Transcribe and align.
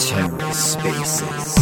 TerraSpaces. 0.00 1.60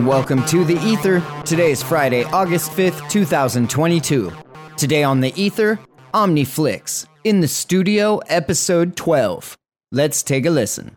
And 0.00 0.08
welcome 0.08 0.42
to 0.46 0.64
The 0.64 0.78
Ether. 0.80 1.22
Today 1.44 1.72
is 1.72 1.82
Friday, 1.82 2.24
August 2.24 2.70
5th, 2.70 3.10
2022. 3.10 4.32
Today 4.78 5.02
on 5.02 5.20
The 5.20 5.30
Ether, 5.38 5.78
Omniflix. 6.14 7.06
In 7.24 7.40
the 7.40 7.48
studio, 7.48 8.16
episode 8.28 8.96
12. 8.96 9.58
Let's 9.92 10.22
take 10.22 10.46
a 10.46 10.50
listen. 10.50 10.96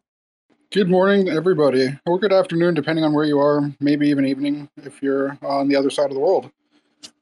Good 0.71 0.89
morning, 0.89 1.27
everybody, 1.27 1.99
or 2.05 2.17
good 2.17 2.31
afternoon, 2.31 2.75
depending 2.75 3.03
on 3.03 3.11
where 3.11 3.25
you 3.25 3.39
are. 3.39 3.73
Maybe 3.81 4.07
even 4.07 4.25
evening 4.25 4.69
if 4.77 5.03
you're 5.03 5.37
on 5.41 5.67
the 5.67 5.75
other 5.75 5.89
side 5.89 6.07
of 6.07 6.13
the 6.13 6.21
world. 6.21 6.49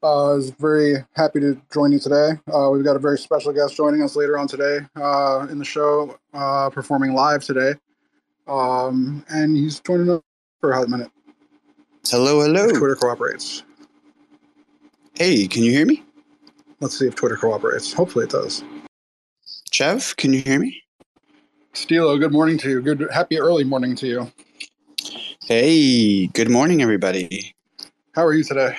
Uh, 0.03 0.33
I 0.33 0.35
was 0.35 0.51
very 0.51 1.03
happy 1.15 1.39
to 1.39 1.59
join 1.73 1.91
you 1.91 1.97
today. 1.97 2.33
Uh, 2.53 2.69
we've 2.69 2.85
got 2.85 2.95
a 2.95 2.99
very 2.99 3.17
special 3.17 3.53
guest 3.53 3.75
joining 3.75 4.03
us 4.03 4.15
later 4.15 4.37
on 4.37 4.47
today 4.47 4.81
uh, 4.97 5.47
in 5.49 5.57
the 5.57 5.65
show, 5.65 6.15
uh, 6.35 6.69
performing 6.69 7.15
live 7.15 7.43
today. 7.43 7.73
Um, 8.47 9.25
and 9.29 9.57
he's 9.57 9.79
joining 9.79 10.11
us 10.11 10.21
for 10.59 10.73
a 10.73 10.87
minute. 10.87 11.09
Hello, 12.09 12.41
hello. 12.41 12.65
If 12.65 12.77
Twitter 12.77 12.95
cooperates. 12.95 13.63
Hey, 15.13 15.47
can 15.47 15.63
you 15.63 15.71
hear 15.71 15.85
me? 15.85 16.03
Let's 16.79 16.97
see 16.97 17.07
if 17.07 17.15
Twitter 17.15 17.35
cooperates. 17.35 17.93
Hopefully 17.93 18.25
it 18.25 18.31
does. 18.31 18.63
Chev, 19.71 20.15
can 20.17 20.33
you 20.33 20.41
hear 20.41 20.59
me? 20.59 20.81
Stilo, 21.73 22.17
good 22.17 22.31
morning 22.31 22.57
to 22.57 22.69
you. 22.69 22.81
Good, 22.81 23.07
happy 23.13 23.39
early 23.39 23.63
morning 23.63 23.95
to 23.97 24.07
you. 24.07 24.31
Hey, 25.45 26.27
good 26.27 26.49
morning, 26.49 26.81
everybody. 26.81 27.53
How 28.13 28.25
are 28.25 28.33
you 28.33 28.43
today? 28.43 28.75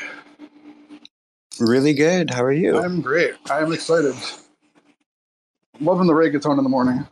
Really 1.60 1.94
good. 1.94 2.30
How 2.30 2.42
are 2.42 2.52
you? 2.52 2.78
I'm 2.78 3.00
great. 3.00 3.34
I 3.50 3.60
am 3.60 3.72
excited. 3.72 4.14
Loving 5.80 6.06
the 6.06 6.12
reggaeton 6.12 6.58
in 6.58 6.64
the 6.64 6.70
morning. 6.70 7.06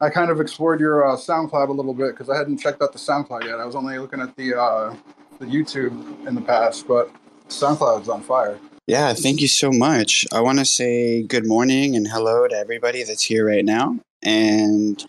I 0.00 0.08
kind 0.08 0.30
of 0.30 0.40
explored 0.40 0.80
your 0.80 1.06
uh, 1.06 1.16
SoundCloud 1.16 1.68
a 1.68 1.72
little 1.72 1.94
bit 1.94 2.12
because 2.12 2.30
I 2.30 2.36
hadn't 2.36 2.58
checked 2.58 2.82
out 2.82 2.92
the 2.92 2.98
SoundCloud 2.98 3.44
yet. 3.44 3.60
I 3.60 3.66
was 3.66 3.76
only 3.76 3.98
looking 3.98 4.20
at 4.20 4.34
the 4.36 4.58
uh, 4.58 4.96
the 5.40 5.46
YouTube 5.46 6.26
in 6.26 6.34
the 6.34 6.40
past, 6.42 6.86
but 6.86 7.10
SoundCloud's 7.48 8.10
on 8.10 8.22
fire. 8.22 8.58
Yeah, 8.86 9.14
thank 9.14 9.40
you 9.40 9.48
so 9.48 9.72
much. 9.72 10.26
I 10.32 10.40
want 10.40 10.58
to 10.58 10.66
say 10.66 11.22
good 11.22 11.46
morning 11.46 11.96
and 11.96 12.06
hello 12.06 12.46
to 12.46 12.54
everybody 12.54 13.02
that's 13.04 13.22
here 13.22 13.46
right 13.46 13.64
now. 13.64 13.98
And 14.22 15.02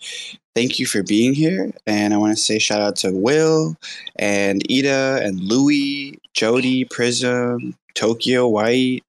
thank 0.54 0.78
you 0.78 0.86
for 0.86 1.02
being 1.02 1.34
here. 1.34 1.70
And 1.86 2.14
I 2.14 2.16
want 2.16 2.34
to 2.34 2.42
say 2.42 2.58
shout 2.58 2.80
out 2.80 2.96
to 2.96 3.12
Will 3.12 3.76
and 4.16 4.62
Ida 4.70 5.20
and 5.22 5.38
Louie, 5.38 6.18
Jody, 6.32 6.86
Prism, 6.86 7.76
Tokyo 7.94 8.48
White, 8.48 9.04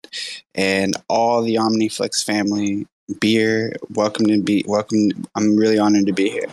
and 0.53 0.93
all 1.07 1.41
the 1.41 1.55
Omniflix 1.55 2.21
family. 2.23 2.85
Beer, 3.21 3.73
welcome 3.91 4.25
to 4.25 4.41
be 4.41 4.65
welcome. 4.67 5.09
I'm 5.35 5.55
really 5.55 5.79
honored 5.79 6.07
to 6.07 6.13
be 6.13 6.29
here. 6.29 6.47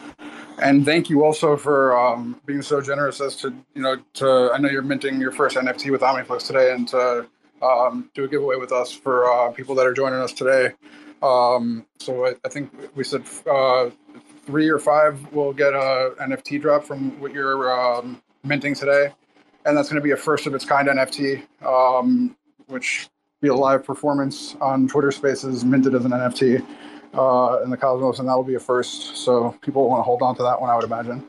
And 0.60 0.84
thank 0.84 1.08
you 1.08 1.24
also 1.24 1.56
for 1.56 1.98
um, 1.98 2.40
being 2.44 2.62
so 2.62 2.80
generous 2.80 3.20
as 3.20 3.36
to 3.36 3.54
you 3.74 3.82
know 3.82 3.96
to 4.14 4.50
I 4.52 4.58
know 4.58 4.68
you're 4.68 4.82
minting 4.82 5.20
your 5.20 5.32
first 5.32 5.56
NFT 5.56 5.90
with 5.90 6.02
Omniflix 6.02 6.46
today, 6.46 6.72
and 6.72 6.86
to 6.88 7.26
um, 7.62 8.10
do 8.14 8.24
a 8.24 8.28
giveaway 8.28 8.56
with 8.56 8.72
us 8.72 8.92
for 8.92 9.30
uh, 9.30 9.50
people 9.50 9.74
that 9.76 9.86
are 9.86 9.94
joining 9.94 10.20
us 10.20 10.32
today. 10.32 10.72
Um, 11.22 11.86
so 11.98 12.26
I, 12.26 12.34
I 12.44 12.48
think 12.48 12.70
we 12.94 13.04
said 13.04 13.24
uh, 13.50 13.90
three 14.46 14.68
or 14.68 14.78
five 14.78 15.32
will 15.32 15.52
get 15.52 15.72
a 15.72 16.14
NFT 16.20 16.60
drop 16.60 16.84
from 16.84 17.18
what 17.20 17.32
you're 17.32 17.72
um, 17.72 18.22
minting 18.44 18.74
today, 18.74 19.12
and 19.64 19.77
that's 19.77 19.88
going 19.88 20.00
to 20.00 20.04
be 20.04 20.12
a 20.12 20.16
first 20.16 20.46
of 20.46 20.54
its 20.54 20.64
kind 20.64 20.88
NFT, 20.88 21.42
um, 21.64 22.36
which 22.66 23.08
be 23.40 23.48
a 23.48 23.54
live 23.54 23.84
performance 23.84 24.56
on 24.60 24.86
Twitter 24.86 25.10
Spaces 25.10 25.64
minted 25.64 25.94
as 25.94 26.04
an 26.04 26.10
NFT 26.10 26.66
uh, 27.14 27.60
in 27.64 27.70
the 27.70 27.76
Cosmos, 27.76 28.18
and 28.18 28.28
that'll 28.28 28.42
be 28.42 28.54
a 28.54 28.60
first. 28.60 29.16
So 29.16 29.56
people 29.62 29.88
want 29.88 30.00
to 30.00 30.04
hold 30.04 30.22
on 30.22 30.36
to 30.36 30.42
that 30.42 30.60
one, 30.60 30.70
I 30.70 30.76
would 30.76 30.84
imagine. 30.84 31.28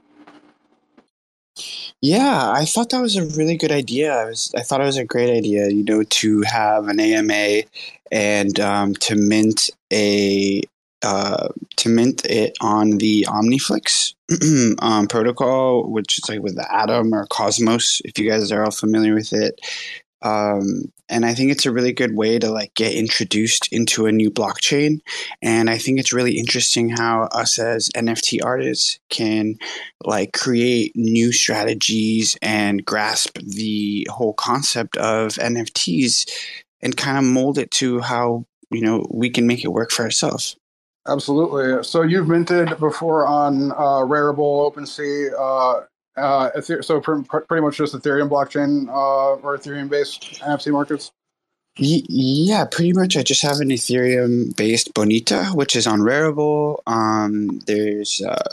Yeah, 2.01 2.51
I 2.51 2.65
thought 2.65 2.89
that 2.89 3.01
was 3.01 3.15
a 3.15 3.25
really 3.37 3.57
good 3.57 3.71
idea. 3.71 4.13
I 4.13 4.25
was, 4.25 4.51
I 4.57 4.61
thought 4.61 4.81
it 4.81 4.85
was 4.85 4.97
a 4.97 5.05
great 5.05 5.29
idea, 5.29 5.69
you 5.69 5.83
know, 5.83 6.03
to 6.03 6.41
have 6.41 6.87
an 6.87 6.99
AMA 6.99 7.63
and 8.11 8.59
um, 8.59 8.95
to 8.95 9.15
mint 9.15 9.69
a 9.93 10.63
uh, 11.03 11.47
to 11.77 11.89
mint 11.89 12.25
it 12.25 12.55
on 12.61 12.97
the 12.97 13.25
Omniflix 13.27 14.13
um, 14.79 15.07
protocol, 15.07 15.89
which 15.89 16.19
is 16.19 16.29
like 16.29 16.41
with 16.41 16.55
the 16.55 16.75
Atom 16.75 17.13
or 17.13 17.25
Cosmos, 17.27 18.01
if 18.05 18.19
you 18.19 18.29
guys 18.29 18.51
are 18.51 18.63
all 18.63 18.71
familiar 18.71 19.13
with 19.13 19.33
it. 19.33 19.59
Um, 20.21 20.91
and 21.11 21.25
I 21.25 21.35
think 21.35 21.51
it's 21.51 21.65
a 21.65 21.71
really 21.71 21.91
good 21.91 22.15
way 22.15 22.39
to 22.39 22.49
like 22.49 22.73
get 22.73 22.95
introduced 22.95 23.67
into 23.71 24.05
a 24.05 24.11
new 24.11 24.31
blockchain. 24.31 25.01
And 25.41 25.69
I 25.69 25.77
think 25.77 25.99
it's 25.99 26.13
really 26.13 26.37
interesting 26.37 26.89
how 26.89 27.23
us 27.33 27.59
as 27.59 27.89
NFT 27.89 28.43
artists 28.43 28.97
can 29.09 29.57
like 30.05 30.31
create 30.31 30.93
new 30.95 31.33
strategies 31.33 32.37
and 32.41 32.85
grasp 32.85 33.37
the 33.39 34.07
whole 34.09 34.33
concept 34.33 34.95
of 34.97 35.33
NFTs 35.33 36.29
and 36.81 36.95
kind 36.95 37.17
of 37.17 37.25
mold 37.25 37.57
it 37.57 37.69
to 37.71 37.99
how 37.99 38.45
you 38.71 38.81
know 38.81 39.05
we 39.11 39.29
can 39.29 39.45
make 39.45 39.65
it 39.65 39.73
work 39.73 39.91
for 39.91 40.03
ourselves. 40.03 40.55
Absolutely. 41.07 41.83
So 41.83 42.03
you've 42.03 42.27
minted 42.27 42.79
before 42.79 43.25
on 43.25 43.71
uh, 43.71 44.05
Rarible, 44.05 44.71
OpenSea, 44.71 45.31
uh, 45.37 45.85
uh, 46.17 46.61
so 46.61 46.99
pr- 46.99 47.21
pr- 47.21 47.39
pretty 47.39 47.61
much 47.61 47.77
just 47.77 47.93
Ethereum 47.93 48.29
blockchain 48.29 48.87
uh, 48.89 49.35
or 49.41 49.57
Ethereum 49.57 49.89
based 49.89 50.41
NFT 50.41 50.71
markets. 50.71 51.11
Yeah, 51.77 52.65
pretty 52.65 52.91
much. 52.91 53.15
I 53.15 53.23
just 53.23 53.41
have 53.43 53.59
an 53.61 53.69
Ethereum 53.69 54.55
based 54.57 54.93
Bonita, 54.93 55.45
which 55.53 55.75
is 55.75 55.87
on 55.87 55.99
Rarible. 55.99 56.79
Um, 56.85 57.59
there's 57.65 58.21
uh, 58.21 58.49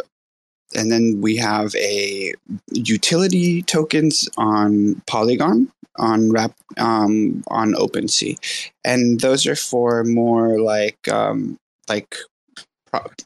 and 0.74 0.92
then 0.92 1.20
we 1.20 1.36
have 1.36 1.74
a 1.74 2.32
utility 2.70 3.62
tokens 3.62 4.28
on 4.36 5.02
Polygon 5.06 5.70
on 5.96 6.30
Rap 6.30 6.52
um, 6.76 7.42
on 7.48 7.72
OpenSea, 7.74 8.38
and 8.84 9.20
those 9.20 9.46
are 9.46 9.56
for 9.56 10.04
more 10.04 10.60
like 10.60 11.08
um, 11.08 11.58
like 11.88 12.14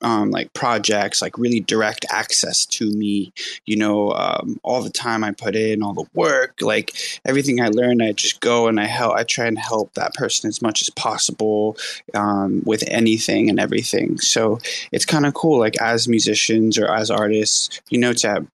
um, 0.03 0.31
like 0.31 0.53
projects, 0.53 1.23
like 1.23 1.39
really 1.39 1.61
direct 1.61 2.05
access 2.11 2.67
to 2.67 2.91
me. 2.91 3.33
You 3.67 3.77
know, 3.77 4.13
um, 4.13 4.59
all 4.63 4.83
the 4.83 4.91
time 4.91 5.25
I 5.25 5.33
put 5.33 5.57
in, 5.57 5.83
all 5.83 5.95
the 5.95 6.09
work, 6.15 6.61
like 6.61 6.95
everything 7.25 7.61
I 7.61 7.69
learn, 7.69 8.03
I 8.03 8.13
just 8.13 8.41
go 8.41 8.69
and 8.69 8.81
I 8.81 8.87
help. 8.87 9.17
I 9.17 9.25
try 9.25 9.47
and 9.47 9.59
help 9.59 9.95
that 9.95 10.15
person 10.15 10.49
as 10.49 10.63
much 10.63 10.83
as 10.83 10.91
possible 10.91 11.77
um, 12.15 12.63
with 12.65 12.83
anything 12.87 13.49
and 13.51 13.61
everything. 13.61 14.19
So 14.19 14.59
it's 14.91 15.05
kind 15.05 15.27
of 15.27 15.35
cool, 15.35 15.59
like 15.59 15.81
as 15.81 16.09
musicians 16.09 16.79
or 16.79 16.93
as 16.93 17.11
artists, 17.11 17.81
you 17.91 17.99
know, 17.99 18.13
to 18.15 18.47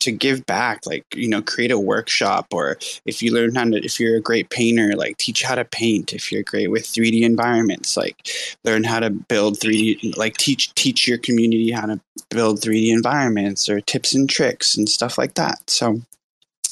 to 0.00 0.12
give 0.12 0.46
back, 0.46 0.86
like 0.86 1.04
you 1.14 1.28
know, 1.28 1.42
create 1.42 1.70
a 1.70 1.78
workshop, 1.78 2.46
or 2.52 2.78
if 3.06 3.22
you 3.22 3.32
learn 3.32 3.54
how 3.54 3.64
to, 3.64 3.84
if 3.84 3.98
you're 4.00 4.16
a 4.16 4.20
great 4.20 4.50
painter, 4.50 4.92
like 4.96 5.18
teach 5.18 5.42
how 5.42 5.54
to 5.54 5.64
paint. 5.64 6.12
If 6.12 6.30
you're 6.30 6.42
great 6.42 6.70
with 6.70 6.84
3D 6.84 7.22
environments, 7.22 7.96
like 7.96 8.28
learn 8.64 8.84
how 8.84 9.00
to 9.00 9.10
build 9.10 9.58
3D, 9.58 10.16
like 10.16 10.36
teach 10.36 10.53
teach 10.56 11.06
your 11.06 11.18
community 11.18 11.70
how 11.70 11.86
to 11.86 12.00
build 12.30 12.60
3D 12.60 12.92
environments 12.92 13.68
or 13.68 13.80
tips 13.80 14.14
and 14.14 14.28
tricks 14.28 14.76
and 14.76 14.88
stuff 14.88 15.18
like 15.18 15.34
that. 15.34 15.58
So 15.68 16.00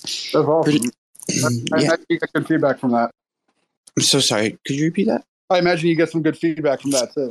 That's 0.03 0.35
awesome. 0.35 0.63
Pretty- 0.63 0.91
I, 1.73 1.81
yeah. 1.81 1.93
I, 1.93 1.97
you 2.09 2.19
get 2.19 2.33
good 2.33 2.47
feedback 2.47 2.79
from 2.79 2.93
that. 2.93 3.11
I'm 3.97 4.03
so 4.03 4.21
sorry. 4.21 4.59
Could 4.67 4.77
you 4.77 4.87
repeat 4.87 5.07
that? 5.07 5.25
I 5.51 5.59
imagine 5.59 5.89
you 5.89 5.97
get 5.97 6.11
some 6.11 6.23
good 6.23 6.37
feedback 6.37 6.81
from 6.81 6.91
that 6.93 7.13
too. 7.15 7.31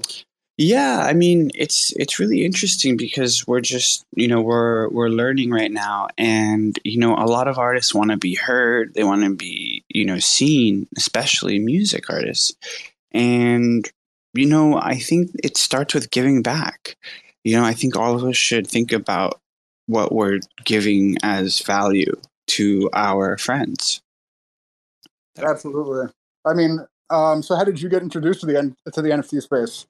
Yeah, 0.57 0.99
I 0.99 1.13
mean 1.13 1.49
it's 1.55 1.91
it's 1.93 2.19
really 2.19 2.45
interesting 2.45 2.95
because 2.95 3.47
we're 3.47 3.61
just 3.61 4.05
you 4.15 4.27
know 4.27 4.41
we're 4.41 4.89
we're 4.89 5.09
learning 5.09 5.49
right 5.49 5.71
now, 5.71 6.07
and 6.17 6.77
you 6.83 6.99
know 6.99 7.15
a 7.15 7.25
lot 7.25 7.47
of 7.47 7.57
artists 7.57 7.95
want 7.95 8.11
to 8.11 8.17
be 8.17 8.35
heard, 8.35 8.93
they 8.93 9.03
want 9.03 9.23
to 9.23 9.33
be 9.33 9.83
you 9.89 10.05
know 10.05 10.19
seen, 10.19 10.87
especially 10.97 11.57
music 11.57 12.09
artists, 12.09 12.53
and 13.11 13.89
you 14.33 14.45
know 14.45 14.77
I 14.77 14.97
think 14.97 15.31
it 15.43 15.57
starts 15.57 15.93
with 15.93 16.11
giving 16.11 16.41
back. 16.41 16.95
You 17.43 17.57
know 17.57 17.63
I 17.63 17.73
think 17.73 17.95
all 17.95 18.15
of 18.15 18.23
us 18.23 18.37
should 18.37 18.67
think 18.67 18.91
about 18.91 19.39
what 19.87 20.13
we're 20.13 20.39
giving 20.63 21.17
as 21.23 21.59
value 21.59 22.15
to 22.47 22.89
our 22.93 23.37
friends. 23.37 24.01
Absolutely. 25.37 26.11
I 26.45 26.53
mean, 26.53 26.85
um, 27.09 27.43
so 27.43 27.55
how 27.55 27.63
did 27.63 27.81
you 27.81 27.89
get 27.89 28.01
introduced 28.01 28.41
to 28.41 28.45
the 28.45 28.75
to 28.93 29.01
the 29.01 29.09
NFT 29.09 29.41
space? 29.41 29.85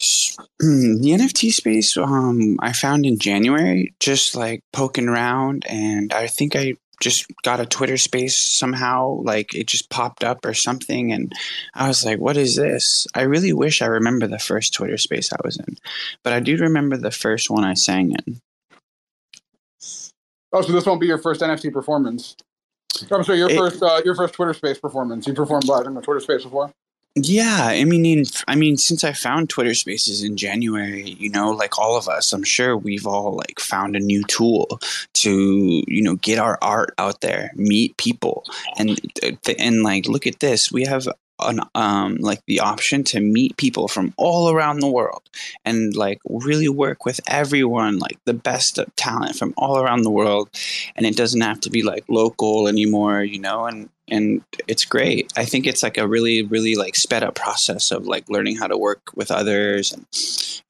the 0.60 1.10
NFT 1.10 1.50
space, 1.50 1.96
um, 1.96 2.56
I 2.60 2.72
found 2.72 3.04
in 3.04 3.18
January, 3.18 3.94
just 3.98 4.36
like 4.36 4.60
poking 4.72 5.08
around, 5.08 5.64
and 5.68 6.12
I 6.12 6.26
think 6.26 6.54
I 6.54 6.74
just 7.00 7.26
got 7.42 7.60
a 7.60 7.66
Twitter 7.66 7.96
space 7.96 8.36
somehow. 8.36 9.20
Like 9.22 9.54
it 9.54 9.66
just 9.66 9.90
popped 9.90 10.24
up 10.24 10.44
or 10.44 10.54
something, 10.54 11.12
and 11.12 11.32
I 11.74 11.88
was 11.88 12.04
like, 12.04 12.18
"What 12.18 12.36
is 12.36 12.56
this?" 12.56 13.06
I 13.14 13.22
really 13.22 13.52
wish 13.52 13.82
I 13.82 13.86
remember 13.86 14.26
the 14.26 14.38
first 14.38 14.74
Twitter 14.74 14.98
space 14.98 15.32
I 15.32 15.38
was 15.44 15.58
in, 15.58 15.76
but 16.22 16.32
I 16.32 16.40
do 16.40 16.56
remember 16.56 16.96
the 16.96 17.10
first 17.10 17.50
one 17.50 17.64
I 17.64 17.74
sang 17.74 18.12
in. 18.12 18.40
Oh, 20.52 20.62
so 20.62 20.72
this 20.72 20.86
won't 20.86 21.00
be 21.00 21.06
your 21.06 21.18
first 21.18 21.40
NFT 21.40 21.72
performance. 21.72 22.36
I'm 23.10 23.22
sorry, 23.22 23.38
your 23.38 23.50
it, 23.50 23.56
first 23.56 23.82
uh, 23.82 24.00
your 24.04 24.14
first 24.14 24.34
Twitter 24.34 24.54
Space 24.54 24.78
performance. 24.78 25.26
You 25.26 25.34
performed 25.34 25.66
live 25.66 25.86
in 25.86 25.94
the 25.94 26.00
Twitter 26.00 26.20
Space 26.20 26.44
before. 26.44 26.72
Yeah, 27.24 27.66
I 27.68 27.84
mean, 27.84 28.24
I 28.46 28.54
mean, 28.54 28.76
since 28.76 29.02
I 29.02 29.12
found 29.12 29.48
Twitter 29.48 29.74
Spaces 29.74 30.22
in 30.22 30.36
January, 30.36 31.16
you 31.18 31.30
know, 31.30 31.50
like 31.50 31.78
all 31.78 31.96
of 31.96 32.08
us, 32.08 32.32
I'm 32.32 32.44
sure 32.44 32.76
we've 32.76 33.06
all 33.06 33.34
like 33.34 33.58
found 33.60 33.96
a 33.96 34.00
new 34.00 34.22
tool 34.24 34.80
to, 35.14 35.84
you 35.86 36.02
know, 36.02 36.16
get 36.16 36.38
our 36.38 36.58
art 36.62 36.94
out 36.98 37.20
there, 37.20 37.50
meet 37.54 37.96
people, 37.96 38.44
and 38.78 39.00
uh, 39.22 39.32
and 39.58 39.82
like 39.82 40.06
look 40.06 40.26
at 40.26 40.40
this, 40.40 40.70
we 40.70 40.84
have 40.84 41.08
an 41.40 41.60
um 41.74 42.16
like 42.16 42.42
the 42.46 42.60
option 42.60 43.04
to 43.04 43.20
meet 43.20 43.56
people 43.56 43.88
from 43.88 44.12
all 44.16 44.50
around 44.50 44.80
the 44.80 44.90
world 44.90 45.22
and 45.64 45.94
like 45.96 46.20
really 46.28 46.68
work 46.68 47.04
with 47.04 47.20
everyone 47.28 47.98
like 47.98 48.18
the 48.24 48.34
best 48.34 48.78
talent 48.96 49.36
from 49.36 49.54
all 49.56 49.78
around 49.78 50.02
the 50.02 50.10
world. 50.10 50.48
And 50.96 51.06
it 51.06 51.16
doesn't 51.16 51.40
have 51.40 51.60
to 51.60 51.70
be 51.70 51.82
like 51.82 52.04
local 52.08 52.68
anymore 52.68 53.22
you 53.22 53.40
know 53.40 53.66
and 53.66 53.88
and 54.10 54.42
it's 54.66 54.84
great. 54.84 55.32
I 55.36 55.44
think 55.44 55.66
it's 55.66 55.82
like 55.82 55.98
a 55.98 56.08
really 56.08 56.42
really 56.42 56.74
like 56.74 56.96
sped 56.96 57.22
up 57.22 57.34
process 57.34 57.90
of 57.90 58.06
like 58.06 58.28
learning 58.28 58.56
how 58.56 58.66
to 58.66 58.76
work 58.76 59.10
with 59.14 59.30
others 59.30 59.92
and 59.92 60.06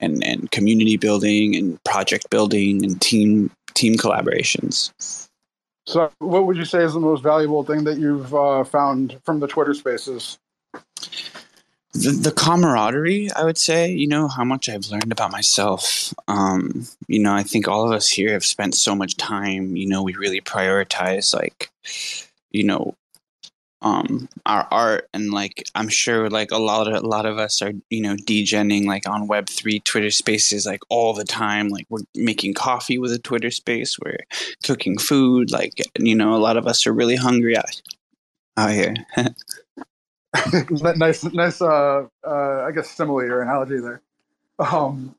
and, 0.00 0.25
and 0.25 0.50
community 0.50 0.97
building 0.97 1.56
and 1.56 1.82
project 1.85 2.31
building 2.31 2.85
and 2.85 3.00
team 3.00 3.50
team 3.75 3.94
collaborations. 3.94 4.93
So 5.87 6.11
what 6.19 6.47
would 6.47 6.56
you 6.56 6.67
say 6.67 6.85
is 6.85 6.93
the 6.93 7.00
most 7.00 7.23
valuable 7.23 7.64
thing 7.64 7.85
that 7.85 7.99
you've 7.99 8.35
uh, 8.35 8.64
found 8.64 9.19
from 9.25 9.41
the 9.41 9.47
twitter 9.47 9.73
spaces 9.73 10.38
the, 11.93 12.11
the 12.11 12.32
camaraderie 12.32 13.31
i 13.32 13.44
would 13.44 13.58
say 13.58 13.90
you 13.90 14.06
know 14.06 14.29
how 14.29 14.44
much 14.44 14.69
i've 14.69 14.87
learned 14.88 15.12
about 15.12 15.32
myself. 15.32 16.12
Um, 16.29 16.87
you 17.06 17.19
know 17.19 17.32
i 17.32 17.43
think 17.43 17.67
all 17.67 17.85
of 17.85 17.93
us 17.93 18.08
here 18.08 18.32
have 18.32 18.44
spent 18.44 18.75
so 18.75 18.94
much 18.94 19.17
time 19.17 19.76
you 19.76 19.87
know 19.87 20.02
we 20.02 20.14
really 20.14 20.40
prioritize 20.40 21.35
like 21.35 21.70
you 22.50 22.64
know 22.64 22.94
um 23.82 24.29
our 24.44 24.67
art 24.73 25.08
and 25.14 25.31
like 25.31 25.64
i'm 25.75 25.88
sure 25.88 26.29
like 26.29 26.50
a 26.50 26.58
lot 26.58 26.88
of 26.88 27.02
a 27.05 27.06
lot 27.06 27.26
of 27.26 27.38
us 27.38 27.62
are 27.62 27.73
you 27.90 28.00
know 28.00 28.14
degenning 28.17 28.87
like 28.87 29.08
on 29.08 29.29
web3 29.29 29.82
twitter 29.85 30.11
spaces 30.11 30.67
like 30.67 30.81
all 30.88 31.14
the 31.14 31.25
time. 31.25 31.69
Like 31.69 31.87
we're 31.88 32.00
making 32.14 32.55
coffee 32.55 32.99
with 32.99 33.12
a 33.12 33.19
twitter 33.19 33.52
space 33.52 33.96
we're 33.99 34.19
cooking 34.64 34.99
food 34.99 35.52
like 35.52 35.75
you 35.99 36.14
know 36.14 36.35
a 36.35 36.43
lot 36.43 36.56
of 36.56 36.67
us 36.67 36.87
are 36.87 36.93
really 36.93 37.17
hungry 37.17 37.56
out, 37.56 37.81
out 38.56 38.73
here 38.73 38.94
nice, 40.96 41.25
nice. 41.25 41.62
Uh, 41.62 42.06
uh, 42.26 42.64
I 42.67 42.73
guess 42.73 42.90
simile 42.90 43.20
or 43.20 43.43
analogy 43.43 43.81
there. 43.81 44.00
Um, 44.58 45.14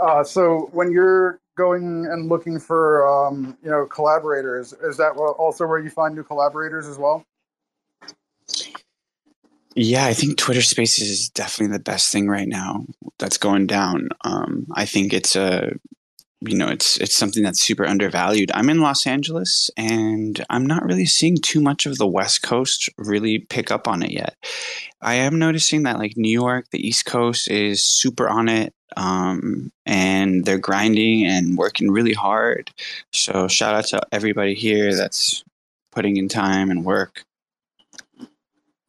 uh, 0.00 0.24
so 0.24 0.70
when 0.72 0.92
you're 0.92 1.40
going 1.56 2.06
and 2.06 2.28
looking 2.28 2.58
for, 2.58 3.06
um, 3.06 3.56
you 3.62 3.70
know, 3.70 3.86
collaborators, 3.86 4.72
is 4.82 4.96
that 4.96 5.12
also 5.12 5.66
where 5.66 5.78
you 5.78 5.90
find 5.90 6.14
new 6.14 6.22
collaborators 6.22 6.86
as 6.88 6.98
well? 6.98 7.24
Yeah, 9.76 10.04
I 10.06 10.14
think 10.14 10.36
Twitter 10.36 10.62
Spaces 10.62 11.08
is 11.08 11.28
definitely 11.30 11.76
the 11.76 11.82
best 11.82 12.12
thing 12.12 12.28
right 12.28 12.48
now 12.48 12.86
that's 13.18 13.38
going 13.38 13.66
down. 13.66 14.08
Um, 14.22 14.66
I 14.74 14.84
think 14.84 15.12
it's 15.12 15.36
a 15.36 15.72
you 16.40 16.56
know 16.56 16.68
it's 16.68 16.96
it's 16.98 17.16
something 17.16 17.42
that's 17.42 17.60
super 17.60 17.86
undervalued. 17.86 18.50
I'm 18.54 18.70
in 18.70 18.80
Los 18.80 19.06
Angeles 19.06 19.70
and 19.76 20.44
I'm 20.48 20.66
not 20.66 20.84
really 20.84 21.06
seeing 21.06 21.36
too 21.36 21.60
much 21.60 21.86
of 21.86 21.98
the 21.98 22.06
West 22.06 22.42
Coast 22.42 22.88
really 22.96 23.40
pick 23.40 23.70
up 23.70 23.86
on 23.86 24.02
it 24.02 24.10
yet. 24.10 24.36
I 25.02 25.14
am 25.14 25.38
noticing 25.38 25.82
that 25.82 25.98
like 25.98 26.16
New 26.16 26.30
York, 26.30 26.66
the 26.70 26.86
East 26.86 27.06
Coast 27.06 27.50
is 27.50 27.84
super 27.84 28.28
on 28.28 28.48
it 28.48 28.72
um, 28.96 29.70
and 29.86 30.44
they're 30.44 30.58
grinding 30.58 31.26
and 31.26 31.56
working 31.56 31.90
really 31.90 32.14
hard. 32.14 32.70
So 33.12 33.48
shout 33.48 33.74
out 33.74 33.86
to 33.86 34.00
everybody 34.12 34.54
here 34.54 34.94
that's 34.94 35.44
putting 35.92 36.16
in 36.16 36.28
time 36.28 36.70
and 36.70 36.84
work. 36.84 37.24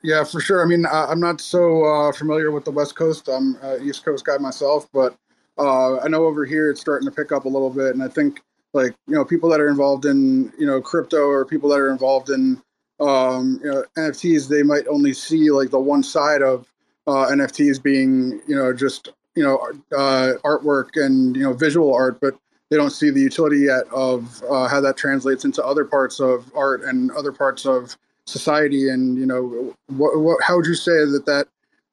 Yeah, 0.03 0.23
for 0.23 0.41
sure. 0.41 0.63
I 0.63 0.65
mean, 0.65 0.85
I'm 0.91 1.19
not 1.19 1.41
so 1.41 1.83
uh, 1.83 2.11
familiar 2.11 2.49
with 2.49 2.65
the 2.65 2.71
West 2.71 2.95
Coast. 2.95 3.27
I'm 3.27 3.55
an 3.61 3.87
East 3.87 4.03
Coast 4.03 4.25
guy 4.25 4.37
myself, 4.37 4.87
but 4.91 5.15
uh, 5.57 5.99
I 5.99 6.07
know 6.07 6.25
over 6.25 6.45
here 6.45 6.69
it's 6.69 6.81
starting 6.81 7.07
to 7.07 7.15
pick 7.15 7.31
up 7.31 7.45
a 7.45 7.49
little 7.49 7.69
bit, 7.69 7.93
and 7.93 8.03
I 8.03 8.07
think 8.07 8.41
like 8.73 8.95
you 9.07 9.15
know 9.15 9.25
people 9.25 9.49
that 9.49 9.59
are 9.59 9.69
involved 9.69 10.05
in 10.05 10.51
you 10.57 10.65
know 10.65 10.81
crypto 10.81 11.27
or 11.27 11.45
people 11.45 11.69
that 11.69 11.79
are 11.79 11.91
involved 11.91 12.29
in 12.29 12.61
um, 13.01 13.59
you 13.63 13.71
know, 13.71 13.83
NFTs, 13.97 14.47
they 14.47 14.63
might 14.63 14.87
only 14.87 15.13
see 15.13 15.49
like 15.49 15.71
the 15.71 15.79
one 15.79 16.03
side 16.03 16.41
of 16.41 16.71
uh, 17.07 17.27
NFTs 17.27 17.81
being 17.81 18.39
you 18.47 18.55
know 18.55 18.71
just 18.73 19.09
you 19.35 19.43
know 19.43 19.57
uh, 19.97 20.33
artwork 20.45 20.89
and 20.95 21.35
you 21.35 21.43
know 21.43 21.53
visual 21.53 21.93
art, 21.93 22.19
but 22.21 22.35
they 22.69 22.77
don't 22.77 22.91
see 22.91 23.09
the 23.09 23.19
utility 23.19 23.61
yet 23.61 23.83
of 23.91 24.41
uh, 24.49 24.67
how 24.67 24.79
that 24.79 24.97
translates 24.97 25.43
into 25.43 25.65
other 25.65 25.83
parts 25.83 26.19
of 26.19 26.51
art 26.55 26.83
and 26.83 27.11
other 27.11 27.31
parts 27.31 27.65
of 27.65 27.97
society. 28.25 28.87
And 28.87 29.17
you 29.17 29.25
know, 29.25 29.75
what, 29.87 30.19
what, 30.19 30.41
how 30.43 30.57
would 30.57 30.67
you 30.67 30.75
say 30.75 31.03
that 31.05 31.23
that 31.25 31.47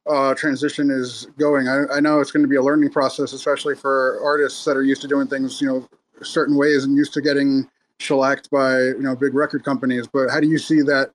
uh, 0.09 0.35
transition 0.35 0.91
is 0.91 1.27
going. 1.39 1.69
I, 1.69 1.85
I, 1.95 2.01
know 2.01 2.21
it's 2.21 2.31
going 2.31 2.43
to 2.43 2.49
be 2.49 2.57
a 2.57 2.63
learning 2.63 2.91
process, 2.91 3.33
especially 3.33 3.75
for 3.75 4.19
artists 4.25 4.65
that 4.65 4.77
are 4.77 4.83
used 4.83 5.03
to 5.03 5.09
doing 5.09 5.27
things, 5.27 5.61
you 5.61 5.69
know, 5.69 5.89
certain 6.23 6.57
ways 6.57 6.85
and 6.85 6.97
used 6.97 7.13
to 7.15 7.21
getting 7.21 7.69
shellacked 7.99 8.51
by, 8.51 8.79
you 8.79 9.03
know, 9.03 9.15
big 9.15 9.35
record 9.35 9.65
companies. 9.65 10.07
But 10.07 10.31
how 10.31 10.41
do 10.41 10.47
you 10.47 10.59
see 10.59 10.81
that 10.83 11.11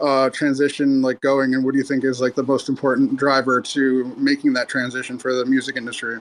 uh, 0.00 0.30
transition 0.30 1.02
like 1.02 1.20
going, 1.20 1.54
and 1.54 1.64
what 1.64 1.72
do 1.72 1.78
you 1.78 1.84
think 1.84 2.04
is 2.04 2.20
like 2.20 2.34
the 2.34 2.42
most 2.42 2.68
important 2.68 3.16
driver 3.16 3.60
to 3.60 4.04
making 4.16 4.52
that 4.54 4.68
transition 4.68 5.18
for 5.18 5.34
the 5.34 5.44
music 5.44 5.76
industry? 5.76 6.18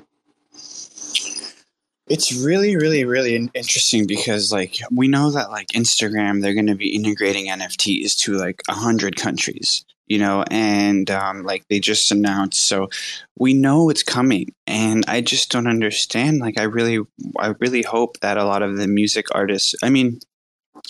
It's 2.09 2.33
really, 2.33 2.77
really, 2.77 3.03
really 3.03 3.35
interesting 3.35 4.07
because 4.07 4.51
like 4.51 4.77
we 4.91 5.07
know 5.09 5.29
that 5.31 5.51
like 5.51 5.67
Instagram, 5.69 6.41
they're 6.41 6.53
going 6.53 6.67
to 6.67 6.75
be 6.75 6.95
integrating 6.95 7.47
NFTs 7.47 8.17
to 8.19 8.33
like 8.33 8.61
a 8.69 8.73
hundred 8.73 9.17
countries, 9.17 9.85
you 10.07 10.17
know, 10.17 10.43
and 10.49 11.09
um, 11.11 11.43
like 11.43 11.67
they 11.69 11.79
just 11.79 12.11
announced, 12.11 12.67
so 12.67 12.89
we 13.37 13.53
know 13.53 13.89
it's 13.89 14.03
coming, 14.03 14.53
and 14.65 15.03
I 15.07 15.21
just 15.21 15.51
don't 15.51 15.67
understand. 15.67 16.39
Like, 16.39 16.59
I 16.59 16.63
really, 16.63 16.99
I 17.39 17.53
really 17.59 17.83
hope 17.83 18.19
that 18.21 18.37
a 18.37 18.45
lot 18.45 18.63
of 18.63 18.77
the 18.77 18.87
music 18.87 19.27
artists, 19.33 19.75
I 19.83 19.89
mean, 19.89 20.19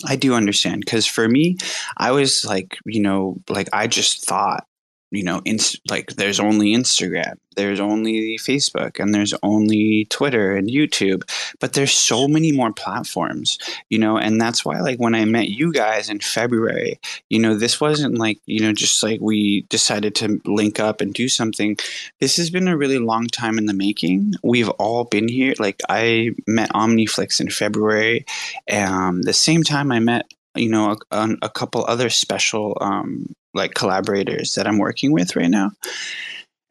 I 0.06 0.16
do 0.16 0.34
understand 0.34 0.82
because 0.86 1.06
for 1.06 1.28
me, 1.28 1.58
I 1.98 2.12
was 2.12 2.46
like, 2.46 2.78
you 2.86 3.02
know, 3.02 3.38
like 3.50 3.70
I 3.74 3.88
just 3.88 4.26
thought 4.26 4.66
you 5.12 5.24
know, 5.24 5.42
inst- 5.46 5.80
like 5.90 6.14
there's 6.16 6.40
only 6.40 6.76
Instagram, 6.76 7.36
there's 7.56 7.80
only 7.80 8.38
Facebook, 8.38 9.00
and 9.00 9.14
there's 9.14 9.34
only 9.42 10.06
Twitter 10.10 10.56
and 10.56 10.70
YouTube, 10.70 11.24
but 11.60 11.74
there's 11.74 11.94
so 11.94 12.28
many 12.28 12.52
more 12.52 12.74
platforms, 12.74 13.58
you 13.90 13.98
know, 13.98 14.18
and 14.18 14.40
that's 14.40 14.66
why, 14.66 14.80
like, 14.80 15.00
when 15.00 15.16
I 15.16 15.26
met 15.26 15.50
you 15.50 15.72
guys 15.72 16.10
in 16.10 16.20
February, 16.20 17.00
you 17.30 17.40
know, 17.40 17.56
this 17.56 17.80
wasn't 17.80 18.18
like, 18.18 18.40
you 18.46 18.60
know, 18.60 18.74
just 18.74 19.02
like 19.02 19.20
we 19.22 19.62
decided 19.70 20.14
to 20.16 20.42
link 20.46 20.80
up 20.80 21.02
and 21.02 21.14
do 21.14 21.30
something. 21.30 21.78
This 22.20 22.38
has 22.38 22.50
been 22.50 22.68
a 22.68 22.78
really 22.78 23.00
long 23.00 23.28
time 23.28 23.58
in 23.58 23.66
the 23.66 23.74
making. 23.74 24.34
We've 24.44 24.70
all 24.70 25.06
been 25.06 25.28
here. 25.28 25.54
Like, 25.58 25.82
I 25.90 26.32
met 26.46 26.72
Omniflix 26.74 27.40
in 27.40 27.50
February, 27.50 28.26
um, 28.72 29.22
the 29.22 29.34
same 29.34 29.64
time 29.64 29.92
I 29.92 30.00
met 30.00 30.26
you 30.56 30.70
know 30.70 30.98
a, 31.12 31.30
a 31.44 31.50
couple 31.50 31.86
other 31.86 32.10
special 32.10 32.78
um, 32.82 33.36
like 33.58 33.74
collaborators 33.74 34.56
that 34.56 34.68
I'm 34.68 34.78
working 34.78 35.12
with 35.12 35.36
right 35.36 35.50
now. 35.50 35.72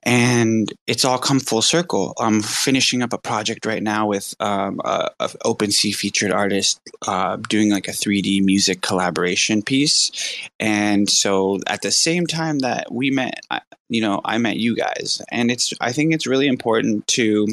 And 0.06 0.72
it's 0.86 1.04
all 1.04 1.18
come 1.18 1.40
full 1.40 1.62
circle. 1.62 2.14
I'm 2.20 2.40
finishing 2.40 3.02
up 3.02 3.12
a 3.12 3.18
project 3.18 3.66
right 3.66 3.82
now 3.82 4.06
with 4.06 4.36
um, 4.38 4.80
a, 4.84 5.10
a 5.18 5.28
OpenSea 5.44 5.92
featured 5.96 6.30
artist 6.30 6.80
uh, 7.08 7.36
doing 7.48 7.72
like 7.72 7.88
a 7.88 7.90
3D 7.90 8.44
music 8.44 8.82
collaboration 8.82 9.62
piece. 9.62 10.12
And 10.60 11.10
so 11.10 11.58
at 11.66 11.82
the 11.82 11.90
same 11.90 12.24
time 12.28 12.60
that 12.60 12.92
we 12.92 13.10
met, 13.10 13.40
you 13.88 14.00
know, 14.00 14.20
I 14.24 14.38
met 14.38 14.58
you 14.58 14.76
guys. 14.76 15.20
And 15.32 15.50
it's, 15.50 15.74
I 15.80 15.90
think 15.90 16.14
it's 16.14 16.26
really 16.26 16.46
important 16.46 17.08
to 17.08 17.48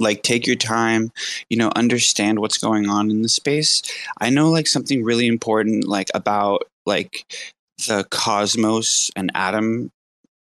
like 0.00 0.22
take 0.22 0.46
your 0.46 0.56
time 0.56 1.10
you 1.48 1.56
know 1.56 1.72
understand 1.74 2.38
what's 2.38 2.58
going 2.58 2.86
on 2.86 3.10
in 3.10 3.22
the 3.22 3.30
space 3.30 3.80
i 4.20 4.28
know 4.28 4.50
like 4.50 4.66
something 4.66 5.02
really 5.02 5.26
important 5.26 5.84
like 5.86 6.08
about 6.12 6.64
like 6.84 7.24
the 7.86 8.06
cosmos 8.10 9.10
and 9.16 9.30
atom 9.34 9.90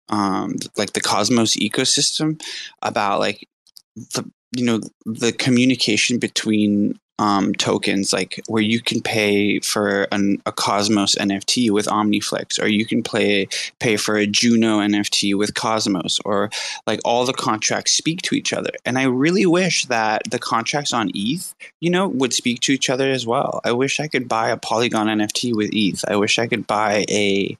um 0.10 0.56
like 0.78 0.94
the 0.94 1.02
cosmos 1.02 1.56
ecosystem 1.58 2.42
about 2.82 3.20
like 3.20 3.48
the 3.96 4.30
you 4.56 4.66
know 4.66 4.80
the 5.06 5.32
communication 5.32 6.18
between 6.18 7.00
um, 7.20 7.54
tokens, 7.54 8.14
like 8.14 8.42
where 8.48 8.64
you 8.64 8.82
can 8.82 9.02
pay 9.02 9.60
for 9.60 10.08
an, 10.12 10.42
a 10.46 10.52
Cosmos 10.52 11.16
NFT 11.16 11.70
with 11.70 11.86
OmniFlix, 11.88 12.62
or 12.62 12.68
you 12.68 12.86
can 12.86 13.04
play 13.04 13.48
pay 13.80 13.98
for 13.98 14.16
a 14.16 14.26
Juno 14.26 14.80
NFT 14.80 15.36
with 15.36 15.54
Cosmos, 15.54 16.20
or 16.24 16.50
like 16.88 17.02
all 17.04 17.26
the 17.26 17.34
contracts 17.34 17.92
speak 17.92 18.22
to 18.24 18.36
each 18.36 18.54
other. 18.54 18.72
And 18.86 18.98
I 18.98 19.04
really 19.04 19.46
wish 19.46 19.86
that 19.86 20.24
the 20.32 20.40
contracts 20.40 20.94
on 20.94 21.12
ETH, 21.14 21.54
you 21.82 21.90
know, 21.90 22.08
would 22.08 22.34
speak 22.34 22.62
to 22.62 22.72
each 22.72 22.90
other 22.90 23.12
as 23.12 23.28
well. 23.28 23.60
I 23.66 23.74
wish 23.74 24.00
I 24.00 24.08
could 24.08 24.30
buy 24.30 24.50
a 24.50 24.58
Polygon 24.58 25.08
NFT 25.08 25.54
with 25.54 25.72
ETH. 25.74 26.04
I 26.08 26.16
wish 26.16 26.40
I 26.40 26.48
could 26.48 26.66
buy 26.68 27.06
a, 27.10 27.58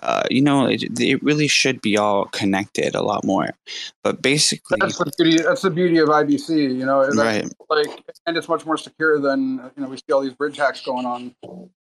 uh, 0.00 0.22
you 0.30 0.42
know, 0.42 0.66
it, 0.66 1.00
it 1.00 1.22
really 1.24 1.48
should 1.48 1.82
be 1.82 1.98
all 1.98 2.26
connected 2.26 2.94
a 2.94 3.02
lot 3.02 3.24
more. 3.24 3.50
But 4.04 4.22
basically, 4.22 4.78
that's 4.80 4.98
the 4.98 5.12
beauty. 5.18 5.42
That's 5.42 5.62
the 5.62 5.70
beauty 5.70 5.98
of 5.98 6.08
IBC. 6.08 6.76
You 6.76 6.86
know, 6.86 7.08
right? 7.08 7.44
Like, 7.68 8.04
and 8.26 8.36
it's 8.36 8.48
much 8.48 8.64
more 8.64 8.76
secure 8.76 8.91
than 8.98 9.70
you 9.76 9.82
know. 9.82 9.88
We 9.88 9.96
see 9.96 10.12
all 10.12 10.20
these 10.20 10.34
bridge 10.34 10.56
hacks 10.56 10.82
going 10.82 11.06
on. 11.06 11.34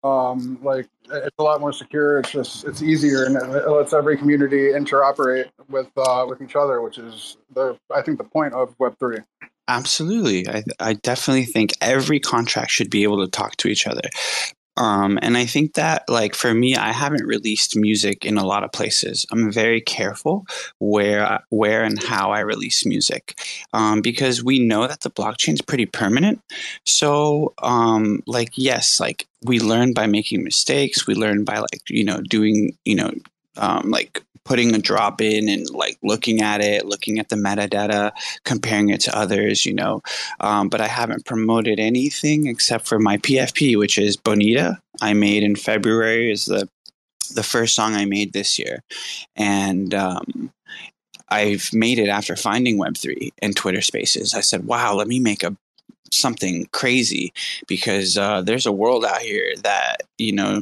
Um, 0.04 0.60
like, 0.64 0.88
it's 1.12 1.36
a 1.38 1.44
lot 1.44 1.60
more 1.62 1.74
secure. 1.74 2.20
It's 2.20 2.32
just 2.32 2.66
it's 2.66 2.82
easier, 2.82 3.26
and 3.26 3.36
it 3.36 3.68
lets 3.70 3.94
every 3.94 4.18
community 4.18 4.72
interoperate 4.72 5.50
with 5.70 5.90
uh, 5.98 6.26
with 6.28 6.42
each 6.42 6.56
other, 6.56 6.82
which 6.82 6.98
is 6.98 7.38
the 7.54 7.78
I 7.94 8.02
think 8.02 8.18
the 8.18 8.24
point 8.24 8.54
of 8.54 8.76
Web 8.80 8.98
three. 9.00 9.20
Absolutely. 9.68 10.48
I, 10.50 10.64
I 10.80 10.94
definitely 10.94 11.46
think 11.46 11.72
every 11.80 12.20
contract 12.20 12.72
should 12.72 12.90
be 12.90 13.04
able 13.04 13.24
to 13.24 13.30
talk 13.30 13.56
to 13.58 13.68
each 13.68 13.86
other. 13.86 14.02
Um, 14.80 15.20
and 15.22 15.38
I 15.38 15.46
think 15.46 15.74
that, 15.76 16.04
like, 16.10 16.34
for 16.34 16.54
me, 16.54 16.76
I 16.76 16.92
haven't 16.92 17.26
released 17.26 17.76
music 17.76 18.26
in 18.26 18.38
a 18.38 18.46
lot 18.46 18.64
of 18.64 18.72
places. 18.72 19.26
I'm 19.32 19.52
very 19.52 19.82
careful 19.82 20.48
where, 20.80 21.42
where 21.50 21.84
and 21.84 22.02
how 22.02 22.32
I 22.32 22.40
release 22.40 22.86
music 22.86 23.38
um, 23.74 24.02
because 24.02 24.44
we 24.44 24.60
know 24.60 24.88
that 24.88 25.02
the 25.02 25.12
blockchain 25.12 25.54
is 25.54 25.62
pretty 25.62 25.86
permanent. 25.86 26.42
So, 26.86 27.54
um, 27.62 28.24
like, 28.26 28.52
yes, 28.56 29.00
like, 29.00 29.28
we 29.44 29.60
learn 29.60 29.94
by 29.94 30.08
making 30.08 30.44
mistakes. 30.44 31.06
We 31.06 31.16
learn 31.16 31.44
by, 31.44 31.60
like, 31.60 31.82
you 31.90 32.04
know, 32.04 32.22
doing, 32.22 32.78
you 32.86 32.96
know, 32.96 33.12
um, 33.58 33.92
like 33.92 34.24
putting 34.44 34.74
a 34.74 34.80
drop 34.80 35.22
in 35.22 35.50
and 35.50 35.70
like 35.70 35.98
looking 36.04 36.42
at 36.42 36.62
it, 36.62 36.86
looking 36.86 37.20
at 37.20 37.30
the 37.30 37.36
metadata, 37.36 38.12
comparing 38.44 38.90
it 38.90 39.02
to 39.02 39.18
others, 39.18 39.66
you 39.66 39.74
know. 39.74 40.02
Um, 40.40 40.70
but 40.70 40.82
I 40.82 40.88
haven't 40.88 41.26
promoted 41.26 41.80
anything 41.80 42.48
except 42.48 42.88
for 42.88 43.00
my 43.00 43.18
PFP, 43.18 43.78
which 43.78 43.98
is 43.98 44.18
Bonita. 44.18 44.80
I 45.02 45.14
made 45.14 45.44
in 45.44 45.56
February 45.56 46.32
is 46.32 46.46
the 46.46 46.68
the 47.36 47.44
first 47.44 47.76
song 47.76 47.94
I 47.94 48.06
made 48.06 48.34
this 48.34 48.58
year, 48.58 48.82
and 49.36 49.94
um, 49.94 50.52
I've 51.30 51.70
made 51.72 52.00
it 52.00 52.10
after 52.10 52.36
finding 52.36 52.80
Web3 52.80 53.30
and 53.42 53.56
Twitter 53.56 53.82
Spaces. 53.82 54.34
I 54.34 54.42
said, 54.42 54.66
"Wow, 54.66 54.96
let 54.96 55.08
me 55.08 55.20
make 55.20 55.44
a 55.44 55.56
something 56.12 56.68
crazy 56.72 57.34
because 57.68 58.18
uh, 58.18 58.42
there's 58.42 58.66
a 58.66 58.72
world 58.72 59.06
out 59.06 59.22
here 59.22 59.54
that 59.64 60.04
you 60.18 60.32
know 60.32 60.62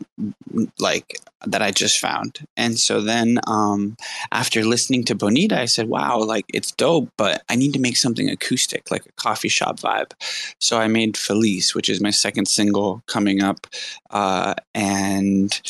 like 0.80 1.20
that 1.46 1.62
i 1.62 1.72
just 1.72 2.00
found. 2.00 2.46
And 2.58 2.80
so 2.80 3.00
then 3.00 3.39
um, 3.46 3.96
after 4.32 4.63
listening 4.63 5.04
to 5.06 5.16
bonita 5.16 5.60
i 5.60 5.66
said 5.66 5.88
wow 5.89 6.20
like 6.20 6.46
it's 6.54 6.72
dope 6.72 7.10
but 7.18 7.44
i 7.50 7.56
need 7.56 7.74
to 7.74 7.80
make 7.80 7.98
something 7.98 8.30
acoustic 8.30 8.89
like 8.92 9.06
a 9.06 9.12
coffee 9.13 9.50
shop 9.50 9.80
vibe. 9.80 10.12
So 10.60 10.80
i 10.80 10.88
made 10.88 11.18
Feliz 11.18 11.75
which 11.75 11.89
is 11.89 12.01
my 12.01 12.12
second 12.12 12.48
single 12.48 13.04
coming 13.08 13.44
up 13.44 13.68
uh, 14.10 14.56
and 14.74 15.62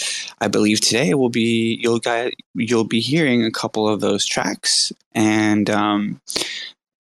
i 0.41 0.47
believe 0.47 0.79
today 0.79 1.13
will 1.13 1.29
be 1.29 1.77
you'll 1.81 1.99
get 1.99 2.33
you'll 2.57 2.83
be 2.83 2.99
hearing 2.99 3.43
a 3.43 3.51
couple 3.51 3.87
of 3.87 4.01
those 4.01 4.25
tracks. 4.25 4.91
And 5.13 5.69
um, 5.69 6.21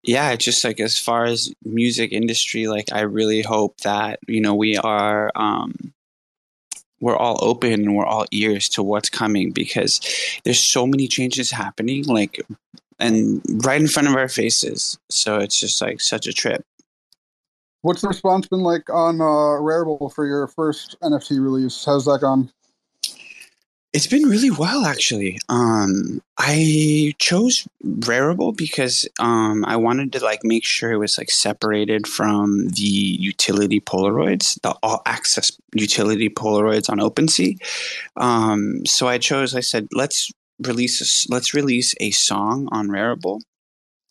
yeah 0.06 0.30
it's 0.30 0.44
just 0.44 0.64
like 0.64 0.80
as 0.80 0.98
far 0.98 1.25
as 1.25 1.52
music 1.64 2.12
industry 2.12 2.66
like 2.66 2.92
i 2.92 3.00
really 3.00 3.42
hope 3.42 3.78
that 3.82 4.18
you 4.26 4.40
know 4.40 4.54
we 4.54 4.76
are 4.76 5.30
um 5.34 5.75
we're 7.00 7.16
all 7.16 7.38
open 7.42 7.72
and 7.72 7.94
we're 7.94 8.06
all 8.06 8.25
ears 8.30 8.68
to 8.70 8.82
what's 8.82 9.10
coming 9.10 9.50
because 9.50 10.00
there's 10.44 10.62
so 10.62 10.86
many 10.86 11.06
changes 11.06 11.50
happening 11.50 12.04
like 12.04 12.40
and 12.98 13.42
right 13.64 13.80
in 13.80 13.88
front 13.88 14.08
of 14.08 14.14
our 14.14 14.28
faces. 14.28 14.98
So 15.10 15.38
it's 15.38 15.58
just 15.58 15.80
like 15.80 16.00
such 16.00 16.26
a 16.26 16.32
trip. 16.32 16.64
What's 17.82 18.00
the 18.00 18.08
response 18.08 18.48
been 18.48 18.62
like 18.62 18.90
on 18.90 19.20
uh 19.20 19.60
rarible 19.60 20.12
for 20.12 20.26
your 20.26 20.48
first 20.48 20.96
nft 21.02 21.30
release? 21.30 21.84
How's 21.84 22.06
that 22.06 22.20
gone 22.20 22.50
it's 23.97 24.07
been 24.07 24.25
really 24.25 24.50
well, 24.50 24.85
actually. 24.85 25.38
Um, 25.49 26.21
I 26.37 27.15
chose 27.19 27.67
Rarible 27.83 28.55
because 28.55 29.09
um, 29.19 29.65
I 29.65 29.76
wanted 29.76 30.12
to 30.12 30.23
like 30.23 30.45
make 30.45 30.67
sure 30.67 30.93
it 30.93 30.99
was 30.99 31.17
like 31.17 31.31
separated 31.31 32.07
from 32.07 32.69
the 32.69 32.83
utility 32.83 33.81
Polaroids, 33.81 34.61
the 34.61 34.76
all 34.83 35.00
access 35.07 35.50
utility 35.75 36.29
Polaroids 36.29 36.91
on 36.91 36.99
OpenSea. 36.99 37.57
Um, 38.19 38.85
so 38.85 39.09
I 39.09 39.17
chose. 39.17 39.55
I 39.55 39.61
said, 39.61 39.88
let's 39.93 40.31
release 40.62 41.00
a, 41.00 41.33
let's 41.33 41.55
release 41.55 41.95
a 41.99 42.11
song 42.11 42.69
on 42.73 42.88
Rarible 42.88 43.41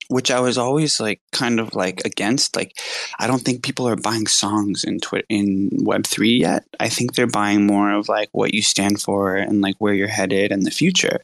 which 0.09 0.31
I 0.31 0.39
was 0.39 0.57
always 0.57 0.99
like 0.99 1.21
kind 1.31 1.59
of 1.59 1.75
like 1.75 2.01
against. 2.05 2.55
Like, 2.55 2.77
I 3.19 3.27
don't 3.27 3.41
think 3.41 3.63
people 3.63 3.87
are 3.87 3.95
buying 3.95 4.27
songs 4.27 4.83
in 4.83 4.99
Twitter 4.99 5.25
in 5.29 5.69
Web 5.73 6.05
three 6.05 6.37
yet. 6.37 6.65
I 6.79 6.89
think 6.89 7.13
they're 7.13 7.27
buying 7.27 7.65
more 7.65 7.91
of 7.91 8.09
like 8.09 8.29
what 8.31 8.53
you 8.53 8.61
stand 8.61 9.01
for 9.01 9.35
and 9.35 9.61
like 9.61 9.75
where 9.79 9.93
you're 9.93 10.07
headed 10.07 10.51
in 10.51 10.61
the 10.61 10.71
future. 10.71 11.19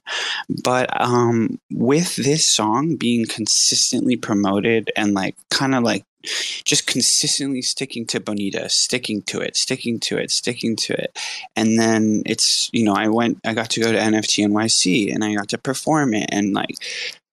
But 0.63 0.89
um, 1.01 1.59
with 1.71 2.15
this 2.15 2.45
song 2.45 2.95
being 2.95 3.25
consistently 3.25 4.15
promoted 4.15 4.91
and 4.95 5.13
like 5.13 5.35
kind 5.49 5.75
of 5.75 5.83
like 5.83 6.05
just 6.23 6.87
consistently 6.87 7.61
sticking 7.61 8.05
to 8.07 8.19
Bonita, 8.19 8.69
sticking 8.69 9.21
to 9.23 9.39
it, 9.39 9.55
sticking 9.55 9.99
to 10.01 10.17
it, 10.17 10.31
sticking 10.31 10.75
to 10.77 10.93
it. 10.93 11.17
And 11.55 11.79
then 11.79 12.23
it's, 12.25 12.69
you 12.73 12.83
know, 12.83 12.93
I 12.93 13.07
went, 13.07 13.39
I 13.45 13.53
got 13.53 13.69
to 13.71 13.81
go 13.81 13.91
to 13.91 13.97
NFT 13.97 14.45
NYC 14.47 15.13
and 15.13 15.23
I 15.23 15.35
got 15.35 15.49
to 15.49 15.57
perform 15.57 16.13
it 16.13 16.29
and 16.31 16.53
like 16.53 16.75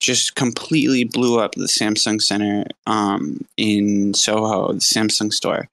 just 0.01 0.37
completely 0.37 1.05
blew 1.05 1.41
up 1.41 1.55
the 1.55 1.65
Samsung 1.65 2.23
Center 2.23 2.65
um, 2.87 3.45
in 3.57 4.15
Soho, 4.15 4.73
the 4.73 4.79
Samsung 4.79 5.33
store. 5.33 5.69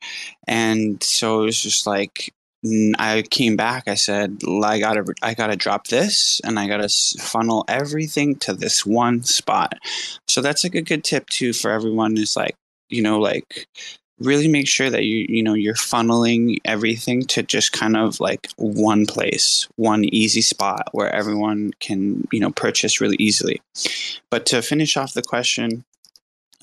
And 0.47 1.01
so 1.03 1.43
it 1.43 1.45
was 1.45 1.61
just 1.61 1.85
like, 1.85 2.33
I 2.97 3.23
came 3.29 3.55
back. 3.55 3.87
I 3.87 3.93
said, 3.93 4.39
I 4.63 4.79
gotta, 4.79 5.05
I 5.21 5.33
gotta 5.33 5.55
drop 5.55 5.87
this, 5.87 6.41
and 6.43 6.59
I 6.59 6.67
gotta 6.67 6.89
funnel 7.19 7.63
everything 7.67 8.37
to 8.37 8.53
this 8.53 8.85
one 8.85 9.23
spot. 9.23 9.77
So 10.27 10.41
that's 10.41 10.63
like 10.63 10.75
a 10.75 10.81
good 10.81 11.03
tip 11.03 11.29
too 11.29 11.53
for 11.53 11.69
everyone. 11.69 12.17
Is 12.17 12.35
like, 12.35 12.55
you 12.89 13.01
know, 13.01 13.19
like 13.19 13.67
really 14.19 14.47
make 14.47 14.67
sure 14.67 14.89
that 14.89 15.03
you 15.03 15.25
you 15.27 15.43
know 15.43 15.53
you're 15.53 15.73
funneling 15.73 16.57
everything 16.63 17.21
to 17.23 17.43
just 17.43 17.73
kind 17.73 17.97
of 17.97 18.19
like 18.19 18.49
one 18.55 19.05
place 19.05 19.67
one 19.75 20.05
easy 20.05 20.41
spot 20.41 20.87
where 20.93 21.13
everyone 21.13 21.71
can 21.79 22.25
you 22.31 22.39
know 22.39 22.51
purchase 22.51 23.01
really 23.01 23.17
easily. 23.19 23.61
But 24.29 24.45
to 24.47 24.61
finish 24.61 24.95
off 24.97 25.13
the 25.13 25.21
question 25.21 25.83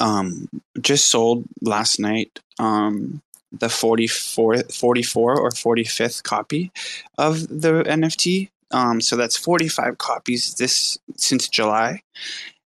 um 0.01 0.49
just 0.81 1.11
sold 1.11 1.45
last 1.61 2.01
night 2.01 2.39
um 2.59 3.21
the 3.53 3.69
44 3.69 4.63
44 4.73 5.39
or 5.39 5.51
45th 5.51 6.23
copy 6.23 6.73
of 7.19 7.47
the 7.49 7.85
nft 7.85 8.49
um 8.71 9.03
so 9.03 9.17
that's 9.17 9.37
45 9.37 9.99
copies 9.99 10.55
this 10.55 10.99
since 11.17 11.49
july. 11.49 12.03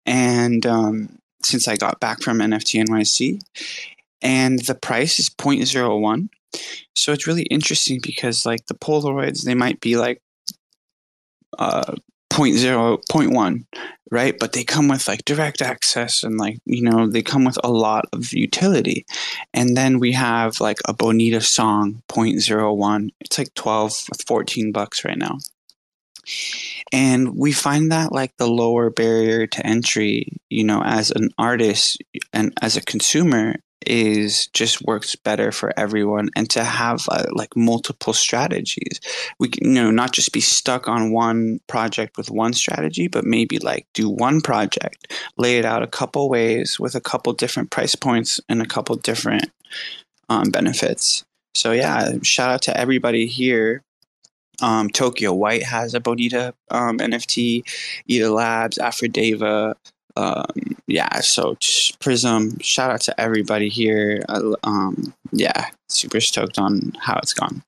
And 0.06 0.66
um 0.66 1.20
since 1.46 1.68
I 1.68 1.76
got 1.76 2.00
back 2.00 2.22
from 2.22 2.40
NFT 2.40 2.86
NYC. 2.86 3.42
And 4.22 4.60
the 4.60 4.76
price 4.76 5.20
is 5.20 5.30
0.01. 5.30 6.30
So 6.96 7.12
it's 7.12 7.28
really 7.28 7.44
interesting 7.44 8.00
because 8.02 8.46
like 8.46 8.68
the 8.68 8.76
Polaroids, 8.76 9.44
they 9.44 9.56
might 9.56 9.82
be 9.82 9.98
like 9.98 10.22
uh 11.58 11.96
0.0, 12.34 13.04
0.1, 13.12 13.66
right? 14.10 14.38
But 14.40 14.54
they 14.54 14.64
come 14.64 14.88
with 14.88 15.08
like 15.08 15.24
direct 15.24 15.62
access 15.62 16.24
and 16.24 16.38
like, 16.38 16.58
you 16.66 16.82
know, 16.82 17.08
they 17.08 17.22
come 17.22 17.46
with 17.46 17.60
a 17.64 17.72
lot 17.72 18.06
of 18.12 18.34
utility. 18.34 19.06
And 19.54 19.78
then 19.78 20.00
we 20.00 20.14
have 20.14 20.60
like 20.60 20.80
a 20.86 20.94
Bonita 20.94 21.42
song 21.42 22.02
0.01. 22.10 23.10
It's 23.20 23.38
like 23.38 23.54
12 23.54 23.94
14 24.28 24.72
bucks 24.72 25.06
right 25.06 25.18
now. 25.18 25.38
And 26.92 27.36
we 27.36 27.52
find 27.52 27.92
that 27.92 28.12
like 28.12 28.36
the 28.38 28.48
lower 28.48 28.90
barrier 28.90 29.48
to 29.48 29.66
entry, 29.66 30.38
you 30.50 30.64
know, 30.64 30.82
as 30.84 31.12
an 31.12 31.30
artist 31.38 32.02
and 32.32 32.54
as 32.62 32.78
a 32.78 32.82
consumer 32.82 33.56
is 33.86 34.48
just 34.48 34.82
works 34.84 35.16
better 35.16 35.52
for 35.52 35.78
everyone. 35.78 36.30
And 36.36 36.50
to 36.52 36.64
have 36.64 37.06
uh, 37.10 37.26
like 37.34 37.56
multiple 37.56 38.14
strategies 38.14 39.00
we 39.40 39.50
can 39.50 39.68
you 39.68 39.74
know 39.74 39.92
not 39.92 40.12
just 40.12 40.32
be 40.32 40.40
stuck 40.40 40.88
on 40.88 41.12
one 41.12 41.60
project 41.68 42.18
with 42.18 42.30
one 42.30 42.54
strategy 42.54 43.08
but 43.08 43.26
maybe 43.26 43.60
like 43.60 43.88
do 43.94 44.10
one 44.10 44.42
project 44.42 45.14
lay 45.38 45.58
it 45.58 45.66
out 45.66 45.84
a 45.84 45.88
couple 45.88 46.30
ways 46.30 46.80
with 46.80 46.96
a 46.96 47.02
couple 47.02 47.34
different 47.34 47.72
price 47.72 47.96
points 47.96 48.40
and 48.48 48.62
a 48.62 48.66
couple 48.66 48.96
different 48.96 49.50
um, 50.30 50.50
benefits. 50.50 51.24
So 51.56 51.72
yeah 51.72 52.14
shout 52.22 52.52
out 52.52 52.62
to 52.64 52.78
everybody 52.78 53.26
here 53.26 53.84
um, 54.62 54.90
Tokyo 54.90 55.34
White 55.34 55.64
has 55.64 55.94
a 55.94 56.00
Bonita 56.00 56.54
um, 56.70 57.00
NFT. 57.00 57.64
Eda 58.08 58.32
Labs, 58.32 58.78
Aphrodeva, 58.78 59.76
um, 60.16 60.46
yeah, 60.88 61.20
so 61.22 61.58
Prism, 62.00 62.60
shout 62.60 62.92
out 62.92 63.02
to 63.02 63.20
everybody 63.20 63.70
here. 63.70 64.24
um, 64.64 65.14
yeah, 65.32 65.68
super 65.90 66.22
stoked 66.22 66.60
on 66.60 66.94
how 67.00 67.18
it's 67.18 67.34
gone. 67.34 67.64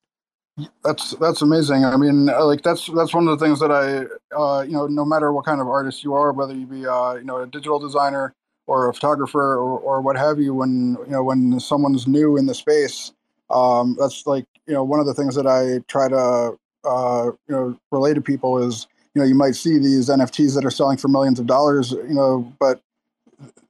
That's 0.84 1.12
that's 1.16 1.42
amazing. 1.42 1.84
I 1.84 1.98
mean, 1.98 2.30
uh, 2.30 2.46
like 2.46 2.62
that's 2.62 2.90
that's 2.96 3.14
one 3.14 3.28
of 3.28 3.38
the 3.38 3.46
things 3.46 3.60
that 3.60 3.72
I, 3.72 4.06
uh, 4.36 4.62
you 4.62 4.72
know, 4.72 4.88
no 4.88 5.04
matter 5.04 5.34
what 5.34 5.46
kind 5.46 5.60
of 5.60 5.68
artist 5.68 6.04
you 6.04 6.14
are, 6.14 6.32
whether 6.32 6.54
you 6.54 6.66
be, 6.66 6.88
uh, 6.88 7.16
you 7.16 7.26
know, 7.26 7.42
a 7.42 7.48
digital 7.48 7.78
designer 7.78 8.34
or 8.66 8.88
a 8.88 8.94
photographer 8.94 9.56
or, 9.56 9.78
or 9.80 10.02
what 10.02 10.18
have 10.18 10.40
you, 10.40 10.54
when 10.54 10.98
you 11.06 11.12
know 11.12 11.24
when 11.24 11.60
someone's 11.60 12.08
new 12.08 12.38
in 12.38 12.46
the 12.46 12.56
space, 12.56 13.12
um, 13.50 13.98
that's 14.00 14.26
like 14.26 14.46
you 14.66 14.74
know 14.74 14.84
one 14.84 15.02
of 15.02 15.06
the 15.08 15.14
things 15.14 15.36
that 15.36 15.46
I 15.46 15.80
try 15.90 16.08
to 16.08 16.58
uh, 16.88 17.32
you 17.48 17.56
know 17.56 17.80
relate 17.92 18.16
to 18.16 18.22
people 18.22 18.58
is 18.64 18.88
you 19.14 19.22
know 19.22 19.28
you 19.28 19.36
might 19.36 19.56
see 19.56 19.78
these 19.78 20.10
NFTs 20.10 20.56
that 20.56 20.66
are 20.66 20.72
selling 20.72 20.98
for 20.98 21.08
millions 21.08 21.40
of 21.40 21.48
dollars, 21.48 21.92
you 21.92 22.14
know, 22.14 22.52
but 22.60 22.82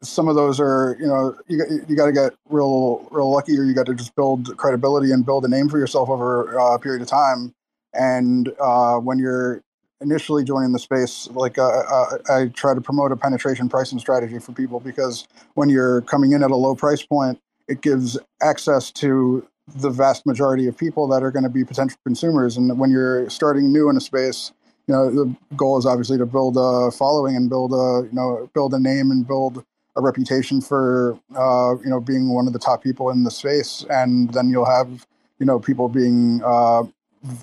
some 0.02 0.28
of 0.28 0.36
those 0.36 0.60
are 0.60 0.96
you 1.00 1.08
know 1.08 1.36
you, 1.48 1.64
you 1.88 1.96
got 1.96 2.06
to 2.06 2.12
get 2.12 2.34
real 2.50 3.08
real 3.12 3.32
lucky 3.32 3.58
or 3.58 3.64
you 3.64 3.74
got 3.74 3.86
to 3.88 3.96
just 3.96 4.16
build 4.16 4.56
credibility 4.58 5.12
and 5.12 5.26
build 5.26 5.46
a 5.46 5.48
name 5.48 5.70
for 5.70 5.80
yourself 5.80 6.10
over 6.10 6.60
uh, 6.60 6.76
a 6.76 6.80
period 6.80 7.02
of 7.02 7.08
time. 7.08 7.54
And 7.94 8.52
uh, 8.60 8.98
when 8.98 9.18
you're 9.18 9.64
initially 10.02 10.44
joining 10.44 10.72
the 10.74 10.80
space 10.80 11.28
like 11.32 11.58
uh, 11.58 11.68
uh, 11.68 12.18
i 12.30 12.48
try 12.48 12.74
to 12.74 12.82
promote 12.82 13.14
a 13.14 13.16
penetration 13.16 13.70
pricing 13.70 13.98
strategy 13.98 14.40
for 14.40 14.52
people 14.52 14.80
because 14.82 15.26
when 15.54 15.70
you're 15.70 16.02
coming 16.02 16.34
in 16.34 16.44
at 16.44 16.52
a 16.52 16.56
low 16.56 16.76
price 16.76 17.02
point 17.02 17.40
it 17.70 17.82
gives 17.82 18.18
access 18.42 18.92
to 18.92 19.48
the 19.76 19.90
vast 19.90 20.26
majority 20.26 20.68
of 20.68 20.78
people 20.78 21.08
that 21.08 21.24
are 21.24 21.32
going 21.32 21.44
to 21.44 21.50
be 21.50 21.64
potential 21.64 21.98
consumers 22.04 22.58
and 22.58 22.78
when 22.78 22.92
you're 22.92 23.30
starting 23.30 23.72
new 23.72 23.90
in 23.90 23.98
a 23.98 24.02
space 24.02 24.52
you 24.88 24.94
know 24.94 25.10
the 25.10 25.36
goal 25.56 25.78
is 25.78 25.86
obviously 25.86 26.18
to 26.18 26.26
build 26.26 26.56
a 26.58 26.92
following 26.92 27.36
and 27.36 27.50
build 27.50 27.72
a 27.74 28.08
you 28.08 28.14
know 28.14 28.50
build 28.54 28.74
a 28.74 28.80
name 28.80 29.12
and 29.12 29.28
build 29.28 29.64
a 29.96 30.02
reputation 30.02 30.62
for 30.62 31.18
uh, 31.36 31.76
you 31.84 31.90
know 31.90 32.00
being 32.00 32.30
one 32.30 32.48
of 32.48 32.54
the 32.54 32.60
top 32.60 32.84
people 32.84 33.10
in 33.10 33.24
the 33.24 33.32
space, 33.32 33.86
and 33.90 34.34
then 34.34 34.50
you'll 34.50 34.66
have 34.66 35.06
you 35.40 35.46
know 35.46 35.60
people 35.60 35.90
being 35.90 36.42
uh, 36.44 36.84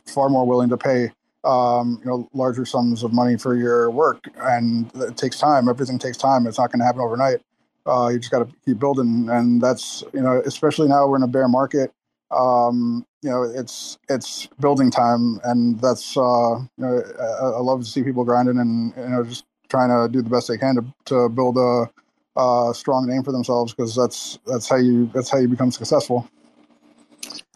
far 0.06 0.28
more 0.28 0.46
willing 0.46 0.68
to 0.68 0.76
pay 0.76 1.10
um, 1.44 1.98
you 2.04 2.10
know 2.10 2.28
larger 2.34 2.64
sums 2.64 3.02
of 3.02 3.12
money 3.12 3.36
for 3.36 3.54
your 3.54 3.90
work, 3.90 4.24
and 4.40 4.90
it 4.96 5.16
takes 5.16 5.38
time. 5.38 5.68
Everything 5.68 5.98
takes 5.98 6.16
time. 6.16 6.46
It's 6.46 6.58
not 6.58 6.70
going 6.70 6.80
to 6.80 6.84
happen 6.86 7.00
overnight. 7.00 7.40
Uh, 7.84 8.10
you 8.12 8.18
just 8.18 8.30
got 8.30 8.46
to 8.46 8.54
keep 8.64 8.78
building, 8.78 9.28
and 9.30 9.60
that's 9.60 10.04
you 10.12 10.20
know 10.20 10.42
especially 10.44 10.88
now 10.88 11.06
we're 11.06 11.16
in 11.16 11.22
a 11.22 11.28
bear 11.28 11.48
market. 11.48 11.92
Um, 12.32 13.06
you 13.22 13.30
know 13.30 13.42
it's 13.42 13.98
it's 14.08 14.48
building 14.60 14.90
time, 14.90 15.40
and 15.44 15.80
that's 15.80 16.16
uh, 16.16 16.58
you 16.58 16.84
know 16.84 17.02
I, 17.20 17.44
I 17.56 17.60
love 17.60 17.80
to 17.80 17.86
see 17.86 18.02
people 18.02 18.24
grinding 18.24 18.58
and 18.58 18.92
you 18.96 19.08
know 19.08 19.24
just 19.24 19.44
trying 19.68 19.88
to 19.88 20.12
do 20.12 20.22
the 20.22 20.30
best 20.30 20.48
they 20.48 20.58
can 20.58 20.74
to 20.76 20.84
to 21.06 21.28
build 21.28 21.56
a 21.56 21.90
uh, 22.36 22.72
strong 22.72 23.06
name 23.06 23.22
for 23.22 23.32
themselves 23.32 23.72
because 23.72 23.94
that's 23.94 24.38
that's 24.46 24.68
how 24.68 24.76
you 24.76 25.10
that's 25.14 25.30
how 25.30 25.38
you 25.38 25.48
become 25.48 25.70
successful. 25.70 26.28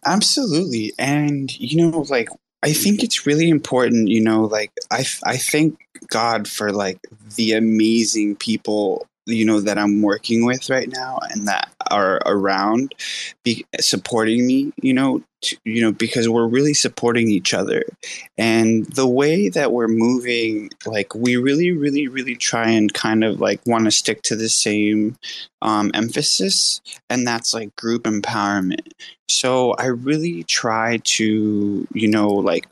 Absolutely, 0.05 0.93
and 0.99 1.59
you 1.59 1.91
know, 1.91 2.01
like 2.09 2.29
I 2.63 2.73
think 2.73 3.03
it's 3.03 3.27
really 3.27 3.49
important. 3.49 4.09
You 4.09 4.23
know, 4.23 4.43
like 4.45 4.73
I 4.91 5.05
I 5.25 5.37
thank 5.37 5.79
God 6.09 6.47
for 6.49 6.73
like 6.73 7.01
the 7.37 7.53
amazing 7.53 8.37
people 8.37 9.07
you 9.27 9.45
know 9.45 9.61
that 9.61 9.79
I'm 9.79 10.03
working 10.03 10.45
with 10.45 10.71
right 10.71 10.89
now 10.89 11.19
and 11.31 11.47
that 11.49 11.69
are 11.91 12.21
around 12.27 12.95
be 13.45 13.65
supporting 13.81 14.47
me 14.47 14.73
you 14.83 14.95
know 14.95 15.23
to, 15.43 15.57
you 15.65 15.83
know 15.83 15.93
because 15.93 16.29
we're 16.29 16.47
really 16.47 16.75
supporting 16.75 17.29
each 17.29 17.53
other. 17.53 17.85
And 18.39 18.87
the 18.87 19.09
way 19.09 19.49
that 19.49 19.73
we're 19.73 19.89
moving 19.89 20.71
like 20.87 21.15
we 21.15 21.37
really 21.37 21.73
really 21.73 22.09
really 22.09 22.37
try 22.37 22.71
and 22.71 22.93
kind 22.93 23.25
of 23.25 23.41
like 23.41 23.61
want 23.67 23.85
to 23.85 23.91
stick 23.91 24.23
to 24.23 24.37
the 24.37 24.49
same 24.49 25.17
um, 25.63 25.91
emphasis 25.95 26.81
and 27.11 27.27
that's 27.27 27.53
like 27.53 27.75
group 27.77 28.05
empowerment. 28.05 28.93
So 29.29 29.73
I 29.73 29.87
really 29.87 30.45
try 30.45 30.99
to 31.05 31.87
you 31.93 32.09
know 32.09 32.29
like 32.29 32.67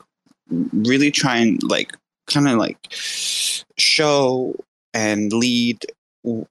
really 0.49 1.11
try 1.11 1.37
and 1.37 1.61
like 1.63 1.93
kind 2.27 2.47
of 2.47 2.57
like 2.57 2.77
show 2.89 4.55
and 4.93 5.31
lead 5.33 5.85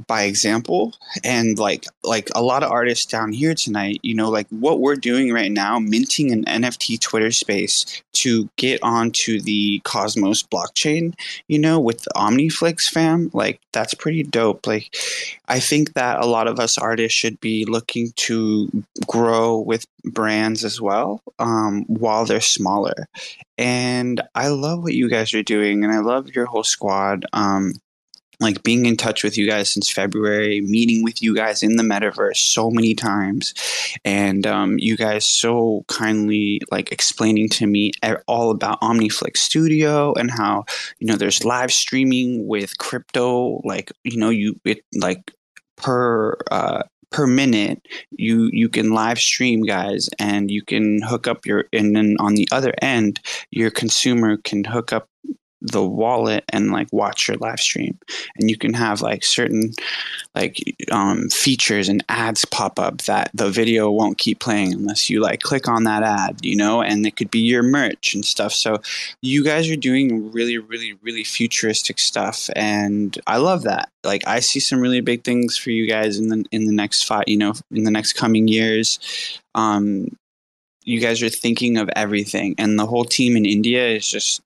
by 0.07 0.23
example 0.23 0.95
and 1.23 1.59
like 1.59 1.85
like 2.03 2.29
a 2.35 2.43
lot 2.43 2.63
of 2.63 2.71
artists 2.71 3.07
down 3.07 3.33
here 3.33 3.55
tonight 3.55 3.99
you 4.03 4.15
know 4.15 4.31
like 4.31 4.47
what 4.51 4.81
we're 4.81 4.97
doing 4.97 5.33
right 5.33 5.53
now 5.53 5.79
minting 5.79 6.33
an 6.33 6.45
nft 6.45 7.01
twitter 7.01 7.31
space 7.31 8.03
to 8.13 8.49
get 8.57 8.83
onto 8.83 9.41
the 9.41 9.81
cosmos 9.85 10.43
blockchain 10.43 11.15
you 11.49 11.59
know 11.59 11.81
with 11.81 12.07
omniflix 12.15 12.89
fam 12.89 13.31
like 13.33 13.61
that's 13.75 13.93
pretty 13.93 14.23
dope. 14.23 14.67
Like 14.67 14.97
i 15.49 15.61
think 15.61 15.93
that 15.95 16.23
a 16.23 16.27
lot 16.27 16.47
of 16.47 16.59
us 16.59 16.79
artists 16.79 17.19
should 17.19 17.39
be 17.41 17.67
looking 17.67 18.13
to 18.17 18.71
grow 19.07 19.59
with 19.59 19.87
brands 20.05 20.65
as 20.65 20.81
well 20.81 21.23
um, 21.39 21.85
while 21.87 22.25
they're 22.25 22.41
smaller. 22.41 23.09
And 23.59 24.23
i 24.35 24.49
love 24.49 24.83
what 24.83 24.95
you 24.95 25.09
guys 25.09 25.35
are 25.35 25.43
doing 25.43 25.85
and 25.85 25.93
i 25.93 25.99
love 25.99 26.29
your 26.29 26.47
whole 26.47 26.65
squad 26.65 27.25
um, 27.33 27.75
like 28.41 28.63
being 28.63 28.87
in 28.87 28.97
touch 28.97 29.23
with 29.23 29.37
you 29.39 29.49
guys 29.49 29.71
since 29.71 29.91
February, 29.91 30.61
meeting 30.61 31.03
with 31.03 31.23
you 31.23 31.35
guys 31.35 31.63
in 31.63 31.77
the 31.77 31.83
metaverse 31.83 32.37
so 32.37 32.71
many 32.71 32.95
times, 32.95 33.55
and 34.05 34.47
um, 34.47 34.79
you 34.79 34.97
guys 34.97 35.25
so 35.25 35.85
kindly 35.89 36.61
like 36.71 36.93
explaining 36.93 37.49
to 37.51 37.67
me 37.67 37.93
all 38.27 38.51
about 38.51 38.81
OmniFlix 38.81 39.39
Studio 39.39 40.13
and 40.15 40.31
how 40.31 40.65
you 40.99 41.07
know 41.07 41.17
there's 41.17 41.45
live 41.45 41.73
streaming 41.73 42.47
with 42.47 42.79
crypto, 42.79 43.61
like 43.65 43.93
you 44.05 44.17
know 44.17 44.31
you 44.31 44.59
it 44.65 44.85
like 44.95 45.33
per 45.77 46.37
uh, 46.51 46.83
per 47.15 47.29
minute 47.29 47.81
you 48.11 48.51
you 48.53 48.69
can 48.69 48.91
live 48.91 49.21
stream 49.21 49.63
guys 49.63 50.11
and 50.19 50.51
you 50.51 50.61
can 50.63 51.01
hook 51.01 51.29
up 51.29 51.47
your 51.47 51.65
and 51.73 51.95
then 51.95 52.17
on 52.19 52.35
the 52.35 52.49
other 52.51 52.75
end 52.83 53.21
your 53.53 53.71
consumer 53.71 54.37
can 54.37 54.65
hook 54.65 54.93
up 54.93 55.09
the 55.65 55.85
wallet 55.85 56.45
and 56.51 56.71
like 56.71 56.89
watch 56.93 57.27
your 57.27 57.39
live 57.39 57.59
stream. 57.59 57.99
And 58.37 58.51
you 58.51 58.57
can 58.57 58.75
have 58.75 59.01
like 59.01 59.25
certain 59.25 59.73
like 60.35 60.59
um, 60.93 61.31
features 61.31 61.89
and 61.89 62.05
ads 62.09 62.45
pop 62.45 62.79
up 62.79 63.03
that 63.03 63.31
the 63.33 63.49
video 63.49 63.91
won't 63.91 64.19
keep 64.19 64.41
playing 64.41 64.75
unless 64.75 65.09
you 65.09 65.21
like 65.21 65.41
click 65.41 65.67
on 65.69 65.85
that 65.85 66.03
ad 66.03 66.45
you 66.45 66.55
know? 66.55 66.83
And 66.83 67.07
it 67.07 67.17
could 67.17 67.31
be 67.31 67.41
your 67.41 67.63
merch 67.63 68.15
and 68.15 68.25
stuff. 68.25 68.53
So 68.53 68.83
you 69.23 69.43
guys 69.43 69.71
are 69.71 69.77
doing 69.77 70.31
really 70.33 70.59
really 70.59 70.95
really 71.03 71.25
futuristic 71.25 71.99
stuff 71.99 72.51
and 72.55 73.19
i 73.27 73.39
love 73.39 73.63
that. 73.63 73.89
Like 74.05 74.27
i 74.27 74.41
see 74.41 74.61
some 74.61 74.81
really 74.81 75.01
big 75.01 75.25
things 75.25 75.57
for 75.57 75.71
you 75.71 75.89
guys 75.89 76.19
in 76.19 76.29
the 76.29 76.45
in 76.51 76.67
the 76.67 76.73
next 76.73 77.05
five 77.05 77.25
you 77.27 77.39
know 77.39 77.55
in 77.71 77.85
the 77.85 77.91
next 77.91 78.13
coming 78.13 78.49
years. 78.49 78.99
Um 79.55 80.09
you 80.85 81.01
guys 81.01 81.23
are 81.23 81.31
thinking 81.31 81.79
of 81.79 81.89
everything 81.97 82.55
and 82.59 82.79
the 82.79 82.87
whole 82.87 83.05
team 83.05 83.37
in 83.37 83.47
india 83.47 83.89
is 83.89 84.07
just 84.07 84.43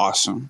awesome. 0.00 0.48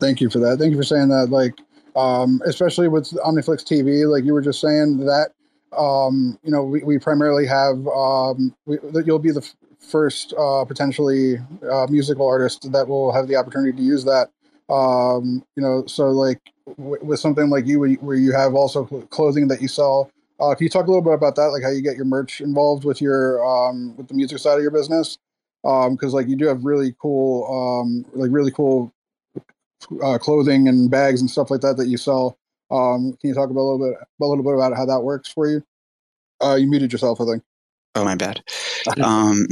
Thank 0.00 0.20
you 0.20 0.28
for 0.28 0.38
that. 0.40 0.58
Thank 0.58 0.72
you 0.72 0.76
for 0.76 0.84
saying 0.84 1.08
that. 1.08 1.28
Like, 1.30 1.54
um, 1.96 2.42
especially 2.44 2.88
with 2.88 3.10
Omniflix 3.24 3.64
TV, 3.64 4.10
like 4.10 4.24
you 4.24 4.32
were 4.34 4.42
just 4.42 4.60
saying 4.60 4.98
that, 5.06 5.30
um, 5.76 6.38
you 6.42 6.50
know, 6.50 6.64
we, 6.64 6.82
we 6.82 6.98
primarily 6.98 7.46
have, 7.46 7.86
um, 7.88 8.54
we, 8.66 8.78
you'll 9.06 9.18
be 9.18 9.30
the 9.30 9.40
f- 9.42 9.56
first 9.80 10.34
uh, 10.38 10.64
potentially 10.64 11.38
uh, 11.70 11.86
musical 11.88 12.26
artist 12.26 12.70
that 12.72 12.88
will 12.88 13.12
have 13.12 13.28
the 13.28 13.36
opportunity 13.36 13.76
to 13.76 13.82
use 13.82 14.04
that. 14.04 14.30
Um, 14.72 15.44
you 15.56 15.62
know, 15.62 15.84
so 15.86 16.10
like 16.10 16.40
w- 16.78 17.04
with 17.04 17.20
something 17.20 17.48
like 17.50 17.66
you, 17.66 17.80
where 17.80 18.16
you 18.16 18.32
have 18.32 18.54
also 18.54 18.84
clothing 19.10 19.48
that 19.48 19.62
you 19.62 19.68
sell. 19.68 20.10
Uh, 20.40 20.54
can 20.54 20.64
you 20.64 20.68
talk 20.70 20.86
a 20.86 20.90
little 20.90 21.02
bit 21.02 21.14
about 21.14 21.36
that, 21.36 21.46
like 21.46 21.62
how 21.62 21.70
you 21.70 21.82
get 21.82 21.96
your 21.96 22.04
merch 22.04 22.40
involved 22.40 22.84
with 22.84 23.00
your 23.00 23.44
um, 23.44 23.96
with 23.96 24.08
the 24.08 24.14
music 24.14 24.38
side 24.38 24.56
of 24.56 24.62
your 24.62 24.70
business? 24.72 25.18
Because 25.64 26.12
um, 26.12 26.12
like 26.12 26.28
you 26.28 26.36
do 26.36 26.46
have 26.46 26.64
really 26.64 26.94
cool 27.00 27.48
um, 27.50 28.04
like 28.12 28.30
really 28.30 28.50
cool 28.50 28.92
uh, 30.02 30.18
clothing 30.18 30.68
and 30.68 30.90
bags 30.90 31.20
and 31.20 31.30
stuff 31.30 31.50
like 31.50 31.62
that 31.62 31.76
that 31.78 31.88
you 31.88 31.96
sell. 31.96 32.38
Um, 32.70 33.16
can 33.20 33.30
you 33.30 33.34
talk 33.34 33.50
about 33.50 33.60
a 33.60 33.68
little 33.68 33.88
bit 33.88 33.96
a 34.20 34.26
little 34.26 34.44
bit 34.44 34.54
about 34.54 34.76
how 34.76 34.84
that 34.84 35.00
works 35.00 35.28
for 35.28 35.48
you? 35.48 35.64
Uh, 36.42 36.56
you 36.56 36.68
muted 36.68 36.92
yourself, 36.92 37.20
I 37.20 37.24
think. 37.24 37.42
Oh 37.96 38.04
my 38.04 38.16
bad. 38.16 38.42
um, 39.02 39.46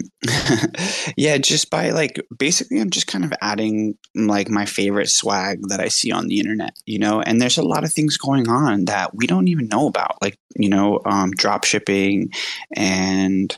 yeah, 1.16 1.38
just 1.38 1.70
by 1.70 1.90
like 1.90 2.20
basically, 2.36 2.80
I'm 2.80 2.90
just 2.90 3.06
kind 3.06 3.24
of 3.24 3.32
adding 3.40 3.96
like 4.14 4.48
my 4.48 4.66
favorite 4.66 5.08
swag 5.08 5.60
that 5.68 5.80
I 5.80 5.88
see 5.88 6.10
on 6.10 6.26
the 6.26 6.40
internet, 6.40 6.74
you 6.84 6.98
know. 6.98 7.20
And 7.20 7.40
there's 7.40 7.58
a 7.58 7.62
lot 7.62 7.84
of 7.84 7.92
things 7.92 8.16
going 8.16 8.48
on 8.48 8.86
that 8.86 9.14
we 9.14 9.26
don't 9.26 9.48
even 9.48 9.68
know 9.68 9.86
about, 9.86 10.20
like 10.20 10.38
you 10.56 10.68
know, 10.68 11.00
um, 11.04 11.30
drop 11.30 11.64
shipping, 11.64 12.30
and 12.74 13.56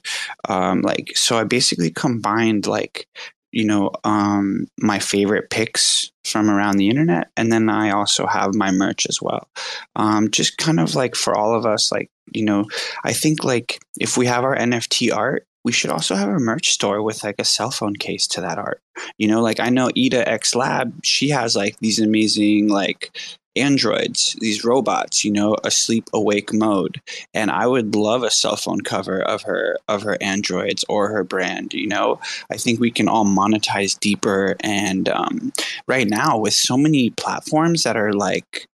um, 0.48 0.82
like 0.82 1.12
so. 1.16 1.38
I 1.38 1.44
basically 1.44 1.90
combined 1.90 2.66
like 2.66 3.08
you 3.54 3.64
know 3.64 3.90
um, 4.02 4.66
my 4.78 4.98
favorite 4.98 5.48
picks 5.48 6.10
from 6.24 6.50
around 6.50 6.76
the 6.78 6.88
internet. 6.88 7.30
And 7.36 7.52
then 7.52 7.68
i 7.68 7.90
also 7.90 8.26
have 8.26 8.54
my 8.54 8.70
merch 8.70 9.06
as 9.08 9.22
well. 9.22 9.48
Um, 9.94 10.30
just 10.30 10.58
kind 10.58 10.80
of 10.80 10.94
like 10.94 11.14
for 11.14 11.36
all 11.36 11.54
of 11.54 11.64
us 11.64 11.92
like 11.92 12.10
you 12.32 12.44
know 12.44 12.64
i 13.04 13.12
think 13.12 13.44
like 13.44 13.78
if 14.00 14.16
we 14.16 14.26
have 14.26 14.44
our 14.44 14.56
nft 14.56 15.14
art 15.14 15.46
we 15.62 15.72
should 15.72 15.90
also 15.90 16.14
have 16.14 16.30
a 16.30 16.38
merch 16.38 16.70
store 16.70 17.02
with 17.02 17.22
like 17.22 17.36
a 17.38 17.44
cell 17.44 17.70
phone 17.70 17.94
case 17.94 18.26
to 18.26 18.40
that 18.40 18.58
art. 18.58 18.80
You 19.18 19.28
know 19.28 19.40
like 19.42 19.60
i 19.60 19.68
know 19.68 19.90
ida 19.96 20.26
x 20.28 20.54
lab 20.54 20.92
she 21.04 21.28
has 21.28 21.54
like 21.54 21.78
these 21.80 22.00
amazing 22.00 22.68
like 22.68 23.16
androids, 23.56 24.36
these 24.40 24.64
robots, 24.64 25.24
you 25.24 25.30
know, 25.30 25.56
a 25.64 25.70
sleep 25.70 26.08
awake 26.12 26.52
mode. 26.52 27.00
And 27.32 27.50
I 27.50 27.66
would 27.66 27.94
love 27.94 28.22
a 28.22 28.30
cell 28.30 28.56
phone 28.56 28.80
cover 28.80 29.20
of 29.20 29.42
her 29.42 29.78
of 29.88 30.02
her 30.02 30.16
androids 30.20 30.84
or 30.88 31.08
her 31.08 31.24
brand. 31.24 31.74
You 31.74 31.86
know, 31.86 32.20
I 32.50 32.56
think 32.56 32.80
we 32.80 32.90
can 32.90 33.08
all 33.08 33.24
monetize 33.24 33.98
deeper. 33.98 34.56
And 34.60 35.08
um, 35.08 35.52
right 35.86 36.08
now, 36.08 36.38
with 36.38 36.54
so 36.54 36.76
many 36.76 37.10
platforms 37.10 37.82
that 37.84 37.96
are 37.96 38.12
like 38.12 38.66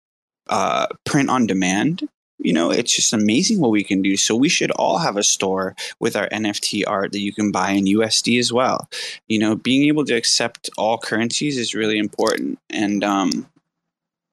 uh, 0.48 0.88
print 1.06 1.30
on 1.30 1.48
demand, 1.48 2.08
you 2.40 2.54
know, 2.54 2.72
it's 2.72 2.96
just 2.96 3.12
amazing 3.12 3.60
what 3.60 3.72
we 3.72 3.84
can 3.84 4.02
do. 4.02 4.16
So 4.16 4.36
we 4.36 4.50
should 4.50 4.72
all 4.72 4.98
have 4.98 5.18
a 5.18 5.24
store 5.24 5.76
with 6.00 6.16
our 6.16 6.30
NFT 6.30 6.84
art 6.88 7.12
that 7.12 7.20
you 7.20 7.34
can 7.34 7.52
buy 7.52 7.72
in 7.72 7.86
USD 7.86 8.40
as 8.40 8.54
well. 8.54 8.90
You 9.28 9.40
know, 9.40 9.56
being 9.56 9.88
able 9.88 10.06
to 10.06 10.16
accept 10.16 10.70
all 10.78 10.98
currencies 10.98 11.58
is 11.58 11.76
really 11.76 11.98
important. 11.98 12.58
And 12.70 13.04
um, 13.04 13.48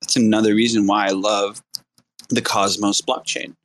that's 0.06 0.14
another 0.14 0.54
reason 0.54 0.86
why 0.86 1.08
I 1.08 1.10
love 1.10 1.60
the 2.28 2.40
Cosmos 2.40 3.02
blockchain. 3.02 3.56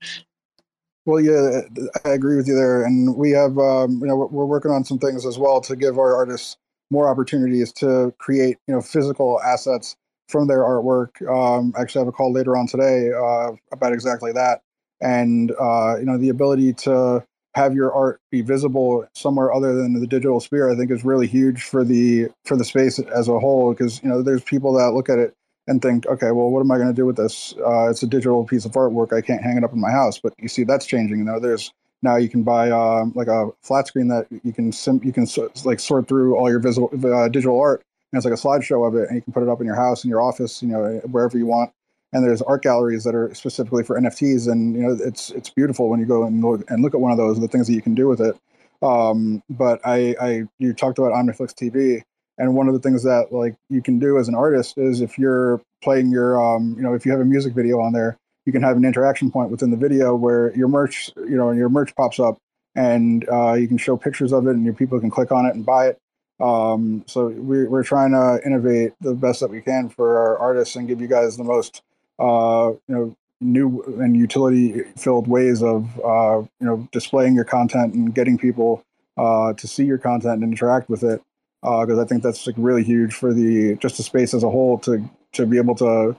Well, 1.06 1.21
yeah, 1.21 1.62
I 2.04 2.10
agree 2.10 2.36
with 2.36 2.47
you 2.47 2.56
there, 2.56 2.84
and 2.84 3.15
we 3.15 3.30
have, 3.32 3.60
um, 3.60 3.99
you 4.01 4.08
know, 4.08 4.15
we're 4.15 4.45
working 4.45 4.71
on 4.71 4.84
some 4.84 4.97
things 4.97 5.23
as 5.23 5.38
well 5.38 5.62
to 5.62 5.75
give 5.75 5.99
our 5.99 6.15
artists 6.15 6.58
more 6.89 7.08
opportunities 7.08 7.71
to 7.73 8.12
create, 8.17 8.58
you 8.67 8.73
know, 8.73 8.82
physical 8.82 9.39
assets 9.41 9.95
from 10.30 10.47
their 10.47 10.62
artwork. 10.62 11.21
Um, 11.30 11.73
I 11.77 11.82
actually 11.82 12.01
have 12.01 12.08
a 12.08 12.12
call 12.12 12.34
later 12.34 12.58
on 12.58 12.65
today 12.65 13.12
uh, 13.12 13.51
about 13.71 13.93
exactly 13.93 14.32
that, 14.32 14.62
and 14.99 15.51
uh, 15.60 15.97
you 15.99 16.06
know, 16.06 16.17
the 16.17 16.30
ability 16.30 16.73
to 16.73 17.23
have 17.54 17.75
your 17.75 17.93
art 17.93 18.19
be 18.32 18.41
visible 18.41 19.06
somewhere 19.13 19.54
other 19.54 19.75
than 19.75 19.93
the 19.93 20.08
digital 20.08 20.39
sphere, 20.39 20.71
I 20.71 20.75
think, 20.75 20.89
is 20.89 21.06
really 21.06 21.27
huge 21.27 21.62
for 21.62 21.84
the 21.84 22.30
for 22.45 22.58
the 22.58 22.65
space 22.65 22.97
as 22.97 23.27
a 23.27 23.39
whole. 23.39 23.73
Because 23.73 24.01
you 24.01 24.10
know, 24.10 24.23
there's 24.23 24.43
people 24.43 24.73
that 24.73 24.93
look 24.93 25.08
at 25.08 25.19
it 25.19 25.36
and 25.71 25.81
think, 25.81 26.05
okay, 26.05 26.31
well, 26.31 26.49
what 26.49 26.60
am 26.60 26.69
I 26.69 26.77
going 26.77 26.89
to 26.89 26.93
do 26.93 27.05
with 27.05 27.15
this? 27.15 27.55
Uh, 27.65 27.89
it's 27.89 28.03
a 28.03 28.07
digital 28.07 28.45
piece 28.45 28.65
of 28.65 28.73
artwork. 28.73 29.13
I 29.13 29.21
can't 29.21 29.41
hang 29.41 29.57
it 29.57 29.63
up 29.63 29.73
in 29.73 29.79
my 29.79 29.89
house. 29.89 30.19
But 30.19 30.34
you 30.38 30.47
see, 30.47 30.63
that's 30.63 30.86
changing. 30.86 31.17
You 31.17 31.23
know, 31.23 31.39
there's 31.39 31.73
now 32.03 32.17
you 32.17 32.29
can 32.29 32.43
buy 32.43 32.69
um, 32.69 33.13
like 33.15 33.27
a 33.27 33.49
flat 33.62 33.88
screen 33.88 34.10
that 34.10 34.27
you 34.43 34.53
can 34.53 34.71
sim- 34.71 35.01
you 35.03 35.13
can 35.13 35.25
so- 35.25 35.51
like 35.65 35.79
sort 35.79 36.07
through 36.07 36.36
all 36.36 36.49
your 36.49 36.60
visual 36.60 36.89
uh, 36.93 37.29
digital 37.29 37.60
art, 37.60 37.84
and 38.12 38.19
it's 38.19 38.25
like 38.25 38.34
a 38.34 38.38
slideshow 38.38 38.88
of 38.88 38.95
it, 38.95 39.07
and 39.07 39.15
you 39.15 39.21
can 39.21 39.34
put 39.34 39.43
it 39.43 39.49
up 39.49 39.62
in 39.62 39.65
your 39.65 39.75
house, 39.75 40.03
in 40.03 40.10
your 40.10 40.21
office, 40.21 40.62
you 40.62 40.67
know, 40.67 41.01
wherever 41.10 41.38
you 41.38 41.45
want. 41.45 41.71
And 42.13 42.25
there's 42.25 42.41
art 42.41 42.62
galleries 42.62 43.05
that 43.05 43.15
are 43.15 43.34
specifically 43.34 43.84
for 43.84 43.99
NFTs, 43.99 44.51
and 44.51 44.75
you 44.75 44.81
know, 44.81 44.97
it's 45.01 45.31
it's 45.31 45.49
beautiful 45.49 45.89
when 45.89 45.99
you 45.99 46.05
go 46.05 46.23
and 46.23 46.43
look 46.43 46.69
and 46.69 46.84
look 46.84 46.93
at 46.93 46.99
one 46.99 47.12
of 47.12 47.17
those, 47.17 47.39
the 47.39 47.47
things 47.47 47.67
that 47.67 47.73
you 47.73 47.81
can 47.81 47.95
do 47.95 48.07
with 48.07 48.19
it. 48.19 48.38
Um, 48.81 49.43
but 49.49 49.79
I, 49.86 50.15
I, 50.19 50.43
you 50.57 50.73
talked 50.73 50.97
about 50.97 51.13
OmniFlix 51.13 51.53
TV 51.53 52.01
and 52.41 52.56
one 52.56 52.67
of 52.67 52.73
the 52.73 52.80
things 52.80 53.04
that 53.04 53.32
like 53.32 53.56
you 53.69 53.84
can 53.84 53.99
do 53.99 54.17
as 54.17 54.27
an 54.27 54.34
artist 54.34 54.75
is 54.75 54.99
if 54.99 55.19
you're 55.19 55.62
playing 55.84 56.10
your, 56.10 56.43
um, 56.43 56.73
you 56.75 56.82
know, 56.82 56.95
if 56.95 57.06
you 57.06 57.12
have 57.12 57.21
a 57.21 57.25
music 57.25 57.54
video 57.54 57.80
on 57.80 57.93
there, 57.93 58.17
you 58.47 58.51
can 58.51 58.63
have 58.63 58.77
an 58.77 58.84
interaction 58.84 59.30
point 59.30 59.51
within 59.51 59.69
the 59.69 59.77
video 59.77 60.15
where 60.15 60.51
your 60.58 60.67
merch, 60.67 61.12
you 61.17 61.38
know, 61.38 61.51
your 61.51 61.69
merch 61.69 61.95
pops 61.95 62.19
up, 62.19 62.39
and 62.73 63.30
uh, 63.30 63.54
you 63.54 63.67
can 63.67 63.77
show 63.77 63.95
pictures 63.95 64.34
of 64.34 64.47
it, 64.47 64.56
and 64.56 64.65
your 64.65 64.73
people 64.73 64.99
can 64.99 65.12
click 65.12 65.32
on 65.32 65.45
it 65.45 65.54
and 65.54 65.63
buy 65.63 65.89
it. 65.89 65.99
Um, 66.39 67.04
so 67.06 67.27
we, 67.27 67.65
we're 67.65 67.84
trying 67.84 68.12
to 68.13 68.41
innovate 68.43 68.93
the 69.01 69.13
best 69.13 69.41
that 69.41 69.51
we 69.51 69.62
can 69.62 69.89
for 69.89 70.17
our 70.17 70.39
artists 70.39 70.75
and 70.75 70.88
give 70.88 70.99
you 70.99 71.08
guys 71.08 71.38
the 71.38 71.43
most, 71.43 71.84
uh, 72.17 72.71
you 72.88 72.95
know, 72.95 73.15
new 73.39 73.84
and 74.01 74.17
utility 74.17 74.82
filled 74.97 75.27
ways 75.27 75.62
of, 75.62 75.86
uh, 76.04 76.39
you 76.60 76.65
know, 76.65 76.89
displaying 76.91 77.36
your 77.36 77.45
content 77.45 77.93
and 77.93 78.15
getting 78.15 78.39
people 78.39 78.84
uh, 79.17 79.54
to 79.54 79.67
see 79.67 79.84
your 79.84 79.99
content 79.99 80.41
and 80.41 80.51
interact 80.51 80.89
with 80.89 81.04
it 81.04 81.21
because 81.62 81.97
uh, 81.97 82.02
I 82.02 82.06
think 82.06 82.24
that's 82.24 82.47
like 82.47 82.56
really 82.58 82.84
huge 82.84 83.13
for 83.13 83.34
the 83.34 83.76
just 83.76 83.97
the 83.97 84.04
space 84.04 84.34
as 84.34 84.43
a 84.43 84.50
whole 84.50 84.80
to 84.80 85.10
to 85.34 85.45
be 85.45 85.58
able 85.58 85.76
to 85.76 86.15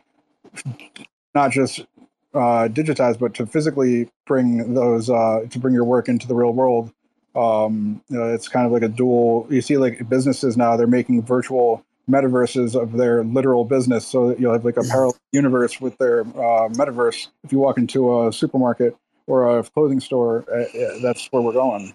not 1.34 1.50
just 1.50 1.80
uh, 2.34 2.68
digitize, 2.68 3.18
but 3.18 3.34
to 3.34 3.46
physically 3.46 4.08
bring 4.26 4.74
those 4.74 5.10
uh, 5.10 5.40
to 5.50 5.58
bring 5.58 5.74
your 5.74 5.84
work 5.84 6.08
into 6.08 6.26
the 6.26 6.34
real 6.34 6.52
world. 6.52 6.92
Um, 7.34 8.02
you 8.08 8.18
know, 8.18 8.32
it's 8.32 8.48
kind 8.48 8.66
of 8.66 8.72
like 8.72 8.82
a 8.82 8.88
dual. 8.88 9.46
You 9.50 9.62
see, 9.62 9.78
like 9.78 10.08
businesses 10.08 10.56
now, 10.56 10.76
they're 10.76 10.86
making 10.86 11.22
virtual 11.22 11.84
metaverses 12.10 12.80
of 12.80 12.92
their 12.92 13.24
literal 13.24 13.64
business, 13.64 14.06
so 14.06 14.28
that 14.28 14.40
you'll 14.40 14.52
have 14.52 14.64
like 14.64 14.76
a 14.76 14.82
parallel 14.82 15.16
universe 15.32 15.80
with 15.80 15.96
their 15.98 16.20
uh, 16.22 16.68
metaverse. 16.68 17.28
If 17.44 17.52
you 17.52 17.58
walk 17.58 17.78
into 17.78 18.26
a 18.26 18.32
supermarket 18.32 18.96
or 19.26 19.58
a 19.58 19.62
clothing 19.62 20.00
store, 20.00 20.44
uh, 20.52 20.64
that's 21.00 21.26
where 21.32 21.42
we're 21.42 21.52
going. 21.52 21.94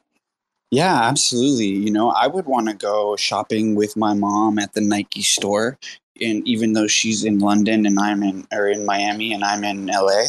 Yeah, 0.71 1.01
absolutely. 1.03 1.67
You 1.67 1.91
know, 1.91 2.09
I 2.09 2.27
would 2.27 2.45
want 2.45 2.67
to 2.67 2.73
go 2.73 3.15
shopping 3.15 3.75
with 3.75 3.95
my 3.95 4.13
mom 4.13 4.59
at 4.59 4.73
the 4.73 4.81
Nike 4.81 5.21
store, 5.21 5.77
and 6.19 6.45
even 6.47 6.73
though 6.73 6.87
she's 6.87 7.23
in 7.23 7.39
London 7.39 7.85
and 7.85 7.97
I'm 7.99 8.21
in 8.21 8.45
or 8.51 8.67
in 8.67 8.85
Miami 8.85 9.33
and 9.33 9.43
I'm 9.43 9.63
in 9.63 9.87
LA, 9.87 10.23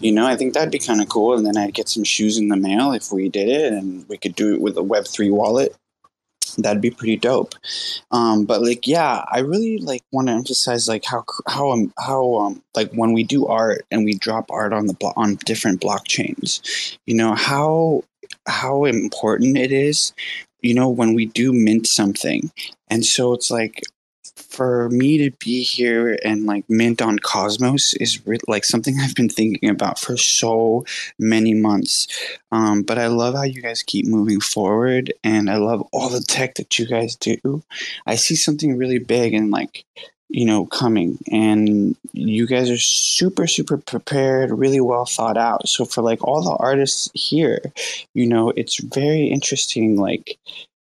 you 0.00 0.12
know, 0.12 0.26
I 0.26 0.36
think 0.36 0.52
that'd 0.52 0.70
be 0.70 0.78
kind 0.78 1.00
of 1.00 1.08
cool. 1.08 1.36
And 1.36 1.46
then 1.46 1.56
I'd 1.56 1.74
get 1.74 1.88
some 1.88 2.04
shoes 2.04 2.36
in 2.36 2.48
the 2.48 2.56
mail 2.56 2.92
if 2.92 3.10
we 3.10 3.28
did 3.30 3.48
it, 3.48 3.72
and 3.72 4.06
we 4.08 4.18
could 4.18 4.34
do 4.34 4.54
it 4.54 4.60
with 4.60 4.76
a 4.76 4.82
Web 4.82 5.06
three 5.06 5.30
wallet. 5.30 5.74
That'd 6.58 6.82
be 6.82 6.90
pretty 6.90 7.16
dope. 7.16 7.54
Um, 8.10 8.44
but 8.44 8.60
like, 8.60 8.86
yeah, 8.86 9.24
I 9.30 9.40
really 9.40 9.78
like 9.78 10.02
want 10.12 10.28
to 10.28 10.34
emphasize 10.34 10.88
like 10.88 11.04
how 11.04 11.24
how 11.48 11.70
um 11.70 11.92
how 11.98 12.34
um 12.36 12.62
like 12.74 12.92
when 12.92 13.12
we 13.12 13.22
do 13.24 13.46
art 13.46 13.86
and 13.90 14.04
we 14.04 14.14
drop 14.14 14.50
art 14.50 14.72
on 14.72 14.86
the 14.86 14.94
blo- 14.94 15.12
on 15.16 15.36
different 15.46 15.80
blockchains, 15.80 16.98
you 17.06 17.14
know 17.14 17.34
how 17.34 18.02
how 18.46 18.84
important 18.84 19.56
it 19.56 19.72
is, 19.72 20.12
you 20.60 20.74
know, 20.74 20.88
when 20.88 21.14
we 21.14 21.26
do 21.26 21.52
mint 21.52 21.86
something. 21.86 22.50
And 22.88 23.04
so 23.04 23.32
it's 23.32 23.50
like 23.50 23.82
for 24.50 24.88
me 24.90 25.18
to 25.18 25.30
be 25.38 25.62
here 25.62 26.18
and 26.24 26.44
like 26.44 26.64
mint 26.68 27.00
on 27.00 27.18
Cosmos 27.18 27.94
is 27.94 28.26
re- 28.26 28.38
like 28.48 28.64
something 28.64 28.98
I've 29.00 29.14
been 29.14 29.28
thinking 29.28 29.70
about 29.70 29.98
for 29.98 30.16
so 30.16 30.84
many 31.18 31.54
months. 31.54 32.08
Um, 32.52 32.82
but 32.82 32.98
I 32.98 33.06
love 33.06 33.34
how 33.34 33.42
you 33.42 33.62
guys 33.62 33.82
keep 33.82 34.06
moving 34.06 34.40
forward, 34.40 35.12
and 35.22 35.48
I 35.48 35.56
love 35.56 35.86
all 35.92 36.08
the 36.08 36.20
tech 36.20 36.56
that 36.56 36.78
you 36.78 36.86
guys 36.86 37.16
do. 37.16 37.62
I 38.06 38.16
see 38.16 38.34
something 38.34 38.76
really 38.76 38.98
big 38.98 39.34
and 39.34 39.50
like 39.50 39.84
you 40.30 40.46
know 40.46 40.66
coming. 40.66 41.18
And 41.30 41.96
you 42.12 42.46
guys 42.46 42.70
are 42.70 42.78
super 42.78 43.46
super 43.46 43.76
prepared 43.76 44.50
really 44.50 44.80
well 44.80 45.06
thought 45.06 45.36
out. 45.36 45.68
So 45.68 45.84
for 45.84 46.02
like 46.02 46.22
all 46.22 46.42
the 46.42 46.56
artists 46.56 47.10
here 47.14 47.60
you 48.14 48.26
know 48.26 48.50
it's 48.50 48.82
very 48.82 49.26
interesting 49.26 49.96
like 49.96 50.38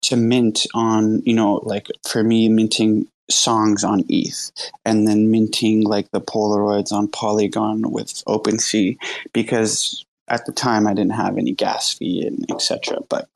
to 0.02 0.16
mint 0.16 0.66
on 0.74 1.22
you 1.24 1.34
know 1.34 1.54
like 1.64 1.88
for 2.06 2.22
me 2.22 2.48
minting 2.48 3.06
songs 3.30 3.84
on 3.84 4.04
eth 4.10 4.50
and 4.84 5.06
then 5.06 5.30
minting 5.30 5.82
like 5.82 6.10
the 6.10 6.20
polaroids 6.20 6.92
on 6.92 7.08
polygon 7.08 7.90
with 7.90 8.22
OpenSea 8.26 8.96
because 9.32 10.04
at 10.28 10.44
the 10.44 10.52
time 10.52 10.86
i 10.86 10.92
didn't 10.92 11.12
have 11.12 11.38
any 11.38 11.52
gas 11.52 11.94
fee 11.94 12.26
and 12.26 12.44
etc 12.50 12.98
but 13.08 13.28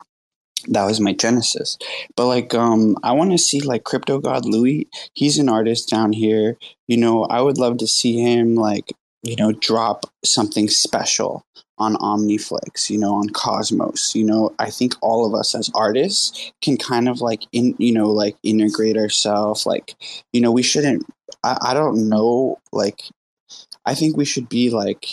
that 0.67 0.85
was 0.85 0.99
my 0.99 1.13
genesis. 1.13 1.77
But 2.15 2.27
like 2.27 2.53
um 2.53 2.97
i 3.03 3.11
want 3.11 3.31
to 3.31 3.37
see 3.37 3.61
like 3.61 3.83
CryptoGodLui 3.83 4.87
he's 5.13 5.37
an 5.37 5.49
artist 5.49 5.89
down 5.89 6.13
here. 6.13 6.57
You 6.87 6.97
know 6.97 7.23
i 7.25 7.41
would 7.41 7.57
love 7.57 7.77
to 7.79 7.87
see 7.87 8.19
him 8.19 8.55
like 8.55 8.93
you 9.23 9.35
know 9.35 9.51
drop 9.51 10.05
something 10.23 10.69
special 10.69 11.43
on 11.79 11.95
omniflix 11.95 12.89
you 12.89 12.97
know 12.97 13.13
on 13.13 13.29
cosmos. 13.29 14.15
You 14.15 14.25
know 14.25 14.53
i 14.59 14.69
think 14.69 14.95
all 15.01 15.25
of 15.25 15.33
us 15.33 15.53
as 15.55 15.69
artists 15.75 16.51
can 16.61 16.77
kind 16.77 17.07
of 17.07 17.21
like 17.21 17.43
in 17.51 17.75
you 17.77 17.93
know 17.93 18.09
like 18.09 18.35
integrate 18.43 18.97
ourselves. 18.97 19.65
Like 19.65 19.95
you 20.33 20.41
know 20.41 20.51
we 20.51 20.63
shouldn't 20.63 21.05
I, 21.43 21.57
I 21.61 21.73
don't 21.73 22.09
know 22.09 22.59
like 22.71 23.03
i 23.85 23.93
think 23.93 24.17
we 24.17 24.25
should 24.25 24.49
be 24.49 24.69
like 24.69 25.07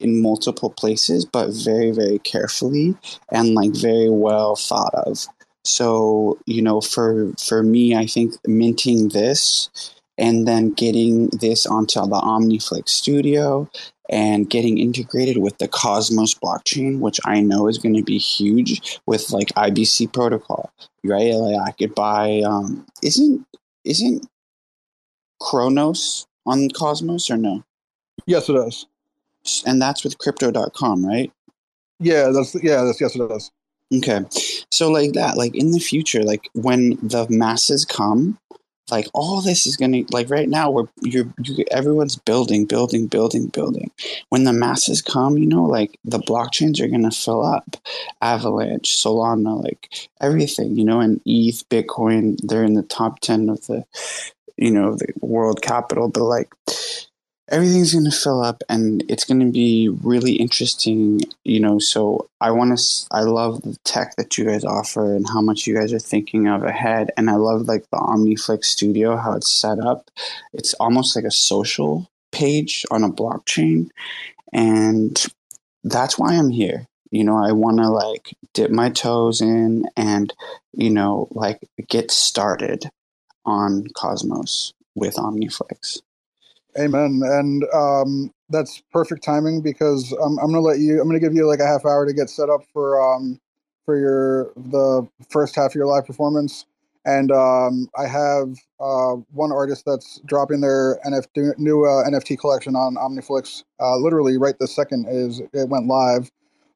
in 0.00 0.20
multiple 0.20 0.70
places, 0.70 1.24
but 1.24 1.50
very, 1.50 1.90
very 1.90 2.18
carefully 2.20 2.96
and 3.30 3.54
like 3.54 3.72
very 3.72 4.10
well 4.10 4.56
thought 4.56 4.94
of. 4.94 5.26
So, 5.64 6.38
you 6.46 6.62
know, 6.62 6.80
for 6.80 7.32
for 7.38 7.62
me, 7.62 7.94
I 7.94 8.06
think 8.06 8.34
minting 8.46 9.08
this 9.10 9.68
and 10.16 10.48
then 10.48 10.70
getting 10.70 11.28
this 11.28 11.66
onto 11.66 12.00
the 12.00 12.20
OmniFlix 12.20 12.88
Studio 12.88 13.70
and 14.10 14.50
getting 14.50 14.78
integrated 14.78 15.38
with 15.38 15.56
the 15.58 15.68
Cosmos 15.68 16.34
blockchain, 16.34 16.98
which 16.98 17.20
I 17.24 17.40
know 17.40 17.68
is 17.68 17.78
going 17.78 17.94
to 17.94 18.02
be 18.02 18.18
huge 18.18 18.98
with 19.06 19.30
like 19.30 19.48
IBC 19.48 20.12
protocol, 20.12 20.72
right? 21.04 21.32
Like 21.32 21.68
I 21.68 21.72
could 21.72 21.94
buy, 21.94 22.40
um, 22.44 22.86
isn't 23.02 23.46
isn't 23.84 24.26
Cronos 25.40 26.26
on 26.46 26.68
Cosmos 26.70 27.30
or 27.30 27.36
no? 27.36 27.64
Yes, 28.26 28.48
it 28.48 28.56
is 28.56 28.86
and 29.66 29.80
that's 29.80 30.04
with 30.04 30.18
crypto.com, 30.18 31.04
right? 31.04 31.32
Yeah, 31.98 32.30
that's 32.30 32.54
yeah, 32.62 32.82
that's 32.84 33.00
yes 33.00 33.14
it 33.14 33.28
does. 33.28 33.50
Okay. 33.94 34.24
So 34.70 34.90
like 34.90 35.12
that, 35.12 35.36
like 35.36 35.54
in 35.54 35.72
the 35.72 35.80
future, 35.80 36.22
like 36.22 36.48
when 36.54 36.90
the 37.02 37.26
masses 37.28 37.84
come, 37.84 38.38
like 38.90 39.06
all 39.14 39.40
this 39.40 39.66
is 39.66 39.76
gonna 39.76 40.02
like 40.10 40.30
right 40.30 40.48
now 40.48 40.70
we're 40.70 40.88
you're 41.02 41.32
you, 41.42 41.64
everyone's 41.70 42.16
building, 42.16 42.64
building, 42.66 43.06
building, 43.06 43.48
building. 43.48 43.90
When 44.30 44.44
the 44.44 44.52
masses 44.52 45.02
come, 45.02 45.38
you 45.38 45.46
know, 45.46 45.64
like 45.64 45.98
the 46.04 46.18
blockchains 46.18 46.80
are 46.80 46.88
gonna 46.88 47.10
fill 47.10 47.44
up. 47.44 47.76
Avalanche, 48.22 48.96
Solana, 48.96 49.62
like 49.62 50.08
everything, 50.20 50.76
you 50.76 50.84
know, 50.84 51.00
and 51.00 51.20
ETH, 51.26 51.68
Bitcoin, 51.68 52.38
they're 52.42 52.64
in 52.64 52.74
the 52.74 52.82
top 52.82 53.20
ten 53.20 53.48
of 53.48 53.66
the 53.66 53.84
you 54.56 54.70
know, 54.70 54.94
the 54.94 55.06
world 55.20 55.62
capital, 55.62 56.08
but 56.08 56.22
like 56.22 56.52
everything's 57.50 57.92
going 57.92 58.04
to 58.04 58.10
fill 58.10 58.42
up 58.42 58.62
and 58.68 59.04
it's 59.08 59.24
going 59.24 59.40
to 59.40 59.50
be 59.50 59.88
really 60.02 60.34
interesting 60.34 61.20
you 61.44 61.58
know 61.58 61.78
so 61.78 62.28
i 62.40 62.50
want 62.50 62.76
to 62.76 63.06
i 63.10 63.20
love 63.20 63.60
the 63.62 63.76
tech 63.84 64.14
that 64.16 64.38
you 64.38 64.44
guys 64.44 64.64
offer 64.64 65.14
and 65.14 65.28
how 65.28 65.40
much 65.40 65.66
you 65.66 65.74
guys 65.74 65.92
are 65.92 65.98
thinking 65.98 66.46
of 66.46 66.62
ahead 66.62 67.10
and 67.16 67.28
i 67.28 67.34
love 67.34 67.62
like 67.62 67.82
the 67.90 67.98
omniflix 67.98 68.64
studio 68.64 69.16
how 69.16 69.32
it's 69.32 69.50
set 69.50 69.78
up. 69.78 70.10
It's 70.52 70.74
almost 70.74 71.16
like 71.16 71.24
a 71.24 71.30
social 71.30 72.08
page 72.32 72.84
on 72.90 73.02
a 73.02 73.10
blockchain 73.10 73.90
and 74.52 75.22
that's 75.82 76.18
why 76.18 76.34
i'm 76.34 76.50
here. 76.50 76.86
You 77.10 77.24
know 77.24 77.36
i 77.36 77.52
want 77.52 77.78
to 77.78 77.88
like 77.88 78.34
dip 78.54 78.70
my 78.70 78.90
toes 78.90 79.40
in 79.40 79.86
and 79.96 80.32
you 80.72 80.90
know 80.90 81.26
like 81.32 81.58
get 81.88 82.10
started 82.12 82.88
on 83.44 83.86
cosmos 83.96 84.72
with 84.94 85.16
omniflix 85.16 86.00
Amen. 86.78 87.20
And 87.24 87.64
um, 87.74 88.32
that's 88.48 88.82
perfect 88.92 89.24
timing 89.24 89.60
because 89.60 90.12
I'm, 90.12 90.38
I'm 90.38 90.46
gonna 90.46 90.60
let 90.60 90.78
you. 90.78 91.00
I'm 91.00 91.08
gonna 91.08 91.20
give 91.20 91.34
you 91.34 91.46
like 91.46 91.60
a 91.60 91.66
half 91.66 91.84
hour 91.84 92.06
to 92.06 92.12
get 92.12 92.30
set 92.30 92.48
up 92.48 92.62
for 92.72 93.00
um, 93.00 93.40
for 93.84 93.98
your 93.98 94.52
the 94.56 95.06
first 95.30 95.56
half 95.56 95.72
of 95.72 95.74
your 95.74 95.86
live 95.86 96.06
performance. 96.06 96.66
And 97.06 97.32
um, 97.32 97.88
I 97.98 98.06
have 98.06 98.54
uh, 98.78 99.14
one 99.32 99.52
artist 99.52 99.84
that's 99.86 100.20
dropping 100.26 100.60
their 100.60 101.00
NFT, 101.06 101.58
new 101.58 101.86
uh, 101.86 102.06
NFT 102.06 102.38
collection 102.38 102.76
on 102.76 102.94
OmniFlix. 102.96 103.64
Uh, 103.80 103.96
literally, 103.96 104.36
right 104.36 104.54
this 104.60 104.74
second 104.74 105.06
is 105.08 105.40
it 105.52 105.68
went 105.68 105.86
live. 105.86 106.30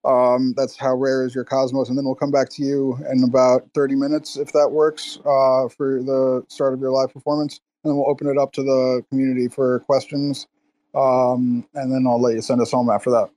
Um, 0.05 0.55
that's 0.57 0.77
how 0.77 0.95
rare 0.95 1.25
is 1.25 1.35
your 1.35 1.45
Cosmos, 1.45 1.89
and 1.89 1.97
then 1.97 2.05
we'll 2.05 2.15
come 2.15 2.31
back 2.31 2.51
to 2.51 2.63
you 2.63 2.99
in 3.11 3.25
about 3.25 3.69
30 3.75 3.95
minutes 3.95 4.37
if 4.37 4.53
that 4.53 4.71
works 4.71 5.19
uh, 5.21 5.69
for 5.69 6.03
the 6.03 6.45
start 6.49 6.75
of 6.75 6.81
your 6.81 6.91
live 6.91 7.13
performance 7.13 7.61
and 7.85 7.91
then 7.91 7.97
we'll 7.97 8.11
open 8.11 8.27
it 8.29 8.39
up 8.39 8.53
to 8.53 8.63
the 8.63 9.05
community 9.11 9.49
for 9.49 9.81
questions. 9.81 10.47
Um, 10.95 11.67
and 11.75 11.93
then 11.93 12.07
I'll 12.07 12.21
let 12.21 12.35
you 12.35 12.43
send 12.43 12.61
us 12.61 12.71
home 12.71 12.89
after 12.89 13.11
that. 13.11 13.29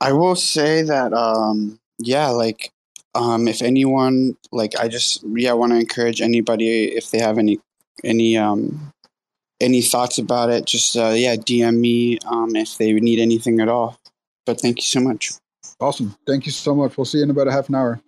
I 0.00 0.12
will 0.12 0.36
say 0.36 0.82
that, 0.82 1.12
um, 1.12 1.78
yeah, 1.98 2.28
like, 2.28 2.72
um, 3.14 3.48
if 3.48 3.62
anyone, 3.62 4.36
like, 4.52 4.78
I 4.78 4.88
just, 4.88 5.24
yeah, 5.34 5.50
I 5.50 5.54
want 5.54 5.72
to 5.72 5.78
encourage 5.78 6.20
anybody 6.20 6.84
if 6.84 7.10
they 7.10 7.18
have 7.18 7.38
any, 7.38 7.58
any, 8.02 8.36
um, 8.36 8.92
any 9.60 9.82
thoughts 9.82 10.18
about 10.18 10.50
it, 10.50 10.64
just, 10.64 10.96
uh, 10.96 11.12
yeah, 11.14 11.36
DM 11.36 11.78
me, 11.78 12.18
um, 12.26 12.56
if 12.56 12.78
they 12.78 12.92
need 12.92 13.18
anything 13.18 13.60
at 13.60 13.68
all. 13.68 13.98
But 14.46 14.60
thank 14.60 14.78
you 14.78 14.82
so 14.82 15.00
much. 15.00 15.32
Awesome. 15.80 16.16
Thank 16.26 16.46
you 16.46 16.52
so 16.52 16.74
much. 16.74 16.96
We'll 16.96 17.04
see 17.04 17.18
you 17.18 17.24
in 17.24 17.30
about 17.30 17.48
a 17.48 17.52
half 17.52 17.68
an 17.68 17.74
hour. 17.74 18.00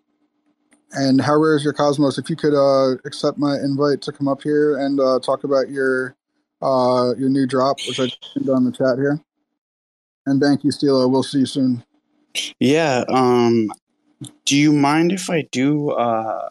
And 0.92 1.20
how 1.20 1.37
rare 1.37 1.57
is 1.57 1.64
your 1.64 1.72
cosmos? 1.72 2.18
If 2.18 2.28
you 2.28 2.37
could 2.37 2.55
uh, 2.55 2.96
accept 3.05 3.38
my 3.38 3.57
invite 3.57 4.02
to 4.02 4.12
come 4.12 4.28
up 4.28 4.42
here 4.42 4.76
and 4.76 5.00
uh, 5.00 5.20
talk 5.20 5.44
about 5.44 5.70
your 5.70 6.14
uh, 6.61 7.14
your 7.18 7.28
new 7.28 7.46
drop, 7.46 7.78
which 7.88 7.98
I 7.98 8.11
pinned 8.35 8.48
on 8.48 8.64
the 8.64 8.72
chat 8.72 8.96
here. 8.96 9.20
And 10.26 10.40
thank 10.40 10.62
you, 10.64 10.70
Stilo. 10.70 11.09
We'll 11.09 11.22
see 11.22 11.40
you 11.40 11.46
soon. 11.46 11.85
Yeah. 12.61 13.05
Um, 13.09 13.72
do 14.44 14.57
you 14.57 14.72
mind 14.72 15.12
if 15.12 15.28
I 15.28 15.48
do 15.50 15.90
uh, 15.90 16.50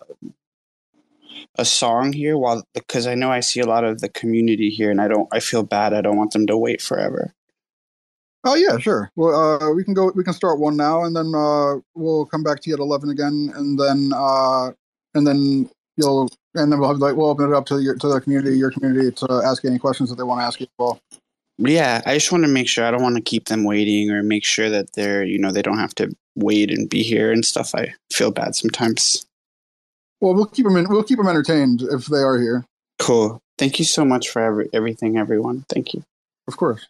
a 1.56 1.66
song 1.66 2.14
here 2.14 2.38
while 2.38 2.64
because 2.74 3.08
I 3.08 3.16
know 3.16 3.32
I 3.32 3.40
see 3.40 3.60
a 3.60 3.66
lot 3.66 3.84
of 3.84 4.02
the 4.02 4.10
community 4.10 4.70
here, 4.70 4.92
and 4.92 5.02
I 5.02 5.08
don't. 5.08 5.28
I 5.32 5.40
feel 5.40 5.64
bad. 5.64 5.94
I 5.94 6.02
don't 6.02 6.18
want 6.18 6.32
them 6.32 6.48
to 6.48 6.58
wait 6.58 6.82
forever. 6.82 7.34
Oh 8.44 8.56
yeah, 8.56 8.78
sure. 8.78 9.12
Well, 9.16 9.36
uh, 9.36 9.72
we 9.72 9.84
can 9.84 9.94
go. 9.94 10.12
We 10.16 10.24
can 10.24 10.34
start 10.34 10.60
one 10.60 10.76
now, 10.76 11.04
and 11.04 11.16
then 11.16 11.34
uh, 11.36 11.76
we'll 11.96 12.26
come 12.26 12.44
back 12.44 12.62
to 12.62 12.70
you 12.70 12.76
at 12.76 12.80
eleven 12.80 13.10
again, 13.10 13.52
and 13.56 13.80
then 13.80 14.12
uh, 14.16 14.72
and 15.14 15.28
then 15.28 15.70
you'll 15.98 16.28
and 16.56 16.72
then 16.72 16.80
we'll 16.80 16.90
have, 16.90 16.98
like 16.98 17.16
we'll 17.16 17.30
open 17.30 17.52
it 17.52 17.56
up 17.56 17.66
to 17.68 17.80
your 17.80 17.96
to 17.96 18.08
the 18.08 18.20
community, 18.20 18.58
your 18.58 18.72
community, 18.72 19.12
to 19.12 19.42
ask 19.46 19.64
any 19.64 19.78
questions 19.78 20.10
that 20.10 20.16
they 20.16 20.24
want 20.24 20.42
to 20.42 20.46
ask 20.46 20.60
you. 20.60 20.68
Well, 20.80 21.00
yeah, 21.60 22.02
I 22.06 22.16
just 22.16 22.32
want 22.32 22.44
to 22.44 22.50
make 22.50 22.68
sure 22.68 22.84
I 22.84 22.92
don't 22.92 23.04
want 23.04 23.16
to 23.16 23.22
keep 23.22 23.46
them 23.46 23.64
waiting, 23.64 24.10
or 24.10 24.24
make 24.24 24.44
sure 24.44 24.70
that 24.70 24.94
they're 24.94 25.24
you 25.24 25.38
know 25.38 25.52
they 25.52 25.62
don't 25.62 25.80
have 25.80 25.96
to 25.96 26.16
wait 26.36 26.72
and 26.72 26.90
be 26.90 27.04
here 27.04 27.32
and 27.32 27.46
stuff. 27.46 27.76
I 27.76 27.94
feel 28.12 28.32
bad 28.32 28.56
sometimes. 28.56 29.24
Well, 30.20 30.36
we'll 30.36 30.46
keep 30.46 30.66
them 30.66 30.78
in, 30.78 30.88
we'll 30.88 31.04
keep 31.04 31.18
them 31.18 31.28
entertained 31.28 31.82
if 31.82 32.06
they 32.06 32.20
are 32.20 32.40
here. 32.40 32.64
Cool. 33.00 33.42
Thank 33.58 33.80
you 33.80 33.86
so 33.86 34.06
much 34.06 34.30
for 34.30 34.42
every, 34.42 34.70
everything, 34.72 35.18
everyone. 35.18 35.66
Thank 35.68 35.94
you. 35.94 36.04
Of 36.48 36.58
course. 36.58 36.88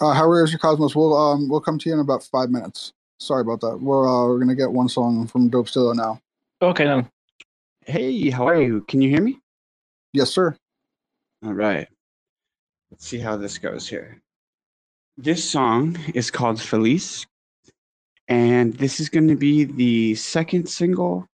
Uh, 0.00 0.12
how 0.12 0.28
rare 0.28 0.44
is 0.44 0.52
your 0.52 0.58
cosmos? 0.58 0.94
We'll 0.94 1.16
um 1.16 1.48
we'll 1.48 1.60
come 1.60 1.78
to 1.78 1.88
you 1.88 1.94
in 1.94 2.00
about 2.00 2.22
five 2.22 2.50
minutes. 2.50 2.92
Sorry 3.18 3.40
about 3.40 3.60
that. 3.62 3.78
We're 3.78 4.06
uh, 4.06 4.26
we're 4.26 4.38
gonna 4.38 4.54
get 4.54 4.70
one 4.70 4.88
song 4.88 5.26
from 5.26 5.48
Dope 5.48 5.68
Stilo 5.68 5.92
now. 5.94 6.20
Okay 6.60 6.84
then. 6.84 7.08
Hey, 7.86 8.30
how 8.30 8.46
are 8.46 8.60
you? 8.60 8.82
Can 8.82 9.00
you 9.00 9.08
hear 9.08 9.22
me? 9.22 9.38
Yes, 10.12 10.30
sir. 10.30 10.56
All 11.44 11.54
right. 11.54 11.88
Let's 12.90 13.06
see 13.06 13.18
how 13.18 13.36
this 13.36 13.58
goes 13.58 13.88
here. 13.88 14.20
This 15.16 15.48
song 15.48 15.96
is 16.14 16.30
called 16.30 16.60
Feliz, 16.60 17.26
and 18.28 18.74
this 18.74 19.00
is 19.00 19.08
going 19.08 19.28
to 19.28 19.36
be 19.36 19.64
the 19.64 20.14
second 20.14 20.68
single 20.68 21.26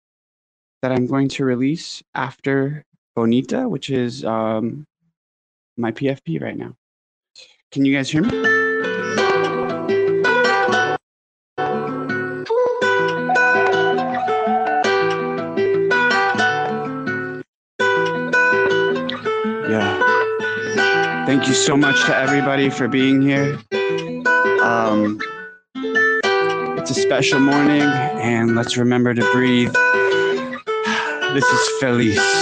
that 0.83 0.93
I'm 0.93 1.07
going 1.07 1.29
to 1.31 1.45
release 1.45 2.03
after 2.15 2.85
Bonita, 3.17 3.69
which 3.69 3.91
is 3.91 4.25
um, 4.25 4.85
my 5.77 5.91
PFP 5.91 6.41
right 6.41 6.57
now. 6.57 6.75
Can 7.73 7.87
you 7.87 7.95
guys 7.95 8.11
hear 8.11 8.21
me? 8.21 8.29
Yeah. 19.71 21.25
Thank 21.25 21.49
you 21.49 21.55
so 21.55 21.75
much 21.75 22.05
to 22.05 22.15
everybody 22.15 22.69
for 22.69 22.89
being 22.89 23.23
here. 23.23 23.59
Um, 24.63 25.19
it's 26.77 26.91
a 26.91 26.95
special 26.95 27.41
morning, 27.41 27.81
and 27.81 28.55
let's 28.55 28.77
remember 28.77 29.15
to 29.15 29.33
breathe. 29.33 29.75
This 31.33 31.47
is 31.47 31.69
Feliz. 31.81 32.42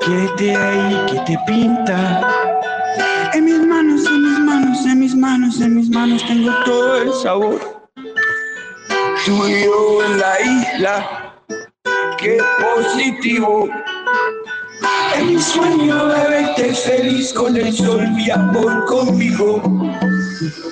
Quédate 0.00 0.56
ahí, 0.56 1.06
que 1.10 1.20
te 1.26 1.38
pinta. 1.46 2.20
En 3.34 3.44
mis 3.44 3.66
manos, 3.66 4.06
en 4.06 4.22
mis 4.22 4.38
manos, 4.40 4.86
en 4.86 5.00
mis 5.00 5.14
manos, 5.14 5.60
en 5.60 5.74
mis 5.74 5.90
manos 5.90 6.24
tengo 6.26 6.52
todo 6.64 7.02
el 7.02 7.12
sabor. 7.14 7.90
Tú 9.24 9.44
en 9.44 10.18
la 10.18 10.40
isla, 10.40 11.34
qué 12.18 12.38
positivo. 12.60 13.68
En 15.16 15.26
mi 15.26 15.40
sueño 15.40 16.06
de 16.06 16.28
verte 16.28 16.74
feliz 16.74 17.32
con 17.32 17.56
el 17.56 17.72
sol, 17.72 18.08
mi 18.10 18.30
amor 18.30 18.84
conmigo. 18.86 19.60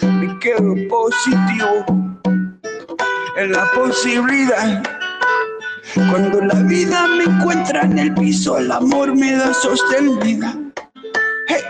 Me 0.03 0.39
quedo 0.39 0.75
positivo 0.89 1.85
en 3.37 3.53
la 3.53 3.71
posibilidad 3.73 4.96
cuando 6.11 6.43
la 6.43 6.55
vida 6.63 7.07
me 7.17 7.25
encuentra 7.25 7.83
en 7.83 7.99
el 7.99 8.15
piso, 8.15 8.59
el 8.59 8.71
amor 8.71 9.17
me 9.17 9.33
da 9.33 9.55
sostenida. 9.55 10.55
Hey, 11.49 11.63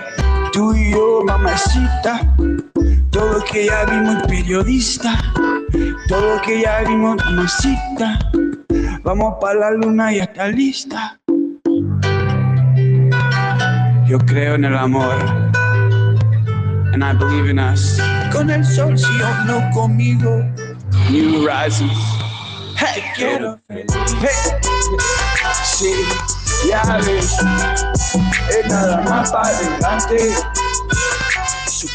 tú 0.53 0.75
y 0.75 0.91
yo, 0.91 1.23
mamacita, 1.25 2.35
todo 3.11 3.45
que 3.45 3.67
ya 3.67 3.85
vimos, 3.85 4.23
periodista, 4.27 5.23
todo 6.09 6.41
que 6.43 6.62
ya 6.62 6.83
vimos, 6.83 7.17
mamacita. 7.25 8.19
Vamos 9.05 9.35
para 9.41 9.61
la 9.61 9.71
luna 9.71 10.12
y 10.12 10.19
está 10.19 10.49
lista. 10.49 11.21
Yo 14.09 14.19
creo 14.19 14.57
en 14.57 14.65
el 14.65 14.77
amor. 14.77 15.15
And 16.93 17.05
I 17.05 17.12
believe 17.12 17.49
in 17.49 17.59
us. 17.59 18.01
Con 18.33 18.51
el 18.51 18.65
sol, 18.65 18.99
si 18.99 19.07
no 19.47 19.71
conmigo. 19.73 20.45
New 21.11 21.47
rises. 21.47 22.26
Hey, 22.79 23.03
quiero. 23.15 23.59
Sí, 25.65 25.93
ya 26.69 26.83
ves. 27.07 27.37
Es 28.51 28.67
nada 28.69 29.01
más 29.03 29.31
para 29.31 29.49
adelante. 29.49 30.35
Su 31.67 31.87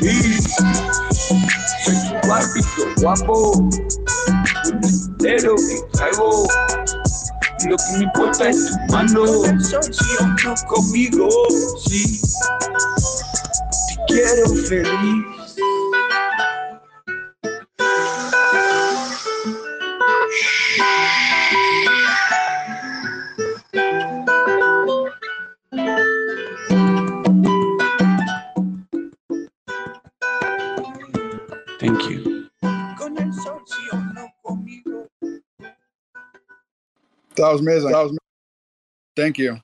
y 0.00 0.42
Soy 1.84 1.96
tu 1.96 2.26
guapito 2.26 2.82
guapo. 2.96 3.68
Pero 5.18 5.54
que 5.56 5.80
traigo. 5.92 6.48
Lo 7.68 7.76
que 7.76 7.98
me 7.98 8.04
importa 8.04 8.48
es 8.48 8.70
tu 8.70 8.92
mano. 8.92 9.26
Si 9.60 9.74
o 10.18 10.26
no 10.26 10.54
conmigo. 10.66 11.28
Sí. 11.84 12.20
Te 13.88 14.14
quiero 14.14 14.48
feliz. 14.66 15.39
That 37.36 37.52
was 37.52 37.60
amazing. 37.60 37.90
That 37.90 37.98
was 37.98 38.10
amazing. 38.10 38.18
Thank 39.16 39.38
you. 39.38 39.60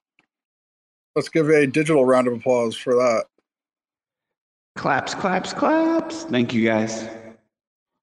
Let's 1.15 1.29
give 1.29 1.49
a 1.49 1.67
digital 1.67 2.05
round 2.05 2.29
of 2.29 2.35
applause 2.35 2.77
for 2.77 2.95
that. 2.95 3.25
Claps, 4.77 5.15
claps, 5.15 5.53
claps. 5.55 6.25
Thank 6.25 6.53
you 6.53 6.67
guys. 6.67 7.09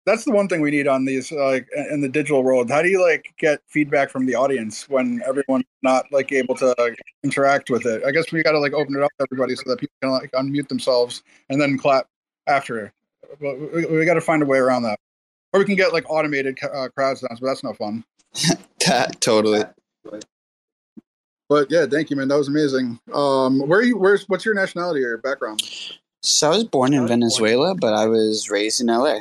That's 0.05 0.25
the 0.25 0.31
one 0.31 0.49
thing 0.49 0.59
we 0.59 0.71
need 0.71 0.87
on 0.87 1.05
these, 1.05 1.31
like 1.31 1.67
in 1.91 2.01
the 2.01 2.09
digital 2.09 2.43
world. 2.43 2.69
How 2.69 2.81
do 2.81 2.89
you 2.89 3.01
like 3.01 3.33
get 3.37 3.61
feedback 3.67 4.09
from 4.09 4.25
the 4.25 4.35
audience 4.35 4.89
when 4.89 5.21
everyone's 5.25 5.63
not 5.81 6.05
like 6.11 6.31
able 6.31 6.55
to 6.55 6.95
interact 7.23 7.69
with 7.69 7.85
it? 7.85 8.03
I 8.03 8.11
guess 8.11 8.31
we 8.31 8.43
got 8.43 8.51
to 8.51 8.59
like 8.59 8.73
open 8.73 8.95
it 8.95 9.03
up 9.03 9.11
to 9.19 9.27
everybody 9.31 9.55
so 9.55 9.63
that 9.67 9.79
people 9.79 9.95
can 10.01 10.11
like 10.11 10.31
unmute 10.31 10.67
themselves 10.67 11.23
and 11.49 11.61
then 11.61 11.77
clap 11.77 12.07
after. 12.47 12.91
But 13.39 13.59
we, 13.73 13.85
we 13.85 14.05
got 14.05 14.15
to 14.15 14.21
find 14.21 14.43
a 14.43 14.45
way 14.45 14.57
around 14.57 14.83
that, 14.83 14.99
or 15.53 15.59
we 15.59 15.65
can 15.65 15.75
get 15.75 15.93
like 15.93 16.09
automated 16.09 16.57
uh, 16.63 16.89
crowd 16.89 17.17
sounds, 17.17 17.39
but 17.39 17.47
that's 17.47 17.63
no 17.63 17.73
fun. 17.73 18.03
totally. 19.19 19.63
But 21.49 21.69
yeah, 21.69 21.85
thank 21.85 22.09
you, 22.09 22.15
man. 22.15 22.29
That 22.29 22.37
was 22.37 22.47
amazing. 22.47 22.99
Um, 23.13 23.59
where 23.67 23.79
are 23.79 23.83
you? 23.83 23.97
Where's 23.97 24.27
what's 24.27 24.45
your 24.45 24.55
nationality 24.55 25.01
or 25.03 25.09
your 25.09 25.17
background? 25.17 25.61
So 26.21 26.47
I 26.47 26.55
was 26.55 26.63
born 26.63 26.93
in 26.93 27.07
Venezuela, 27.07 27.75
but 27.75 27.93
I 27.93 28.07
was 28.07 28.49
raised 28.49 28.81
in 28.81 28.87
LA. 28.87 29.19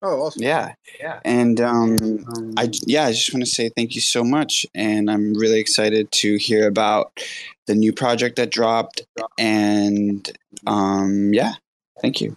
Oh, 0.00 0.22
awesome. 0.22 0.42
Yeah, 0.42 0.74
yeah. 1.00 1.20
And 1.24 1.60
um, 1.60 2.24
I 2.56 2.70
yeah, 2.86 3.06
I 3.06 3.12
just 3.12 3.32
want 3.32 3.44
to 3.44 3.50
say 3.50 3.68
thank 3.68 3.94
you 3.94 4.00
so 4.00 4.22
much, 4.22 4.64
and 4.74 5.10
I'm 5.10 5.34
really 5.34 5.58
excited 5.58 6.10
to 6.12 6.36
hear 6.36 6.68
about 6.68 7.20
the 7.66 7.74
new 7.74 7.92
project 7.92 8.36
that 8.36 8.50
dropped, 8.50 9.02
and 9.38 10.30
um, 10.66 11.32
yeah, 11.32 11.54
thank 12.00 12.20
you. 12.20 12.36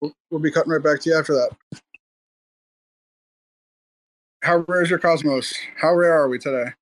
We'll, 0.00 0.12
we'll 0.30 0.40
be 0.40 0.50
cutting 0.50 0.72
right 0.72 0.82
back 0.82 1.00
to 1.02 1.10
you 1.10 1.16
after 1.16 1.34
that. 1.34 1.50
How 4.42 4.64
rare 4.66 4.82
is 4.82 4.90
your 4.90 4.98
cosmos? 4.98 5.54
How 5.76 5.94
rare 5.94 6.12
are 6.12 6.28
we 6.28 6.36
today? 6.36 6.72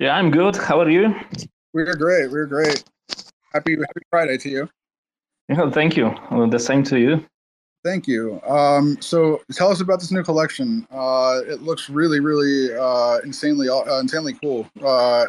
Yeah, 0.00 0.16
I'm 0.16 0.32
good. 0.32 0.56
How 0.56 0.80
are 0.80 0.90
you? 0.90 1.14
We're 1.72 1.94
great. 1.94 2.28
We're 2.28 2.46
great. 2.46 2.82
Happy 3.52 3.76
Happy 3.76 4.00
Friday 4.10 4.36
to 4.38 4.48
you. 4.48 4.68
Yeah, 5.48 5.70
thank 5.70 5.96
you. 5.96 6.12
Well, 6.32 6.48
the 6.48 6.58
same 6.58 6.82
to 6.84 6.98
you. 6.98 7.24
Thank 7.84 8.08
you. 8.08 8.40
Um, 8.42 9.00
so, 9.00 9.42
tell 9.52 9.70
us 9.70 9.80
about 9.80 10.00
this 10.00 10.10
new 10.10 10.24
collection. 10.24 10.88
Uh, 10.90 11.40
it 11.46 11.62
looks 11.62 11.88
really, 11.88 12.18
really 12.18 12.76
uh, 12.76 13.18
insanely, 13.18 13.68
uh, 13.68 14.00
insanely 14.00 14.34
cool. 14.42 14.68
Uh, 14.82 15.26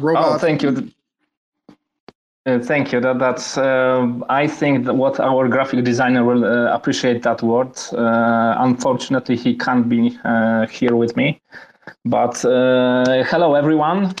oh, 0.00 0.36
thank 0.36 0.62
you. 0.62 0.90
Uh, 2.44 2.58
thank 2.58 2.90
you. 2.92 3.00
That, 3.00 3.20
that's. 3.20 3.56
Uh, 3.56 4.08
I 4.28 4.48
think 4.48 4.84
that 4.86 4.94
what 4.94 5.20
our 5.20 5.46
graphic 5.48 5.84
designer 5.84 6.24
will 6.24 6.44
uh, 6.44 6.74
appreciate 6.74 7.22
that 7.22 7.40
word. 7.40 7.78
Uh, 7.92 8.56
unfortunately, 8.58 9.36
he 9.36 9.56
can't 9.56 9.88
be 9.88 10.18
uh, 10.24 10.66
here 10.66 10.96
with 10.96 11.16
me. 11.16 11.40
But 12.04 12.44
uh, 12.44 13.22
hello, 13.24 13.54
everyone. 13.54 14.14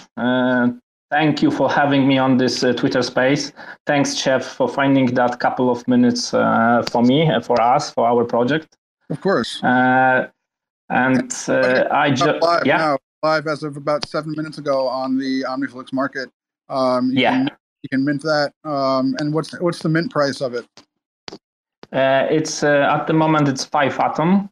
thank 1.10 1.42
you 1.42 1.50
for 1.50 1.68
having 1.68 2.06
me 2.06 2.16
on 2.16 2.36
this 2.36 2.60
Twitter 2.76 3.02
space. 3.02 3.52
Thanks, 3.86 4.14
Chev, 4.14 4.44
for 4.44 4.68
finding 4.68 5.14
that 5.14 5.40
couple 5.40 5.68
of 5.68 5.86
minutes 5.88 6.30
for 6.30 7.02
me, 7.02 7.28
for 7.42 7.60
us, 7.60 7.90
for 7.90 8.06
our 8.06 8.24
project. 8.24 8.76
Of 9.10 9.20
course. 9.20 9.60
and 9.62 10.30
I 10.88 12.10
just 12.14 12.46
yeah. 12.64 12.76
Now, 12.76 12.98
live 13.24 13.46
as 13.46 13.62
of 13.64 13.76
about 13.76 14.08
seven 14.08 14.32
minutes 14.36 14.58
ago 14.58 14.86
on 14.88 15.18
the 15.18 15.42
OmniFlix 15.42 15.92
market. 15.92 16.30
Um, 16.68 17.10
yeah. 17.12 17.46
You 17.82 17.88
can 17.88 18.04
mint 18.04 18.22
that. 18.22 18.52
Um, 18.64 19.16
and 19.18 19.32
what's 19.34 19.58
what's 19.60 19.80
the 19.80 19.88
mint 19.88 20.10
price 20.10 20.40
of 20.40 20.54
it? 20.54 20.66
Uh, 21.92 22.26
it's 22.30 22.62
uh, 22.62 22.88
at 22.90 23.06
the 23.06 23.12
moment 23.12 23.48
it's 23.48 23.64
five 23.64 23.98
atom. 23.98 24.48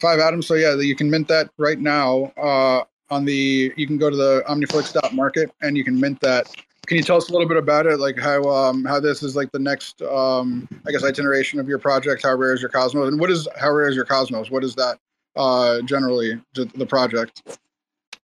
Five 0.00 0.20
atoms. 0.20 0.46
So 0.46 0.54
yeah, 0.54 0.74
you 0.76 0.94
can 0.94 1.10
mint 1.10 1.28
that 1.28 1.50
right 1.58 1.78
now. 1.78 2.32
Uh, 2.36 2.84
on 3.10 3.24
the 3.24 3.72
you 3.76 3.86
can 3.86 3.98
go 3.98 4.10
to 4.10 4.16
the 4.16 4.44
omniflix.market 4.48 5.50
and 5.62 5.76
you 5.76 5.84
can 5.84 5.98
mint 5.98 6.20
that. 6.20 6.46
Can 6.86 6.98
you 6.98 7.02
tell 7.02 7.16
us 7.16 7.30
a 7.30 7.32
little 7.32 7.48
bit 7.48 7.56
about 7.56 7.86
it, 7.86 7.98
like 7.98 8.18
how 8.18 8.42
um, 8.44 8.84
how 8.84 9.00
this 9.00 9.22
is 9.22 9.34
like 9.34 9.50
the 9.52 9.58
next 9.58 10.02
um, 10.02 10.68
I 10.86 10.92
guess 10.92 11.02
iteration 11.02 11.58
of 11.58 11.68
your 11.68 11.78
project? 11.78 12.22
How 12.22 12.34
rare 12.34 12.52
is 12.52 12.60
your 12.60 12.70
Cosmos, 12.70 13.08
and 13.08 13.18
what 13.18 13.30
is 13.30 13.48
how 13.58 13.70
rare 13.70 13.88
is 13.88 13.96
your 13.96 14.04
Cosmos? 14.04 14.50
What 14.50 14.62
is 14.62 14.74
that 14.74 14.98
uh, 15.36 15.80
generally 15.82 16.40
the 16.54 16.86
project? 16.86 17.58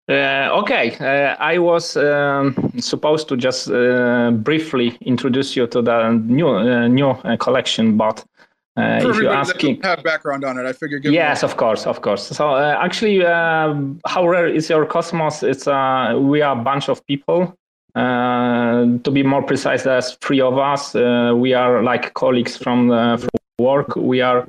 Uh, 0.10 0.50
okay, 0.54 0.98
uh, 1.00 1.36
I 1.40 1.60
was 1.60 1.96
um, 1.96 2.56
supposed 2.80 3.28
to 3.28 3.38
just 3.38 3.70
uh, 3.70 4.32
briefly 4.32 4.98
introduce 5.02 5.56
you 5.56 5.68
to 5.68 5.84
the 5.84 6.14
new 6.14 6.48
uh, 6.48 6.88
new 6.88 7.10
uh, 7.10 7.38
collection, 7.38 7.96
but 7.96 8.26
uh, 8.76 9.02
if 9.04 9.18
you're 9.18 9.32
asking, 9.32 9.80
have 9.84 10.02
background 10.04 10.44
on 10.44 10.58
it, 10.58 10.66
I 10.66 10.74
figure. 10.74 11.00
Yes, 11.04 11.44
of 11.44 11.58
course, 11.58 11.86
of 11.86 12.02
course. 12.02 12.26
So 12.26 12.58
actually, 12.58 13.20
how 13.20 14.28
rare 14.28 14.48
is 14.48 14.68
your 14.68 14.88
Cosmos? 14.88 15.44
It's 15.44 15.68
we 15.68 16.42
are 16.42 16.60
a 16.60 16.64
bunch 16.64 16.90
of 16.90 17.06
people. 17.06 17.56
to 17.96 19.12
be 19.12 19.22
more 19.22 19.44
precise, 19.44 19.84
there's 19.84 20.18
three 20.22 20.42
of 20.42 20.58
us. 20.58 20.96
we 21.36 21.54
are 21.54 21.84
like 21.84 22.16
colleagues 22.16 22.58
from, 22.58 22.90
from 23.20 23.30
work. 23.60 23.96
We 23.96 24.22
are 24.22 24.48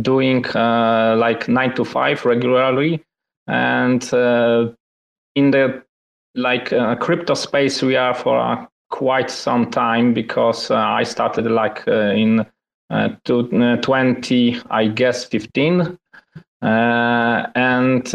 doing 0.00 0.44
like 0.54 1.48
nine 1.48 1.74
to 1.74 1.84
five 1.84 2.24
regularly, 2.24 3.04
and 3.46 4.02
in 5.34 5.50
the 5.50 5.82
like 6.34 6.72
uh, 6.72 6.94
crypto 6.96 7.34
space 7.34 7.82
we 7.82 7.96
are 7.96 8.14
for 8.14 8.38
uh, 8.38 8.66
quite 8.90 9.30
some 9.30 9.70
time 9.70 10.14
because 10.14 10.70
uh, 10.70 10.76
I 10.76 11.02
started 11.02 11.46
like 11.50 11.86
uh, 11.88 12.12
in 12.14 12.46
uh, 12.90 13.08
20 13.24 14.54
uh, 14.54 14.62
I 14.70 14.86
guess 14.86 15.24
15 15.24 15.98
and 16.62 18.14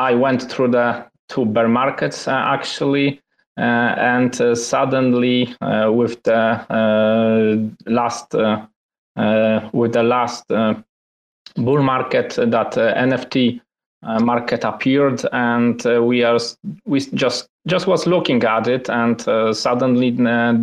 I 0.00 0.14
went 0.14 0.50
through 0.50 0.68
the 0.68 1.06
two 1.28 1.44
bear 1.44 1.68
markets 1.68 2.28
actually. 2.28 3.20
And 3.56 4.32
suddenly 4.56 5.56
with 5.60 6.22
the 6.22 6.64
last 7.86 8.32
with 9.72 9.92
the 9.92 10.02
last 10.04 10.48
bull 10.48 11.82
market 11.82 12.34
that 12.36 12.72
NFT 12.74 13.60
uh, 14.04 14.20
market 14.20 14.62
appeared 14.62 15.24
and 15.32 15.84
uh, 15.84 16.00
we 16.00 16.22
are 16.22 16.38
we 16.84 17.00
just 17.00 17.48
just 17.66 17.88
was 17.88 18.06
looking 18.06 18.40
at 18.44 18.68
it 18.68 18.88
and 18.88 19.26
uh, 19.26 19.52
suddenly 19.52 20.16
uh, 20.24 20.54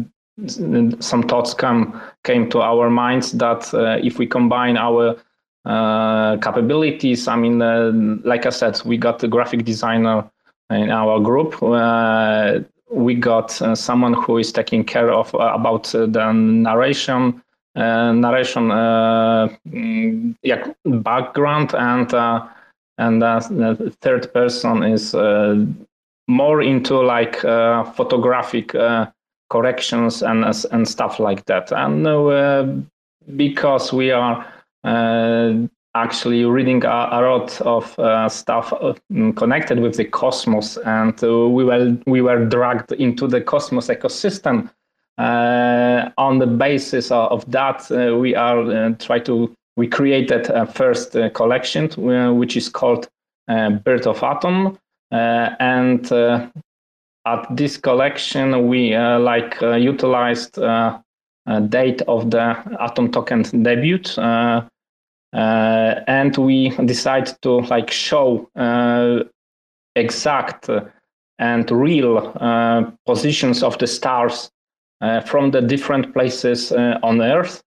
some 1.01 1.21
thoughts 1.23 1.53
come 1.53 2.01
came 2.23 2.49
to 2.49 2.61
our 2.61 2.89
minds 2.89 3.33
that 3.33 3.73
uh, 3.73 3.97
if 4.01 4.19
we 4.19 4.25
combine 4.25 4.77
our 4.77 5.17
capabilities 6.41 7.27
i 7.27 7.35
mean 7.35 7.59
like 8.23 8.45
i 8.45 8.49
said 8.49 8.81
we 8.85 8.95
got 8.97 9.19
the 9.19 9.27
graphic 9.27 9.65
designer 9.65 10.23
in 10.69 10.89
our 10.89 11.19
group 11.19 11.61
we 12.89 13.15
got 13.15 13.51
someone 13.77 14.13
who 14.13 14.37
is 14.37 14.53
taking 14.53 14.83
care 14.85 15.11
of 15.11 15.33
about 15.33 15.83
the 15.91 16.31
narration 16.31 17.41
narration 17.75 18.69
mm, 18.69 20.35
yeah 20.41 20.71
background 20.85 21.75
and 21.75 22.13
and 22.97 23.21
the 23.21 23.93
third 24.01 24.33
person 24.33 24.83
is 24.83 25.13
uh, 25.13 25.65
more 26.27 26.61
into 26.61 27.01
like 27.01 27.43
uh, 27.43 27.83
photographic 27.83 28.73
uh, 28.75 29.07
corrections 29.49 30.23
and 30.23 30.45
and 30.71 30.87
stuff 30.87 31.19
like 31.19 31.45
that. 31.45 31.71
And 31.71 32.87
because 33.35 33.93
we 33.93 34.11
are 34.11 34.45
actually 35.95 36.43
reading 36.45 36.83
a, 36.83 37.09
a 37.11 37.21
lot 37.21 37.61
of 37.61 37.97
uh, 37.99 38.27
stuff 38.27 38.73
uh, 38.73 38.93
connected 39.35 39.79
with 39.79 39.95
the 39.95 40.03
cosmos 40.03 40.77
and 40.85 41.23
uh, 41.23 41.47
we 41.47 41.63
were 41.63 41.97
we 42.05 42.21
were 42.21 42.45
dragged 42.45 42.91
into 42.93 43.27
the 43.27 43.39
cosmos 43.39 43.87
ecosystem 43.87 44.69
on 45.17 46.39
the 46.39 46.45
basis 46.45 47.11
of, 47.11 47.31
of 47.31 47.49
that 47.49 47.89
we 48.19 48.35
are 48.35 48.91
try 48.99 49.17
to 49.17 49.55
we 49.75 49.87
created 49.87 50.49
a 50.49 50.65
first 50.65 51.15
uh, 51.15 51.29
collection, 51.31 51.89
uh, 52.09 52.33
which 52.33 52.55
is 52.55 52.69
called 52.69 53.09
uh, 53.47 53.71
Birth 53.71 54.07
of 54.07 54.23
Atom. 54.23 54.77
and 55.11 56.11
at 57.27 57.47
this 57.55 57.77
collection, 57.77 58.67
we 58.67 58.95
like 58.95 59.59
utilized 59.61 60.55
date 61.69 62.01
of 62.07 62.31
the 62.31 62.77
Atom 62.79 63.11
token 63.11 63.63
debut. 63.63 63.99
Uh, 65.35 65.99
and 66.07 66.37
we 66.37 66.69
decide 66.85 67.29
to 67.41 67.59
like 67.67 67.91
show 67.91 68.49
uh, 68.55 69.19
exact 69.95 70.69
and 71.39 71.69
real 71.69 72.33
uh, 72.39 72.83
positions 73.05 73.61
of 73.61 73.77
the 73.79 73.87
stars 73.87 74.49
from 75.25 75.51
the 75.51 75.61
different 75.61 76.13
places 76.13 76.71
on 76.71 77.21
Earth 77.21 77.59
uh, 77.59 77.64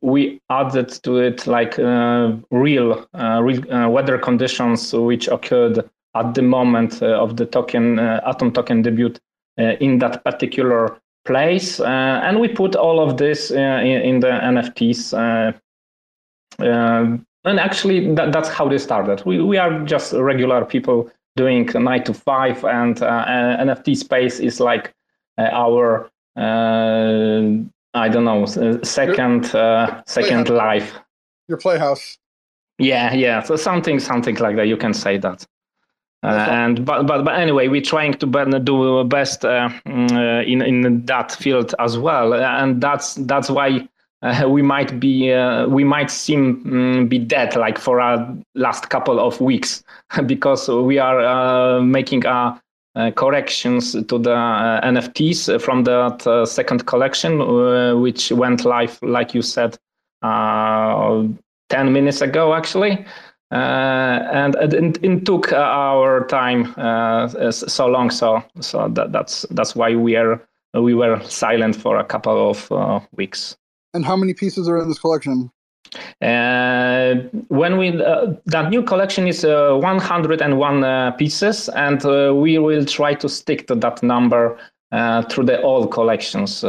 we 0.00 0.40
added 0.50 0.88
to 1.02 1.18
it 1.18 1.46
like 1.46 1.78
uh, 1.78 2.32
real, 2.50 3.06
uh, 3.14 3.40
real 3.42 3.72
uh, 3.72 3.88
weather 3.88 4.18
conditions 4.18 4.92
which 4.92 5.28
occurred 5.28 5.88
at 6.14 6.34
the 6.34 6.42
moment 6.42 7.02
uh, 7.02 7.22
of 7.22 7.36
the 7.36 7.46
token 7.46 7.98
uh, 7.98 8.20
atom 8.26 8.52
token 8.52 8.82
debut 8.82 9.14
in 9.56 9.98
that 9.98 10.24
particular 10.24 10.96
place, 11.26 11.80
and 11.80 12.40
we 12.40 12.48
put 12.48 12.74
all 12.74 12.98
of 12.98 13.18
this 13.18 13.50
in, 13.50 13.58
in, 13.58 14.20
the 14.20 14.28
NFTs. 14.28 15.12
And 17.44 17.58
actually, 17.58 18.14
that, 18.14 18.32
that's 18.32 18.48
how 18.48 18.68
they 18.68 18.78
started. 18.78 19.24
We, 19.24 19.42
we 19.42 19.56
are 19.56 19.84
just 19.84 20.12
regular 20.12 20.64
people 20.64 21.10
doing 21.36 21.68
nine 21.74 22.04
to 22.04 22.14
five, 22.14 22.64
and 22.64 23.02
uh, 23.02 23.24
NFT 23.60 23.96
space 23.96 24.40
is 24.40 24.60
like 24.60 24.92
uh, 25.38 25.48
our 25.52 26.10
uh, 26.36 27.64
I 27.94 28.08
don't 28.08 28.24
know 28.24 28.46
second 28.82 29.54
uh, 29.54 30.02
second 30.06 30.46
Playhouse. 30.46 30.58
life. 30.66 30.98
Your 31.48 31.58
playhouse. 31.58 32.18
Yeah, 32.78 33.12
yeah. 33.12 33.42
So 33.42 33.56
something 33.56 33.98
something 34.00 34.36
like 34.36 34.56
that. 34.56 34.68
You 34.68 34.76
can 34.76 34.94
say 34.94 35.18
that. 35.18 35.46
Uh, 36.22 36.46
and 36.50 36.84
but, 36.84 37.06
but 37.06 37.24
but 37.24 37.38
anyway, 37.38 37.68
we're 37.68 37.80
trying 37.80 38.12
to 38.14 38.26
do 38.26 38.98
our 38.98 39.04
best 39.04 39.44
uh, 39.44 39.70
mm, 39.86 40.12
uh, 40.12 40.42
in 40.44 40.60
in 40.60 41.04
that 41.06 41.32
field 41.32 41.74
as 41.78 41.96
well, 41.98 42.34
and 42.34 42.80
that's 42.80 43.14
that's 43.14 43.48
why 43.48 43.88
uh, 44.22 44.46
we 44.48 44.60
might 44.62 45.00
be 45.00 45.32
uh, 45.32 45.66
we 45.66 45.82
might 45.82 46.10
seem 46.10 46.62
mm, 46.64 47.08
be 47.08 47.18
dead 47.18 47.56
like 47.56 47.78
for 47.78 48.00
a 48.00 48.36
last 48.54 48.90
couple 48.90 49.18
of 49.18 49.40
weeks 49.40 49.82
because 50.26 50.68
we 50.68 50.98
are 50.98 51.20
uh, 51.20 51.80
making 51.80 52.26
uh, 52.26 52.30
uh, 52.30 52.58
corrections 53.14 53.92
to 53.92 54.18
the 54.18 54.34
uh, 54.34 54.80
NFTs 54.80 55.60
from 55.60 55.84
that 55.84 56.26
uh, 56.26 56.44
second 56.44 56.86
collection, 56.86 57.40
uh, 57.40 57.96
which 57.96 58.32
went 58.32 58.64
live, 58.64 58.98
like 59.02 59.34
you 59.34 59.42
said, 59.42 59.78
uh, 60.22 61.24
ten 61.68 61.92
minutes 61.92 62.20
ago 62.20 62.54
actually. 62.54 63.04
Uh, 63.52 64.28
and 64.32 64.54
it, 64.60 65.02
it 65.02 65.26
took 65.26 65.52
uh, 65.52 65.56
our 65.56 66.24
time 66.26 66.72
uh, 66.76 67.50
so 67.50 67.86
long, 67.86 68.08
so 68.08 68.42
so 68.60 68.88
that, 68.88 69.10
that's 69.10 69.44
that's 69.50 69.74
why 69.74 69.94
we 69.96 70.14
are 70.14 70.40
we 70.74 70.94
were 70.94 71.20
silent 71.24 71.74
for 71.74 71.96
a 71.96 72.04
couple 72.04 72.50
of 72.50 72.70
uh, 72.70 73.00
weeks. 73.16 73.56
And 73.92 74.04
how 74.04 74.14
many 74.14 74.34
pieces 74.34 74.68
are 74.68 74.80
in 74.80 74.88
this 74.88 75.00
collection? 75.00 75.50
Uh, 76.22 77.14
when 77.48 77.78
we 77.78 77.88
uh, 78.02 78.32
that 78.46 78.70
new 78.70 78.82
collection 78.82 79.26
is 79.26 79.44
uh, 79.44 79.74
101 79.74 80.84
uh, 80.84 81.10
pieces, 81.12 81.68
and 81.70 82.04
uh, 82.04 82.32
we 82.34 82.58
will 82.58 82.84
try 82.84 83.14
to 83.14 83.28
stick 83.28 83.66
to 83.66 83.74
that 83.74 84.02
number 84.02 84.56
uh, 84.92 85.22
through 85.22 85.44
the 85.44 85.60
all 85.62 85.86
collections. 85.86 86.64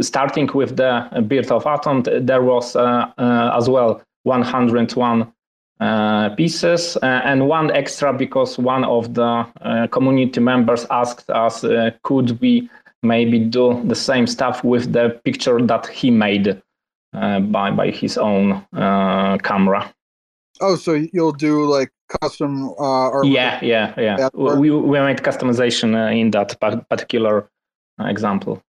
Starting 0.00 0.48
with 0.54 0.76
the 0.76 1.24
Birth 1.28 1.52
of 1.52 1.66
Atom, 1.66 2.02
there 2.02 2.42
was 2.42 2.76
as 2.76 3.68
well 3.68 4.02
101 4.24 5.32
uh, 5.78 6.30
pieces 6.30 6.96
and 7.02 7.48
one 7.48 7.70
extra 7.70 8.12
because 8.12 8.58
one 8.58 8.84
of 8.84 9.14
the 9.14 9.88
community 9.92 10.40
members 10.40 10.86
asked 10.90 11.30
us, 11.30 11.64
could 12.02 12.40
we 12.40 12.68
maybe 13.02 13.38
do 13.38 13.80
the 13.84 13.94
same 13.94 14.26
stuff 14.26 14.64
with 14.64 14.92
the 14.92 15.20
picture 15.24 15.60
that 15.60 15.86
he 15.86 16.10
made 16.10 16.60
by 17.40 17.70
by 17.70 17.90
his 17.90 18.18
own 18.18 18.64
uh, 18.74 19.38
camera. 19.38 19.92
Oh, 20.60 20.76
so 20.76 20.92
you'll 21.12 21.32
do 21.32 21.64
like 21.64 21.90
custom 22.20 22.70
uh. 22.78 23.22
Yeah, 23.22 23.58
yeah, 23.62 23.94
yeah. 23.98 24.28
We 24.34 24.70
we 24.70 25.00
made 25.00 25.18
customization 25.18 25.94
uh, 25.94 26.12
in 26.12 26.30
that 26.32 26.58
particular 26.88 27.50
uh, 28.00 28.06
example. 28.06 28.62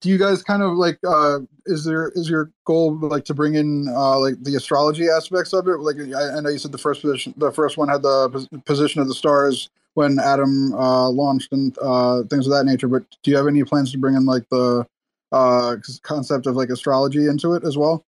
Do 0.00 0.08
you 0.08 0.18
guys 0.18 0.42
kind 0.42 0.62
of 0.62 0.74
like? 0.74 0.98
Uh, 1.06 1.40
is 1.66 1.84
there 1.84 2.12
is 2.14 2.30
your 2.30 2.50
goal 2.64 2.96
like 2.96 3.24
to 3.24 3.34
bring 3.34 3.56
in 3.56 3.88
uh, 3.88 4.18
like 4.20 4.42
the 4.42 4.54
astrology 4.54 5.08
aspects 5.08 5.52
of 5.52 5.66
it? 5.66 5.80
Like 5.80 5.96
I, 6.14 6.36
I 6.36 6.40
know 6.40 6.50
you 6.50 6.58
said 6.58 6.72
the 6.72 6.78
first 6.78 7.02
position, 7.02 7.34
the 7.36 7.52
first 7.52 7.76
one 7.76 7.88
had 7.88 8.02
the 8.02 8.48
position 8.64 9.00
of 9.00 9.08
the 9.08 9.14
stars 9.14 9.68
when 9.94 10.20
Atom 10.20 10.72
uh, 10.74 11.08
launched 11.08 11.52
and 11.52 11.76
uh, 11.82 12.22
things 12.30 12.46
of 12.46 12.52
that 12.52 12.64
nature. 12.64 12.86
But 12.86 13.04
do 13.22 13.30
you 13.30 13.36
have 13.36 13.48
any 13.48 13.64
plans 13.64 13.90
to 13.92 13.98
bring 13.98 14.14
in 14.14 14.24
like 14.24 14.48
the 14.50 14.86
uh, 15.32 15.76
concept 16.02 16.46
of 16.46 16.56
like 16.56 16.70
astrology 16.70 17.26
into 17.26 17.54
it 17.54 17.64
as 17.64 17.76
well? 17.76 18.04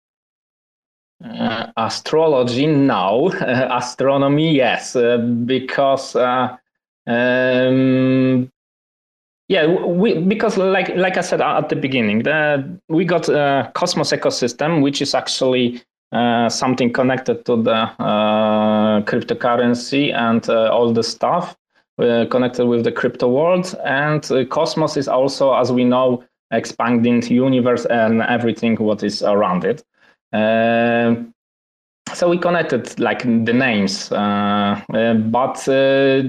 Uh, 1.25 1.67
astrology, 1.77 2.67
no. 2.67 3.33
astronomy, 3.41 4.55
yes, 4.55 4.95
uh, 4.95 5.19
because 5.45 6.15
uh, 6.15 6.57
um, 7.07 8.51
yeah, 9.49 9.67
we 9.67 10.19
because 10.19 10.57
like 10.57 10.95
like 10.95 11.17
I 11.17 11.23
said 11.23 11.41
at 11.41 11.69
the 11.69 11.77
beginning, 11.77 12.23
the, 12.23 12.81
we 12.89 13.05
got 13.05 13.29
a 13.29 13.71
Cosmos 13.75 14.13
ecosystem, 14.13 14.81
which 14.83 15.03
is 15.03 15.15
actually 15.15 15.83
uh, 16.13 16.49
something 16.49 16.93
connected 16.93 17.45
to 17.47 17.63
the 17.63 17.91
uh, 17.99 19.01
cryptocurrency 19.03 20.15
and 20.15 20.49
all 20.49 20.93
the 20.93 21.03
stuff 21.03 21.57
connected 21.99 22.65
with 22.65 22.85
the 22.85 22.93
crypto 22.93 23.29
world. 23.29 23.75
And 23.85 24.23
Cosmos 24.51 24.97
is 24.97 25.09
also, 25.09 25.53
as 25.55 25.73
we 25.73 25.83
know, 25.83 26.23
expanding 26.51 27.23
universe 27.23 27.87
and 27.87 28.23
everything 28.23 28.77
what 28.77 29.03
is 29.03 29.23
around 29.23 29.65
it. 29.65 29.85
Um, 30.33 31.35
so 32.15 32.29
we 32.29 32.39
connected 32.39 32.99
like 32.99 33.23
the 33.23 33.53
names, 33.53 34.11
uh, 34.13 34.81
uh, 34.95 35.15
but 35.15 35.69
uh, 35.69 36.23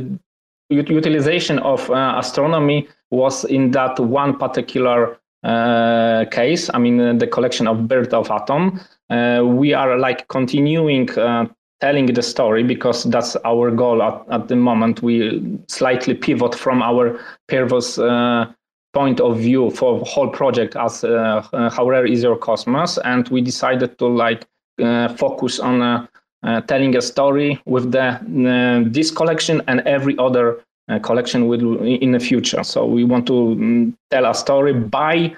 ut- 0.71 0.89
utilization 0.89 1.59
of 1.59 1.89
uh, 1.89 2.15
astronomy 2.17 2.87
was 3.11 3.45
in 3.45 3.71
that 3.71 3.99
one 3.99 4.37
particular 4.37 5.17
uh, 5.43 6.25
case. 6.31 6.69
I 6.73 6.79
mean, 6.79 6.99
uh, 6.99 7.13
the 7.13 7.27
collection 7.27 7.67
of 7.67 7.87
Birth 7.87 8.13
of 8.13 8.29
Atom. 8.29 8.79
Uh, 9.09 9.43
we 9.45 9.73
are 9.73 9.97
like 9.97 10.27
continuing 10.27 11.09
uh, 11.17 11.47
telling 11.81 12.07
the 12.07 12.21
story 12.21 12.63
because 12.63 13.05
that's 13.05 13.35
our 13.45 13.71
goal 13.71 14.03
at, 14.03 14.21
at 14.31 14.47
the 14.49 14.55
moment. 14.55 15.01
We 15.01 15.59
slightly 15.67 16.13
pivot 16.13 16.55
from 16.55 16.81
our 16.81 17.19
previous 17.47 17.97
uh, 17.97 18.51
point 18.93 19.19
of 19.19 19.37
view 19.37 19.69
for 19.71 19.99
whole 20.05 20.29
project 20.29 20.75
as 20.75 21.03
uh, 21.03 21.43
uh, 21.53 21.69
how 21.69 21.87
rare 21.87 22.05
is 22.05 22.23
your 22.23 22.37
cosmos, 22.37 22.97
and 22.99 23.27
we 23.29 23.41
decided 23.41 23.97
to 23.99 24.07
like 24.07 24.45
uh, 24.81 25.09
focus 25.09 25.59
on 25.59 25.81
uh, 25.81 26.07
uh, 26.43 26.61
telling 26.61 26.95
a 26.95 27.01
story 27.01 27.61
with 27.65 27.91
the 27.91 28.07
uh, 28.07 28.89
this 28.89 29.11
collection 29.11 29.61
and 29.67 29.81
every 29.81 30.17
other 30.17 30.63
collection 31.03 31.47
will 31.47 31.79
in 31.83 32.13
the 32.13 32.19
future. 32.19 32.63
So 32.63 32.83
we 32.83 33.03
want 33.03 33.27
to 33.27 33.33
mm, 33.33 33.93
tell 34.09 34.25
a 34.25 34.33
story 34.33 34.73
by 34.73 35.35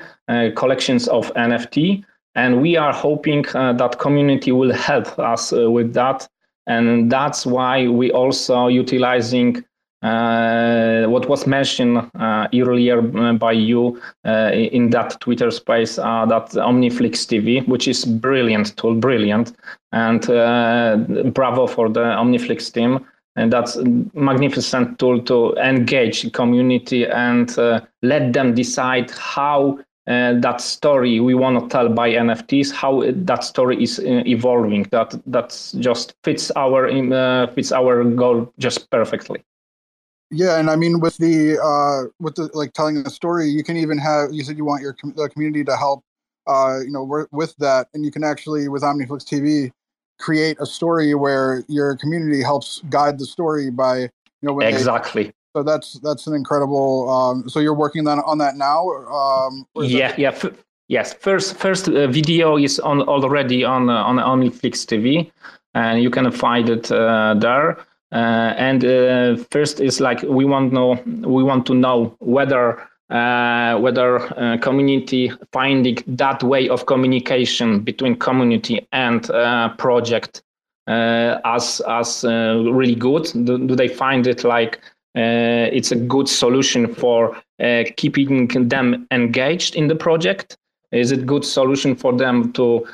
collections 0.56 1.10
of 1.10 1.34
NFT, 1.34 2.06
and 2.36 2.62
we 2.62 2.78
are 2.78 2.94
hoping 2.94 3.42
that 3.52 3.98
community 4.00 4.54
will 4.54 4.72
help 4.72 5.20
us 5.20 5.52
with 5.52 5.94
that. 5.94 6.26
And 6.68 7.12
that's 7.12 7.46
why 7.46 7.88
we 7.90 8.12
also 8.12 8.68
utilizing 8.68 9.62
uh, 10.02 11.06
what 11.06 11.30
was 11.30 11.46
mentioned 11.46 11.98
uh, 12.16 12.48
earlier 12.54 13.00
uh, 13.18 13.34
by 13.34 13.52
you 13.52 14.02
uh, 14.26 14.50
in 14.54 14.90
that 14.90 15.20
Twitter 15.20 15.52
space, 15.52 16.00
uh, 16.00 16.26
that 16.26 16.50
Omniflix 16.52 17.26
TV, 17.28 17.68
which 17.68 17.88
is 17.88 18.06
brilliant 18.06 18.76
tool, 18.78 18.96
brilliant, 18.96 19.54
and 19.92 20.28
uh, 20.30 20.98
bravo 21.34 21.68
for 21.68 21.88
the 21.90 22.00
Omniflix 22.00 22.74
team. 22.74 23.06
And 23.36 23.54
that's 23.54 23.78
a 23.78 23.86
magnificent 24.14 25.00
tool 25.00 25.22
to 25.24 25.56
engage 25.56 26.24
the 26.24 26.32
community 26.32 27.06
and 27.08 27.56
let 28.02 28.34
them 28.34 28.54
decide 28.54 29.10
how 29.12 29.80
that 30.06 30.60
story 30.60 31.22
we 31.22 31.34
want 31.34 31.58
to 31.58 31.70
tell 31.70 31.88
by 31.88 32.10
NFTs, 32.10 32.74
how 32.74 33.04
that 33.10 33.46
story 33.46 33.82
is 33.82 34.02
evolving. 34.04 34.84
That 34.92 35.18
that's 35.28 35.72
just 35.74 36.14
fits 36.26 36.52
our 36.58 36.90
fits 37.56 37.72
our 37.72 38.04
goal 38.04 38.52
just 38.60 38.90
perfectly. 38.90 39.46
Yeah, 40.32 40.58
and 40.60 40.70
I 40.70 40.76
mean 40.78 41.00
with 41.02 41.18
the 41.18 41.60
uh, 41.60 42.10
with 42.20 42.36
the 42.36 42.50
like 42.54 42.72
telling 42.74 43.04
the 43.04 43.10
story, 43.10 43.48
you 43.50 43.64
can 43.64 43.76
even 43.78 43.98
have. 43.98 44.32
You 44.32 44.44
said 44.44 44.58
you 44.58 44.64
want 44.66 44.82
your 44.82 44.94
com- 44.94 45.14
the 45.16 45.28
community 45.30 45.64
to 45.66 45.76
help, 45.76 46.04
uh, 46.48 46.80
you 46.86 46.92
know, 46.92 47.04
work 47.04 47.28
with 47.34 47.54
that, 47.58 47.88
and 47.94 48.06
you 48.06 48.12
can 48.12 48.24
actually 48.24 48.68
with 48.70 48.82
OmniFlix 48.82 49.26
TV 49.26 49.72
create 50.20 50.56
a 50.62 50.66
story 50.66 51.14
where 51.16 51.64
your 51.68 51.98
community 51.98 52.42
helps 52.42 52.82
guide 52.90 53.18
the 53.20 53.26
story 53.26 53.70
by 53.72 53.98
you 54.02 54.10
know 54.44 54.54
when 54.54 54.68
they- 54.70 54.74
Exactly. 54.78 55.34
so 55.56 55.64
that's 55.64 56.00
that's 56.00 56.28
an 56.28 56.34
incredible. 56.34 57.10
Um, 57.10 57.50
so 57.50 57.60
you're 57.60 57.74
working 57.86 58.08
on 58.08 58.20
on 58.20 58.38
that 58.38 58.56
now. 58.56 58.88
Um, 59.12 59.66
is 59.78 59.92
that- 59.92 59.98
Yeah, 59.98 60.16
yeah. 60.18 60.30
F- 60.30 60.54
yes, 60.88 61.14
first 61.14 61.56
first 61.58 61.90
uh, 61.90 62.08
video 62.08 62.56
is 62.58 62.80
on 62.80 63.02
already 63.02 63.66
on 63.66 63.90
uh, 63.90 64.04
on 64.10 64.16
OmniFlix 64.18 64.86
TV, 64.86 65.30
and 65.74 66.02
you 66.02 66.10
can 66.10 66.32
find 66.32 66.70
it 66.70 66.90
uh, 66.90 67.34
there. 67.38 67.78
Uh, 68.12 68.54
and 68.58 68.84
uh, 68.84 69.38
first 69.52 69.80
is 69.80 70.02
like 70.02 70.22
we 70.24 70.44
want 70.44 70.74
know 70.74 71.02
we 71.22 71.44
want 71.44 71.66
to 71.66 71.74
know 71.74 72.14
whether 72.20 72.86
uh, 73.12 73.78
whether 73.78 74.20
uh, 74.40 74.58
community 74.60 75.30
finding 75.52 75.98
that 76.08 76.42
way 76.44 76.70
of 76.70 76.86
communication 76.86 77.82
between 77.82 78.16
community 78.16 78.88
and 78.94 79.30
uh, 79.32 79.68
project 79.78 80.44
uh, 80.88 81.38
as 81.44 81.82
as 81.90 82.24
really 82.24 82.96
good. 82.96 83.30
Do, 83.44 83.58
do 83.68 83.76
they 83.76 83.90
find 83.90 84.28
it 84.28 84.46
like 84.46 84.80
it's 85.14 85.92
a 85.92 85.98
good 85.98 86.30
solution 86.30 86.94
for 86.96 87.36
keeping 87.98 88.48
them 88.70 89.08
engaged 89.12 89.76
in 89.76 89.90
the 89.90 89.96
project? 89.96 90.58
Is 90.94 91.12
it 91.12 91.26
good 91.26 91.44
solution 91.44 91.96
for 91.96 92.14
them 92.14 92.54
to 92.54 92.88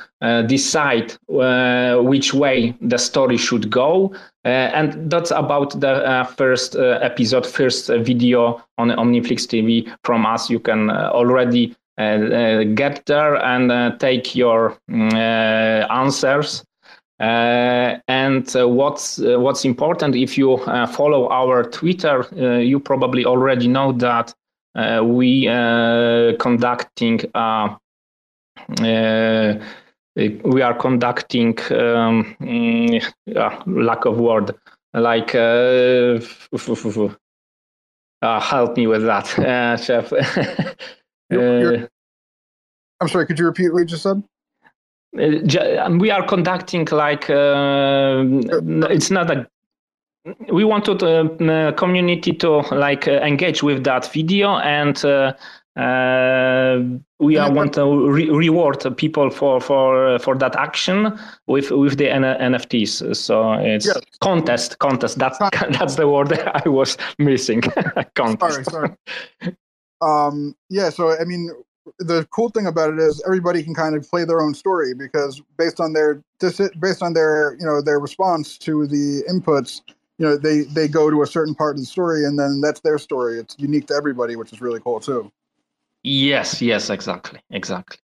decide 0.48 1.14
which 1.28 2.34
way 2.34 2.74
the 2.80 2.98
story 2.98 3.36
should 3.36 3.70
go? 3.70 4.12
Uh, 4.48 4.70
and 4.72 5.10
that's 5.10 5.30
about 5.30 5.78
the 5.78 5.90
uh, 5.90 6.24
first 6.24 6.74
uh, 6.74 6.98
episode, 7.02 7.46
first 7.46 7.88
video 7.88 8.62
on 8.78 8.88
Omniflix 8.88 9.46
TV 9.46 9.94
from 10.04 10.24
us. 10.24 10.48
You 10.48 10.58
can 10.58 10.90
already 10.90 11.76
get 11.98 13.04
there 13.04 13.34
and 13.44 14.00
take 14.00 14.34
your 14.34 14.78
mm, 14.90 15.12
answers 15.90 16.64
Uh, 17.20 17.98
and 18.06 18.54
uh, 18.54 18.68
what's 18.68 19.18
uh, 19.18 19.40
what's 19.40 19.64
important 19.64 20.14
if 20.14 20.38
you 20.38 20.56
follow 20.92 21.28
our 21.30 21.64
Twitter, 21.64 22.24
you 22.62 22.78
probably 22.78 23.24
already 23.24 23.66
know 23.66 23.92
that 23.92 24.32
we 25.02 25.46
conducting 26.38 27.20
we 30.18 30.62
are 30.62 30.74
conducting 30.74 31.56
um, 31.70 32.36
mm, 32.40 33.12
lack 33.66 34.04
of 34.04 34.18
word 34.18 34.54
like 34.94 35.34
help 38.40 38.76
me 38.76 38.86
with 38.86 39.04
that, 39.04 39.26
Chev. 39.84 40.12
You're, 41.30 41.60
you're, 41.60 41.88
I'm 43.00 43.08
sorry. 43.08 43.26
Could 43.26 43.38
you 43.38 43.44
repeat 43.44 43.70
what 43.70 43.80
you 43.80 43.84
just 43.84 44.02
said? 44.02 44.22
Uh, 45.14 45.90
we 45.98 46.10
are 46.10 46.26
conducting 46.26 46.86
like 46.90 47.28
uh, 47.28 48.24
it's 48.90 49.10
not 49.10 49.30
a 49.30 49.46
we 50.50 50.64
wanted 50.64 50.98
the 51.00 51.68
uh, 51.68 51.72
community 51.72 52.32
to 52.32 52.58
like 52.74 53.08
uh, 53.08 53.12
engage 53.12 53.62
with 53.62 53.84
that 53.84 54.10
video 54.12 54.56
and 54.56 55.04
uh, 55.78 56.82
we 57.20 57.36
are 57.36 57.52
want 57.52 57.74
to 57.74 58.10
re- 58.10 58.30
reward 58.30 58.84
people 58.96 59.30
for 59.30 59.60
for 59.60 60.18
for 60.18 60.34
that 60.36 60.56
action 60.56 61.16
with 61.46 61.70
with 61.70 61.96
the 61.98 62.10
N- 62.10 62.22
NFTs. 62.22 63.14
So 63.16 63.52
it's 63.52 63.86
yes. 63.86 64.00
contest 64.20 64.78
contest. 64.80 65.18
That's 65.18 65.38
that's 65.78 65.94
the 65.94 66.08
word 66.08 66.32
I 66.64 66.68
was 66.68 66.98
missing. 67.18 67.60
contest. 68.14 68.70
Sorry, 68.70 68.90
sorry. 69.40 69.56
Um, 70.00 70.56
yeah. 70.68 70.90
So 70.90 71.16
I 71.16 71.24
mean, 71.24 71.50
the 71.98 72.26
cool 72.32 72.48
thing 72.50 72.66
about 72.66 72.92
it 72.92 72.98
is 72.98 73.22
everybody 73.24 73.62
can 73.62 73.74
kind 73.74 73.96
of 73.96 74.08
play 74.08 74.24
their 74.24 74.40
own 74.40 74.54
story 74.54 74.94
because 74.94 75.40
based 75.56 75.78
on 75.80 75.92
their 75.92 76.22
based 76.80 77.02
on 77.02 77.12
their 77.12 77.56
you 77.60 77.66
know 77.66 77.80
their 77.80 78.00
response 78.00 78.58
to 78.58 78.86
the 78.88 79.22
inputs 79.30 79.82
you 80.18 80.26
know 80.26 80.36
they 80.36 80.62
they 80.62 80.88
go 80.88 81.10
to 81.10 81.22
a 81.22 81.26
certain 81.26 81.54
part 81.54 81.76
of 81.76 81.80
the 81.80 81.86
story 81.86 82.24
and 82.24 82.38
then 82.38 82.60
that's 82.60 82.80
their 82.80 82.98
story 82.98 83.38
it's 83.38 83.56
unique 83.58 83.86
to 83.86 83.94
everybody 83.94 84.36
which 84.36 84.52
is 84.52 84.60
really 84.60 84.80
cool 84.80 85.00
too 85.00 85.30
yes 86.08 86.60
yes 86.62 86.90
exactly 86.90 87.40
exactly 87.50 87.98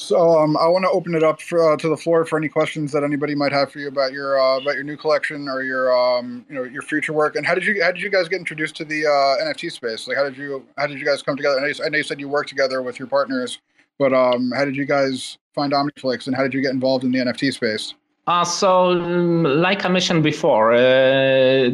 so 0.00 0.38
um, 0.38 0.56
I 0.56 0.68
want 0.68 0.84
to 0.84 0.90
open 0.90 1.14
it 1.14 1.24
up 1.24 1.42
for, 1.42 1.72
uh, 1.72 1.76
to 1.76 1.88
the 1.88 1.96
floor 1.96 2.24
for 2.24 2.38
any 2.38 2.48
questions 2.48 2.92
that 2.92 3.02
anybody 3.02 3.34
might 3.34 3.50
have 3.50 3.72
for 3.72 3.80
you 3.80 3.88
about 3.88 4.12
your 4.12 4.40
uh, 4.40 4.58
about 4.60 4.74
your 4.74 4.84
new 4.84 4.96
collection 4.96 5.48
or 5.48 5.62
your 5.62 5.92
um, 5.92 6.46
you 6.48 6.54
know 6.54 6.62
your 6.62 6.82
future 6.82 7.12
work. 7.12 7.34
And 7.34 7.44
how 7.44 7.54
did 7.54 7.64
you 7.64 7.82
how 7.82 7.90
did 7.90 8.00
you 8.00 8.08
guys 8.08 8.28
get 8.28 8.38
introduced 8.38 8.76
to 8.76 8.84
the 8.84 9.06
uh, 9.06 9.44
NFT 9.44 9.72
space? 9.72 10.06
Like 10.06 10.16
how 10.16 10.22
did 10.22 10.36
you 10.36 10.64
how 10.76 10.86
did 10.86 11.00
you 11.00 11.04
guys 11.04 11.20
come 11.22 11.36
together? 11.36 11.58
I 11.58 11.62
know 11.62 11.66
you, 11.66 11.74
I 11.84 11.88
know 11.88 11.98
you 11.98 12.04
said 12.04 12.20
you 12.20 12.28
worked 12.28 12.48
together 12.48 12.80
with 12.80 13.00
your 13.00 13.08
partners, 13.08 13.58
but 13.98 14.12
um, 14.12 14.52
how 14.54 14.64
did 14.64 14.76
you 14.76 14.84
guys 14.84 15.36
find 15.52 15.72
Omniflix 15.72 16.28
and 16.28 16.36
how 16.36 16.44
did 16.44 16.54
you 16.54 16.62
get 16.62 16.72
involved 16.72 17.02
in 17.02 17.10
the 17.10 17.18
NFT 17.18 17.52
space? 17.52 17.94
Uh, 18.28 18.44
so 18.44 18.92
um, 18.92 19.42
like 19.42 19.84
I 19.84 19.88
mentioned 19.88 20.22
before, 20.22 20.74
uh, 20.74 21.70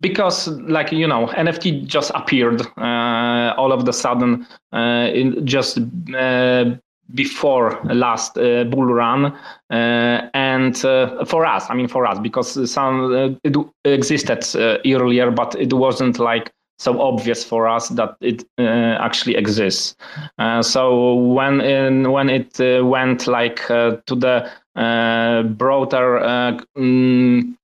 because 0.00 0.48
like 0.68 0.92
you 0.92 1.06
know 1.06 1.26
nft 1.28 1.86
just 1.86 2.10
appeared 2.14 2.62
uh, 2.78 3.54
all 3.56 3.72
of 3.72 3.84
the 3.84 3.92
sudden 3.92 4.46
uh, 4.72 5.10
just 5.44 5.78
uh, 6.14 6.64
before 7.14 7.80
last 7.84 8.38
uh, 8.38 8.64
bull 8.64 8.86
run 8.86 9.26
uh, 9.70 10.28
and 10.34 10.84
uh, 10.84 11.24
for 11.24 11.44
us 11.44 11.66
i 11.68 11.74
mean 11.74 11.88
for 11.88 12.06
us 12.06 12.18
because 12.18 12.70
some 12.70 13.38
it 13.44 13.56
existed 13.84 14.44
earlier 14.86 15.30
but 15.30 15.54
it 15.56 15.72
wasn't 15.72 16.18
like 16.18 16.50
so 16.78 17.00
obvious 17.00 17.44
for 17.44 17.68
us 17.68 17.88
that 17.90 18.16
it 18.20 18.42
actually 18.58 19.36
exists. 19.36 19.94
So 20.62 21.14
when 21.14 21.60
in, 21.60 22.10
when 22.10 22.28
it 22.28 22.58
went 22.84 23.28
like 23.28 23.64
to 23.68 24.02
the 24.08 24.50
broader 25.56 26.18
um, 26.76 27.56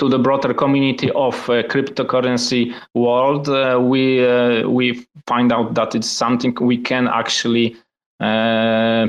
to 0.00 0.08
the 0.08 0.18
broader 0.18 0.52
community 0.52 1.10
of 1.12 1.36
cryptocurrency 1.46 2.74
world 2.94 3.46
we 3.88 4.26
we 4.66 5.06
find 5.26 5.52
out 5.52 5.74
that 5.74 5.94
it's 5.94 6.08
something 6.08 6.54
we 6.60 6.76
can 6.76 7.06
actually 7.06 7.76
uh, 8.20 9.08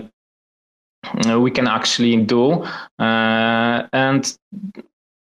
we 1.39 1.51
can 1.51 1.67
actually 1.67 2.23
do. 2.23 2.63
Uh, 2.99 3.87
and 3.93 4.37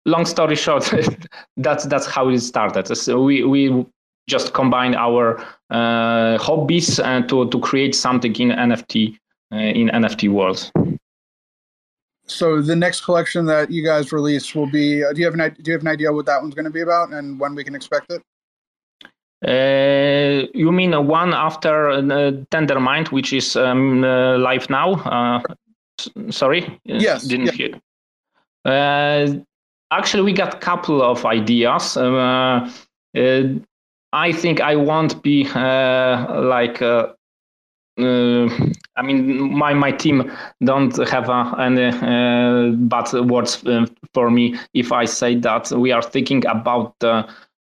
long 0.04 0.24
story 0.24 0.56
short, 0.56 0.92
that's 1.56 1.84
that's 1.86 2.06
how 2.06 2.28
it 2.28 2.40
started. 2.40 2.94
So 2.96 3.22
we 3.22 3.44
we 3.44 3.86
just 4.28 4.54
combine 4.54 4.94
our 4.94 5.38
uh, 5.70 6.38
hobbies 6.38 6.98
and 6.98 7.28
to 7.28 7.48
to 7.50 7.60
create 7.60 7.94
something 7.94 8.34
in 8.36 8.50
NFT 8.50 9.18
uh, 9.52 9.56
in 9.56 9.88
NFT 9.88 10.30
world. 10.30 10.70
So 12.26 12.60
the 12.60 12.74
next 12.74 13.02
collection 13.02 13.46
that 13.46 13.70
you 13.70 13.84
guys 13.84 14.12
release 14.12 14.54
will 14.54 14.66
be. 14.66 15.04
Uh, 15.04 15.12
do 15.12 15.20
you 15.20 15.26
have 15.26 15.34
an 15.34 15.54
do 15.62 15.70
you 15.70 15.72
have 15.72 15.82
an 15.82 15.88
idea 15.88 16.12
what 16.12 16.26
that 16.26 16.42
one's 16.42 16.54
going 16.54 16.64
to 16.64 16.70
be 16.70 16.80
about 16.80 17.10
and 17.10 17.38
when 17.38 17.54
we 17.54 17.62
can 17.62 17.74
expect 17.74 18.10
it? 18.10 18.22
Uh, 19.46 20.48
you 20.54 20.72
mean 20.72 21.06
one 21.06 21.32
after 21.32 21.90
uh, 21.90 22.00
Tendermint, 22.50 23.12
which 23.12 23.32
is 23.32 23.54
um, 23.54 24.02
uh, 24.02 24.38
live 24.38 24.68
now? 24.70 24.94
Uh, 24.94 25.40
sorry, 26.30 26.80
yes, 26.84 27.24
didn't 27.24 27.54
hear. 27.54 27.78
Uh, 28.64 29.34
actually, 29.92 30.24
we 30.24 30.32
got 30.32 30.54
a 30.54 30.58
couple 30.58 31.02
of 31.02 31.24
ideas. 31.24 31.96
Uh, 31.96 32.68
I 34.12 34.32
think 34.32 34.60
I 34.60 34.74
won't 34.74 35.22
be 35.22 35.44
like. 35.44 36.82
I 37.98 39.02
mean, 39.02 39.56
my 39.56 39.72
my 39.74 39.90
team 39.90 40.30
don't 40.62 40.96
have 41.08 41.30
any 41.58 41.90
bad 42.88 43.12
words 43.12 43.64
for 44.12 44.30
me 44.30 44.56
if 44.74 44.92
I 44.92 45.06
say 45.06 45.36
that 45.36 45.70
we 45.72 45.92
are 45.92 46.02
thinking 46.02 46.46
about 46.46 46.94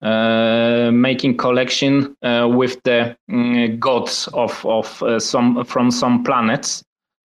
uh, 0.02 0.90
making 0.90 1.36
collection 1.36 2.16
uh, 2.22 2.48
with 2.50 2.82
the 2.84 3.14
um, 3.30 3.78
gods 3.78 4.28
of 4.32 4.64
of 4.64 5.02
uh, 5.02 5.20
some 5.20 5.62
from 5.64 5.90
some 5.90 6.24
planets. 6.24 6.82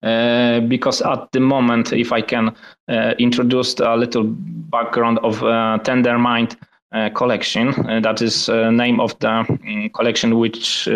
Uh, 0.02 0.60
because 0.60 1.00
at 1.02 1.30
the 1.32 1.40
moment, 1.40 1.92
if 1.92 2.12
I 2.12 2.20
can 2.20 2.54
uh, 2.88 3.14
introduce 3.18 3.74
a 3.80 3.96
little 3.96 4.24
background 4.24 5.18
of 5.22 5.40
Tendermint 5.84 6.56
collection, 7.14 7.72
that 8.02 8.22
is 8.22 8.48
name 8.48 9.00
of 9.00 9.18
the 9.18 9.30
um, 9.30 9.90
collection 9.94 10.38
which 10.38 10.86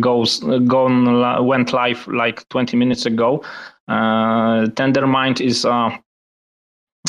goes 0.00 0.40
gone 0.66 1.46
went 1.46 1.72
live 1.72 2.06
like 2.08 2.48
20 2.48 2.76
minutes 2.76 3.06
ago. 3.06 3.42
Tendermint 3.88 5.40
is 5.40 5.64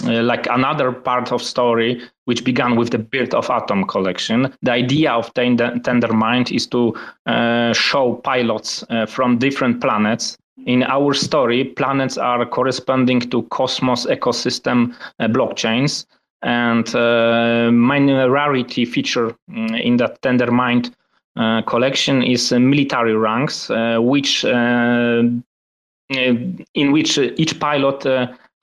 uh, 0.03 0.23
like 0.23 0.47
another 0.47 0.91
part 0.91 1.31
of 1.31 1.41
story 1.41 2.01
which 2.25 2.43
began 2.45 2.75
with 2.75 2.91
the 2.91 2.97
birth 2.97 3.33
of 3.33 3.49
atom 3.49 3.85
collection. 3.85 4.53
The 4.61 4.71
idea 4.71 5.11
of 5.11 5.33
tender, 5.33 5.71
tendermint 5.83 6.51
is 6.51 6.65
to 6.67 6.95
uh, 7.25 7.73
show 7.73 8.15
pilots 8.23 8.83
uh, 8.89 9.05
from 9.05 9.37
different 9.37 9.81
planets. 9.81 10.37
In 10.65 10.83
our 10.83 11.13
story 11.13 11.65
planets 11.65 12.17
are 12.17 12.45
corresponding 12.45 13.19
to 13.31 13.43
cosmos 13.43 14.05
ecosystem 14.05 14.95
uh, 15.19 15.27
blockchains 15.27 16.05
and 16.43 16.95
uh, 16.95 17.69
main 17.71 18.09
rarity 18.09 18.85
feature 18.85 19.35
mm, 19.49 19.79
in 19.81 19.97
that 19.97 20.21
tendermint 20.21 20.91
uh, 21.35 21.61
collection 21.63 22.23
is 22.23 22.51
military 22.51 23.15
ranks 23.15 23.69
which 23.99 24.43
in 24.43 25.43
which 26.91 27.17
each 27.17 27.59
pilot 27.59 28.05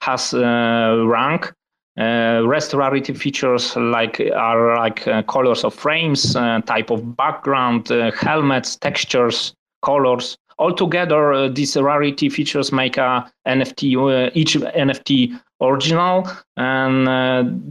has 0.01 0.33
uh, 0.33 1.03
rank. 1.05 1.53
Uh, 1.99 2.43
rest 2.45 2.73
rarity 2.73 3.13
features 3.13 3.75
like 3.75 4.21
are 4.33 4.77
like 4.77 5.05
uh, 5.07 5.21
colors 5.23 5.63
of 5.65 5.73
frames, 5.73 6.33
type 6.65 6.91
of 6.91 7.17
background, 7.17 7.89
helmets, 8.15 8.75
textures, 8.77 9.53
colors. 9.83 10.37
Altogether, 10.59 11.49
these 11.49 11.77
rarity 11.77 12.29
features 12.29 12.71
make 12.71 12.97
a 12.97 13.31
NFT 13.47 14.31
each 14.35 14.55
NFT 14.55 15.39
original, 15.61 16.27
and 16.57 17.07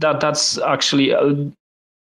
that 0.01 0.19
that's 0.19 0.57
actually 0.57 1.13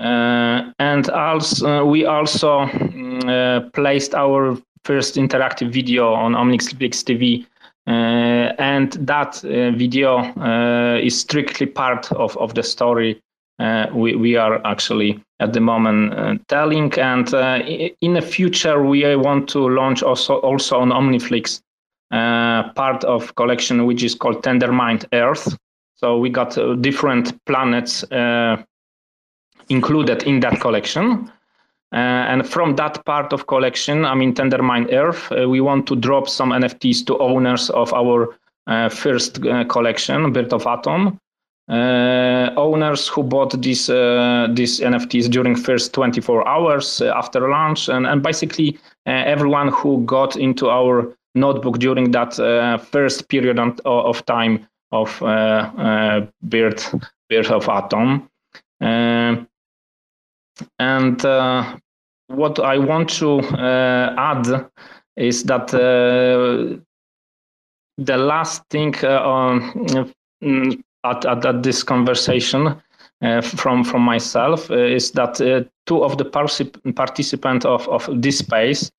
Uh, 0.00 0.72
and 0.78 1.10
also, 1.10 1.84
we 1.84 2.06
also 2.06 2.60
uh, 2.60 3.60
placed 3.74 4.14
our 4.14 4.56
first 4.84 5.16
interactive 5.16 5.70
video 5.70 6.14
on 6.14 6.32
OmniFlix 6.32 7.04
TV 7.04 7.46
uh, 7.86 8.54
and 8.58 8.92
that 8.92 9.44
uh, 9.44 9.70
video 9.76 10.18
uh, 10.18 10.98
is 11.02 11.18
strictly 11.18 11.66
part 11.66 12.10
of, 12.12 12.36
of 12.38 12.54
the 12.54 12.62
story 12.62 13.20
we, 13.92 14.14
we 14.16 14.36
are 14.36 14.64
actually 14.66 15.22
at 15.40 15.52
the 15.52 15.60
moment 15.60 16.40
telling. 16.48 16.90
And 16.98 17.28
in 18.00 18.14
the 18.14 18.22
future, 18.22 18.82
we 18.82 19.16
want 19.16 19.50
to 19.50 19.68
launch 19.68 20.02
also, 20.02 20.36
also 20.36 20.80
on 20.80 20.88
OmniFlix 20.88 21.60
part 22.10 23.04
of 23.04 23.34
collection 23.34 23.84
which 23.84 24.02
is 24.02 24.14
called 24.14 24.42
Tendermint 24.42 25.04
Earth. 25.12 25.58
So 25.96 26.16
we 26.16 26.30
got 26.30 26.56
different 26.80 27.36
planets 27.44 28.02
included 29.70 30.22
in 30.24 30.40
that 30.40 30.60
collection. 30.60 31.30
Uh, 31.92 31.96
and 31.96 32.48
from 32.48 32.76
that 32.76 33.04
part 33.04 33.32
of 33.32 33.46
collection, 33.48 34.04
I 34.04 34.14
mean 34.14 34.34
Tendermint 34.34 34.92
Earth, 34.92 35.32
uh, 35.32 35.48
we 35.48 35.60
want 35.60 35.86
to 35.88 35.96
drop 35.96 36.28
some 36.28 36.50
NFTs 36.50 37.04
to 37.06 37.18
owners 37.18 37.68
of 37.70 37.92
our 37.92 38.36
uh, 38.68 38.88
first 38.88 39.44
uh, 39.44 39.64
collection, 39.64 40.32
Birth 40.32 40.52
of 40.52 40.66
Atom. 40.66 41.18
Uh, 41.68 42.50
owners 42.56 43.08
who 43.08 43.22
bought 43.22 43.54
uh, 43.54 43.58
these 43.58 43.86
these 44.56 44.80
NFTs 44.80 45.30
during 45.30 45.56
first 45.56 45.92
24 45.92 46.46
hours 46.46 47.00
after 47.00 47.48
launch, 47.48 47.88
and, 47.88 48.06
and 48.06 48.22
basically 48.22 48.78
everyone 49.06 49.68
who 49.68 50.04
got 50.04 50.36
into 50.36 50.68
our 50.68 51.12
notebook 51.34 51.78
during 51.78 52.10
that 52.10 52.34
first 52.90 53.28
period 53.28 53.58
of 53.84 54.26
time 54.26 54.66
of 54.92 55.20
birth 56.42 56.94
birth 57.28 57.50
of 57.50 57.68
Atom. 57.68 58.28
And 60.78 61.24
uh, 61.24 61.76
what 62.28 62.58
I 62.58 62.78
want 62.78 63.08
to 63.18 63.40
uh, 63.40 64.14
add 64.16 64.70
is 65.16 65.44
that 65.44 65.74
uh, 65.74 66.78
the 67.98 68.16
last 68.16 68.62
thing 68.70 68.94
um, 69.04 70.12
at, 71.04 71.24
at, 71.24 71.44
at, 71.44 71.62
this 71.62 71.82
conversation 71.82 72.80
uh, 73.22 73.40
from 73.42 73.84
from 73.84 74.02
myself 74.02 74.70
uh, 74.70 74.76
is 74.76 75.10
that 75.12 75.40
uh, 75.40 75.62
two 75.86 76.02
of 76.02 76.16
the 76.16 76.24
particip- 76.24 76.94
participants 76.96 77.66
of, 77.66 77.86
of 77.88 78.08
this 78.22 78.38
space 78.38 78.90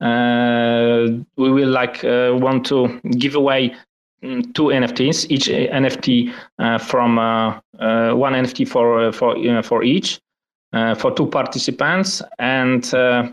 we 0.00 1.50
will 1.50 1.70
like 1.70 2.02
want 2.02 2.66
to 2.66 3.00
give 3.18 3.36
away 3.36 3.74
mm, 4.22 4.52
two 4.54 4.64
NFTs, 4.64 5.30
each 5.30 5.46
NFT 5.48 6.32
from 6.80 7.16
one 7.16 8.32
NFT 8.34 8.68
for 8.68 9.12
for 9.12 9.62
for 9.62 9.82
each, 9.84 10.16
uh, 10.16 10.31
for 10.96 11.12
two 11.14 11.26
participants 11.26 12.22
and 12.38 12.94
uh, 12.94 13.28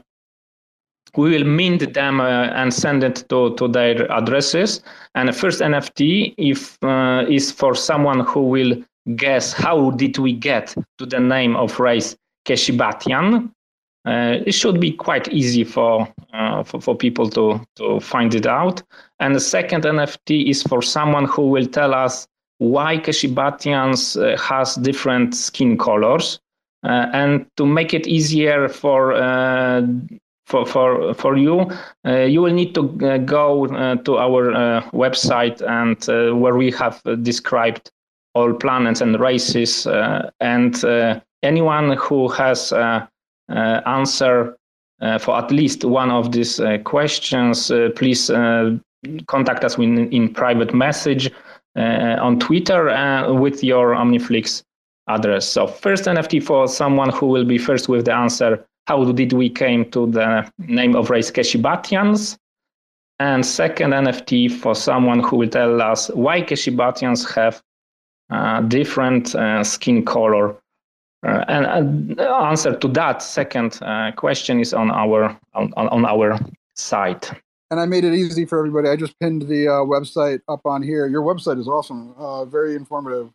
we 1.16 1.32
will 1.32 1.44
mint 1.44 1.94
them 1.94 2.20
uh, 2.20 2.48
and 2.54 2.74
send 2.74 3.04
it 3.04 3.28
to, 3.30 3.56
to 3.56 3.68
their 3.68 4.12
addresses. 4.12 4.82
And 5.16 5.30
the 5.30 5.34
first 5.34 5.62
NFT 5.62 6.36
if, 6.38 6.82
uh, 6.84 7.26
is 7.30 7.52
for 7.52 7.74
someone 7.76 8.22
who 8.22 8.42
will 8.42 8.84
guess 9.16 9.54
how 9.54 9.92
did 9.92 10.18
we 10.18 10.34
get 10.34 10.76
to 10.98 11.06
the 11.06 11.20
name 11.20 11.56
of 11.56 11.80
race 11.80 12.16
Keshibatian. 12.46 13.52
Uh, 14.06 14.38
it 14.46 14.54
should 14.54 14.80
be 14.80 14.92
quite 14.92 15.28
easy 15.30 15.64
for, 15.64 16.08
uh, 16.34 16.64
for, 16.64 16.80
for 16.80 16.96
people 16.96 17.30
to, 17.30 17.60
to 17.76 18.00
find 18.00 18.34
it 18.34 18.46
out. 18.46 18.82
And 19.20 19.36
the 19.36 19.40
second 19.40 19.84
NFT 19.84 20.50
is 20.50 20.64
for 20.64 20.82
someone 20.82 21.26
who 21.26 21.50
will 21.50 21.66
tell 21.66 21.94
us 21.94 22.28
why 22.60 22.98
Keshibatians 22.98 24.16
has 24.40 24.76
different 24.76 25.36
skin 25.36 25.78
colors. 25.78 26.40
Uh, 26.84 27.08
and 27.14 27.46
to 27.58 27.66
make 27.66 27.94
it 27.94 28.08
easier 28.08 28.70
for 28.70 29.14
uh, 29.14 29.82
for 30.46 30.66
for 30.66 31.14
for 31.14 31.38
you, 31.38 31.70
uh, 32.08 32.22
you 32.22 32.42
will 32.42 32.54
need 32.54 32.74
to 32.74 32.98
uh, 33.06 33.18
go 33.18 33.68
uh, 33.68 33.96
to 33.98 34.18
our 34.18 34.52
uh, 34.54 34.82
website 34.92 35.62
and 35.62 35.98
where 36.40 36.56
we 36.56 36.72
have 36.72 37.02
described 37.22 37.92
all 38.34 38.54
planets 38.54 39.02
and 39.02 39.20
races 39.20 39.88
and 40.40 40.86
anyone 41.44 41.98
who 41.98 42.28
has 42.30 42.72
answer 43.50 44.56
for 45.20 45.38
at 45.38 45.52
least 45.52 45.84
one 45.84 46.12
of 46.12 46.32
these 46.32 46.62
questions, 46.86 47.72
please 47.96 48.30
contact 49.28 49.64
us 49.64 49.78
in, 49.78 50.12
in 50.12 50.34
private 50.34 50.74
message 50.74 51.32
uh, 51.76 52.18
on 52.20 52.40
Twitter 52.40 52.90
uh, 52.90 53.32
with 53.32 53.64
your 53.64 53.94
OmniFlix 53.94 54.64
address. 55.10 55.45
So 55.47 55.68
first 55.68 56.05
NFT 56.05 56.41
for 56.41 56.68
someone 56.68 57.10
who 57.10 57.26
will 57.26 57.45
be 57.45 57.57
first 57.57 57.89
with 57.89 58.05
the 58.05 58.14
answer, 58.14 58.66
how 58.88 59.03
did 59.12 59.34
we 59.34 59.49
came 59.49 59.89
to 59.91 60.07
the 60.07 60.49
name 60.57 60.95
of 60.95 61.10
race 61.10 61.30
Keshibatians? 61.32 62.38
And 63.20 63.45
second 63.45 63.91
NFT 63.91 64.49
for 64.51 64.74
someone 64.74 65.20
who 65.20 65.36
will 65.38 65.49
tell 65.49 65.82
us 65.82 66.10
why 66.10 66.41
Keshibatians 66.41 67.30
have 67.36 67.62
uh, 68.30 68.62
different 68.62 69.36
uh, 69.36 69.64
skin 69.64 70.05
color. 70.05 70.55
Uh, 71.26 71.43
and 71.49 72.20
uh, 72.20 72.43
answer 72.45 72.76
to 72.78 72.88
that 72.88 73.22
second 73.22 73.78
uh, 73.82 74.12
question 74.16 74.60
is 74.60 74.74
on 74.74 74.89
our 74.91 75.38
on, 75.53 75.74
on 75.76 76.05
our 76.05 76.39
site. 76.76 77.32
And 77.72 77.80
I 77.80 77.86
made 77.86 78.05
it 78.05 78.14
easy 78.14 78.45
for 78.45 78.57
everybody. 78.57 78.88
I 78.88 78.95
just 78.95 79.20
pinned 79.20 79.43
the 79.43 79.68
uh, 79.68 79.72
website 79.84 80.39
up 80.47 80.62
on 80.66 80.82
here. 80.82 81.07
Your 81.07 81.22
website 81.24 81.60
is 81.60 81.68
awesome, 81.68 82.16
very 82.49 82.76
informative. 82.76 83.32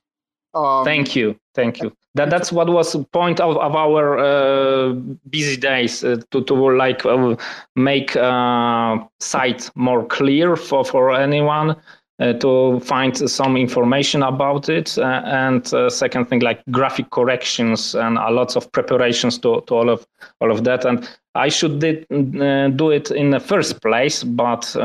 Um, 0.54 0.84
Thank 0.84 1.16
you. 1.16 1.36
Thank 1.54 1.80
you. 1.82 1.92
That 2.14 2.30
that's 2.30 2.52
what 2.52 2.68
was 2.68 2.96
point 3.12 3.40
of, 3.40 3.56
of 3.56 3.74
our 3.74 4.18
uh, 4.18 4.92
busy 5.30 5.56
days 5.56 6.04
uh, 6.04 6.20
to 6.30 6.42
to 6.44 6.54
like 6.54 7.04
uh, 7.04 7.36
make 7.74 8.16
uh, 8.16 8.98
site 9.20 9.70
more 9.74 10.04
clear 10.06 10.56
for 10.56 10.84
for 10.84 11.12
anyone. 11.12 11.76
Uh, 12.20 12.32
to 12.34 12.78
find 12.78 13.28
some 13.28 13.56
information 13.56 14.22
about 14.22 14.68
it, 14.68 14.96
uh, 14.98 15.20
and 15.24 15.66
second 15.92 16.26
thing 16.26 16.38
like 16.38 16.62
graphic 16.70 17.10
corrections 17.10 17.96
and 17.96 18.18
a 18.18 18.30
lot 18.30 18.54
of 18.54 18.70
preparations 18.70 19.36
to, 19.36 19.60
to 19.66 19.74
all 19.74 19.90
of 19.90 20.06
all 20.40 20.52
of 20.52 20.62
that. 20.62 20.84
And 20.84 21.08
I 21.34 21.48
should 21.48 21.80
did, 21.80 22.06
do 22.08 22.90
it 22.92 23.10
in 23.10 23.30
the 23.30 23.40
first 23.40 23.82
place, 23.82 24.22
but 24.22 24.76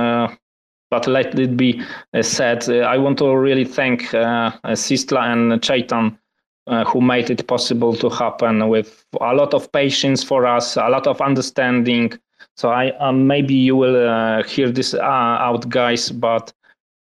but 0.89 1.07
let 1.07 1.37
it 1.37 1.55
be 1.55 1.81
uh, 2.13 2.21
said, 2.21 2.67
uh, 2.69 2.79
I 2.79 2.97
want 2.97 3.17
to 3.19 3.35
really 3.35 3.65
thank 3.65 4.13
uh, 4.13 4.51
Sistla 4.65 5.31
and 5.31 5.61
Chaitan 5.61 6.17
who 6.87 7.01
made 7.01 7.31
it 7.31 7.47
possible 7.47 7.95
to 7.95 8.09
happen 8.09 8.69
with 8.69 9.03
a 9.19 9.33
lot 9.33 9.55
of 9.55 9.71
patience 9.71 10.23
for 10.23 10.45
us, 10.45 10.77
a 10.77 10.87
lot 10.87 11.07
of 11.07 11.19
understanding. 11.19 12.13
So 12.57 12.69
I 12.69 12.91
um, 12.99 13.25
maybe 13.25 13.55
you 13.55 13.75
will 13.75 14.43
hear 14.43 14.69
this 14.69 14.93
out, 14.93 15.67
guys, 15.69 16.11
but 16.11 16.53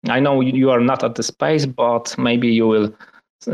I 0.09 0.20
know 0.20 0.41
you 0.41 0.70
are 0.70 0.78
not 0.78 1.03
at 1.03 1.16
the 1.16 1.24
space, 1.24 1.66
but 1.66 2.14
maybe 2.16 2.47
you 2.47 2.68
will 2.68 2.95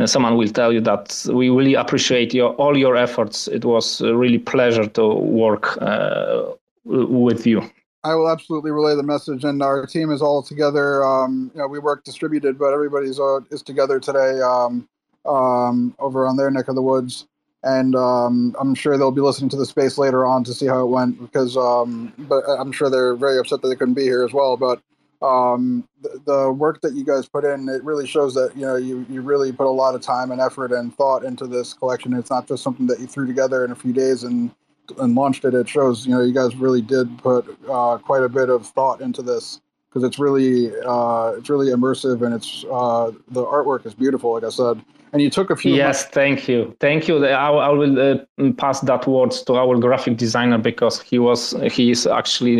someone 0.05 0.37
will 0.37 0.49
tell 0.49 0.73
you 0.73 0.81
that 0.81 1.27
we 1.33 1.49
really 1.49 1.75
appreciate 1.75 2.35
your 2.35 2.51
all 2.55 2.77
your 2.77 2.97
efforts. 2.97 3.49
It 3.49 3.65
was 3.65 4.01
really 4.01 4.39
pleasure 4.39 4.87
to 4.87 5.15
work 5.15 5.81
uh, 5.81 6.53
with 6.85 7.47
you. 7.47 7.63
I 8.05 8.15
will 8.17 8.29
absolutely 8.29 8.73
relay 8.73 8.97
the 8.97 9.05
message, 9.05 9.45
and 9.45 9.63
our 9.63 9.87
team 9.87 10.11
is 10.11 10.23
all 10.23 10.43
together. 10.43 11.05
Um, 11.05 11.53
you 11.55 11.61
know, 11.61 11.69
we 11.69 11.79
work 11.79 12.03
distributed, 12.03 12.59
but 12.59 12.73
everybody's 12.73 13.21
uh, 13.21 13.41
is 13.51 13.63
together 13.63 14.01
today 14.01 14.41
um, 14.41 14.89
um, 15.25 15.95
over 16.01 16.27
on 16.27 16.37
their 16.37 16.51
neck 16.51 16.67
of 16.67 16.75
the 16.75 16.83
woods, 16.83 17.29
and 17.63 17.95
um, 17.95 18.57
I'm 18.59 18.75
sure 18.75 18.99
they'll 18.99 19.13
be 19.13 19.21
listening 19.21 19.51
to 19.51 19.57
the 19.57 19.67
space 19.67 19.99
later 19.99 20.27
on 20.27 20.43
to 20.45 20.53
see 20.53 20.67
how 20.67 20.83
it 20.83 20.91
went. 20.91 21.21
Because, 21.21 21.57
um, 21.57 22.13
but 22.19 22.43
I'm 22.49 22.73
sure 22.73 22.91
they're 22.91 23.15
very 23.15 23.39
upset 23.39 23.63
that 23.63 23.69
they 23.69 23.77
couldn't 23.77 23.95
be 23.95 24.03
here 24.03 24.25
as 24.25 24.33
well. 24.33 24.57
But 24.57 24.83
um, 25.25 25.89
the, 26.01 26.21
the, 26.27 26.53
work 26.53 26.81
that 26.81 26.95
you 26.95 27.05
guys 27.05 27.29
put 27.29 27.45
in, 27.45 27.69
it 27.69 27.85
really 27.85 28.09
shows 28.09 28.35
that 28.35 28.57
you 28.57 28.63
know 28.63 28.75
you 28.75 29.07
you 29.09 29.21
really 29.23 29.53
put 29.53 29.69
a 29.69 29.71
lot 29.71 29.95
of 29.95 30.01
time 30.01 30.33
and 30.33 30.41
effort 30.41 30.73
and 30.73 30.93
thought 30.97 31.23
into 31.23 31.47
this 31.47 31.73
collection. 31.73 32.15
It's 32.15 32.31
not 32.31 32.49
just 32.49 32.65
something 32.65 32.89
that 32.89 32.99
you 32.99 33.07
threw 33.07 33.29
together 33.29 33.65
in 33.65 33.71
a 33.71 33.77
few 33.77 33.93
days 33.93 34.25
and 34.25 34.51
and 34.99 35.15
launched 35.15 35.45
it, 35.45 35.55
it 35.55 35.69
shows 35.69 36.07
you 36.07 36.13
know 36.13 36.21
you 36.21 36.33
guys 36.33 36.55
really 36.57 36.83
did 36.83 37.19
put 37.19 37.45
uh, 37.69 37.99
quite 37.99 38.23
a 38.23 38.29
bit 38.29 38.49
of 38.49 38.67
thought 38.67 39.01
into 39.01 39.23
this 39.23 39.61
because 39.93 40.05
it's 40.07 40.19
really 40.19 40.73
uh, 40.87 41.35
it's 41.37 41.51
really 41.51 41.71
immersive 41.71 42.23
and 42.23 42.35
it's 42.35 42.65
uh, 42.71 43.11
the 43.31 43.45
artwork 43.45 43.85
is 43.85 43.95
beautiful, 43.95 44.33
like 44.35 44.45
I 44.45 44.49
said. 44.49 44.83
And 45.13 45.21
you 45.21 45.29
took 45.29 45.51
a 45.51 45.57
few. 45.57 45.75
Yes, 45.75 46.05
my- 46.05 46.11
thank 46.13 46.49
you, 46.49 46.75
thank 46.81 47.07
you. 47.07 47.25
I, 47.27 47.51
I 47.51 47.69
will 47.69 48.01
uh, 48.01 48.53
pass 48.57 48.81
that 48.81 49.07
words 49.07 49.43
to 49.43 49.57
our 49.57 49.77
graphic 49.79 50.17
designer 50.17 50.59
because 50.59 51.01
he 51.03 51.19
was 51.19 51.55
he 51.71 51.91
is 51.91 52.07
actually 52.07 52.57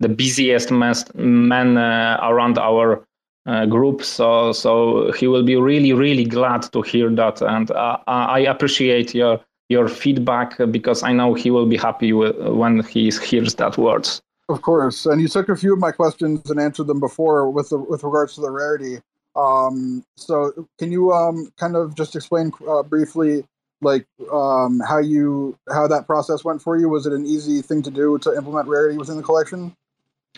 the 0.00 0.08
busiest 0.08 0.70
man, 0.70 0.94
man 1.14 1.76
uh, 1.76 2.18
around 2.22 2.58
our. 2.58 3.04
Uh, 3.46 3.64
group 3.64 4.04
so 4.04 4.52
so 4.52 5.10
he 5.12 5.26
will 5.26 5.42
be 5.42 5.56
really 5.56 5.94
really 5.94 6.26
glad 6.26 6.60
to 6.60 6.82
hear 6.82 7.08
that 7.08 7.40
and 7.40 7.70
uh, 7.70 7.96
i 8.06 8.40
appreciate 8.40 9.14
your 9.14 9.40
your 9.70 9.88
feedback 9.88 10.58
because 10.70 11.02
I 11.02 11.12
know 11.12 11.32
he 11.32 11.50
will 11.50 11.64
be 11.64 11.76
happy 11.76 12.12
when 12.12 12.82
he 12.82 13.10
hears 13.10 13.54
that 13.54 13.78
words. 13.78 14.20
Of 14.48 14.62
course, 14.62 15.06
and 15.06 15.22
you 15.22 15.28
took 15.28 15.48
a 15.48 15.56
few 15.56 15.72
of 15.72 15.78
my 15.78 15.92
questions 15.92 16.50
and 16.50 16.60
answered 16.60 16.88
them 16.88 16.98
before 16.98 17.48
with 17.48 17.70
the, 17.70 17.78
with 17.78 18.02
regards 18.02 18.34
to 18.34 18.40
the 18.40 18.50
rarity. 18.50 18.98
Um, 19.36 20.04
so, 20.16 20.66
can 20.80 20.90
you 20.90 21.12
um, 21.12 21.52
kind 21.56 21.76
of 21.76 21.94
just 21.94 22.16
explain 22.16 22.50
uh, 22.68 22.82
briefly, 22.82 23.44
like 23.80 24.06
um, 24.32 24.80
how 24.80 24.98
you 24.98 25.56
how 25.72 25.86
that 25.86 26.08
process 26.08 26.42
went 26.42 26.60
for 26.60 26.76
you? 26.76 26.88
Was 26.88 27.06
it 27.06 27.12
an 27.12 27.26
easy 27.26 27.62
thing 27.62 27.80
to 27.82 27.92
do 27.92 28.18
to 28.18 28.34
implement 28.34 28.66
rarity 28.66 28.98
within 28.98 29.16
the 29.16 29.22
collection? 29.22 29.72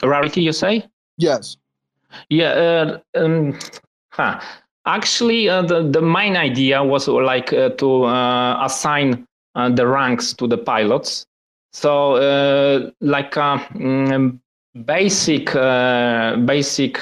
Rarity, 0.02 0.42
you 0.42 0.52
say? 0.52 0.86
Yes. 1.16 1.56
Yeah. 2.28 2.50
Uh, 2.50 3.00
um, 3.18 3.58
huh. 4.10 4.40
Actually, 4.86 5.48
uh, 5.48 5.62
the 5.62 5.82
the 5.82 6.02
main 6.02 6.36
idea 6.36 6.82
was 6.82 7.06
like 7.06 7.52
uh, 7.52 7.68
to 7.70 8.04
uh, 8.04 8.64
assign 8.64 9.26
uh, 9.54 9.68
the 9.68 9.86
ranks 9.86 10.32
to 10.34 10.48
the 10.48 10.58
pilots. 10.58 11.24
So, 11.72 12.16
uh, 12.16 12.90
like 13.00 13.36
um, 13.36 14.40
basic 14.84 15.52
basic 16.46 17.00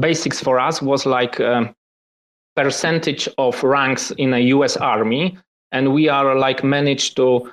basics 0.00 0.40
for 0.42 0.58
us 0.58 0.82
was 0.82 1.06
like 1.06 1.40
percentage 2.56 3.28
of 3.38 3.62
ranks 3.62 4.10
in 4.18 4.34
a 4.34 4.40
U.S. 4.56 4.76
Army, 4.76 5.38
and 5.70 5.94
we 5.94 6.08
are 6.08 6.34
like 6.36 6.64
managed 6.64 7.14
to 7.16 7.52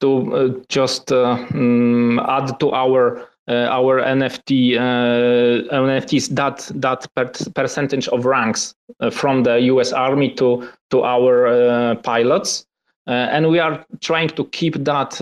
to 0.00 0.62
just 0.68 1.10
um, 1.10 2.20
add 2.20 2.60
to 2.60 2.70
our 2.72 3.30
uh, 3.46 3.68
our 3.70 4.00
NFT 4.00 4.76
uh, 4.78 5.74
NFTs 5.74 6.28
that 6.30 6.70
that 6.76 7.06
per 7.14 7.30
percentage 7.54 8.08
of 8.08 8.24
ranks 8.24 8.74
uh, 9.00 9.10
from 9.10 9.42
the 9.42 9.60
U.S. 9.72 9.92
Army 9.92 10.32
to 10.36 10.66
to 10.90 11.02
our 11.02 11.94
pilots, 11.96 12.66
and 13.06 13.50
we 13.50 13.58
are 13.58 13.84
trying 14.00 14.28
to 14.28 14.44
keep 14.46 14.82
that 14.84 15.20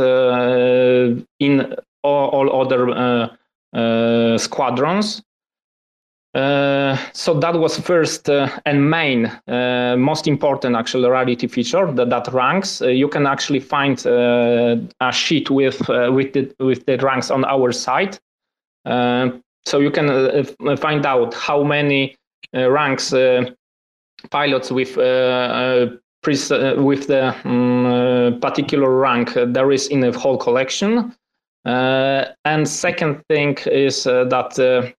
in 1.40 1.74
all, 2.04 2.28
all 2.28 2.60
other 2.60 4.38
squadrons. 4.38 5.22
Uh, 6.34 6.96
so 7.12 7.38
that 7.38 7.54
was 7.54 7.78
first 7.78 8.30
uh, 8.30 8.48
and 8.64 8.88
main, 8.88 9.26
uh, 9.48 9.94
most 9.98 10.26
important 10.26 10.74
actual 10.74 11.10
rarity 11.10 11.46
feature 11.46 11.92
that, 11.92 12.08
that 12.08 12.32
ranks. 12.32 12.80
you 12.80 13.06
can 13.06 13.26
actually 13.26 13.60
find 13.60 14.06
a 14.06 15.12
sheet 15.12 15.50
with 15.50 15.78
with 15.88 16.32
the 16.32 16.50
with 16.58 16.86
the 16.86 16.96
ranks 16.98 17.30
on 17.30 17.44
our 17.44 17.70
site. 17.72 18.18
so 18.86 19.78
you 19.78 19.90
can 19.90 20.46
find 20.76 21.04
out 21.04 21.34
how 21.34 21.62
many 21.62 22.16
ranks 22.54 23.12
pilots 24.30 24.70
with 24.70 24.96
with 24.96 27.06
the 27.08 27.34
um, 27.44 28.38
particular 28.40 28.96
rank 28.96 29.34
there 29.34 29.70
is 29.70 29.88
in 29.88 30.00
the 30.00 30.18
whole 30.18 30.38
collection. 30.38 31.14
Uh, 31.64 32.24
and 32.44 32.68
second 32.68 33.22
thing 33.28 33.56
is 33.66 34.06
uh, 34.06 34.24
that 34.24 34.58
uh, 34.58 34.90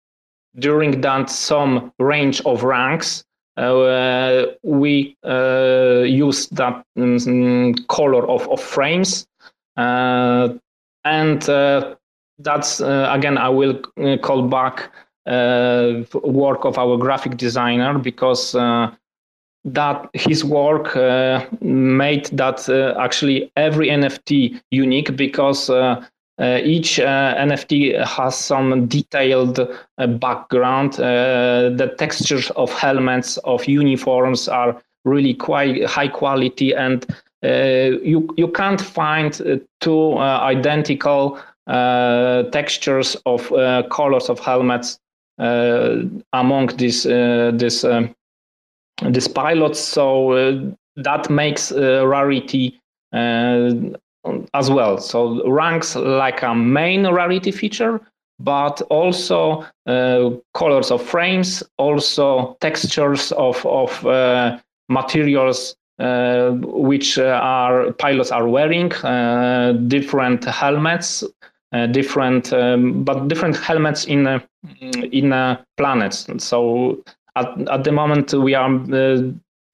during 0.58 1.01
that 1.01 1.30
some 1.30 1.91
range 1.99 2.41
of 2.41 2.64
ranks, 2.64 3.24
uh, 3.58 4.45
we 4.64 5.16
uh, 5.24 6.04
use 6.06 6.47
that 6.49 6.84
um, 6.97 7.74
color 7.88 8.28
of, 8.28 8.47
of 8.49 8.60
frames. 8.60 9.28
Uh, 9.78 10.49
and 11.04 11.49
uh, 11.49 11.95
that's, 12.39 12.82
uh, 12.82 13.10
again, 13.12 13.38
I 13.38 13.49
will 13.49 13.80
uh, 14.01 14.18
call 14.18 14.47
back 14.47 14.91
work 15.26 16.66
of 16.66 16.78
our 16.78 16.97
graphic 16.97 17.38
designer 17.38 17.97
because 17.97 18.51
that 19.66 20.10
his 20.12 20.43
work 20.43 20.95
made 21.62 22.26
that 22.26 22.68
actually 22.99 23.49
every 23.56 23.88
NFT 23.88 24.62
unique 24.72 25.16
because 25.16 25.70
uh, 25.70 26.06
Uh, 26.40 26.60
each 26.64 27.00
uh, 27.00 27.36
NFT 27.38 28.04
has 28.06 28.36
some 28.36 28.88
detailed 28.88 29.60
uh, 29.60 30.08
background. 30.08 30.96
Uh, 30.96 31.70
the 31.70 31.94
textures 32.00 32.50
of 32.52 32.72
helmets, 32.74 33.38
of 33.44 33.64
uniforms 33.68 34.48
are 34.48 34.82
really 35.06 35.36
quite 35.36 35.86
high 35.86 36.08
quality, 36.08 36.74
and 36.74 37.06
uh, 37.46 38.00
you 38.04 38.28
you 38.36 38.48
can't 38.48 38.82
find 38.82 39.62
two 39.80 40.18
identical 40.18 41.40
textures 42.52 43.16
of 43.28 43.48
colors 43.92 44.28
of 44.28 44.40
helmets 44.40 45.00
among 45.38 46.68
these 46.78 47.04
this 47.04 47.86
these 49.08 49.28
pilots. 49.28 49.80
So 49.80 50.74
that 50.96 51.30
makes 51.30 51.72
rarity 51.72 52.82
as 54.54 54.70
well. 54.70 54.98
So 54.98 55.50
ranks 55.50 55.96
like 55.96 56.42
a 56.44 56.56
main 56.56 57.08
rarity 57.08 57.52
feature, 57.52 58.00
but 58.40 58.82
also 58.84 59.66
uh, 59.86 60.32
colors 60.54 60.92
of 60.92 61.02
frames, 61.02 61.64
also 61.78 62.58
textures 62.62 63.32
of, 63.34 63.66
of 63.66 64.06
uh, 64.06 64.60
materials 64.90 65.76
uh, 66.00 66.52
which 66.64 67.20
uh, 67.20 67.40
our 67.44 67.94
pilots 67.94 68.32
are 68.32 68.48
wearing, 68.48 68.92
uh, 69.04 69.74
different 69.88 70.44
helmets, 70.44 71.24
uh, 71.72 71.86
different 71.86 72.52
um, 72.52 73.04
but 73.04 73.28
different 73.28 73.56
helmets 73.58 74.06
in 74.06 74.42
in 75.12 75.58
planets. 75.78 76.28
So 76.40 76.98
at, 77.36 77.48
at 77.70 77.84
the 77.84 77.92
moment 77.92 78.34
we 78.34 78.56
are 78.56 78.70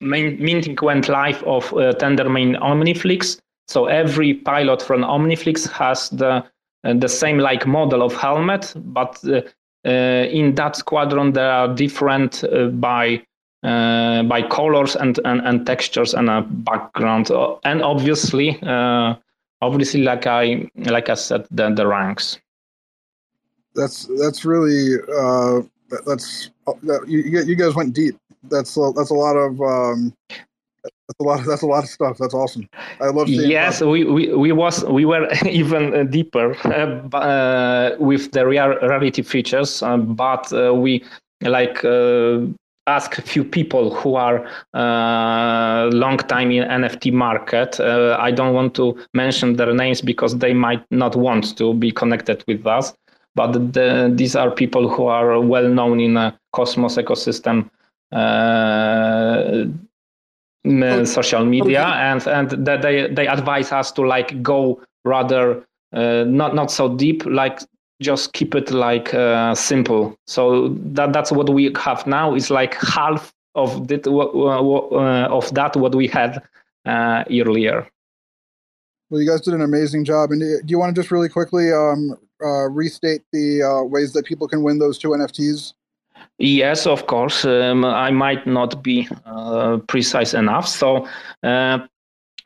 minting 0.00 0.76
went 0.82 1.08
live 1.08 1.42
of 1.44 1.70
Tendermint 1.70 2.58
Omniflix 2.60 3.40
so 3.70 3.86
every 3.86 4.34
pilot 4.34 4.82
from 4.82 5.02
Omniflix 5.02 5.70
has 5.70 6.10
the 6.10 6.44
uh, 6.82 6.94
the 6.94 7.08
same 7.08 7.38
like 7.38 7.66
model 7.66 8.02
of 8.02 8.14
helmet, 8.14 8.72
but 8.76 9.20
uh, 9.24 9.42
uh, 9.86 10.26
in 10.30 10.54
that 10.56 10.76
squadron 10.76 11.32
there 11.32 11.50
are 11.50 11.72
different 11.74 12.42
by 12.80 13.22
by 13.62 14.42
colors 14.50 14.96
and, 14.96 15.20
and, 15.24 15.40
and 15.46 15.66
textures 15.66 16.14
and 16.14 16.28
a 16.30 16.40
background, 16.40 17.30
and 17.64 17.82
obviously 17.82 18.58
obviously 19.62 20.02
like 20.02 20.26
I 20.26 20.68
like 20.76 21.08
I 21.08 21.14
said 21.14 21.46
the 21.50 21.70
the 21.70 21.86
ranks. 21.86 22.38
That's 23.76 24.08
that's 24.18 24.44
really 24.44 24.96
that's 26.06 26.50
you 27.06 27.18
you 27.46 27.54
guys 27.54 27.74
went 27.76 27.94
deep. 27.94 28.16
That's 28.44 28.74
that's 28.96 29.10
a 29.10 29.14
lot 29.14 29.36
of 29.36 29.60
um, 29.60 30.14
that's 31.10 31.20
a 31.20 31.24
lot. 31.24 31.40
Of, 31.40 31.46
that's 31.46 31.62
a 31.62 31.66
lot 31.66 31.84
of 31.84 31.90
stuff. 31.90 32.18
That's 32.18 32.34
awesome. 32.34 32.68
I 33.00 33.08
love. 33.08 33.26
Seeing 33.26 33.50
yes, 33.50 33.80
we, 33.80 34.04
we 34.04 34.32
we 34.34 34.52
was 34.52 34.84
we 34.84 35.04
were 35.04 35.28
even 35.46 36.08
deeper 36.10 36.54
uh, 36.64 37.16
uh, 37.16 37.96
with 37.98 38.30
the 38.32 38.46
rarity 38.46 39.22
features, 39.22 39.82
uh, 39.82 39.96
but 39.96 40.52
uh, 40.52 40.72
we 40.74 41.04
like 41.42 41.84
uh, 41.84 42.40
ask 42.86 43.18
a 43.18 43.22
few 43.22 43.42
people 43.44 43.94
who 43.94 44.14
are 44.14 44.46
long 45.92 46.18
time 46.18 46.50
in 46.50 46.64
NFT 46.68 47.12
market. 47.12 47.80
I 47.80 48.30
don't 48.30 48.54
want 48.54 48.74
to 48.76 48.96
mention 49.14 49.56
their 49.56 49.72
names 49.74 50.00
because 50.00 50.38
they 50.38 50.54
might 50.54 50.84
not 50.90 51.16
want 51.16 51.56
to 51.58 51.74
be 51.74 51.90
connected 51.90 52.44
with 52.46 52.66
us. 52.66 52.94
But 53.36 53.72
the, 53.72 54.12
these 54.14 54.34
are 54.34 54.50
people 54.50 54.88
who 54.88 55.06
are 55.06 55.40
well 55.40 55.68
known 55.68 56.00
in 56.00 56.16
a 56.16 56.38
Cosmos 56.52 56.96
ecosystem 56.96 57.70
social 61.06 61.44
media 61.44 61.84
and 61.84 62.26
and 62.26 62.50
that 62.66 62.82
they 62.82 63.08
they 63.12 63.26
advise 63.26 63.72
us 63.72 63.90
to 63.92 64.02
like 64.02 64.42
go 64.42 64.80
rather 65.04 65.66
uh, 65.92 66.24
not 66.26 66.54
not 66.54 66.70
so 66.70 66.94
deep 66.94 67.24
like 67.26 67.60
just 68.00 68.32
keep 68.32 68.54
it 68.54 68.70
like 68.70 69.12
uh, 69.14 69.54
simple. 69.54 70.16
So 70.26 70.68
that 70.68 71.12
that's 71.12 71.30
what 71.30 71.50
we 71.50 71.72
have 71.76 72.06
now 72.06 72.34
is 72.34 72.50
like 72.50 72.74
half 72.74 73.32
of 73.54 73.88
that 73.88 74.06
uh, 74.06 75.34
of 75.34 75.54
that 75.54 75.76
what 75.76 75.94
we 75.94 76.08
had 76.08 76.42
uh, 76.86 77.24
earlier. 77.30 77.86
Well 79.10 79.20
you 79.20 79.28
guys 79.28 79.42
did 79.42 79.54
an 79.54 79.62
amazing 79.62 80.04
job. 80.04 80.30
And 80.30 80.40
do 80.40 80.70
you 80.70 80.78
want 80.78 80.94
to 80.94 81.00
just 81.00 81.10
really 81.10 81.28
quickly 81.28 81.72
um, 81.72 82.16
uh, 82.42 82.68
restate 82.68 83.22
the 83.32 83.62
uh, 83.62 83.82
ways 83.84 84.12
that 84.12 84.24
people 84.24 84.48
can 84.48 84.62
win 84.62 84.78
those 84.78 84.98
two 84.98 85.08
nfts 85.08 85.74
Yes, 86.38 86.86
of 86.86 87.06
course. 87.06 87.44
Um, 87.44 87.84
I 87.84 88.10
might 88.10 88.46
not 88.46 88.82
be 88.82 89.06
uh, 89.26 89.78
precise 89.88 90.32
enough. 90.34 90.66
So, 90.66 91.06
uh, 91.42 91.80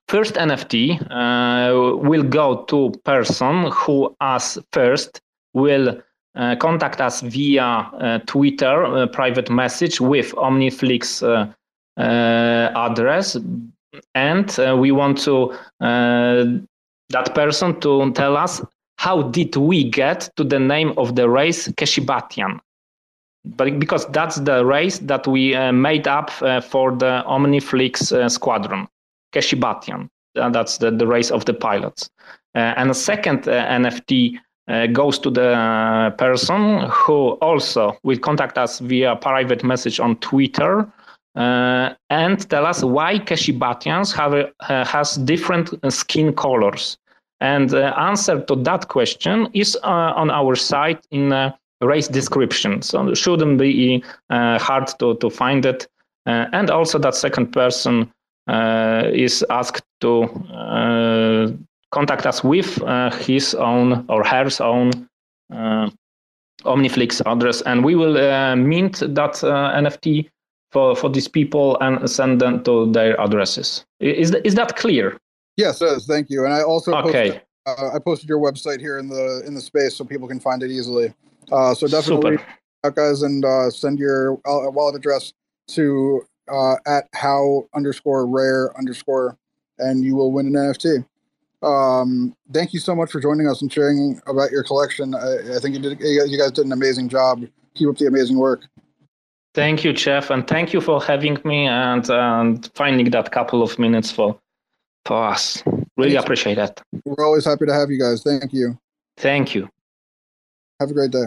first 0.09 0.35
NFT 0.35 1.01
uh, 1.11 1.97
will 1.97 2.25
go 2.25 2.64
to 2.64 2.93
person 3.05 3.70
who, 3.70 4.14
as 4.20 4.59
first, 4.72 5.20
will 5.53 6.03
uh, 6.37 6.57
contact 6.57 7.01
us 7.01 7.20
via 7.20 7.62
uh, 7.62 8.18
Twitter 8.27 8.85
uh, 8.85 9.07
private 9.07 9.49
message 9.49 10.01
with 10.01 10.33
OmniFlix 10.33 11.22
address, 11.97 13.37
and 14.16 14.81
we 14.81 14.91
want 14.91 15.18
to 15.18 15.55
that 15.81 17.35
person 17.35 17.79
to 17.81 18.11
tell 18.12 18.37
us 18.37 18.61
how 18.99 19.22
did 19.22 19.55
we 19.55 19.85
get 19.85 20.29
to 20.35 20.43
the 20.43 20.59
name 20.59 20.93
of 20.97 21.14
the 21.14 21.29
race 21.29 21.68
Keshibatian 21.68 22.59
but 23.45 23.78
because 23.78 24.07
that's 24.07 24.36
the 24.36 24.64
race 24.64 24.99
that 25.01 25.26
we 25.26 25.55
uh, 25.55 25.72
made 25.72 26.09
up 26.09 26.30
uh, 26.42 26.61
for 26.61 26.92
the 26.92 27.22
Omniflix 27.26 28.12
uh, 28.12 28.28
squadron, 28.28 28.88
Keshibatian. 29.32 30.09
that's 30.34 30.78
the, 30.78 30.90
the 30.90 31.07
race 31.07 31.30
of 31.30 31.45
the 31.45 31.55
pilots. 31.55 32.11
and 32.55 32.90
a 32.90 32.95
second 32.95 33.42
NFT 33.42 34.38
uh, 34.66 34.86
goes 34.86 35.18
to 35.18 35.30
the 35.30 36.14
person 36.16 36.88
who 36.90 37.32
also 37.42 37.99
will 38.03 38.18
contact 38.18 38.57
us 38.57 38.78
via 38.78 39.14
private 39.16 39.62
message 39.62 40.01
on 40.01 40.16
Twitter 40.16 40.90
uh, 41.36 41.92
and 42.11 42.49
tell 42.49 42.64
us 42.64 42.82
why 42.82 43.18
Keshibatians 43.18 44.14
have 44.14 44.32
uh, 44.34 44.84
has 44.86 45.16
different 45.16 45.68
skin 45.92 46.32
colors. 46.32 46.97
And 47.40 47.68
the 47.68 47.99
answer 47.99 48.40
to 48.40 48.57
that 48.62 48.88
question 48.88 49.49
is 49.53 49.76
on 49.82 50.30
our 50.30 50.55
site 50.55 51.05
in 51.11 51.53
race 51.87 52.09
description. 52.09 52.82
So 52.82 53.09
it 53.09 53.16
shouldn't 53.16 53.59
be 53.59 54.03
hard 54.30 54.89
to, 54.99 55.16
to 55.16 55.30
find 55.30 55.64
it. 55.66 55.87
and 56.26 56.70
also 56.70 56.99
that 56.99 57.14
second 57.14 57.53
person 57.53 58.11
is 58.49 59.45
asked 59.51 59.82
to 60.01 60.28
contact 61.95 62.26
us 62.26 62.43
with 62.43 62.82
uh, 62.82 63.11
his 63.11 63.55
own 63.55 64.05
or 64.09 64.24
her 64.24 64.51
own 64.61 64.91
uh, 65.53 65.89
Omniflix 66.64 67.22
address, 67.26 67.62
and 67.62 67.85
we 67.85 67.95
will 67.95 68.16
uh, 68.18 68.57
mint 68.57 69.01
that 69.01 69.35
NFT 69.82 70.28
for, 70.72 70.97
for 70.97 71.09
these 71.09 71.28
people 71.28 71.78
and 71.80 72.11
send 72.11 72.41
them 72.41 72.64
to 72.64 72.91
their 72.93 73.18
addresses. 73.20 73.85
Is, 74.01 74.35
is 74.45 74.55
that 74.57 74.76
clear? 74.76 75.16
Yes. 75.57 75.80
Thank 76.07 76.30
you. 76.30 76.45
And 76.45 76.53
I 76.53 76.62
also 76.62 76.93
okay. 76.95 77.30
Posted, 77.30 77.43
uh, 77.66 77.91
I 77.95 77.99
posted 78.01 78.28
your 78.28 78.41
website 78.41 78.80
here 78.80 78.99
in 78.99 79.09
the 79.09 79.43
in 79.47 79.55
the 79.55 79.61
space 79.61 79.95
so 79.95 80.05
people 80.05 80.26
can 80.26 80.41
find 80.41 80.62
it 80.62 80.70
easily. 80.70 81.14
Uh, 81.53 81.74
so 81.74 81.86
definitely, 81.86 82.38
guys, 82.95 83.22
and 83.22 83.45
uh, 83.45 83.70
send 83.70 83.99
your 83.99 84.34
wallet 84.45 84.97
address 84.97 85.32
to 85.68 86.22
uh, 86.49 86.76
at 86.86 87.05
how 87.14 87.66
underscore 87.74 88.26
rare 88.26 88.76
underscore, 88.78 89.36
and 89.78 90.05
you 90.05 90.14
will 90.14 90.32
win 90.32 90.47
an 90.47 90.55
NFT. 90.55 91.05
Um, 91.62 92.36
thank 92.53 92.74
you 92.74 92.80
so 92.80 92.95
much 92.95 93.11
for 93.11 93.20
joining 93.20 93.49
us 93.49 93.62
and 93.62 93.72
sharing 93.72 94.20
about 94.26 94.51
your 94.51 94.62
collection. 94.62 95.14
I, 95.14 95.57
I 95.57 95.59
think 95.61 95.74
you 95.74 95.80
did. 95.80 95.99
You 96.01 96.38
guys 96.38 96.53
did 96.53 96.66
an 96.66 96.72
amazing 96.72 97.09
job. 97.09 97.47
Keep 97.74 97.88
up 97.88 97.97
the 97.97 98.07
amazing 98.07 98.36
work. 98.36 98.62
Thank 99.55 99.84
you, 99.84 99.92
Jeff, 99.92 100.30
and 100.30 100.47
thank 100.47 100.72
you 100.72 100.80
for 100.80 101.01
having 101.01 101.38
me 101.45 101.66
and, 101.66 102.09
and 102.11 102.70
finding 102.74 103.09
that 103.11 103.30
couple 103.30 103.62
of 103.62 103.78
minutes 103.78 104.11
for 104.11 104.38
for 105.05 105.24
us. 105.24 105.62
Really 105.97 106.12
Thanks. 106.12 106.24
appreciate 106.24 106.55
that. 106.57 106.82
We're 107.05 107.24
always 107.24 107.45
happy 107.45 107.66
to 107.66 107.72
have 107.72 107.90
you 107.90 107.99
guys. 107.99 108.22
Thank 108.22 108.53
you. 108.53 108.78
Thank 109.16 109.55
you. 109.55 109.68
Have 110.85 110.91
a 110.91 110.93
great 110.93 111.12
day. 111.12 111.24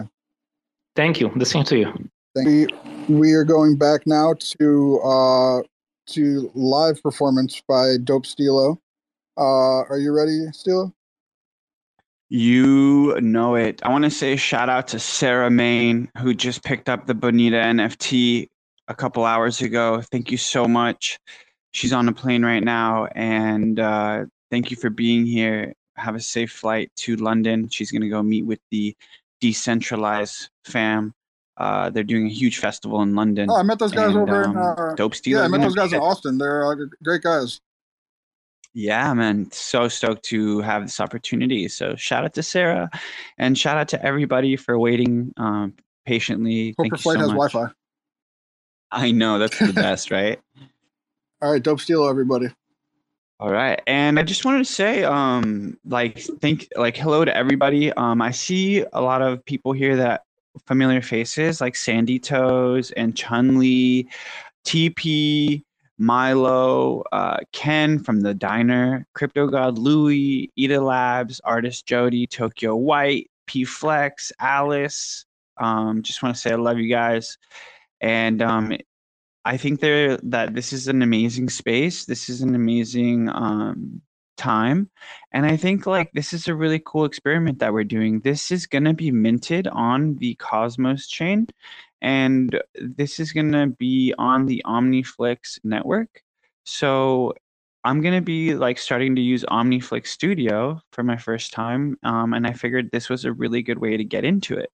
Thank 0.94 1.20
you. 1.20 1.32
The 1.34 1.44
same 1.44 1.64
to 1.64 1.76
you. 1.76 1.92
Thank 2.36 2.48
you. 2.48 2.68
We 3.08 3.32
are 3.32 3.42
going 3.42 3.76
back 3.76 4.06
now 4.06 4.34
to 4.38 5.00
uh, 5.00 5.62
to 6.10 6.52
live 6.54 7.02
performance 7.02 7.60
by 7.68 7.96
Dope 8.04 8.24
Stilo. 8.24 8.80
Uh, 9.36 9.82
are 9.90 9.98
you 9.98 10.12
ready, 10.12 10.44
Stilo? 10.52 10.94
You 12.28 13.18
know 13.20 13.56
it. 13.56 13.80
I 13.82 13.88
want 13.88 14.04
to 14.04 14.10
say 14.10 14.36
shout 14.36 14.68
out 14.68 14.86
to 14.88 15.00
Sarah 15.00 15.50
Main, 15.50 16.08
who 16.18 16.34
just 16.34 16.62
picked 16.62 16.88
up 16.88 17.06
the 17.06 17.14
Bonita 17.14 17.56
NFT 17.56 18.48
a 18.86 18.94
couple 18.94 19.24
hours 19.24 19.60
ago. 19.60 20.00
Thank 20.12 20.30
you 20.30 20.38
so 20.38 20.68
much. 20.68 21.18
She's 21.72 21.92
on 21.92 22.08
a 22.08 22.12
plane 22.12 22.44
right 22.44 22.62
now, 22.62 23.06
and 23.16 23.80
uh, 23.80 24.26
thank 24.52 24.70
you 24.70 24.76
for 24.76 24.88
being 24.88 25.26
here. 25.26 25.74
Have 25.96 26.14
a 26.14 26.20
safe 26.20 26.52
flight 26.52 26.92
to 26.98 27.16
London. 27.16 27.68
She's 27.70 27.90
going 27.90 28.02
to 28.02 28.08
go 28.08 28.22
meet 28.22 28.46
with 28.46 28.60
the 28.70 28.96
decentralized 29.40 30.50
fam. 30.64 31.14
Uh, 31.56 31.90
they're 31.90 32.04
doing 32.04 32.26
a 32.26 32.30
huge 32.30 32.58
festival 32.58 33.02
in 33.02 33.14
London. 33.14 33.50
Oh, 33.50 33.56
I 33.56 33.62
met 33.64 33.80
those 33.80 33.92
guys 33.92 34.14
and, 34.14 34.18
over 34.18 34.44
um, 34.44 34.50
in 34.52 34.58
uh, 34.58 34.94
Dope 34.96 35.14
Stilo. 35.14 35.40
Yeah, 35.40 35.44
I 35.44 35.48
met 35.48 35.60
those 35.60 35.74
guys 35.74 35.92
in 35.92 36.00
Austin. 36.00 36.38
They're 36.38 36.64
uh, 36.64 36.76
great 37.02 37.22
guys. 37.22 37.60
Yeah, 38.74 39.12
man. 39.14 39.50
So 39.50 39.88
stoked 39.88 40.22
to 40.26 40.60
have 40.60 40.82
this 40.82 41.00
opportunity. 41.00 41.66
So 41.68 41.96
shout 41.96 42.24
out 42.24 42.34
to 42.34 42.44
Sarah 42.44 42.90
and 43.36 43.58
shout 43.58 43.76
out 43.76 43.88
to 43.88 44.04
everybody 44.04 44.54
for 44.54 44.78
waiting 44.78 45.32
um, 45.36 45.74
patiently. 46.06 46.76
Hope 46.78 46.86
your 46.86 46.96
flight 46.98 47.16
so 47.16 47.20
has 47.20 47.28
Wi 47.30 47.48
Fi. 47.48 47.72
I 48.92 49.10
know. 49.10 49.40
That's 49.40 49.58
the 49.58 49.72
best, 49.72 50.10
right? 50.12 50.38
All 51.42 51.50
right. 51.50 51.62
Dope 51.62 51.80
Stilo, 51.80 52.08
everybody. 52.08 52.48
All 53.40 53.50
right. 53.50 53.80
And 53.86 54.18
I 54.18 54.24
just 54.24 54.44
wanted 54.44 54.58
to 54.58 54.72
say, 54.72 55.04
um, 55.04 55.78
like, 55.84 56.18
think, 56.18 56.66
like, 56.74 56.96
hello 56.96 57.24
to 57.24 57.36
everybody. 57.36 57.92
Um, 57.92 58.20
I 58.20 58.32
see 58.32 58.84
a 58.92 59.00
lot 59.00 59.22
of 59.22 59.44
people 59.44 59.72
here 59.72 59.94
that 59.94 60.24
familiar 60.66 61.00
faces 61.00 61.60
like 61.60 61.76
Sandy 61.76 62.18
Toes 62.18 62.90
and 62.92 63.16
Chun 63.16 63.60
Li, 63.60 64.08
TP, 64.64 65.62
Milo, 65.98 67.04
uh, 67.12 67.38
Ken 67.52 68.00
from 68.00 68.22
the 68.22 68.34
diner, 68.34 69.06
CryptoGodLui, 69.16 70.50
Eda 70.56 70.80
Labs, 70.80 71.40
artist 71.44 71.86
Jody, 71.86 72.26
Tokyo 72.26 72.74
White, 72.74 73.30
P 73.46 73.64
Flex, 73.64 74.32
Alice. 74.40 75.26
Um, 75.58 76.02
just 76.02 76.24
want 76.24 76.34
to 76.34 76.40
say 76.40 76.50
I 76.52 76.56
love 76.56 76.78
you 76.78 76.88
guys, 76.88 77.38
and 78.00 78.42
um, 78.42 78.76
I 79.48 79.56
think 79.56 79.80
there 79.80 80.18
that 80.18 80.54
this 80.54 80.74
is 80.74 80.88
an 80.88 81.00
amazing 81.00 81.48
space. 81.48 82.04
This 82.04 82.28
is 82.28 82.42
an 82.42 82.54
amazing 82.54 83.30
um, 83.30 84.02
time, 84.36 84.90
and 85.32 85.46
I 85.46 85.56
think 85.56 85.86
like 85.86 86.12
this 86.12 86.34
is 86.34 86.48
a 86.48 86.54
really 86.54 86.82
cool 86.84 87.06
experiment 87.06 87.58
that 87.60 87.72
we're 87.72 87.84
doing. 87.84 88.20
This 88.20 88.52
is 88.52 88.66
gonna 88.66 88.92
be 88.92 89.10
minted 89.10 89.66
on 89.68 90.16
the 90.16 90.34
Cosmos 90.34 91.08
chain, 91.08 91.46
and 92.02 92.60
this 92.74 93.18
is 93.18 93.32
to 93.52 93.68
be 93.68 94.12
on 94.18 94.44
the 94.44 94.62
OmniFlix 94.66 95.60
network. 95.64 96.22
So 96.64 97.32
I'm 97.84 98.02
to 98.16 98.20
be 98.20 98.54
like 98.54 98.76
starting 98.76 99.16
to 99.16 99.22
use 99.22 99.44
OmniFlix 99.44 100.08
Studio 100.08 100.82
for 100.92 101.02
my 101.02 101.16
first 101.16 101.54
time, 101.54 101.96
um, 102.02 102.34
and 102.34 102.46
I 102.46 102.52
figured 102.52 102.90
this 102.92 103.08
was 103.08 103.24
a 103.24 103.32
really 103.32 103.62
good 103.62 103.78
way 103.78 103.96
to 103.96 104.04
get 104.04 104.26
into 104.26 104.58
it. 104.58 104.70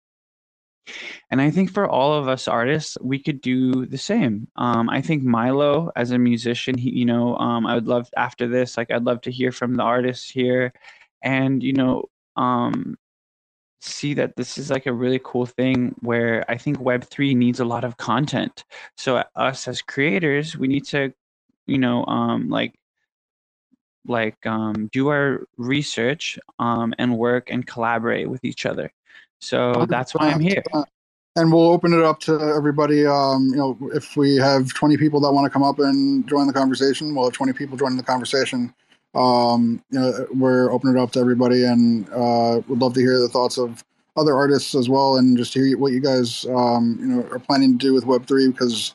And 1.30 1.41
I 1.41 1.51
think 1.51 1.72
for 1.72 1.89
all 1.89 2.12
of 2.12 2.28
us 2.28 2.47
artists, 2.49 2.97
we 3.01 3.18
could 3.18 3.41
do 3.41 3.87
the 3.87 3.99
same. 3.99 4.49
Um, 4.57 4.91
I 4.91 5.01
think 5.01 5.22
Milo, 5.22 5.91
as 5.97 6.11
a 6.11 6.18
musician, 6.18 6.76
he, 6.76 6.91
you 6.91 7.05
know, 7.05 7.37
um, 7.37 7.66
I 7.66 7.74
would 7.74 7.89
love 7.89 8.09
after 8.16 8.47
this, 8.47 8.76
like, 8.76 8.91
I'd 8.91 9.05
love 9.05 9.20
to 9.22 9.30
hear 9.30 9.53
from 9.53 9.74
the 9.74 9.82
artists 9.82 10.28
here, 10.28 10.72
and 11.22 11.62
you 11.62 11.72
know, 11.72 12.05
um, 12.37 12.97
see 13.80 14.14
that 14.14 14.37
this 14.37 14.59
is 14.59 14.70
like 14.70 14.87
a 14.87 14.93
really 14.93 15.20
cool 15.22 15.47
thing 15.47 15.95
where 16.01 16.45
I 16.51 16.57
think 16.57 16.78
Web3 16.78 17.37
needs 17.37 17.61
a 17.61 17.64
lot 17.64 17.85
of 17.85 17.97
content. 17.97 18.64
So 18.97 19.22
us 19.37 19.68
as 19.68 19.82
creators, 19.82 20.57
we 20.57 20.68
need 20.68 20.85
to, 20.87 21.12
you 21.66 21.78
know, 21.78 22.05
um, 22.07 22.49
like 22.49 22.74
like 24.07 24.45
um, 24.47 24.89
do 24.93 25.09
our 25.09 25.47
research 25.57 26.39
um, 26.59 26.95
and 26.99 27.16
work 27.16 27.51
and 27.51 27.66
collaborate 27.66 28.28
with 28.28 28.45
each 28.45 28.66
other. 28.66 28.93
So 29.74 29.86
that's 29.86 30.14
why 30.14 30.30
I'm 30.30 30.40
here. 30.40 30.62
And 31.36 31.53
we'll 31.53 31.70
open 31.70 31.92
it 31.92 32.03
up 32.03 32.20
to 32.20 32.38
everybody. 32.38 33.07
Um, 33.07 33.49
you 33.51 33.57
know, 33.57 33.78
if 33.92 34.16
we 34.16 34.36
have 34.36 34.72
20 34.72 34.97
people 34.97 35.20
that 35.20 35.32
want 35.32 35.47
to 35.47 35.51
come 35.51 35.64
up 35.64 35.80
and 35.80 36.28
join 36.28 36.47
the 36.47 36.53
conversation, 36.53 37.14
we'll 37.14 37.24
have 37.24 37.32
20 37.32 37.53
people 37.55 37.76
joining 37.76 37.97
the 37.97 38.05
conversation 38.05 38.72
um, 39.14 39.82
you 39.90 40.01
know, 40.01 40.26
we're 40.34 40.70
opening 40.72 40.97
it 40.97 41.01
up 41.01 41.12
to 41.12 41.20
everybody, 41.20 41.64
and 41.64 42.09
uh, 42.11 42.61
would 42.66 42.80
love 42.80 42.95
to 42.95 43.01
hear 43.01 43.18
the 43.18 43.28
thoughts 43.28 43.59
of 43.59 43.84
other 44.16 44.34
artists 44.34 44.74
as 44.74 44.88
well, 44.88 45.16
and 45.16 45.36
just 45.36 45.55
hear 45.55 45.76
what 45.78 45.92
you 45.92 46.01
guys, 46.01 46.45
um, 46.47 46.97
you 47.01 47.07
know, 47.07 47.22
are 47.30 47.38
planning 47.38 47.78
to 47.78 47.86
do 47.86 47.95
with 47.95 48.07
Web 48.07 48.26
three 48.26 48.49
because 48.49 48.95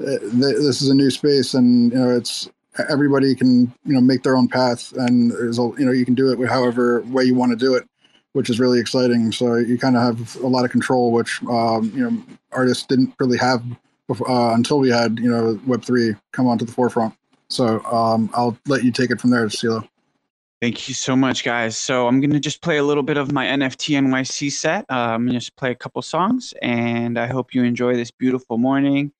uh, 0.00 0.18
th- 0.18 0.30
this 0.32 0.82
is 0.82 0.88
a 0.88 0.94
new 0.94 1.10
space, 1.10 1.54
and 1.54 1.92
you 1.92 1.98
know, 1.98 2.10
it's 2.10 2.50
everybody 2.88 3.34
can 3.34 3.72
you 3.84 3.94
know 3.94 4.00
make 4.00 4.22
their 4.24 4.36
own 4.36 4.48
path, 4.48 4.92
and 4.92 5.30
there's 5.30 5.58
a, 5.58 5.70
you 5.78 5.86
know 5.86 5.92
you 5.92 6.04
can 6.04 6.14
do 6.14 6.30
it 6.32 6.48
however 6.48 7.02
way 7.02 7.22
you 7.22 7.34
want 7.34 7.52
to 7.52 7.56
do 7.56 7.74
it, 7.74 7.84
which 8.32 8.50
is 8.50 8.60
really 8.60 8.80
exciting. 8.80 9.32
So 9.32 9.56
you 9.56 9.78
kind 9.78 9.96
of 9.96 10.02
have 10.02 10.36
a 10.42 10.46
lot 10.46 10.64
of 10.64 10.70
control, 10.70 11.12
which 11.12 11.42
um, 11.44 11.92
you 11.94 12.10
know 12.10 12.22
artists 12.52 12.86
didn't 12.86 13.14
really 13.18 13.38
have 13.38 13.62
before, 14.06 14.30
uh, 14.30 14.54
until 14.54 14.78
we 14.78 14.90
had 14.90 15.18
you 15.18 15.30
know 15.30 15.58
Web 15.66 15.84
three 15.84 16.14
come 16.32 16.46
onto 16.46 16.64
the 16.64 16.72
forefront. 16.72 17.14
So 17.48 17.84
um, 17.84 18.30
I'll 18.34 18.56
let 18.66 18.84
you 18.84 18.92
take 18.92 19.10
it 19.10 19.20
from 19.20 19.30
there, 19.30 19.48
Stilo. 19.50 19.88
Thank 20.60 20.88
you 20.88 20.94
so 20.94 21.16
much, 21.16 21.42
guys. 21.42 21.76
So 21.78 22.06
I'm 22.06 22.20
to 22.20 22.38
just 22.38 22.60
play 22.60 22.76
a 22.76 22.84
little 22.84 23.02
bit 23.02 23.16
of 23.16 23.32
my 23.32 23.46
NFT 23.46 23.98
NYC 23.98 24.52
set. 24.52 24.84
Uh, 24.90 25.14
I'm 25.14 25.26
to 25.26 25.32
just 25.32 25.56
play 25.56 25.70
a 25.70 25.74
couple 25.74 26.02
songs, 26.02 26.52
and 26.60 27.18
I 27.18 27.26
hope 27.26 27.54
you 27.54 27.64
enjoy 27.64 27.94
this 27.94 28.10
beautiful 28.10 28.58
morning. 28.58 29.10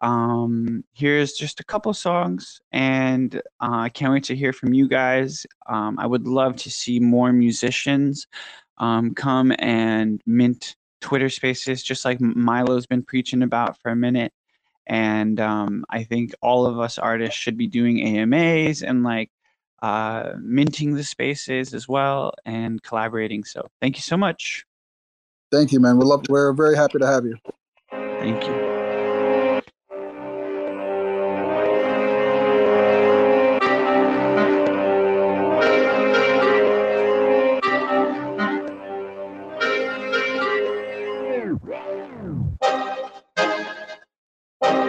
Um, 0.00 0.84
here's 0.92 1.32
just 1.32 1.60
a 1.60 1.64
couple 1.64 1.92
songs, 1.94 2.60
and 2.72 3.36
uh, 3.36 3.40
I 3.60 3.88
can't 3.88 4.12
wait 4.12 4.24
to 4.24 4.36
hear 4.36 4.52
from 4.52 4.74
you 4.74 4.88
guys. 4.88 5.46
Um, 5.66 5.98
I 5.98 6.06
would 6.06 6.26
love 6.26 6.56
to 6.56 6.70
see 6.70 7.00
more 7.00 7.32
musicians 7.32 8.26
um, 8.78 9.14
come 9.14 9.52
and 9.58 10.20
mint 10.26 10.76
Twitter 11.00 11.28
spaces, 11.28 11.82
just 11.82 12.04
like 12.04 12.20
Milo's 12.20 12.86
been 12.86 13.02
preaching 13.02 13.42
about 13.42 13.80
for 13.80 13.90
a 13.90 13.96
minute 13.96 14.32
and 14.86 15.40
um, 15.40 15.84
I 15.90 16.04
think 16.04 16.32
all 16.40 16.66
of 16.66 16.78
us 16.78 16.98
artists 16.98 17.38
should 17.38 17.56
be 17.56 17.66
doing 17.66 18.00
AMAs 18.06 18.82
and 18.82 19.02
like 19.02 19.30
uh, 19.82 20.32
minting 20.40 20.94
the 20.94 21.04
spaces 21.04 21.74
as 21.74 21.88
well 21.88 22.32
and 22.44 22.82
collaborating. 22.82 23.44
So 23.44 23.68
thank 23.80 23.96
you 23.96 24.02
so 24.02 24.16
much. 24.16 24.64
Thank 25.50 25.72
you, 25.72 25.80
man. 25.80 25.98
We 25.98 26.04
love. 26.04 26.24
We're 26.28 26.52
very 26.52 26.76
happy 26.76 26.98
to 26.98 27.06
have 27.06 27.24
you. 27.24 27.36
Thank 27.90 28.46
you. 28.46 28.65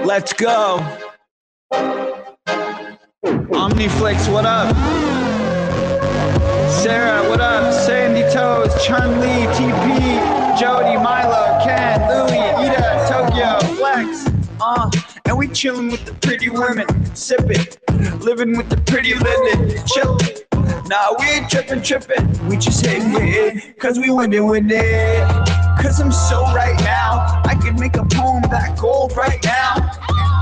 Let's 0.07 0.31
go. 0.31 0.79
Omniflix, 3.25 4.31
what 4.31 4.45
up? 4.45 4.73
Sarah, 6.81 7.27
what 7.27 7.41
up? 7.41 7.73
Sandy 7.73 8.21
Toes, 8.33 8.71
Chun 8.85 9.19
Li, 9.19 9.45
TP, 9.57 10.57
Jody, 10.57 10.95
Milo, 10.95 11.61
Ken, 11.61 11.99
Louie, 12.07 12.39
Ida, 12.39 13.05
Tokyo, 13.11 13.59
Flex. 13.75 14.25
Uh, 14.61 14.89
and 15.25 15.37
we 15.37 15.49
chillin' 15.49 15.91
with 15.91 16.05
the 16.05 16.13
pretty 16.13 16.49
women, 16.49 16.87
sippin', 17.13 17.67
living 18.23 18.55
with 18.55 18.69
the 18.69 18.77
pretty 18.77 19.13
living, 19.13 19.75
chillin'. 19.87 20.87
Nah, 20.87 21.15
we 21.19 21.25
ain't 21.25 21.49
trippin', 21.49 21.83
trippin', 21.83 22.47
we 22.47 22.55
just 22.55 22.81
with 22.81 22.95
it, 22.95 23.77
cause 23.77 23.99
we 23.99 24.09
winning 24.09 24.47
with 24.47 24.71
it. 24.71 25.66
Cause 25.81 25.99
I'm 25.99 26.11
so 26.11 26.43
right 26.53 26.79
now, 26.79 27.41
I 27.45 27.55
can 27.61 27.75
make 27.79 27.97
a 27.97 28.05
poem 28.05 28.41
that 28.49 28.77
gold 28.77 29.15
right 29.15 29.43
now. 29.43 29.75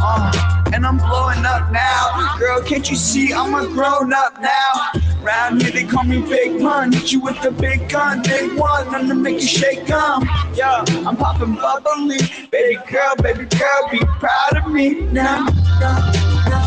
Uh, 0.07 0.55
and 0.73 0.85
I'm 0.85 0.97
blowing 0.97 1.45
up 1.45 1.71
now. 1.71 2.35
Girl, 2.39 2.61
can't 2.61 2.89
you 2.89 2.95
see 2.95 3.33
I'm 3.33 3.53
a 3.53 3.67
grown 3.67 4.13
up 4.13 4.39
now? 4.41 5.01
Round 5.21 5.61
here 5.61 5.71
they 5.71 5.83
call 5.83 6.03
me 6.03 6.21
Big 6.21 6.61
Pun. 6.61 6.91
Hit 6.91 7.11
you 7.11 7.19
with 7.19 7.41
the 7.41 7.51
big 7.51 7.89
gun, 7.89 8.21
big 8.21 8.57
one. 8.57 8.87
I'm 8.93 9.07
to 9.07 9.15
make 9.15 9.41
you 9.41 9.47
shake 9.47 9.89
um. 9.89 10.23
Yo, 10.53 10.83
I'm 11.05 11.17
popping 11.17 11.55
bubbly. 11.55 12.19
Baby 12.51 12.79
girl, 12.89 13.15
baby 13.21 13.45
girl, 13.45 13.89
be 13.91 13.99
proud 14.19 14.57
of 14.57 14.71
me 14.71 15.01
now, 15.11 15.47
now, 15.79 16.64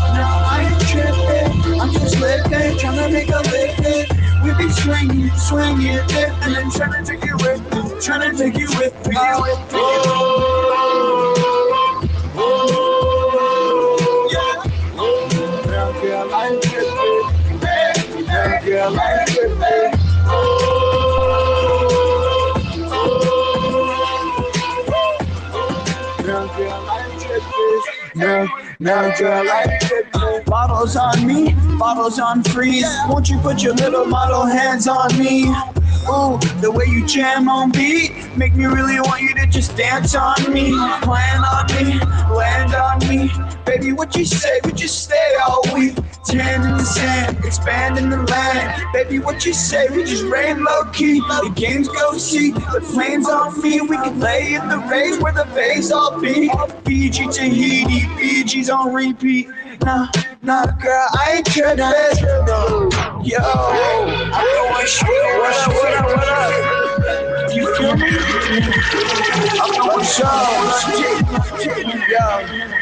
I'm 1.79 1.91
just 1.93 2.19
living, 2.19 2.77
trying 2.77 2.97
to 2.97 3.09
make 3.09 3.29
a 3.29 3.39
living. 3.39 4.07
We 4.43 4.53
be 4.55 4.69
swinging, 4.71 5.31
swinging, 5.37 5.95
lifting, 5.95 6.33
and 6.43 6.55
then 6.55 6.71
trying 6.71 7.03
to 7.05 7.11
take 7.11 7.25
you 7.25 7.37
with 7.37 7.61
me, 7.73 8.01
trying 8.01 8.31
to 8.31 8.37
take 8.37 8.57
you 8.57 8.67
with 8.77 8.93
me. 9.07 9.15
Oh, 9.17 9.45
oh, 12.35 14.29
yeah. 14.31 16.01
Girl, 16.01 16.33
I'm 16.33 16.59
tripping. 16.61 17.23
Now, 18.27 18.61
girl, 18.63 18.99
I'm 18.99 19.25
tripping. 19.27 19.91
Now, 26.25 26.47
girl, 26.57 26.89
I'm 26.89 27.19
tripping. 27.19 27.81
Now, 28.15 28.45
now, 28.45 28.68
tripping. 29.81 30.43
Bottles 30.45 30.95
on 30.95 31.27
me, 31.27 31.53
bottles 31.77 32.17
on 32.17 32.43
freeze. 32.43 32.87
Won't 33.09 33.29
you 33.29 33.37
put 33.39 33.61
your 33.61 33.73
little 33.73 34.05
model 34.05 34.45
hands 34.45 34.87
on 34.87 35.17
me? 35.19 35.53
Ooh, 36.07 36.37
the 36.61 36.71
way 36.71 36.85
you 36.85 37.05
jam 37.07 37.49
on 37.49 37.71
beat 37.71 38.13
make 38.37 38.55
me 38.55 38.65
really 38.65 38.99
want 39.01 39.21
you 39.21 39.33
to 39.35 39.47
just 39.47 39.75
dance 39.75 40.15
on 40.15 40.35
me, 40.53 40.71
plan 41.01 41.43
on 41.43 41.65
me, 41.75 41.99
land 42.35 42.75
on 42.75 42.99
me. 43.09 43.31
Baby, 43.65 43.93
what 43.93 44.15
you 44.15 44.25
say? 44.25 44.59
We 44.63 44.71
just 44.73 45.03
stay 45.03 45.35
all 45.47 45.61
week. 45.73 45.95
Tan 46.25 46.63
in 46.63 46.77
the 46.77 46.83
sand, 46.85 47.37
expanding 47.45 48.09
the 48.09 48.17
land. 48.23 48.83
Baby, 48.93 49.19
what 49.19 49.45
you 49.45 49.53
say? 49.53 49.87
We 49.89 50.03
just 50.03 50.23
rain 50.25 50.63
low 50.63 50.85
key. 50.91 51.19
The 51.19 51.51
games 51.55 51.87
go 51.87 52.17
see, 52.17 52.51
the 52.51 52.81
planes 52.93 53.27
on 53.27 53.61
me. 53.61 53.81
We 53.81 53.97
can 53.97 54.19
lay 54.19 54.55
in 54.55 54.67
the 54.69 54.77
rays 54.79 55.19
where 55.19 55.33
the 55.33 55.45
bays 55.55 55.91
all 55.91 56.19
be. 56.19 56.49
Fiji, 56.85 57.27
Tahiti, 57.27 58.01
Fiji's 58.17 58.69
on 58.69 58.93
repeat. 58.93 59.49
Nah, 59.81 60.07
nah, 60.41 60.65
girl, 60.65 61.07
I 61.13 61.35
ain't 61.37 61.45
tripping. 61.45 61.77
Yo, 63.23 63.37
I'm 63.39 64.47
going 64.55 64.87
straight. 64.87 65.37
What 65.39 65.55
up, 65.55 65.73
what 65.73 65.93
up, 65.93 66.05
what 66.05 66.27
up? 66.27 67.53
You 67.53 67.75
feel 67.75 67.95
me? 67.95 68.09
I'm 69.61 69.71
going 69.79 70.05
straight. 70.05 71.23
Yo. 72.09 72.79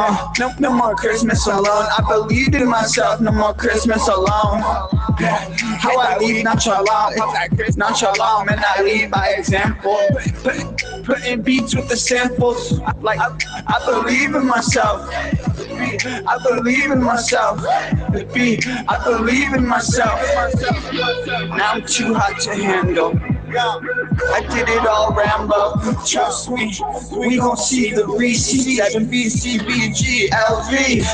Uh, 0.00 0.32
no, 0.38 0.52
no 0.60 0.72
more 0.72 0.94
Christmas 0.94 1.44
alone. 1.48 1.64
I 1.66 2.04
believed 2.08 2.54
in 2.54 2.68
myself. 2.68 3.20
No 3.20 3.32
more 3.32 3.52
Christmas 3.52 4.06
alone. 4.06 4.60
How 4.60 5.98
I 5.98 6.16
leave 6.18 6.44
nonchalant, 6.44 7.16
it's 7.58 7.76
not 7.76 8.00
nonchalant, 8.00 8.46
man. 8.48 8.62
I 8.64 8.82
lead 8.82 9.10
by 9.10 9.30
example. 9.30 9.98
Put, 10.44 11.04
putting 11.04 11.42
beats 11.42 11.74
with 11.74 11.88
the 11.88 11.96
samples. 11.96 12.78
Like 13.00 13.18
I, 13.18 13.36
I 13.66 13.84
believe 13.84 14.36
in 14.36 14.46
myself. 14.46 15.10
I 15.78 16.38
believe 16.42 16.90
in 16.90 17.02
myself. 17.02 17.60
I 17.64 19.00
believe 19.04 19.54
in 19.54 19.66
myself. 19.66 20.20
Now 21.56 21.72
I'm 21.72 21.84
too 21.86 22.14
hot 22.14 22.40
to 22.42 22.54
handle. 22.54 23.18
I 23.56 24.40
did 24.50 24.68
it 24.68 24.86
all 24.86 25.14
Rambo. 25.14 25.80
Trust 26.04 26.50
me, 26.50 26.74
we 27.16 27.38
gon' 27.38 27.56
see 27.56 27.92
the 27.92 28.06
receipt. 28.06 28.76
7 28.78 29.06
BCBG 29.06 30.28
LV. 30.30 31.04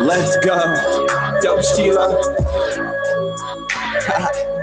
Let's 0.00 0.36
go, 0.44 0.56
Dope 1.42 1.62
Stilo. 1.62 2.20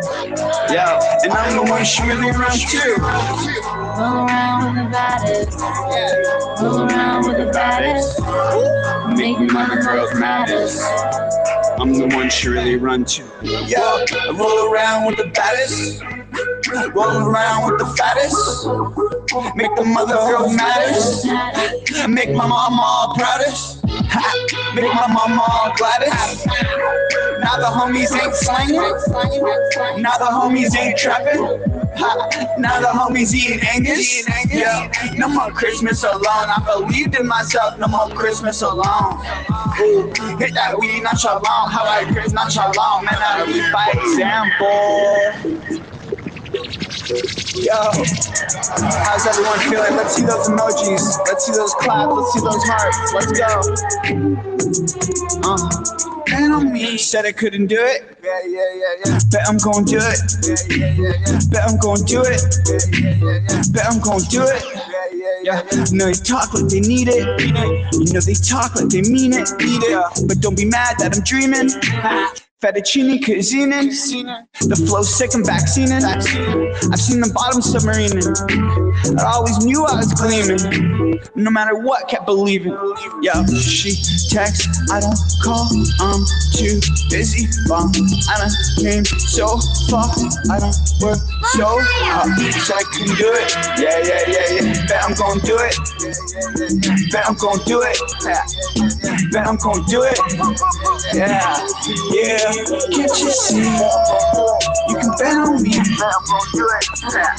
Yo, 0.71 0.99
and 1.23 1.33
I'm 1.33 1.55
the 1.55 1.63
one 1.69 1.83
she 1.83 2.03
really 2.03 2.31
runs 2.31 2.63
too. 2.71 3.80
Roll 4.01 4.25
around 4.25 4.65
with 4.65 4.83
the 4.83 4.89
baddest. 4.89 5.59
Roll 6.59 6.81
around 6.81 7.27
with 7.27 7.37
the 7.37 7.51
baddest. 7.53 8.19
Make 9.15 9.37
the 9.37 9.53
mother 9.53 9.79
girls 9.79 10.15
maddest. 10.15 10.81
I'm 11.79 11.93
the 11.93 12.07
one 12.15 12.31
she 12.31 12.49
really 12.49 12.77
run 12.77 13.05
to. 13.05 13.23
Yeah, 13.43 13.77
I 13.83 14.35
roll 14.35 14.73
around 14.73 15.05
with 15.05 15.17
the 15.17 15.27
baddest. 15.27 16.01
Roll 16.95 17.29
around 17.29 17.69
with 17.69 17.79
the 17.79 17.85
fattest. 17.95 19.55
Make 19.55 19.75
the 19.75 19.85
mother 19.85 20.15
girl 20.15 20.51
maddest. 20.51 21.27
Make 22.09 22.33
my 22.33 22.47
mama 22.47 22.81
all 22.81 23.13
proudest. 23.15 23.80
Ha, 24.09 24.73
Make 24.75 24.93
my 24.93 25.07
mama 25.07 25.43
all 25.47 25.73
gladdest. 25.75 26.45
Now 27.39 27.57
the 27.57 27.65
homies 27.65 28.11
ain't 28.15 28.35
slanging. 28.35 30.01
Now 30.01 30.17
the 30.17 30.25
homies 30.25 30.75
ain't 30.77 30.97
trapping. 30.97 31.41
Ha, 31.95 32.55
Now 32.57 32.79
the 32.79 32.87
homies 32.87 33.33
eating 33.33 33.59
Angus. 33.67 34.27
Yeah, 34.51 34.89
no 35.15 35.27
more 35.27 35.51
Christmas 35.51 36.03
alone. 36.03 36.21
I 36.25 36.63
believed 36.65 37.15
in 37.15 37.27
myself. 37.27 37.77
No 37.77 37.87
more 37.87 38.09
Christmas 38.09 38.61
alone. 38.61 39.19
Ooh, 39.79 40.11
hit 40.37 40.53
that 40.53 40.75
weed, 40.79 41.01
not 41.03 41.23
long. 41.23 41.69
How 41.69 41.85
I 41.85 42.05
Chris, 42.11 42.31
not 42.33 42.55
long. 42.55 43.05
Man, 43.05 43.15
I 43.17 43.43
lead 43.45 43.71
by 43.73 43.91
example. 43.93 45.90
Yo, 46.71 47.91
how's 49.03 49.27
everyone 49.27 49.59
feeling? 49.59 49.95
Let's 49.97 50.15
see 50.15 50.23
those 50.23 50.47
emojis. 50.47 51.17
Let's 51.27 51.45
see 51.45 51.51
those 51.51 51.73
claps. 51.75 52.13
Let's 52.15 52.33
see 52.33 52.39
those 52.39 52.63
hearts. 52.63 53.13
Let's 53.13 53.31
go. 53.35 53.61
Uh, 55.43 56.23
bet 56.27 56.51
on 56.51 56.71
me. 56.71 56.97
Said 56.97 57.25
I 57.25 57.33
couldn't 57.33 57.67
do 57.67 57.77
it. 57.77 58.17
Yeah, 58.23 58.39
yeah, 58.47 58.61
yeah, 58.73 58.93
yeah. 59.05 59.19
Bet 59.29 59.47
I'm 59.47 59.57
gonna 59.57 59.85
do 59.85 59.97
it. 59.97 60.19
Yeah, 60.43 60.55
yeah, 60.69 60.93
yeah, 60.93 61.13
yeah. 61.27 61.39
Bet 61.51 61.65
I'm 61.65 61.77
gonna 61.77 62.03
do 62.03 62.21
it. 62.21 62.41
Yeah, 62.65 62.79
yeah, 62.99 63.15
yeah, 63.15 63.39
yeah. 63.49 63.63
Bet 63.73 63.85
I'm 63.85 63.99
gonna 63.99 64.23
do 64.29 64.43
it. 64.43 64.63
Yeah, 64.63 65.07
yeah, 65.11 65.39
yeah. 65.43 65.85
You 65.91 65.97
know 65.97 66.05
they 66.05 66.13
talk 66.13 66.53
like 66.53 66.67
they 66.67 66.79
need 66.79 67.09
it. 67.09 67.27
You 67.93 68.13
know 68.13 68.21
they 68.21 68.33
talk 68.33 68.75
like 68.75 68.87
they 68.87 69.01
mean 69.01 69.33
it. 69.33 69.51
Need 69.59 69.83
it. 69.83 70.27
But 70.27 70.39
don't 70.39 70.55
be 70.55 70.65
mad 70.65 70.95
that 70.99 71.15
I'm 71.15 71.23
dreaming. 71.23 71.69
Fettuccine 72.61 73.23
cuisine, 73.25 73.71
the 74.69 74.75
flow 74.85 75.01
sick 75.01 75.33
and 75.33 75.43
vaccinated. 75.43 76.05
I've 76.93 77.01
seen 77.01 77.19
the 77.19 77.31
bottom 77.33 77.59
submarine. 77.59 78.21
I 79.17 79.33
always 79.33 79.65
knew 79.65 79.83
I 79.83 79.97
was 79.97 80.13
gleaming. 80.13 81.17
No 81.33 81.49
matter 81.49 81.75
what, 81.81 82.07
kept 82.07 82.27
believing. 82.27 82.77
Yeah, 83.21 83.41
she 83.57 83.97
texts, 84.29 84.69
I 84.93 85.01
don't 85.01 85.17
call. 85.41 85.73
I'm 86.05 86.21
too 86.53 86.77
busy. 87.09 87.49
Well, 87.65 87.89
I 88.29 88.45
done 88.45 88.53
came 88.77 89.05
so 89.05 89.57
far. 89.89 90.13
I 90.53 90.61
don't 90.61 90.77
work 91.01 91.17
so 91.57 91.81
hard. 92.05 92.29
Said 92.61 92.77
I 92.77 92.83
couldn't 92.93 93.17
do 93.17 93.33
it. 93.41 93.57
Yeah, 93.81 94.05
yeah, 94.05 94.21
yeah, 94.29 94.53
yeah. 94.53 94.85
Bet 94.85 95.01
I'm 95.01 95.17
gonna 95.17 95.41
do 95.41 95.57
it. 95.57 95.73
Bet 97.09 97.25
I'm 97.25 97.33
gonna 97.41 97.65
do 97.65 97.81
it. 97.81 97.97
Yeah. 98.21 98.45
Bet 99.33 99.47
I'm 99.49 99.57
gonna 99.57 99.81
do 99.89 100.05
it. 100.05 100.19
Yeah, 101.13 101.57
yeah. 102.13 102.50
Can't 102.51 103.19
you 103.21 103.31
see? 103.31 103.63
You 104.89 104.97
can 104.99 105.11
bet 105.17 105.37
on 105.37 105.63
me. 105.63 105.71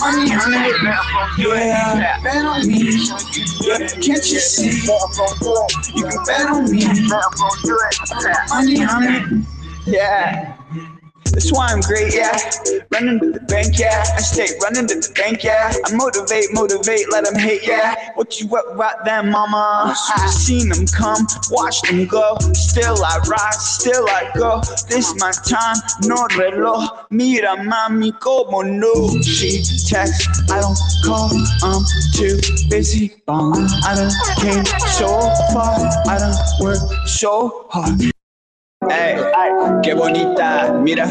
Money 0.00 0.32
on 0.32 0.54
it. 0.54 0.76
Yeah, 1.38 2.20
bet 2.22 2.44
on 2.46 2.66
me. 2.66 2.78
Can't 4.00 4.06
you 4.06 4.40
see? 4.40 4.86
You 5.94 6.04
can 6.08 6.24
bet 6.24 6.46
on 6.48 6.70
me. 6.70 6.86
Money 8.48 8.84
on 8.84 9.02
it. 9.04 9.46
Yeah. 9.86 10.61
That's 11.32 11.50
why 11.50 11.68
I'm 11.68 11.80
great, 11.80 12.14
yeah. 12.14 12.38
Running 12.90 13.18
to 13.20 13.32
the 13.32 13.40
bank, 13.40 13.78
yeah. 13.78 14.04
I 14.16 14.20
stay 14.20 14.48
running 14.62 14.86
to 14.88 14.96
the 14.96 15.12
bank, 15.14 15.42
yeah. 15.42 15.72
I 15.84 15.94
motivate, 15.94 16.52
motivate, 16.52 17.10
let 17.10 17.24
them 17.24 17.36
hate, 17.36 17.66
yeah. 17.66 18.10
What 18.14 18.38
you 18.38 18.48
what 18.48 18.70
about 18.74 19.04
them, 19.06 19.30
mama? 19.30 19.94
I 19.96 20.26
seen 20.28 20.68
them 20.68 20.86
come, 20.86 21.26
watch 21.50 21.80
them 21.82 22.06
go. 22.06 22.36
Still 22.52 23.02
I 23.02 23.18
rise, 23.26 23.66
still 23.80 24.06
I 24.08 24.30
go. 24.36 24.60
This 24.88 25.14
my 25.18 25.32
time, 25.32 25.76
no 26.02 26.26
reloj. 26.36 27.06
Mira, 27.10 27.56
mami, 27.56 28.12
como 28.20 28.60
no. 28.60 28.92
She 29.22 29.62
texts, 29.88 30.42
I 30.50 30.60
don't 30.60 30.78
call, 31.04 31.30
I'm 31.62 31.82
too 32.12 32.36
busy. 32.68 33.22
Um, 33.28 33.66
I 33.84 33.94
done 33.94 34.12
came 34.36 34.64
so 34.98 35.08
far, 35.54 35.80
I 36.06 36.18
done 36.18 36.36
worked 36.60 37.08
so 37.08 37.66
hard. 37.70 38.12
Ey, 38.90 39.16
qué 39.82 39.94
bonita, 39.94 40.72
mira, 40.72 41.06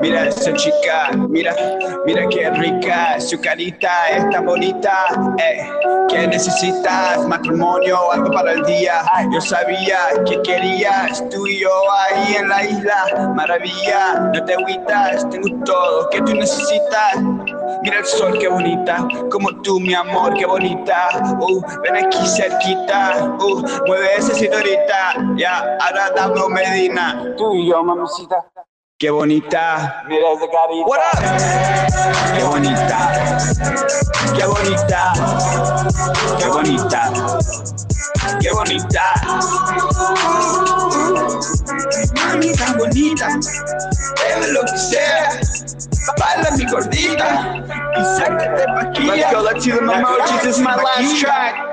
mira 0.00 0.28
esa 0.28 0.52
chica, 0.54 1.10
mira, 1.28 1.54
mira 2.04 2.26
qué 2.28 2.50
rica, 2.50 3.20
su 3.20 3.40
carita 3.40 4.08
es 4.10 4.28
tan 4.30 4.44
bonita, 4.44 4.92
ey, 5.38 5.60
¿qué 6.08 6.26
necesitas? 6.26 7.26
Matrimonio, 7.26 8.10
algo 8.12 8.30
para 8.30 8.52
el 8.52 8.64
día, 8.64 9.02
yo 9.32 9.40
sabía 9.40 9.98
que 10.26 10.42
querías, 10.42 11.22
tú 11.30 11.46
y 11.46 11.60
yo 11.60 11.70
ahí 11.92 12.34
en 12.34 12.48
la 12.48 12.64
isla, 12.64 13.32
maravilla, 13.34 14.30
no 14.34 14.44
te 14.44 14.54
agüitas, 14.54 15.28
tengo 15.30 15.64
todo 15.64 16.08
que 16.10 16.20
tú 16.22 16.34
necesitas, 16.34 17.14
mira 17.82 17.98
el 17.98 18.04
sol, 18.04 18.38
qué 18.38 18.48
bonita, 18.48 19.06
como 19.30 19.50
tú 19.62 19.80
mi 19.80 19.94
amor, 19.94 20.34
qué 20.34 20.46
bonita, 20.46 21.08
uh, 21.40 21.62
ven 21.82 21.96
aquí 21.96 22.26
cerquita, 22.26 23.36
uh, 23.40 23.62
mueve 23.86 24.16
esa 24.16 24.34
cinturita, 24.34 25.14
ya, 25.36 25.76
ahora 25.80 26.10
dame 26.14 26.48
Medina, 26.48 27.34
tú 27.36 27.54
y 27.54 27.68
yo, 27.68 27.82
mamacita. 27.82 28.44
Qué 28.98 29.10
bonita. 29.10 30.04
Mira 30.06 30.30
esa 30.30 30.46
carita. 30.48 30.86
What 30.86 31.00
up? 31.00 31.18
Qué 32.36 32.44
bonita. 32.44 33.12
Qué 34.36 34.44
bonita. 34.46 35.12
Qué 36.38 36.46
bonita. 36.46 37.12
Qué 38.40 38.50
bonita. 38.52 39.02
Mami 42.14 42.52
tan 42.56 42.78
bonita. 42.78 43.28
Debe 44.16 44.52
lo 44.52 44.62
que 44.62 44.78
sea. 44.78 45.40
Baila 46.18 46.50
mi 46.56 46.64
gordita. 46.66 47.62
Let's 47.94 49.32
go, 49.32 49.42
let's 49.42 49.64
do 49.64 49.72
the 49.72 49.80
Memoji. 49.80 50.42
This 50.42 50.56
is 50.56 50.62
my 50.62 50.76
last 50.76 51.20
track. 51.20 51.71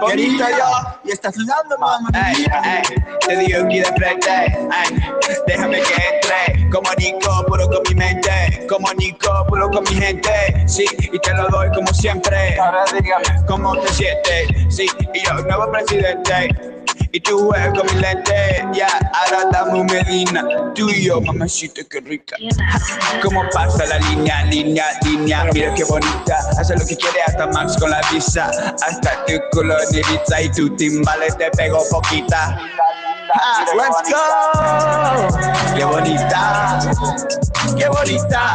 Bonita 0.00 0.50
yo. 0.50 0.98
Y 1.04 1.12
estás 1.12 1.34
sudando, 1.34 1.78
mamá. 1.78 2.08
Ey, 2.14 2.46
ey, 2.64 2.82
te 3.26 3.36
digo 3.36 3.64
aquí 3.64 3.78
de 3.80 3.86
frente. 3.86 4.30
Ey, 4.30 5.00
déjame 5.46 5.80
que 5.80 5.94
entre. 5.94 6.70
Comunico 6.70 7.44
puro 7.46 7.68
con 7.68 7.82
mi 7.88 7.94
mente. 7.94 8.66
Comunico 8.68 9.46
puro 9.48 9.70
con 9.70 9.82
mi 9.84 10.00
gente. 10.00 10.64
Sí, 10.66 10.84
y 11.00 11.18
te 11.18 11.34
lo 11.34 11.48
doy 11.48 11.70
como 11.74 11.92
siempre. 11.94 12.58
Ahora 12.58 12.84
dígame, 12.92 13.46
¿cómo 13.46 13.76
te 13.80 13.88
sientes? 13.88 14.74
Sí, 14.74 14.86
y 15.14 15.24
yo, 15.24 15.34
nuevo 15.34 15.70
presidente. 15.70 16.77
Y 17.12 17.20
tú 17.20 17.46
juegas 17.46 17.78
con 17.78 17.86
mi 17.86 18.00
lente, 18.00 18.66
ya, 18.72 18.88
ahora 19.12 19.64
un 19.72 19.86
Medina. 19.86 20.44
Tú 20.74 20.88
y 20.90 21.06
yo, 21.06 21.20
mamacita, 21.20 21.82
qué 21.88 22.00
rica. 22.00 22.36
¿Cómo 23.22 23.42
pasa 23.52 23.86
la 23.86 23.98
línea, 23.98 24.44
línea, 24.44 24.84
línea? 25.02 25.44
Mira 25.52 25.74
qué 25.74 25.84
bonita. 25.84 26.36
Hace 26.58 26.76
lo 26.76 26.86
que 26.86 26.96
quiere 26.96 27.22
hasta 27.26 27.46
Max 27.48 27.76
con 27.78 27.90
la 27.90 28.00
visa. 28.12 28.50
Hasta 28.86 29.24
tu 29.26 29.32
Ibiza 29.92 30.42
y 30.42 30.50
tu 30.52 30.74
timbales 30.76 31.36
te 31.36 31.50
pego 31.50 31.82
poquita. 31.90 32.58
Let's 33.76 34.10
go. 34.10 34.18
Qué 35.76 35.84
bonita. 35.84 36.80
Qué 37.76 37.88
bonita. 37.88 38.54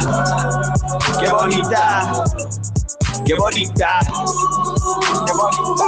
Qué 1.20 1.30
bonita. 1.30 2.24
Qué 3.26 3.36
bonita. 3.36 4.00
Qué 5.26 5.34
bonita. 5.34 5.86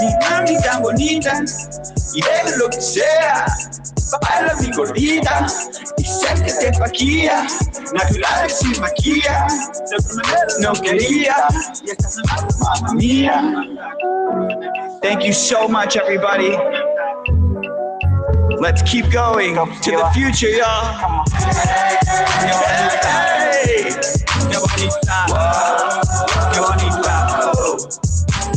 Mi 0.00 0.08
mami 0.20 0.62
tan 0.62 0.82
bonita. 0.82 1.44
Y 2.14 2.20
de 2.20 2.56
lo 2.56 2.68
que 2.68 2.80
sea. 2.80 3.46
Baila 4.22 4.54
mi 4.60 4.70
gordita. 4.72 5.46
Y 5.98 6.04
acércate 6.04 6.78
pa' 6.78 6.86
aquí. 6.86 7.28
Natural 7.92 8.50
sin 8.50 8.80
maquilla. 8.80 9.46
De 9.90 9.96
otra 9.96 10.14
manera 10.16 10.46
no 10.60 10.72
quería. 10.74 11.36
Y 11.84 11.90
estás 11.90 12.18
mamma 12.28 12.92
mía. 12.94 13.42
Thank 15.02 15.24
you 15.24 15.32
so 15.32 15.68
much, 15.68 15.96
everybody. 15.96 16.56
Let's 18.60 18.82
keep 18.82 19.10
going 19.10 19.54
to 19.56 19.90
the 19.90 20.10
future, 20.14 20.48
y'all. 20.48 21.24
Hey, 21.34 21.98
qué 22.40 22.52
bonita, 22.60 23.12
qué 24.50 24.58
bonita, 24.58 25.26
oh, 25.30 25.91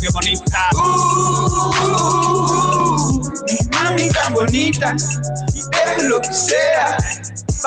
qué 0.06 0.12
bonita. 0.14 0.70
Uh, 0.76 1.82
mi 3.46 3.58
mami 3.74 4.10
tan 4.12 4.34
bonita 4.34 4.96
y 5.54 5.62
de 5.98 6.10
lo 6.10 6.20
que 6.20 6.34
sea, 6.34 6.98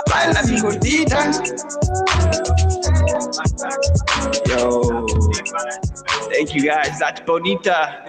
baila 0.07 0.43
mi 0.45 0.61
gordita. 0.61 1.33
Yo, 4.49 5.07
thank 6.31 6.55
you 6.55 6.63
guys. 6.63 6.99
That's 6.99 7.21
bonita. 7.23 8.05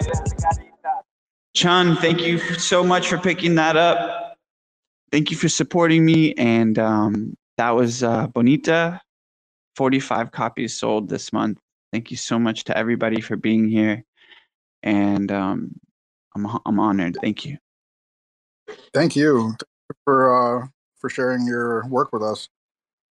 Chun, 1.54 1.96
thank 1.96 2.20
you 2.20 2.38
so 2.38 2.84
much 2.84 3.08
for 3.08 3.18
picking 3.18 3.56
that 3.56 3.76
up. 3.76 4.36
Thank 5.10 5.32
you 5.32 5.36
for 5.36 5.48
supporting 5.48 6.04
me. 6.04 6.34
And 6.34 6.78
um, 6.78 7.34
that 7.58 7.70
was 7.70 8.04
uh, 8.04 8.28
Bonita. 8.28 9.00
45 9.74 10.30
copies 10.30 10.78
sold 10.78 11.08
this 11.08 11.32
month. 11.32 11.58
Thank 11.92 12.12
you 12.12 12.16
so 12.16 12.38
much 12.38 12.64
to 12.64 12.76
everybody 12.76 13.20
for 13.20 13.36
being 13.36 13.68
here. 13.68 14.04
And 14.82 15.30
um, 15.30 15.80
I'm, 16.34 16.46
I'm 16.66 16.80
honored. 16.80 17.18
Thank 17.20 17.44
you. 17.44 17.58
Thank 18.94 19.16
you 19.16 19.54
for 20.04 20.62
uh, 20.62 20.66
for 20.98 21.10
sharing 21.10 21.46
your 21.46 21.86
work 21.88 22.12
with 22.12 22.22
us. 22.22 22.48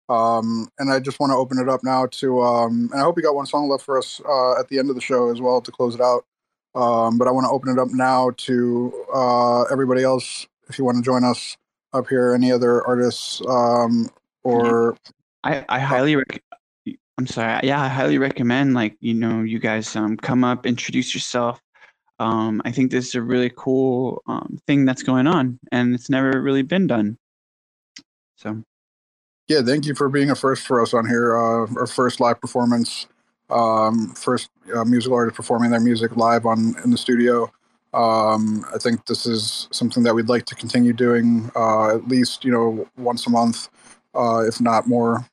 Um, 0.09 0.70
and 0.80 0.91
I 0.91 0.99
just 0.99 1.20
want 1.20 1.32
to 1.32 1.38
open 1.38 1.59
it 1.59 1.70
up 1.70 1.84
now 1.84 2.07
to, 2.07 2.41
um, 2.41 2.89
and 2.91 2.99
I 2.99 3.03
hope 3.03 3.15
you 3.15 3.24
got 3.24 3.36
one 3.36 3.45
song 3.45 3.70
left 3.70 3.86
for 3.86 3.97
us 3.97 4.20
uh, 4.28 4.59
at 4.59 4.67
the 4.67 4.80
end 4.80 4.89
of 4.89 4.95
the 4.95 5.01
show 5.01 5.30
as 5.30 5.39
well 5.39 5.61
to 5.61 5.72
close 5.72 5.93
it 5.93 6.01
out. 6.01 6.26
Um, 6.74 7.20
but 7.20 7.28
I 7.28 7.32
want 7.32 7.45
to 7.45 7.51
open 7.51 7.72
it 7.72 7.80
up 7.80 7.89
now 7.91 8.32
to 8.38 9.05
uh, 9.13 9.63
everybody 9.63 10.03
else. 10.03 10.47
If 10.67 10.80
you 10.80 10.86
want 10.86 10.97
to 10.97 11.03
join 11.03 11.24
us 11.24 11.57
up 11.93 12.07
here, 12.07 12.34
any 12.34 12.51
other 12.51 12.86
artists 12.88 13.41
um, 13.47 14.09
or 14.43 14.97
I, 15.43 15.63
I 15.70 15.80
highly 15.80 16.15
rec- 16.15 16.43
I'm 17.20 17.28
sorry. 17.28 17.59
Yeah, 17.67 17.82
I 17.82 17.89
highly 17.89 18.17
recommend 18.17 18.76
like, 18.76 18.95
you 19.01 19.13
know, 19.13 19.41
you 19.41 19.59
guys 19.59 19.93
um 19.93 20.15
come 20.15 20.45
up, 20.45 20.65
introduce 20.65 21.13
yourself. 21.13 21.61
Um, 22.17 22.61
I 22.63 22.72
think 22.72 22.91
this 22.91 23.09
is 23.09 23.15
a 23.15 23.22
really 23.22 23.51
cool 23.57 24.24
um, 24.26 24.57
thing 24.65 24.86
that's 24.86 25.03
going 25.03 25.28
on 25.28 25.59
and 25.70 25.93
it's 25.93 26.09
never 26.09 26.41
really 26.41 26.61
been 26.61 26.88
done. 26.88 27.17
So 28.38 28.63
yeah, 29.49 29.61
thank 29.61 29.86
you 29.86 29.95
for 29.95 30.07
being 30.07 30.30
a 30.30 30.36
first 30.36 30.65
for 30.65 30.82
us 30.82 30.93
on 30.93 31.05
here. 31.09 31.36
Uh, 31.36 31.67
our 31.78 31.88
first 31.88 32.22
live 32.22 32.39
performance, 32.39 33.05
um, 33.49 34.13
first 34.15 34.49
uh, 34.74 34.86
musical 34.86 35.17
artist 35.17 35.36
performing 35.36 35.72
their 35.72 35.81
music 35.81 36.15
live 36.15 36.45
on 36.45 36.73
in 36.85 36.89
the 36.89 36.98
studio. 36.98 37.52
Um, 37.94 38.65
I 38.73 38.77
think 38.77 39.07
this 39.07 39.26
is 39.26 39.68
something 39.73 40.03
that 40.03 40.15
we'd 40.15 40.30
like 40.30 40.45
to 40.45 40.56
continue 40.56 40.94
doing 40.94 41.52
uh, 41.53 41.95
at 41.95 42.07
least 42.07 42.45
you 42.45 42.52
know 42.53 42.88
once 42.98 43.27
a 43.27 43.30
month, 43.30 43.68
uh, 44.15 44.45
if 44.48 44.61
not 44.61 44.88
more. 44.88 45.26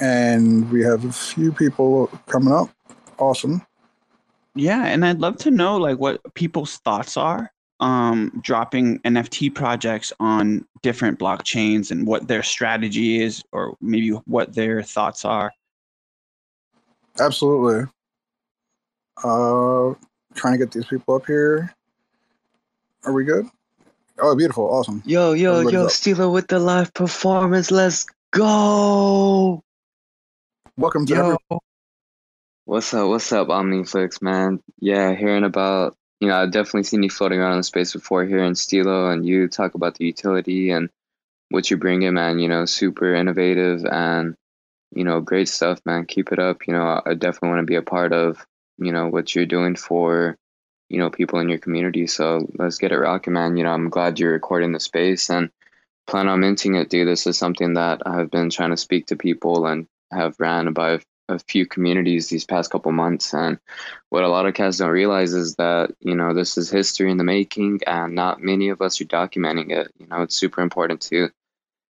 And 0.00 0.70
we 0.70 0.82
have 0.82 1.04
a 1.04 1.12
few 1.12 1.52
people 1.52 2.08
coming 2.26 2.52
up. 2.52 2.70
Awesome. 3.18 3.64
Yeah, 4.54 4.86
and 4.86 5.04
I'd 5.04 5.20
love 5.20 5.36
to 5.38 5.50
know 5.50 5.76
like 5.76 5.98
what 5.98 6.22
people's 6.34 6.78
thoughts 6.78 7.16
are 7.16 7.50
um 7.80 8.32
dropping 8.40 8.98
NFT 9.00 9.54
projects 9.54 10.10
on 10.18 10.64
different 10.82 11.18
blockchains 11.18 11.90
and 11.90 12.06
what 12.06 12.26
their 12.26 12.42
strategy 12.42 13.20
is 13.20 13.42
or 13.52 13.76
maybe 13.80 14.10
what 14.24 14.54
their 14.54 14.82
thoughts 14.82 15.24
are. 15.24 15.52
Absolutely. 17.18 17.90
Uh, 19.22 19.94
trying 20.34 20.52
to 20.52 20.58
get 20.58 20.70
these 20.70 20.86
people 20.86 21.14
up 21.14 21.26
here. 21.26 21.74
Are 23.04 23.12
we 23.12 23.24
good? 23.24 23.46
Oh, 24.18 24.34
beautiful, 24.34 24.64
awesome. 24.64 25.02
Yo, 25.04 25.32
yo, 25.32 25.52
Everybody's 25.60 25.72
yo, 25.72 25.84
up. 25.84 25.90
Stilo 25.90 26.30
with 26.30 26.48
the 26.48 26.58
live 26.58 26.92
performance. 26.94 27.70
Let's 27.70 28.06
go. 28.32 29.62
Welcome 30.78 31.06
to 31.06 31.14
Yo. 31.14 31.20
every- 31.20 31.58
What's 32.66 32.92
up? 32.92 33.08
What's 33.08 33.32
up, 33.32 33.48
OmniFlix, 33.48 34.20
man? 34.20 34.62
Yeah, 34.78 35.14
hearing 35.14 35.44
about, 35.44 35.96
you 36.20 36.28
know, 36.28 36.36
I've 36.36 36.50
definitely 36.50 36.82
seen 36.82 37.02
you 37.02 37.08
floating 37.08 37.38
around 37.40 37.52
in 37.52 37.58
the 37.60 37.62
space 37.64 37.94
before 37.94 38.26
hearing 38.26 38.54
Stilo 38.54 39.08
and 39.08 39.24
you 39.24 39.48
talk 39.48 39.74
about 39.74 39.94
the 39.94 40.04
utility 40.04 40.70
and 40.72 40.90
what 41.48 41.70
you 41.70 41.78
bring 41.78 42.02
in, 42.02 42.12
man. 42.12 42.38
You 42.38 42.50
know, 42.50 42.66
super 42.66 43.14
innovative 43.14 43.86
and, 43.86 44.34
you 44.94 45.04
know, 45.04 45.22
great 45.22 45.48
stuff, 45.48 45.80
man. 45.86 46.04
Keep 46.04 46.32
it 46.32 46.38
up. 46.38 46.66
You 46.66 46.74
know, 46.74 47.00
I 47.06 47.14
definitely 47.14 47.48
want 47.50 47.60
to 47.60 47.66
be 47.66 47.76
a 47.76 47.82
part 47.82 48.12
of, 48.12 48.44
you 48.76 48.92
know, 48.92 49.06
what 49.08 49.34
you're 49.34 49.46
doing 49.46 49.76
for, 49.76 50.36
you 50.90 50.98
know, 50.98 51.08
people 51.08 51.38
in 51.38 51.48
your 51.48 51.58
community. 51.58 52.06
So 52.06 52.46
let's 52.58 52.76
get 52.76 52.92
it 52.92 52.98
rocking, 52.98 53.32
man. 53.32 53.56
You 53.56 53.64
know, 53.64 53.72
I'm 53.72 53.88
glad 53.88 54.20
you're 54.20 54.32
recording 54.32 54.72
the 54.72 54.80
space 54.80 55.30
and 55.30 55.50
plan 56.06 56.28
on 56.28 56.40
minting 56.40 56.74
it, 56.74 56.90
dude. 56.90 57.08
This 57.08 57.26
is 57.26 57.38
something 57.38 57.74
that 57.74 58.02
I 58.04 58.18
have 58.18 58.30
been 58.30 58.50
trying 58.50 58.72
to 58.72 58.76
speak 58.76 59.06
to 59.06 59.16
people 59.16 59.66
and 59.66 59.86
have 60.12 60.36
ran 60.38 60.72
by 60.72 61.00
a 61.28 61.38
few 61.38 61.66
communities 61.66 62.28
these 62.28 62.44
past 62.44 62.70
couple 62.70 62.92
months. 62.92 63.34
And 63.34 63.58
what 64.10 64.24
a 64.24 64.28
lot 64.28 64.46
of 64.46 64.54
cats 64.54 64.78
don't 64.78 64.90
realize 64.90 65.34
is 65.34 65.56
that, 65.56 65.92
you 66.00 66.14
know, 66.14 66.32
this 66.32 66.56
is 66.56 66.70
history 66.70 67.10
in 67.10 67.16
the 67.16 67.24
making 67.24 67.80
and 67.86 68.14
not 68.14 68.40
many 68.40 68.68
of 68.68 68.80
us 68.80 69.00
are 69.00 69.06
documenting 69.06 69.70
it. 69.70 69.92
You 69.98 70.06
know, 70.06 70.22
it's 70.22 70.36
super 70.36 70.62
important 70.62 71.00
to 71.02 71.30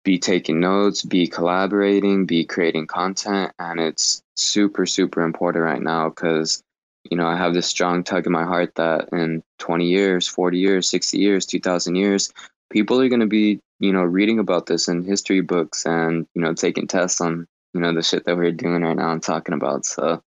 be 0.03 0.17
taking 0.17 0.59
notes, 0.61 1.03
be 1.03 1.27
collaborating, 1.27 2.25
be 2.25 2.45
creating 2.45 2.87
content. 2.87 3.51
And 3.59 3.79
it's 3.79 4.21
super, 4.35 4.85
super 4.85 5.21
important 5.21 5.63
right 5.63 5.81
now 5.81 6.09
because, 6.09 6.63
you 7.09 7.17
know, 7.17 7.27
I 7.27 7.35
have 7.35 7.53
this 7.53 7.67
strong 7.67 8.03
tug 8.03 8.25
in 8.25 8.31
my 8.31 8.45
heart 8.45 8.75
that 8.75 9.09
in 9.11 9.43
20 9.59 9.85
years, 9.85 10.27
40 10.27 10.57
years, 10.57 10.89
60 10.89 11.17
years, 11.17 11.45
2000 11.45 11.95
years, 11.95 12.31
people 12.69 13.01
are 13.01 13.09
going 13.09 13.19
to 13.19 13.27
be, 13.27 13.59
you 13.79 13.91
know, 13.91 14.03
reading 14.03 14.39
about 14.39 14.67
this 14.67 14.87
in 14.87 15.03
history 15.03 15.41
books 15.41 15.85
and, 15.85 16.25
you 16.33 16.41
know, 16.41 16.53
taking 16.53 16.87
tests 16.87 17.19
on 17.19 17.45
you 17.77 17.83
know 17.83 17.93
the 17.93 18.01
shit 18.01 18.25
that 18.25 18.35
we're 18.35 18.51
doing 18.51 18.81
right 18.81 18.97
now 18.97 19.11
and 19.11 19.21
talking 19.21 19.53
about. 19.53 19.85
So 19.85 20.23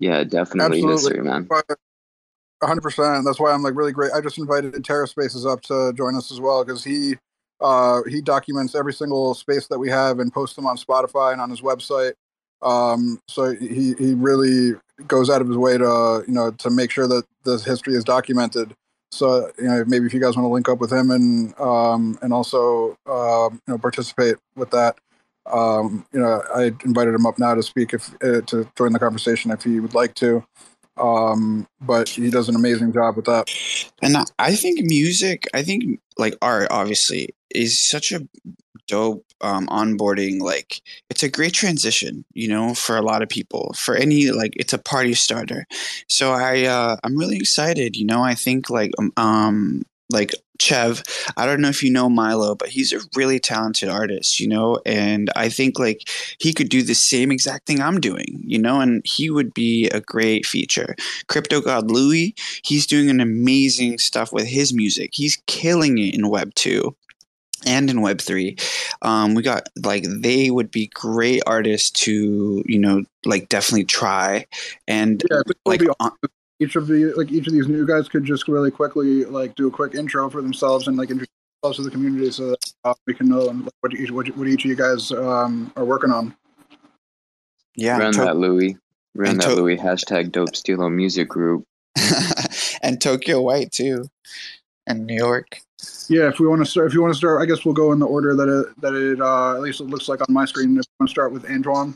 yeah, 0.00 0.24
definitely 0.24 0.78
Absolutely. 0.78 0.92
history, 0.92 1.22
man. 1.22 1.46
hundred 2.62 2.80
percent. 2.80 3.22
That's 3.26 3.38
why 3.38 3.52
I'm 3.52 3.62
like 3.62 3.76
really 3.76 3.92
great. 3.92 4.12
I 4.12 4.22
just 4.22 4.38
invited 4.38 4.72
TerraSpaces 4.72 5.50
up 5.50 5.60
to 5.64 5.92
join 5.92 6.16
us 6.16 6.32
as 6.32 6.40
well 6.40 6.64
because 6.64 6.82
he 6.82 7.16
uh, 7.60 8.00
he 8.08 8.22
documents 8.22 8.74
every 8.74 8.94
single 8.94 9.34
space 9.34 9.66
that 9.66 9.78
we 9.78 9.90
have 9.90 10.20
and 10.20 10.32
posts 10.32 10.56
them 10.56 10.66
on 10.66 10.78
Spotify 10.78 11.32
and 11.32 11.40
on 11.42 11.50
his 11.50 11.60
website. 11.60 12.14
Um, 12.62 13.20
so 13.28 13.54
he 13.54 13.92
he 13.98 14.14
really 14.14 14.72
goes 15.06 15.28
out 15.28 15.42
of 15.42 15.48
his 15.48 15.58
way 15.58 15.76
to 15.76 16.24
you 16.26 16.32
know 16.32 16.50
to 16.52 16.70
make 16.70 16.90
sure 16.90 17.06
that 17.06 17.24
this 17.44 17.62
history 17.62 17.92
is 17.92 18.04
documented. 18.04 18.74
So 19.12 19.52
you 19.58 19.64
know 19.64 19.84
maybe 19.86 20.06
if 20.06 20.14
you 20.14 20.20
guys 20.20 20.34
want 20.34 20.46
to 20.46 20.52
link 20.52 20.70
up 20.70 20.78
with 20.78 20.90
him 20.90 21.10
and 21.10 21.60
um, 21.60 22.18
and 22.22 22.32
also 22.32 22.96
um, 23.04 23.60
you 23.66 23.74
know 23.74 23.78
participate 23.78 24.36
with 24.56 24.70
that. 24.70 24.96
Um, 25.46 26.06
you 26.12 26.20
know, 26.20 26.42
I 26.54 26.72
invited 26.84 27.14
him 27.14 27.26
up 27.26 27.38
now 27.38 27.54
to 27.54 27.62
speak 27.62 27.92
if 27.92 28.14
uh, 28.22 28.40
to 28.42 28.68
join 28.76 28.92
the 28.92 28.98
conversation 28.98 29.50
if 29.50 29.62
he 29.62 29.80
would 29.80 29.94
like 29.94 30.14
to. 30.16 30.44
Um, 30.96 31.66
but 31.80 32.08
he 32.08 32.30
does 32.30 32.48
an 32.48 32.54
amazing 32.54 32.92
job 32.92 33.16
with 33.16 33.24
that. 33.26 33.50
And 34.00 34.16
I- 34.38 34.54
think 34.54 34.80
music, 34.84 35.46
I 35.52 35.62
think 35.62 36.00
like 36.18 36.36
art, 36.40 36.68
obviously, 36.70 37.30
is 37.50 37.82
such 37.82 38.12
a 38.12 38.26
dope 38.86 39.24
um, 39.40 39.66
onboarding. 39.68 40.40
Like, 40.40 40.80
it's 41.10 41.22
a 41.22 41.28
great 41.28 41.52
transition, 41.52 42.24
you 42.34 42.48
know, 42.48 42.74
for 42.74 42.96
a 42.96 43.02
lot 43.02 43.22
of 43.22 43.28
people. 43.28 43.74
For 43.76 43.96
any 43.96 44.30
like, 44.30 44.52
it's 44.56 44.72
a 44.72 44.78
party 44.78 45.14
starter. 45.14 45.66
So 46.08 46.32
I, 46.32 46.64
uh, 46.64 46.96
I'm 47.02 47.16
really 47.16 47.36
excited. 47.36 47.96
You 47.96 48.04
know, 48.06 48.22
I 48.22 48.34
think 48.34 48.70
like, 48.70 48.92
um, 48.98 49.12
um 49.16 49.82
like 50.10 50.32
Chev, 50.60 51.02
I 51.36 51.46
don't 51.46 51.60
know 51.60 51.68
if 51.68 51.82
you 51.82 51.90
know 51.90 52.08
Milo, 52.08 52.54
but 52.54 52.68
he's 52.68 52.92
a 52.92 53.00
really 53.16 53.40
talented 53.40 53.88
artist, 53.88 54.38
you 54.38 54.46
know, 54.48 54.78
and 54.86 55.30
I 55.34 55.48
think 55.48 55.78
like 55.78 56.08
he 56.38 56.52
could 56.52 56.68
do 56.68 56.82
the 56.82 56.94
same 56.94 57.32
exact 57.32 57.66
thing 57.66 57.80
I'm 57.80 58.00
doing, 58.00 58.40
you 58.44 58.58
know, 58.58 58.80
and 58.80 59.02
he 59.04 59.30
would 59.30 59.52
be 59.54 59.88
a 59.88 60.00
great 60.00 60.46
feature. 60.46 60.94
CryptoGodLui, 61.28 62.38
he's 62.64 62.86
doing 62.86 63.10
an 63.10 63.20
amazing 63.20 63.98
stuff 63.98 64.32
with 64.32 64.46
his 64.46 64.72
music. 64.72 65.10
He's 65.14 65.42
killing 65.46 65.98
it 65.98 66.14
in 66.14 66.28
Web 66.28 66.54
2 66.54 66.94
and 67.66 67.90
in 67.90 68.00
Web 68.02 68.20
3. 68.20 68.56
Um, 69.02 69.34
we 69.34 69.42
got 69.42 69.68
like 69.82 70.04
they 70.08 70.50
would 70.50 70.70
be 70.70 70.90
great 70.94 71.42
artists 71.46 71.90
to, 72.02 72.62
you 72.66 72.78
know, 72.78 73.04
like 73.24 73.48
definitely 73.48 73.84
try 73.84 74.46
and 74.86 75.22
Yeah, 75.30 75.40
like 75.64 75.82
on- 76.00 76.12
each 76.64 76.76
of 76.76 76.86
the 76.86 77.12
like 77.16 77.30
each 77.30 77.46
of 77.46 77.52
these 77.52 77.68
new 77.68 77.86
guys 77.86 78.08
could 78.08 78.24
just 78.24 78.48
really 78.48 78.70
quickly 78.70 79.24
like 79.24 79.54
do 79.54 79.68
a 79.68 79.70
quick 79.70 79.94
intro 79.94 80.28
for 80.30 80.40
themselves 80.42 80.88
and 80.88 80.96
like 80.96 81.10
introduce 81.10 81.28
themselves 81.62 81.76
to 81.78 81.84
the 81.84 81.90
community 81.90 82.30
so 82.30 82.50
that 82.50 82.72
uh, 82.84 82.94
we 83.06 83.14
can 83.14 83.28
know 83.28 83.40
like, 83.40 83.72
what 83.80 83.94
each 83.94 84.10
what, 84.10 84.26
what 84.36 84.48
each 84.48 84.64
of 84.64 84.70
you 84.70 84.76
guys 84.76 85.12
um, 85.12 85.70
are 85.76 85.84
working 85.84 86.10
on. 86.10 86.34
yeah, 87.76 87.98
Run 87.98 88.12
to- 88.14 88.20
that 88.20 88.36
Louis. 88.36 88.76
Run 89.14 89.30
and 89.32 89.40
that 89.40 89.50
to- 89.50 89.54
Louis 89.54 89.76
hashtag 89.76 90.32
dope 90.32 90.56
stilo 90.56 90.88
music 90.88 91.28
group. 91.28 91.64
and 92.82 93.00
Tokyo 93.00 93.40
White 93.40 93.70
too, 93.70 94.06
and 94.86 95.06
New 95.06 95.14
York. 95.14 95.58
Yeah, 96.08 96.28
if 96.28 96.40
we 96.40 96.48
want 96.48 96.64
to 96.64 96.70
start, 96.70 96.88
if 96.88 96.94
you 96.94 97.02
want 97.02 97.12
to 97.14 97.18
start, 97.18 97.40
I 97.40 97.46
guess 97.46 97.64
we'll 97.64 97.74
go 97.74 97.92
in 97.92 97.98
the 97.98 98.06
order 98.06 98.34
that 98.34 98.48
it 98.48 98.80
that 98.80 98.94
it 98.94 99.20
uh, 99.20 99.54
at 99.54 99.60
least 99.60 99.80
it 99.80 99.84
looks 99.84 100.08
like 100.08 100.20
on 100.20 100.32
my 100.32 100.44
screen. 100.44 100.76
If 100.76 100.84
we 100.86 100.94
want 100.98 101.08
to 101.08 101.12
start 101.12 101.32
with 101.32 101.44
Antoine. 101.46 101.94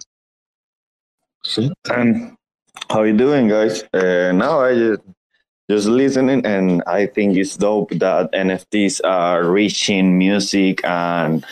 And 1.90 2.36
how 2.90 3.02
you 3.02 3.16
doing, 3.16 3.48
guys? 3.48 3.84
Uh, 3.92 4.32
now 4.32 4.60
I 4.60 4.74
just 4.74 5.02
just 5.70 5.86
listening, 5.86 6.46
and 6.46 6.82
I 6.86 7.06
think 7.06 7.36
it's 7.36 7.56
dope 7.56 7.90
that 7.90 8.32
NFTs 8.32 9.00
are 9.04 9.44
reaching 9.44 10.16
music 10.16 10.82
and 10.84 11.44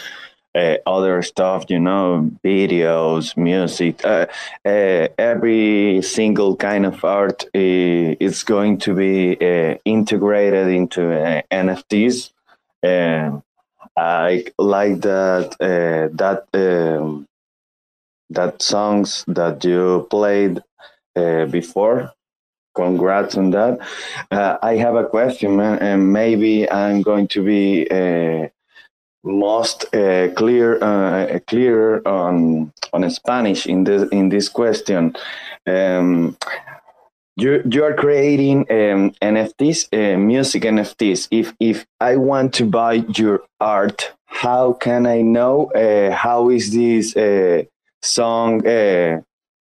uh, 0.54 0.76
other 0.86 1.22
stuff. 1.22 1.66
You 1.68 1.80
know, 1.80 2.30
videos, 2.42 3.36
music, 3.36 4.04
uh, 4.04 4.26
uh, 4.64 5.08
every 5.18 6.00
single 6.02 6.56
kind 6.56 6.86
of 6.86 7.04
art 7.04 7.44
uh, 7.54 8.16
is 8.20 8.42
going 8.42 8.78
to 8.78 8.94
be 8.94 9.36
uh, 9.40 9.76
integrated 9.84 10.68
into 10.68 11.00
NFTs. 11.50 12.30
And 12.82 13.42
I 13.96 14.46
like 14.58 15.00
that 15.02 15.56
that. 15.60 16.44
Um, 16.54 17.26
that 18.30 18.62
songs 18.62 19.24
that 19.28 19.64
you 19.64 20.06
played 20.10 20.62
uh, 21.16 21.47
before. 21.47 22.12
Congrats 22.74 23.36
on 23.36 23.51
that. 23.51 23.78
Uh, 24.30 24.59
I 24.62 24.76
have 24.76 24.97
a 24.97 25.06
question, 25.06 25.56
man, 25.56 25.78
and 25.78 26.12
maybe 26.12 26.70
I'm 26.70 27.01
going 27.01 27.26
to 27.28 27.43
be 27.43 27.88
uh, 27.90 28.48
most 29.24 29.86
uh, 29.94 30.28
clear, 30.34 30.82
uh, 30.82 31.38
clearer 31.47 32.06
on 32.06 32.72
on 32.93 33.10
Spanish 33.10 33.66
in 33.66 33.84
this 33.84 34.09
in 34.10 34.28
this 34.28 34.48
question. 34.51 35.16
Um, 35.66 36.36
you 37.36 37.62
you 37.70 37.82
are 37.82 37.94
creating 37.94 38.60
um, 38.70 39.12
NFTs, 39.22 39.88
uh, 39.93 40.18
music 40.18 40.64
NFTs. 40.64 41.28
If 41.30 41.55
if 41.59 41.86
I 41.98 42.16
want 42.16 42.52
to 42.55 42.66
buy 42.66 43.05
your 43.16 43.40
art, 43.59 44.12
how 44.26 44.74
can 44.74 45.06
I 45.06 45.22
know 45.22 45.72
uh, 45.72 46.14
how 46.14 46.51
is 46.51 46.72
this? 46.72 47.16
Uh, 47.16 47.62
song 48.06 48.62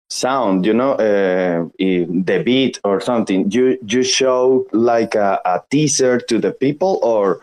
sound 0.09 0.65
you 0.65 0.73
know 0.73 0.93
uh, 0.93 1.65
the 1.77 2.41
beat 2.43 2.79
or 2.83 2.99
something 2.99 3.49
you 3.51 3.77
you 3.85 4.03
show 4.03 4.65
like 4.73 5.13
a, 5.15 5.39
a 5.45 5.61
teaser 5.69 6.19
to 6.19 6.39
the 6.39 6.51
people 6.51 6.99
or 7.03 7.39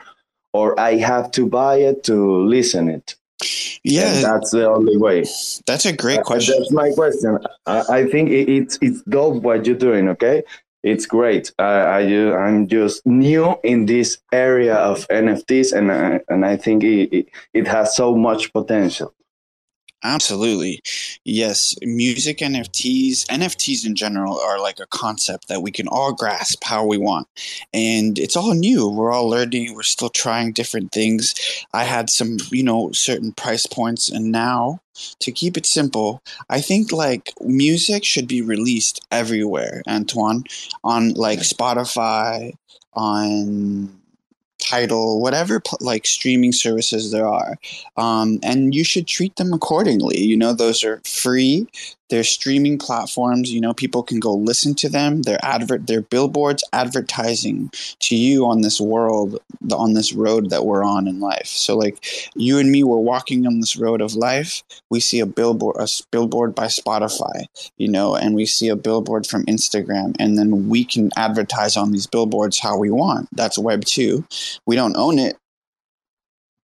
or 0.53 0.79
i 0.81 0.97
have 0.97 1.31
to 1.31 1.47
buy 1.47 1.77
it 1.77 2.03
to 2.05 2.43
listen 2.45 2.89
it? 2.89 3.15
Yeah, 3.85 4.15
And 4.15 4.25
that's 4.25 4.51
the 4.51 4.67
only 4.69 4.97
way. 4.97 5.25
That's 5.67 5.85
a 5.87 5.93
great 5.93 6.21
Uh, 6.21 6.23
question. 6.25 6.55
that's 6.59 6.73
my 6.73 6.91
question. 6.91 7.39
I, 7.67 7.83
I 7.99 8.07
think 8.07 8.31
it, 8.31 8.49
it's 8.49 8.79
it's 8.81 9.03
dope 9.03 9.43
what 9.43 9.67
you're 9.67 9.77
doing 9.89 10.09
okay? 10.09 10.43
It's 10.83 11.05
great. 11.07 11.53
I, 11.59 11.73
i 11.99 12.03
i'm 12.45 12.67
just 12.67 13.05
new 13.07 13.55
in 13.63 13.87
this 13.87 14.19
area 14.33 14.75
of 14.91 15.07
nfts 15.09 15.73
and 15.77 15.93
I, 15.93 16.21
and 16.33 16.45
i 16.47 16.57
think 16.57 16.83
it, 16.85 17.13
it, 17.19 17.27
it 17.53 17.67
has 17.69 17.95
so 17.95 18.17
much 18.17 18.53
potential 18.53 19.13
Absolutely. 20.05 20.83
Yes, 21.25 21.75
music 21.83 22.39
NFTs, 22.39 23.27
NFTs 23.27 23.87
in 23.87 23.95
general 23.97 24.39
are 24.39 24.61
like 24.61 24.79
a 24.79 24.87
concept 24.87 25.49
that 25.49 25.63
we 25.63 25.71
can 25.71 25.89
all 25.89 26.13
grasp 26.13 26.63
how 26.63 26.85
we 26.85 26.99
want. 26.99 27.27
And 27.73 28.19
it's 28.19 28.37
all 28.37 28.55
new. 28.55 28.89
We're 28.89 29.13
all 29.13 29.29
learning, 29.29 29.75
we're 29.75 29.83
still 29.83 30.11
trying 30.11 30.53
different 30.53 30.93
things. 30.93 31.35
I 31.73 31.85
had 31.85 32.11
some, 32.11 32.37
you 32.51 32.63
know, 32.63 32.93
certain 32.93 33.33
price 33.33 33.67
points 33.67 34.09
and 34.09 34.31
now 34.31 34.81
to 35.21 35.33
keep 35.33 35.57
it 35.57 35.67
simple, 35.67 36.23
I 36.49 36.61
think 36.61 36.93
like 36.93 37.33
music 37.41 38.05
should 38.05 38.29
be 38.29 38.43
released 38.43 39.05
everywhere, 39.11 39.83
Antoine, 39.89 40.45
on 40.85 41.15
like 41.15 41.41
Spotify, 41.41 42.55
on 42.95 44.01
Tidal, 44.67 45.21
whatever 45.21 45.63
like 45.81 46.07
streaming 46.07 46.53
services 46.53 47.11
there 47.13 47.27
are 47.27 47.59
um, 47.97 48.39
and 48.43 48.75
you 48.75 48.85
should 48.85 49.07
treat 49.07 49.37
them 49.37 49.53
accordingly. 49.53 50.19
You 50.19 50.37
know, 50.37 50.53
those 50.53 50.85
are 50.85 51.01
free. 51.05 51.67
They're 52.09 52.25
streaming 52.25 52.79
platforms. 52.79 53.53
You 53.53 53.61
know, 53.61 53.75
people 53.75 54.03
can 54.03 54.21
go 54.21 54.33
listen 54.35 54.75
to 54.77 54.89
them. 54.89 55.23
They're 55.23 55.45
advert. 55.45 55.87
They're 55.87 56.03
billboards 56.03 56.63
advertising 56.73 57.71
to 58.01 58.17
you 58.17 58.47
on 58.47 58.61
this 58.61 58.81
world, 58.81 59.41
on 59.73 59.95
this 59.95 60.13
road 60.13 60.51
that 60.51 60.65
we're 60.65 60.85
on 60.85 61.09
in 61.09 61.21
life. 61.21 61.47
So, 61.47 61.77
like 61.77 62.05
you 62.35 62.59
and 62.59 62.71
me, 62.71 62.85
we're 62.85 62.99
walking 62.99 63.47
on 63.47 63.61
this 63.61 63.77
road 63.77 64.01
of 64.01 64.15
life. 64.15 64.63
We 64.91 65.01
see 65.01 65.21
a 65.21 65.27
billboard, 65.27 65.77
a 65.79 65.89
billboard 66.11 66.55
by 66.55 66.67
Spotify. 66.67 67.47
You 67.77 67.89
know, 67.89 68.15
and 68.15 68.35
we 68.35 68.47
see 68.47 68.69
a 68.69 68.77
billboard 68.77 69.27
from 69.27 69.45
Instagram, 69.47 70.15
and 70.19 70.39
then 70.39 70.69
we 70.69 70.85
can 70.85 71.11
advertise 71.17 71.77
on 71.77 71.93
these 71.93 72.07
billboards 72.07 72.59
how 72.59 72.79
we 72.79 72.91
want. 72.91 73.29
That's 73.33 73.59
Web 73.59 73.85
two. 73.85 74.25
We 74.67 74.77
don't 74.77 74.97
own 74.97 75.19
it, 75.19 75.37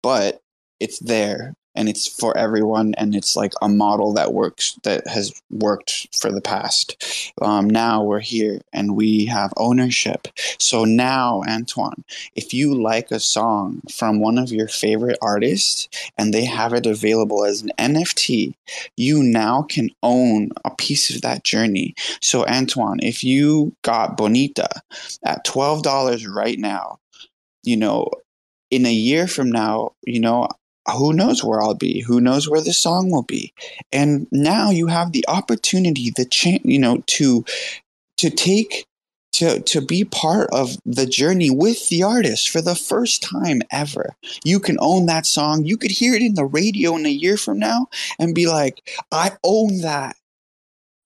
but 0.03 0.39
it's 0.79 0.99
there 0.99 1.53
and 1.75 1.89
it's 1.89 2.07
for 2.07 2.37
everyone 2.37 2.93
and 2.97 3.15
it's 3.15 3.35
like 3.35 3.53
a 3.61 3.69
model 3.69 4.13
that 4.13 4.33
works 4.33 4.77
that 4.83 5.07
has 5.07 5.33
worked 5.49 6.07
for 6.15 6.31
the 6.31 6.41
past. 6.41 7.33
Um, 7.41 7.69
now 7.69 8.03
we're 8.03 8.19
here 8.19 8.61
and 8.73 8.95
we 8.95 9.25
have 9.25 9.53
ownership. 9.57 10.27
So 10.59 10.85
now 10.85 11.43
antoine 11.47 12.03
if 12.35 12.53
you 12.53 12.73
like 12.73 13.11
a 13.11 13.19
song 13.19 13.81
from 13.91 14.19
one 14.19 14.37
of 14.37 14.51
your 14.51 14.67
favorite 14.67 15.17
artists 15.21 15.87
and 16.17 16.33
they 16.33 16.45
have 16.45 16.73
it 16.73 16.85
available 16.85 17.45
as 17.45 17.61
an 17.61 17.71
nft 17.77 18.53
you 18.97 19.23
now 19.23 19.63
can 19.63 19.89
own 20.03 20.49
a 20.65 20.75
piece 20.75 21.13
of 21.13 21.21
that 21.21 21.43
journey. 21.43 21.95
So 22.21 22.45
antoine 22.45 22.99
if 23.01 23.23
you 23.23 23.75
got 23.81 24.17
bonita 24.17 24.69
at 25.25 25.45
$12 25.45 26.27
right 26.33 26.59
now 26.59 26.99
you 27.63 27.77
know 27.77 28.09
in 28.71 28.85
a 28.85 28.93
year 28.93 29.27
from 29.27 29.51
now, 29.51 29.91
you 30.03 30.19
know, 30.19 30.47
who 30.89 31.13
knows 31.13 31.43
where 31.43 31.61
I'll 31.61 31.75
be? 31.75 32.01
Who 32.01 32.19
knows 32.21 32.49
where 32.49 32.61
the 32.61 32.73
song 32.73 33.11
will 33.11 33.23
be? 33.23 33.53
And 33.91 34.27
now 34.31 34.71
you 34.71 34.87
have 34.87 35.11
the 35.11 35.25
opportunity, 35.27 36.11
the 36.15 36.25
chance, 36.25 36.61
you 36.65 36.79
know, 36.79 37.03
to 37.07 37.45
to 38.17 38.29
take 38.29 38.85
to 39.33 39.59
to 39.61 39.81
be 39.81 40.03
part 40.03 40.49
of 40.51 40.77
the 40.85 41.05
journey 41.05 41.49
with 41.49 41.89
the 41.89 42.03
artist 42.03 42.49
for 42.49 42.61
the 42.61 42.75
first 42.75 43.21
time 43.23 43.61
ever. 43.71 44.15
You 44.43 44.59
can 44.59 44.77
own 44.79 45.05
that 45.05 45.25
song. 45.25 45.65
You 45.65 45.77
could 45.77 45.91
hear 45.91 46.13
it 46.15 46.21
in 46.21 46.35
the 46.35 46.45
radio 46.45 46.95
in 46.95 47.05
a 47.05 47.09
year 47.09 47.37
from 47.37 47.59
now 47.59 47.87
and 48.19 48.35
be 48.35 48.47
like, 48.47 48.81
I 49.11 49.31
own 49.43 49.81
that. 49.81 50.15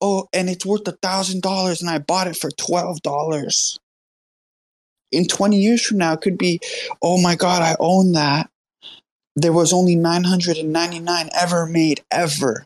Oh, 0.02 0.27
and 0.34 0.49
it's 0.49 0.65
worth 0.65 0.88
a 0.88 0.91
thousand 0.93 1.41
dollars, 1.41 1.81
and 1.81 1.89
I 1.89 1.99
bought 1.99 2.27
it 2.27 2.38
for 2.38 2.52
twelve 2.52 3.02
dollars 3.02 3.80
in 5.11 5.27
20 5.27 5.57
years 5.57 5.85
from 5.85 5.97
now, 5.97 6.14
it 6.14 6.22
could 6.22 6.38
be, 6.38 6.60
oh 7.02 7.22
my 7.22 7.35
God, 7.35 7.61
I 7.61 7.76
own 7.80 8.14
that. 8.14 8.49
There 9.36 9.53
was 9.53 9.74
only 9.74 9.95
999 9.95 11.30
ever 11.38 11.66
made, 11.66 12.03
ever. 12.12 12.66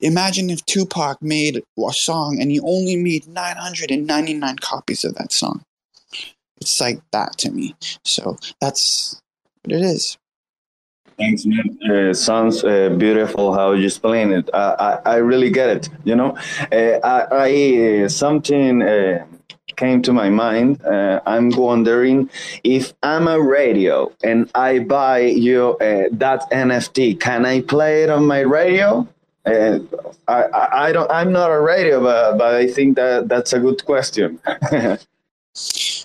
Imagine 0.00 0.50
if 0.50 0.64
Tupac 0.66 1.22
made 1.22 1.62
a 1.78 1.92
song 1.92 2.38
and 2.40 2.50
he 2.50 2.60
only 2.60 2.96
made 2.96 3.26
999 3.26 4.56
copies 4.56 5.04
of 5.04 5.14
that 5.14 5.32
song. 5.32 5.62
It's 6.60 6.80
like 6.80 7.00
that 7.12 7.38
to 7.38 7.50
me. 7.50 7.74
So 8.04 8.36
that's 8.60 9.20
what 9.62 9.72
it 9.72 9.82
is. 9.82 10.18
Thanks, 11.16 11.46
man. 11.46 11.78
Uh, 11.88 12.12
sounds 12.12 12.64
uh, 12.64 12.90
beautiful 12.90 13.54
how 13.54 13.72
you 13.72 13.86
explain 13.86 14.32
it. 14.32 14.50
I, 14.52 14.98
I, 15.04 15.12
I 15.12 15.16
really 15.16 15.50
get 15.50 15.68
it. 15.70 15.88
You 16.04 16.16
know, 16.16 16.36
uh, 16.72 16.98
I, 17.04 17.26
I 17.30 18.04
uh, 18.04 18.08
something 18.08 18.82
uh, 18.82 19.24
came 19.76 20.02
to 20.02 20.12
my 20.12 20.28
mind. 20.30 20.82
Uh, 20.84 21.20
I'm 21.26 21.50
wondering 21.50 22.30
if 22.62 22.92
I'm 23.02 23.28
a 23.28 23.40
radio 23.40 24.12
and 24.22 24.50
I 24.54 24.78
buy 24.80 25.20
you 25.20 25.76
uh, 25.80 26.04
that 26.12 26.50
NFT, 26.50 27.18
can 27.20 27.44
I 27.46 27.60
play 27.62 28.02
it 28.04 28.10
on 28.10 28.26
my 28.26 28.40
radio? 28.40 29.06
Uh, 29.46 29.78
I, 30.26 30.44
I 30.88 30.92
don't. 30.92 31.10
I'm 31.10 31.30
not 31.32 31.50
a 31.50 31.60
radio, 31.60 32.00
but, 32.02 32.38
but 32.38 32.54
I 32.54 32.66
think 32.66 32.96
that 32.96 33.28
that's 33.28 33.52
a 33.52 33.58
good 33.60 33.84
question. 33.84 34.40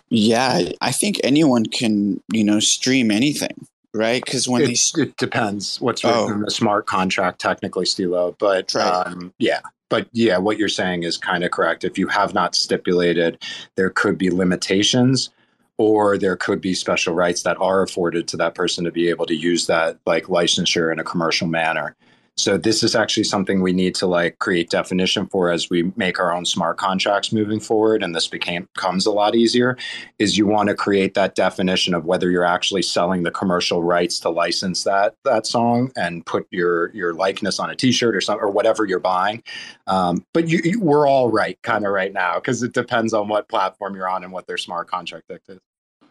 yeah, 0.09 0.61
I 0.81 0.91
think 0.91 1.19
anyone 1.23 1.65
can, 1.65 2.21
you 2.31 2.43
know, 2.43 2.59
stream 2.59 3.11
anything, 3.11 3.65
right? 3.93 4.23
Because 4.23 4.47
when 4.47 4.63
it, 4.63 4.67
they 4.67 4.73
st- 4.75 5.09
it 5.09 5.17
depends 5.17 5.79
what's 5.79 6.03
written 6.03 6.19
Oh. 6.19 6.31
in 6.33 6.41
the 6.41 6.51
smart 6.51 6.85
contract, 6.85 7.39
technically, 7.39 7.85
Stilo. 7.85 8.35
But 8.39 8.73
Right. 8.73 8.85
um, 9.07 9.33
yeah, 9.39 9.61
but 9.90 10.07
yeah, 10.14 10.38
what 10.38 10.57
you're 10.57 10.70
saying 10.70 11.03
is 11.03 11.18
kind 11.18 11.44
of 11.44 11.52
correct. 11.52 11.84
If 11.84 11.98
you 11.98 12.07
have 12.07 12.34
not 12.34 12.56
stipulated, 12.56 13.44
there 13.76 13.90
could 13.90 14.18
be 14.18 14.30
limitations, 14.30 15.32
or 15.78 16.18
there 16.18 16.36
could 16.36 16.61
be 16.61 16.74
special 16.74 17.14
rights 17.14 17.44
that 17.44 17.57
are 17.60 17.82
afforded 17.82 18.28
to 18.28 18.38
that 18.38 18.53
person 18.53 18.84
to 18.84 18.91
be 18.91 19.10
able 19.10 19.26
to 19.26 19.36
use 19.36 19.66
that 19.68 19.98
like 20.06 20.26
licensure 20.26 20.91
in 20.91 20.99
a 20.99 21.03
commercial 21.03 21.48
manner. 21.48 21.95
So 22.40 22.57
this 22.57 22.84
is 22.84 22.95
actually 22.95 23.26
something 23.26 23.61
we 23.61 23.74
need 23.74 23.95
to 23.95 24.07
like 24.07 24.40
create 24.40 24.70
definition 24.70 25.28
for 25.28 25.52
as 25.52 25.70
we 25.70 25.91
make 25.95 26.20
our 26.20 26.34
own 26.34 26.45
smart 26.45 26.78
contracts 26.78 27.34
moving 27.34 27.60
forward, 27.60 28.02
and 28.02 28.16
this 28.16 28.28
became 28.28 28.68
becomes 28.74 29.06
a 29.06 29.11
lot 29.11 29.36
easier. 29.36 29.78
Is 30.20 30.38
you 30.38 30.48
want 30.48 30.70
to 30.70 30.76
create 30.76 31.14
that 31.16 31.36
definition 31.36 31.94
of 31.94 32.06
whether 32.06 32.32
you're 32.32 32.45
actually 32.45 32.82
selling 32.82 33.24
the 33.24 33.32
commercial 33.32 33.84
rights 33.84 34.20
to 34.22 34.30
license 34.30 34.84
that 34.86 35.16
that 35.26 35.45
song 35.45 35.91
and 35.98 36.26
put 36.26 36.48
your 36.52 36.95
your 36.95 37.14
likeness 37.14 37.60
on 37.60 37.70
a 37.70 37.76
T-shirt 37.76 38.16
or 38.16 38.22
something 38.22 38.44
or 38.44 38.52
whatever 38.52 38.86
you're 38.86 38.99
buying. 38.99 39.44
Um, 39.88 40.26
but 40.34 40.48
you, 40.48 40.61
you, 40.64 40.80
we're 40.80 41.07
all 41.07 41.30
right 41.30 41.60
kind 41.61 41.86
of 41.86 41.91
right 41.91 42.14
now 42.14 42.36
because 42.36 42.64
it 42.64 42.74
depends 42.74 43.14
on 43.14 43.28
what 43.28 43.49
platform 43.49 43.95
you're 43.95 44.10
on 44.10 44.24
and 44.24 44.32
what 44.32 44.48
their 44.48 44.57
smart 44.57 44.90
contract 44.90 45.26
is. 45.49 45.60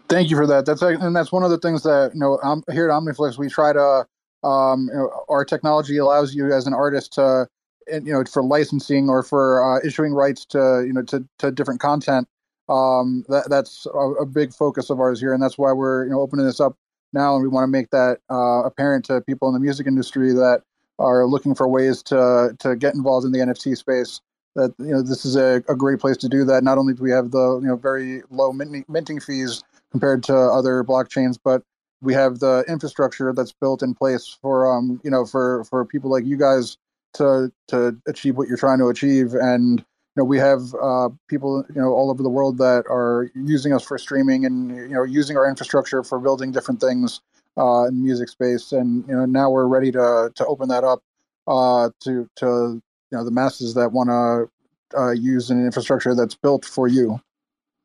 Thank 0.08 0.30
you 0.30 0.36
for 0.36 0.46
that. 0.46 0.66
That's 0.66 0.82
and 0.82 1.14
that's 1.14 1.32
one 1.32 1.42
of 1.42 1.50
the 1.50 1.58
things 1.58 1.82
that 1.82 2.12
you 2.14 2.20
know. 2.20 2.38
Um, 2.42 2.64
here 2.70 2.88
at 2.88 2.92
OmniFlix, 2.92 3.38
we 3.38 3.48
try 3.48 3.72
to. 3.72 4.06
Um, 4.42 4.88
you 4.92 4.98
know, 4.98 5.24
our 5.28 5.44
technology 5.44 5.96
allows 5.96 6.34
you 6.34 6.52
as 6.52 6.66
an 6.66 6.74
artist 6.74 7.12
to, 7.14 7.48
you 7.90 8.12
know, 8.12 8.24
for 8.24 8.42
licensing 8.42 9.08
or 9.08 9.22
for 9.22 9.62
uh, 9.62 9.86
issuing 9.86 10.12
rights 10.12 10.44
to 10.46 10.84
you 10.86 10.92
know 10.92 11.02
to, 11.02 11.24
to 11.38 11.50
different 11.50 11.80
content. 11.80 12.28
Um, 12.68 13.24
that 13.28 13.48
that's 13.48 13.86
a, 13.86 13.98
a 13.98 14.26
big 14.26 14.52
focus 14.52 14.90
of 14.90 15.00
ours 15.00 15.20
here, 15.20 15.32
and 15.32 15.42
that's 15.42 15.58
why 15.58 15.72
we're 15.72 16.04
you 16.04 16.10
know 16.10 16.20
opening 16.20 16.46
this 16.46 16.60
up 16.60 16.76
now, 17.12 17.34
and 17.34 17.42
we 17.42 17.48
want 17.48 17.64
to 17.64 17.68
make 17.68 17.90
that 17.90 18.18
uh, 18.30 18.62
apparent 18.64 19.04
to 19.06 19.20
people 19.22 19.48
in 19.48 19.54
the 19.54 19.60
music 19.60 19.86
industry 19.86 20.32
that 20.34 20.62
are 20.98 21.26
looking 21.26 21.54
for 21.54 21.68
ways 21.68 22.02
to 22.04 22.54
to 22.58 22.76
get 22.76 22.94
involved 22.94 23.24
in 23.24 23.32
the 23.32 23.38
NFT 23.38 23.76
space. 23.76 24.20
That 24.54 24.74
you 24.78 24.92
know 24.92 25.02
this 25.02 25.24
is 25.24 25.36
a, 25.36 25.62
a 25.68 25.76
great 25.76 26.00
place 26.00 26.16
to 26.18 26.28
do 26.28 26.44
that. 26.44 26.62
Not 26.62 26.78
only 26.78 26.94
do 26.94 27.02
we 27.02 27.10
have 27.10 27.30
the 27.30 27.58
you 27.62 27.68
know 27.68 27.76
very 27.76 28.22
low 28.30 28.52
minting, 28.52 28.84
minting 28.88 29.20
fees 29.20 29.62
compared 29.90 30.22
to 30.24 30.34
other 30.34 30.84
blockchains, 30.84 31.38
but 31.42 31.62
we 32.00 32.14
have 32.14 32.38
the 32.38 32.64
infrastructure 32.68 33.32
that's 33.32 33.52
built 33.52 33.82
in 33.82 33.94
place 33.94 34.36
for 34.40 34.70
um 34.72 35.00
you 35.04 35.10
know 35.10 35.24
for 35.24 35.64
for 35.64 35.84
people 35.84 36.10
like 36.10 36.24
you 36.24 36.36
guys 36.36 36.76
to 37.14 37.52
to 37.68 37.96
achieve 38.06 38.36
what 38.36 38.48
you're 38.48 38.56
trying 38.56 38.78
to 38.78 38.88
achieve. 38.88 39.34
And 39.34 39.80
you 39.80 39.84
know 40.16 40.24
we 40.24 40.38
have 40.38 40.74
uh, 40.82 41.08
people 41.28 41.64
you 41.74 41.80
know 41.80 41.92
all 41.92 42.10
over 42.10 42.22
the 42.22 42.30
world 42.30 42.58
that 42.58 42.84
are 42.88 43.30
using 43.34 43.72
us 43.72 43.82
for 43.84 43.98
streaming 43.98 44.44
and 44.44 44.76
you 44.76 44.94
know 44.94 45.04
using 45.04 45.36
our 45.36 45.48
infrastructure 45.48 46.02
for 46.02 46.18
building 46.18 46.52
different 46.52 46.80
things 46.80 47.20
uh, 47.56 47.84
in 47.84 48.02
music 48.02 48.28
space. 48.28 48.72
And 48.72 49.06
you 49.08 49.14
know 49.14 49.26
now 49.26 49.50
we're 49.50 49.66
ready 49.66 49.92
to 49.92 50.30
to 50.34 50.46
open 50.46 50.68
that 50.68 50.84
up 50.84 51.02
uh, 51.46 51.90
to 52.00 52.28
to 52.36 52.80
you 53.10 53.18
know 53.18 53.24
the 53.24 53.30
masses 53.30 53.74
that 53.74 53.92
want 53.92 54.10
to 54.10 54.98
uh, 54.98 55.10
use 55.10 55.50
an 55.50 55.64
infrastructure 55.64 56.14
that's 56.14 56.34
built 56.34 56.64
for 56.64 56.88
you 56.88 57.20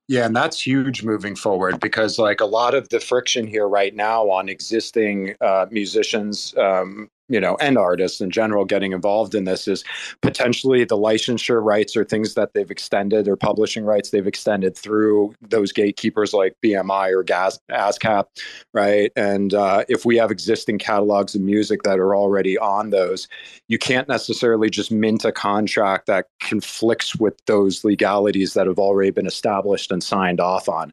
Yeah, 0.07 0.25
and 0.25 0.35
that's 0.35 0.65
huge 0.65 1.03
moving 1.03 1.35
forward 1.35 1.79
because, 1.79 2.19
like, 2.19 2.41
a 2.41 2.45
lot 2.45 2.73
of 2.75 2.89
the 2.89 2.99
friction 2.99 3.47
here 3.47 3.67
right 3.67 3.95
now 3.95 4.29
on 4.29 4.49
existing 4.49 5.35
uh, 5.39 5.65
musicians, 5.71 6.53
um, 6.57 7.09
you 7.29 7.39
know, 7.39 7.55
and 7.61 7.77
artists 7.77 8.19
in 8.21 8.29
general 8.29 8.65
getting 8.65 8.91
involved 8.91 9.33
in 9.33 9.45
this 9.45 9.67
is 9.67 9.83
potentially 10.21 10.83
the 10.83 10.97
licensure 10.97 11.63
rights 11.63 11.95
or 11.95 12.03
things 12.03 12.33
that 12.33 12.53
they've 12.53 12.69
extended 12.69 13.27
or 13.27 13.35
publishing 13.35 13.85
rights 13.85 14.09
they've 14.09 14.27
extended 14.27 14.77
through 14.77 15.33
those 15.41 15.71
gatekeepers 15.71 16.33
like 16.33 16.55
BMI 16.63 17.11
or 17.11 17.23
Gas 17.23 17.59
ASCAP, 17.71 18.25
right? 18.73 19.11
And 19.15 19.53
uh, 19.53 19.85
if 19.87 20.05
we 20.05 20.17
have 20.17 20.31
existing 20.31 20.79
catalogs 20.79 21.33
of 21.33 21.41
music 21.41 21.83
that 21.83 21.99
are 21.99 22.15
already 22.15 22.57
on 22.57 22.89
those, 22.89 23.27
you 23.67 23.77
can't 23.77 24.07
necessarily 24.07 24.69
just 24.69 24.91
mint 24.91 25.23
a 25.23 25.31
contract 25.31 26.07
that 26.07 26.27
conflicts 26.41 27.15
with 27.15 27.35
those 27.45 27.83
legalities 27.83 28.53
that 28.53 28.67
have 28.67 28.79
already 28.79 29.11
been 29.11 29.27
established 29.27 29.91
and 29.91 30.03
signed 30.03 30.41
off 30.41 30.67
on. 30.67 30.91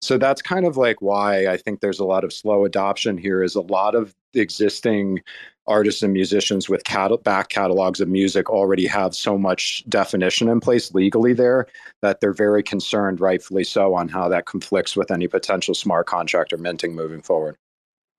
So 0.00 0.18
that's 0.18 0.42
kind 0.42 0.66
of 0.66 0.76
like 0.76 1.02
why 1.02 1.46
I 1.46 1.56
think 1.56 1.80
there's 1.80 1.98
a 1.98 2.04
lot 2.04 2.24
of 2.24 2.32
slow 2.32 2.64
adoption 2.64 3.18
here 3.18 3.42
is 3.42 3.54
a 3.54 3.60
lot 3.60 3.94
of 3.94 4.14
existing 4.34 5.20
artists 5.66 6.02
and 6.02 6.12
musicians 6.12 6.68
with 6.68 6.84
cat- 6.84 7.22
back 7.22 7.48
catalogs 7.48 8.00
of 8.00 8.08
music 8.08 8.50
already 8.50 8.86
have 8.86 9.14
so 9.14 9.38
much 9.38 9.84
definition 9.88 10.48
in 10.48 10.60
place 10.60 10.92
legally 10.94 11.32
there 11.32 11.66
that 12.00 12.20
they're 12.20 12.32
very 12.32 12.62
concerned 12.62 13.20
rightfully 13.20 13.64
so 13.64 13.94
on 13.94 14.08
how 14.08 14.28
that 14.28 14.46
conflicts 14.46 14.96
with 14.96 15.10
any 15.10 15.28
potential 15.28 15.74
smart 15.74 16.06
contract 16.06 16.52
or 16.52 16.58
minting 16.58 16.94
moving 16.94 17.22
forward. 17.22 17.56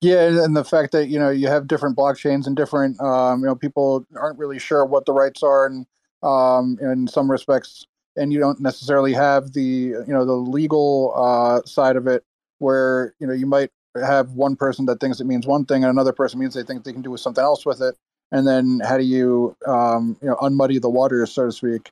Yeah, 0.01 0.43
and- 0.43 0.55
the 0.55 0.65
fact 0.65 0.91
that 0.91 1.07
you 1.07 1.17
know 1.17 1.29
you 1.29 1.47
have 1.47 1.67
different 1.67 1.97
blockchains 1.97 2.45
and 2.45 2.55
different 2.55 2.99
um, 2.99 3.39
you 3.39 3.45
know 3.45 3.55
people 3.55 4.05
aren't 4.15 4.37
really 4.37 4.59
sure 4.59 4.85
what 4.85 5.05
the 5.05 5.13
rights 5.13 5.41
are, 5.41 5.65
and 5.65 5.85
um, 6.21 6.77
in 6.81 7.07
some 7.07 7.31
respects, 7.31 7.85
and 8.17 8.33
you 8.33 8.39
don't 8.39 8.59
necessarily 8.59 9.13
have 9.13 9.53
the 9.53 9.61
you 9.63 10.05
know 10.07 10.25
the 10.25 10.33
legal 10.33 11.13
uh, 11.15 11.61
side 11.65 11.95
of 11.95 12.07
it, 12.07 12.25
where 12.59 13.15
you 13.19 13.27
know 13.27 13.33
you 13.33 13.45
might 13.45 13.71
have 13.95 14.31
one 14.31 14.55
person 14.55 14.85
that 14.87 14.99
thinks 14.99 15.19
it 15.19 15.25
means 15.25 15.45
one 15.45 15.65
thing, 15.65 15.83
and 15.83 15.91
another 15.91 16.13
person 16.13 16.39
means 16.39 16.53
they 16.53 16.63
think 16.63 16.83
they 16.83 16.93
can 16.93 17.01
do 17.01 17.15
something 17.17 17.43
else 17.43 17.65
with 17.65 17.81
it, 17.81 17.95
and 18.31 18.47
then 18.47 18.81
how 18.83 18.97
do 18.97 19.03
you 19.03 19.55
um, 19.65 20.17
you 20.21 20.27
know 20.27 20.35
unmuddy 20.35 20.81
the 20.81 20.89
waters, 20.89 21.31
so 21.31 21.45
to 21.45 21.51
speak? 21.51 21.91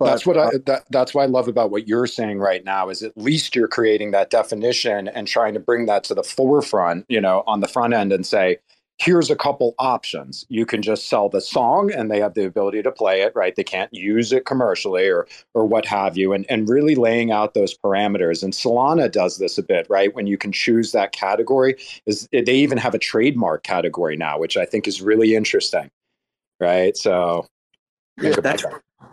that's 0.00 0.26
what 0.26 0.36
uh, 0.36 0.42
I 0.42 0.50
that, 0.66 0.84
that's 0.90 1.12
what 1.12 1.22
I 1.22 1.26
love 1.26 1.48
about 1.48 1.70
what 1.70 1.88
you're 1.88 2.06
saying 2.06 2.38
right 2.38 2.64
now 2.64 2.88
is 2.88 3.02
at 3.02 3.16
least 3.16 3.56
you're 3.56 3.68
creating 3.68 4.12
that 4.12 4.30
definition 4.30 5.08
and 5.08 5.26
trying 5.26 5.54
to 5.54 5.60
bring 5.60 5.86
that 5.86 6.04
to 6.04 6.14
the 6.14 6.22
forefront, 6.22 7.04
you 7.08 7.20
know, 7.20 7.42
on 7.46 7.60
the 7.60 7.68
front 7.68 7.94
end 7.94 8.12
and 8.12 8.24
say, 8.24 8.58
here's 8.98 9.30
a 9.30 9.36
couple 9.36 9.74
options. 9.78 10.44
You 10.48 10.66
can 10.66 10.82
just 10.82 11.08
sell 11.08 11.28
the 11.28 11.40
song 11.40 11.92
and 11.92 12.10
they 12.10 12.20
have 12.20 12.34
the 12.34 12.44
ability 12.44 12.82
to 12.82 12.90
play 12.90 13.22
it, 13.22 13.32
right? 13.34 13.54
They 13.54 13.64
can't 13.64 13.92
use 13.94 14.32
it 14.32 14.44
commercially 14.44 15.08
or 15.08 15.26
or 15.54 15.64
what 15.64 15.86
have 15.86 16.16
you. 16.16 16.32
And 16.32 16.44
and 16.50 16.68
really 16.68 16.94
laying 16.94 17.30
out 17.30 17.54
those 17.54 17.76
parameters. 17.76 18.42
And 18.42 18.52
Solana 18.52 19.10
does 19.10 19.38
this 19.38 19.56
a 19.56 19.62
bit, 19.62 19.86
right? 19.88 20.14
When 20.14 20.26
you 20.26 20.36
can 20.36 20.52
choose 20.52 20.92
that 20.92 21.12
category, 21.12 21.76
is 22.06 22.28
they 22.32 22.42
even 22.54 22.78
have 22.78 22.94
a 22.94 22.98
trademark 22.98 23.62
category 23.62 24.16
now, 24.16 24.38
which 24.38 24.56
I 24.56 24.64
think 24.64 24.88
is 24.88 25.00
really 25.00 25.34
interesting. 25.34 25.90
Right. 26.60 26.96
So 26.96 27.46
yeah, 28.20 28.34
that's 28.40 28.64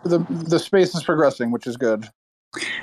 the 0.04 0.18
the 0.28 0.58
space 0.58 0.94
is 0.94 1.04
progressing, 1.04 1.52
which 1.52 1.66
is 1.66 1.76
good. 1.76 2.08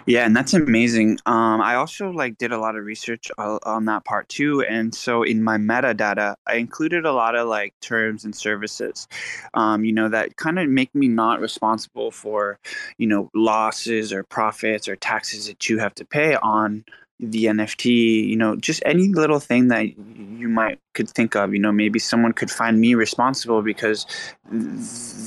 Yeah, 0.06 0.26
and 0.26 0.36
that's 0.36 0.54
amazing. 0.54 1.20
Um, 1.26 1.62
I 1.62 1.76
also 1.76 2.10
like 2.10 2.38
did 2.38 2.52
a 2.52 2.58
lot 2.58 2.76
of 2.76 2.86
research 2.86 3.32
on 3.38 3.86
that 3.86 4.06
part 4.06 4.30
too, 4.30 4.62
and 4.64 4.94
so 4.94 5.24
in 5.24 5.44
my 5.44 5.58
metadata, 5.58 6.36
I 6.48 6.56
included 6.56 7.06
a 7.06 7.12
lot 7.12 7.36
of 7.36 7.48
like 7.48 7.74
terms 7.80 8.26
and 8.26 8.36
services, 8.36 9.08
um, 9.54 9.86
you 9.86 9.94
know, 9.94 10.10
that 10.10 10.36
kind 10.38 10.60
of 10.60 10.70
make 10.70 10.94
me 10.94 11.08
not 11.08 11.40
responsible 11.40 12.12
for, 12.12 12.60
you 12.98 13.08
know, 13.08 13.30
losses 13.34 14.14
or 14.14 14.24
profits 14.24 14.88
or 14.88 14.96
taxes 14.96 15.48
that 15.48 15.70
you 15.70 15.80
have 15.80 15.96
to 15.96 16.06
pay 16.06 16.36
on 16.36 16.84
the 17.32 17.46
NFT, 17.46 18.28
you 18.28 18.36
know, 18.36 18.56
just 18.56 18.82
any 18.86 19.10
little 19.10 19.40
thing 19.40 19.70
that 19.70 19.98
you 19.98 20.50
might 20.50 20.80
could 20.94 21.10
think 21.10 21.36
of, 21.36 21.54
you 21.54 21.60
know, 21.60 21.72
maybe 21.72 22.00
someone 22.00 22.34
could 22.34 22.52
find 22.52 22.80
me 22.80 22.96
responsible 22.96 23.62
because 23.62 24.06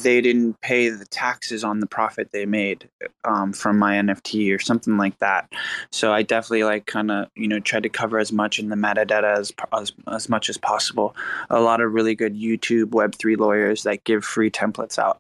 they 0.02 0.20
didn't 0.20 0.60
pay 0.60 0.88
the 0.88 1.06
taxes 1.06 1.64
on 1.64 1.80
the 1.80 1.86
profit 1.86 2.30
they 2.32 2.46
made 2.46 2.88
um, 3.24 3.52
from 3.52 3.78
my 3.78 3.94
NFT 3.94 4.54
or 4.54 4.58
something 4.58 4.96
like 4.96 5.18
that. 5.18 5.50
So 5.90 6.12
I 6.12 6.22
definitely 6.22 6.64
like 6.64 6.86
kind 6.86 7.10
of, 7.10 7.28
you 7.34 7.48
know, 7.48 7.60
try 7.60 7.80
to 7.80 7.88
cover 7.88 8.18
as 8.18 8.32
much 8.32 8.58
in 8.58 8.68
the 8.68 8.76
metadata 8.76 9.36
as, 9.36 9.52
as 9.72 9.92
as 10.06 10.28
much 10.28 10.48
as 10.48 10.56
possible. 10.58 11.16
A 11.50 11.60
lot 11.60 11.80
of 11.80 11.92
really 11.92 12.14
good 12.14 12.34
YouTube 12.34 12.90
Web3 12.90 13.36
lawyers 13.38 13.82
that 13.84 14.04
give 14.04 14.24
free 14.24 14.50
templates 14.50 14.98
out. 14.98 15.18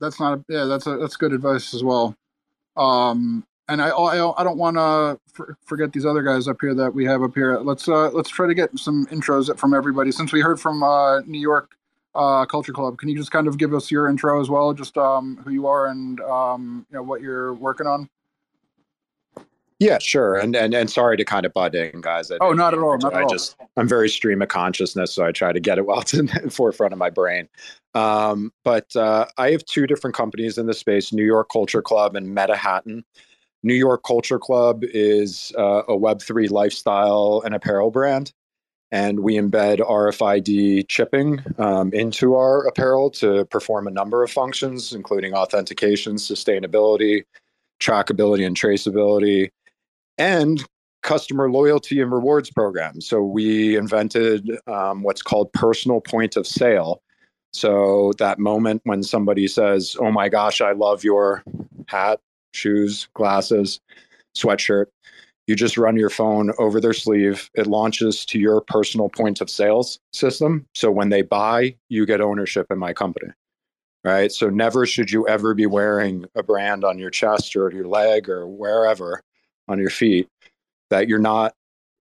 That's 0.00 0.18
not, 0.18 0.38
a, 0.38 0.44
yeah, 0.48 0.64
that's 0.64 0.86
a, 0.86 0.96
that's 0.96 1.16
good 1.16 1.32
advice 1.32 1.74
as 1.74 1.84
well. 1.84 2.14
Um, 2.76 3.44
and 3.68 3.82
I 3.82 3.88
I, 3.88 4.40
I 4.40 4.44
don't 4.44 4.58
want 4.58 4.76
to 4.76 5.18
for, 5.32 5.56
forget 5.64 5.92
these 5.92 6.06
other 6.06 6.22
guys 6.22 6.48
up 6.48 6.58
here 6.60 6.74
that 6.74 6.94
we 6.94 7.04
have 7.04 7.22
up 7.22 7.34
here. 7.34 7.58
Let's 7.58 7.88
uh, 7.88 8.10
let's 8.10 8.30
try 8.30 8.46
to 8.46 8.54
get 8.54 8.76
some 8.78 9.06
intros 9.06 9.56
from 9.58 9.74
everybody. 9.74 10.12
Since 10.12 10.32
we 10.32 10.40
heard 10.40 10.60
from 10.60 10.82
uh, 10.82 11.20
New 11.20 11.40
York 11.40 11.76
uh, 12.14 12.44
Culture 12.46 12.72
Club, 12.72 12.98
can 12.98 13.08
you 13.08 13.16
just 13.16 13.30
kind 13.30 13.48
of 13.48 13.58
give 13.58 13.74
us 13.74 13.90
your 13.90 14.08
intro 14.08 14.40
as 14.40 14.48
well, 14.48 14.72
just 14.72 14.96
um, 14.98 15.40
who 15.44 15.50
you 15.50 15.66
are 15.66 15.86
and 15.86 16.20
um, 16.20 16.86
you 16.90 16.96
know 16.96 17.02
what 17.02 17.20
you're 17.20 17.54
working 17.54 17.86
on? 17.86 18.08
Yeah, 19.80 19.98
sure. 19.98 20.36
And 20.36 20.54
and 20.54 20.72
and 20.72 20.88
sorry 20.88 21.16
to 21.16 21.24
kind 21.24 21.44
of 21.44 21.52
butt 21.52 21.74
in, 21.74 22.00
guys. 22.00 22.30
I, 22.30 22.38
oh, 22.40 22.52
not 22.52 22.74
at 22.74 22.80
all. 22.80 22.96
Not 22.98 23.12
I 23.12 23.22
at 23.22 23.28
just 23.28 23.56
I'm 23.76 23.88
very 23.88 24.08
stream 24.08 24.40
of 24.40 24.48
consciousness, 24.48 25.12
so 25.12 25.24
I 25.24 25.32
try 25.32 25.52
to 25.52 25.60
get 25.60 25.78
it 25.78 25.86
while 25.86 26.00
it's 26.00 26.14
in 26.14 26.26
the 26.26 26.50
forefront 26.50 26.92
of 26.92 26.98
my 26.98 27.10
brain. 27.10 27.48
Um, 27.94 28.52
but 28.62 28.94
uh, 28.94 29.26
I 29.36 29.50
have 29.50 29.64
two 29.64 29.86
different 29.86 30.14
companies 30.14 30.58
in 30.58 30.66
the 30.66 30.74
space: 30.74 31.12
New 31.12 31.24
York 31.24 31.48
Culture 31.52 31.82
Club 31.82 32.14
and 32.14 32.36
Metahattan. 32.36 33.04
New 33.64 33.74
York 33.74 34.02
Culture 34.04 34.38
Club 34.38 34.82
is 34.84 35.50
uh, 35.58 35.82
a 35.88 35.92
Web3 35.92 36.50
lifestyle 36.50 37.42
and 37.44 37.54
apparel 37.54 37.90
brand. 37.90 38.32
And 38.92 39.20
we 39.20 39.34
embed 39.34 39.78
RFID 39.78 40.86
chipping 40.86 41.40
um, 41.58 41.92
into 41.92 42.36
our 42.36 42.66
apparel 42.66 43.10
to 43.12 43.46
perform 43.46 43.88
a 43.88 43.90
number 43.90 44.22
of 44.22 44.30
functions, 44.30 44.92
including 44.92 45.32
authentication, 45.32 46.16
sustainability, 46.16 47.24
trackability, 47.80 48.46
and 48.46 48.54
traceability, 48.54 49.48
and 50.18 50.64
customer 51.02 51.50
loyalty 51.50 52.00
and 52.00 52.12
rewards 52.12 52.50
programs. 52.50 53.08
So 53.08 53.22
we 53.22 53.76
invented 53.76 54.58
um, 54.66 55.02
what's 55.02 55.22
called 55.22 55.52
personal 55.54 56.00
point 56.02 56.36
of 56.36 56.46
sale. 56.46 57.02
So 57.52 58.12
that 58.18 58.38
moment 58.38 58.82
when 58.84 59.02
somebody 59.02 59.48
says, 59.48 59.96
Oh 59.98 60.12
my 60.12 60.28
gosh, 60.28 60.60
I 60.60 60.72
love 60.72 61.02
your 61.02 61.42
hat 61.86 62.20
shoes, 62.54 63.08
glasses, 63.14 63.80
sweatshirt. 64.36 64.86
You 65.46 65.54
just 65.54 65.76
run 65.76 65.96
your 65.96 66.10
phone 66.10 66.52
over 66.58 66.80
their 66.80 66.94
sleeve. 66.94 67.50
It 67.54 67.66
launches 67.66 68.24
to 68.26 68.38
your 68.38 68.62
personal 68.62 69.10
point 69.10 69.40
of 69.40 69.50
sales 69.50 69.98
system. 70.12 70.66
So 70.74 70.90
when 70.90 71.10
they 71.10 71.22
buy, 71.22 71.76
you 71.90 72.06
get 72.06 72.22
ownership 72.22 72.66
in 72.70 72.78
my 72.78 72.92
company. 72.94 73.28
Right. 74.04 74.30
So 74.30 74.50
never 74.50 74.84
should 74.84 75.10
you 75.10 75.26
ever 75.28 75.54
be 75.54 75.64
wearing 75.64 76.26
a 76.34 76.42
brand 76.42 76.84
on 76.84 76.98
your 76.98 77.08
chest 77.10 77.56
or 77.56 77.70
your 77.70 77.88
leg 77.88 78.28
or 78.28 78.46
wherever 78.46 79.22
on 79.66 79.78
your 79.78 79.90
feet 79.90 80.28
that 80.90 81.08
you're 81.08 81.18
not 81.18 81.54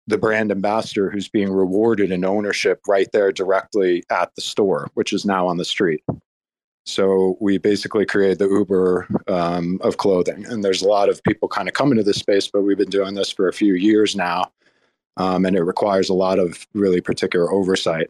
the 0.08 0.18
brand 0.18 0.52
ambassador 0.52 1.10
who's 1.10 1.30
being 1.30 1.50
rewarded 1.50 2.12
in 2.12 2.26
ownership 2.26 2.82
right 2.88 3.08
there 3.14 3.32
directly 3.32 4.04
at 4.10 4.36
the 4.36 4.42
store, 4.42 4.90
which 4.96 5.14
is 5.14 5.26
now 5.26 5.48
on 5.48 5.56
the 5.56 5.64
street. 5.64 6.04
So 6.86 7.38
we 7.40 7.58
basically 7.58 8.06
created 8.06 8.40
the 8.40 8.50
Uber 8.50 9.08
um, 9.28 9.80
of 9.82 9.98
clothing, 9.98 10.46
and 10.46 10.64
there's 10.64 10.82
a 10.82 10.88
lot 10.88 11.10
of 11.10 11.24
people 11.24 11.48
kind 11.48 11.70
of 11.70 11.74
coming 11.74 11.98
to 11.98 12.04
this 12.04 12.18
space, 12.18 12.48
but 12.48 12.64
we've 12.64 12.78
been 12.78 12.90
doing 12.90 13.16
this 13.16 13.32
for 13.32 13.48
a 13.48 13.54
few 13.54 13.76
years 13.76 14.16
now, 14.16 14.52
um, 15.16 15.46
and 15.46 15.56
it 15.56 15.64
requires 15.64 16.10
a 16.10 16.14
lot 16.14 16.40
of 16.40 16.68
really 16.74 17.00
particular 17.00 17.52
oversight. 17.52 18.10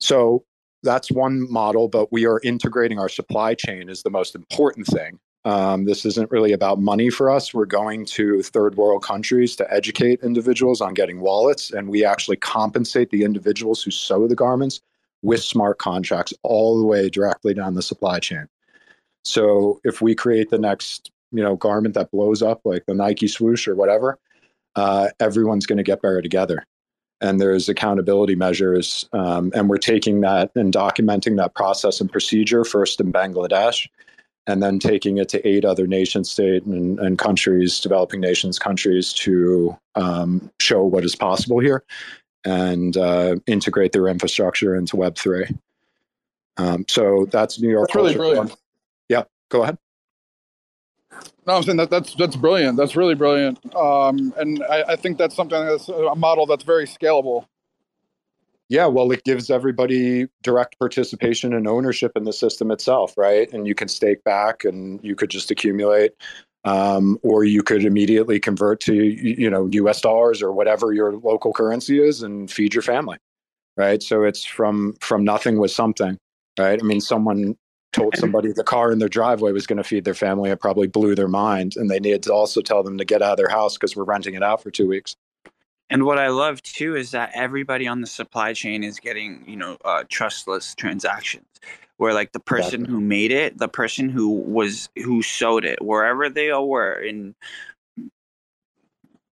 So 0.00 0.44
that's 0.82 1.10
one 1.10 1.50
model, 1.50 1.88
but 1.88 2.12
we 2.12 2.26
are 2.26 2.40
integrating 2.44 2.98
our 2.98 3.08
supply 3.08 3.54
chain 3.54 3.88
is 3.88 4.02
the 4.02 4.10
most 4.10 4.34
important 4.34 4.86
thing. 4.86 5.18
Um, 5.46 5.84
this 5.86 6.04
isn't 6.04 6.30
really 6.30 6.52
about 6.52 6.80
money 6.80 7.10
for 7.10 7.30
us. 7.30 7.52
We're 7.52 7.66
going 7.66 8.06
to 8.06 8.42
third 8.42 8.76
world 8.76 9.02
countries 9.02 9.56
to 9.56 9.74
educate 9.74 10.20
individuals 10.22 10.82
on 10.82 10.92
getting 10.92 11.20
wallets, 11.20 11.70
and 11.70 11.88
we 11.88 12.04
actually 12.04 12.36
compensate 12.36 13.10
the 13.10 13.24
individuals 13.24 13.82
who 13.82 13.90
sew 13.90 14.26
the 14.26 14.34
garments 14.34 14.80
with 15.24 15.42
smart 15.42 15.78
contracts 15.78 16.34
all 16.42 16.78
the 16.78 16.86
way 16.86 17.08
directly 17.08 17.54
down 17.54 17.74
the 17.74 17.82
supply 17.82 18.20
chain. 18.20 18.46
So 19.24 19.80
if 19.82 20.02
we 20.02 20.14
create 20.14 20.50
the 20.50 20.58
next, 20.58 21.10
you 21.32 21.42
know, 21.42 21.56
garment 21.56 21.94
that 21.94 22.10
blows 22.10 22.42
up 22.42 22.60
like 22.64 22.84
the 22.86 22.94
Nike 22.94 23.26
swoosh 23.26 23.66
or 23.66 23.74
whatever, 23.74 24.18
uh, 24.76 25.08
everyone's 25.18 25.66
going 25.66 25.78
to 25.78 25.82
get 25.82 26.02
better 26.02 26.20
together. 26.20 26.66
And 27.22 27.40
there's 27.40 27.70
accountability 27.70 28.34
measures, 28.34 29.08
um, 29.14 29.50
and 29.54 29.70
we're 29.70 29.78
taking 29.78 30.20
that 30.20 30.50
and 30.54 30.74
documenting 30.74 31.38
that 31.38 31.54
process 31.54 32.00
and 32.00 32.12
procedure 32.12 32.64
first 32.64 33.00
in 33.00 33.10
Bangladesh, 33.10 33.88
and 34.46 34.62
then 34.62 34.78
taking 34.78 35.16
it 35.16 35.30
to 35.30 35.48
eight 35.48 35.64
other 35.64 35.86
nation 35.86 36.24
state 36.24 36.64
and, 36.64 36.98
and 36.98 37.18
countries, 37.18 37.80
developing 37.80 38.20
nations 38.20 38.58
countries, 38.58 39.12
to 39.14 39.74
um, 39.94 40.50
show 40.60 40.82
what 40.82 41.04
is 41.04 41.16
possible 41.16 41.60
here 41.60 41.82
and 42.44 42.96
uh, 42.96 43.36
integrate 43.46 43.92
their 43.92 44.08
infrastructure 44.08 44.74
into 44.74 44.96
Web 44.96 45.16
three. 45.16 45.46
Um, 46.56 46.84
so 46.88 47.26
that's 47.30 47.60
New 47.60 47.70
York. 47.70 47.88
That's 47.88 47.96
really 47.96 48.14
brilliant. 48.14 48.54
Yeah, 49.08 49.24
go 49.48 49.62
ahead. 49.62 49.78
No, 51.46 51.56
I'm 51.56 51.62
saying 51.62 51.76
that 51.76 51.90
that's 51.90 52.14
that's 52.14 52.36
brilliant. 52.36 52.76
That's 52.76 52.96
really 52.96 53.14
brilliant, 53.14 53.58
um, 53.76 54.32
and 54.36 54.64
I, 54.64 54.84
I 54.88 54.96
think 54.96 55.18
that's 55.18 55.34
something 55.34 55.64
that's 55.64 55.88
a 55.88 56.14
model 56.14 56.46
that's 56.46 56.64
very 56.64 56.86
scalable. 56.86 57.46
Yeah, 58.70 58.86
well, 58.86 59.12
it 59.12 59.24
gives 59.24 59.50
everybody 59.50 60.26
direct 60.42 60.78
participation 60.78 61.52
and 61.52 61.68
ownership 61.68 62.12
in 62.16 62.24
the 62.24 62.32
system 62.32 62.70
itself, 62.70 63.12
right? 63.18 63.52
And 63.52 63.66
you 63.66 63.74
can 63.74 63.88
stake 63.88 64.24
back, 64.24 64.64
and 64.64 64.98
you 65.04 65.14
could 65.14 65.28
just 65.28 65.50
accumulate 65.50 66.12
um, 66.64 67.18
or 67.22 67.44
you 67.44 67.62
could 67.62 67.84
immediately 67.84 68.40
convert 68.40 68.80
to 68.80 68.94
you 68.94 69.50
know 69.50 69.68
U.S. 69.72 70.00
dollars 70.00 70.42
or 70.42 70.52
whatever 70.52 70.92
your 70.92 71.16
local 71.16 71.52
currency 71.52 72.02
is 72.02 72.22
and 72.22 72.50
feed 72.50 72.74
your 72.74 72.82
family, 72.82 73.18
right? 73.76 74.02
So 74.02 74.22
it's 74.22 74.44
from 74.44 74.94
from 75.00 75.24
nothing 75.24 75.58
with 75.58 75.70
something, 75.70 76.18
right? 76.58 76.78
I 76.80 76.82
mean, 76.84 77.00
someone 77.00 77.56
told 77.92 78.16
somebody 78.16 78.50
the 78.52 78.64
car 78.64 78.90
in 78.90 78.98
their 78.98 79.08
driveway 79.08 79.52
was 79.52 79.66
going 79.66 79.76
to 79.76 79.84
feed 79.84 80.04
their 80.04 80.14
family, 80.14 80.50
it 80.50 80.60
probably 80.60 80.88
blew 80.88 81.14
their 81.14 81.28
mind, 81.28 81.76
and 81.76 81.88
they 81.88 82.00
needed 82.00 82.24
to 82.24 82.32
also 82.32 82.60
tell 82.60 82.82
them 82.82 82.98
to 82.98 83.04
get 83.04 83.22
out 83.22 83.32
of 83.32 83.36
their 83.36 83.48
house 83.48 83.74
because 83.74 83.94
we're 83.94 84.04
renting 84.04 84.34
it 84.34 84.42
out 84.42 84.62
for 84.62 84.70
two 84.70 84.88
weeks. 84.88 85.16
And 85.90 86.04
what 86.04 86.18
I 86.18 86.28
love 86.28 86.62
too 86.62 86.96
is 86.96 87.12
that 87.12 87.30
everybody 87.34 87.86
on 87.86 88.00
the 88.00 88.06
supply 88.06 88.52
chain 88.52 88.82
is 88.82 88.98
getting, 88.98 89.44
you 89.46 89.56
know, 89.56 89.76
uh, 89.84 90.02
trustless 90.08 90.74
transactions 90.74 91.46
where 92.04 92.12
like 92.12 92.32
the 92.32 92.38
person 92.38 92.82
exactly. 92.82 92.92
who 92.92 93.00
made 93.00 93.30
it, 93.30 93.56
the 93.56 93.66
person 93.66 94.10
who 94.10 94.28
was 94.28 94.90
who 94.94 95.22
sewed 95.22 95.64
it, 95.64 95.80
wherever 95.80 96.28
they 96.28 96.50
all 96.50 96.68
were 96.68 96.92
in 96.92 97.34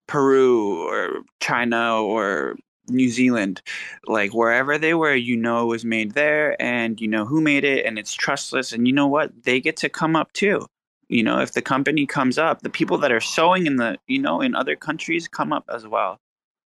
Peru 0.07 0.81
or 0.89 1.21
China 1.39 2.01
or 2.01 2.55
New 2.87 3.09
Zealand, 3.09 3.61
like 4.07 4.33
wherever 4.33 4.79
they 4.79 4.95
were, 4.95 5.13
you 5.13 5.37
know 5.37 5.61
it 5.61 5.67
was 5.67 5.85
made 5.85 6.13
there 6.13 6.59
and 6.59 6.99
you 6.99 7.07
know 7.07 7.25
who 7.25 7.41
made 7.41 7.63
it 7.63 7.85
and 7.85 7.99
it's 7.99 8.15
trustless 8.15 8.73
and 8.73 8.87
you 8.87 8.93
know 8.93 9.05
what? 9.05 9.43
They 9.43 9.59
get 9.59 9.77
to 9.77 9.87
come 9.87 10.15
up 10.15 10.33
too. 10.33 10.65
You 11.09 11.21
know, 11.21 11.41
if 11.41 11.53
the 11.53 11.61
company 11.61 12.07
comes 12.07 12.39
up, 12.39 12.63
the 12.63 12.71
people 12.71 12.97
that 12.97 13.11
are 13.11 13.21
sewing 13.21 13.67
in 13.67 13.75
the, 13.75 13.99
you 14.07 14.17
know, 14.17 14.41
in 14.41 14.55
other 14.55 14.75
countries 14.75 15.27
come 15.27 15.53
up 15.53 15.65
as 15.71 15.85
well. 15.85 16.17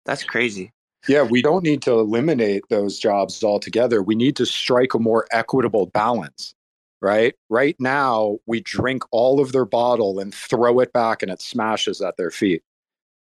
That's 0.03 0.25
crazy. 0.25 0.73
Yeah, 1.07 1.23
we 1.23 1.41
don't 1.41 1.63
need 1.63 1.81
to 1.83 1.91
eliminate 1.91 2.63
those 2.69 2.97
jobs 2.97 3.43
altogether. 3.43 4.01
We 4.01 4.15
need 4.15 4.35
to 4.37 4.45
strike 4.45 4.93
a 4.93 4.99
more 4.99 5.27
equitable 5.31 5.87
balance, 5.87 6.55
right? 7.01 7.35
Right 7.49 7.75
now, 7.79 8.37
we 8.45 8.61
drink 8.61 9.03
all 9.11 9.41
of 9.41 9.51
their 9.51 9.65
bottle 9.65 10.19
and 10.19 10.33
throw 10.33 10.79
it 10.79 10.93
back 10.93 11.21
and 11.21 11.29
it 11.31 11.41
smashes 11.41 11.99
at 11.99 12.15
their 12.15 12.31
feet. 12.31 12.63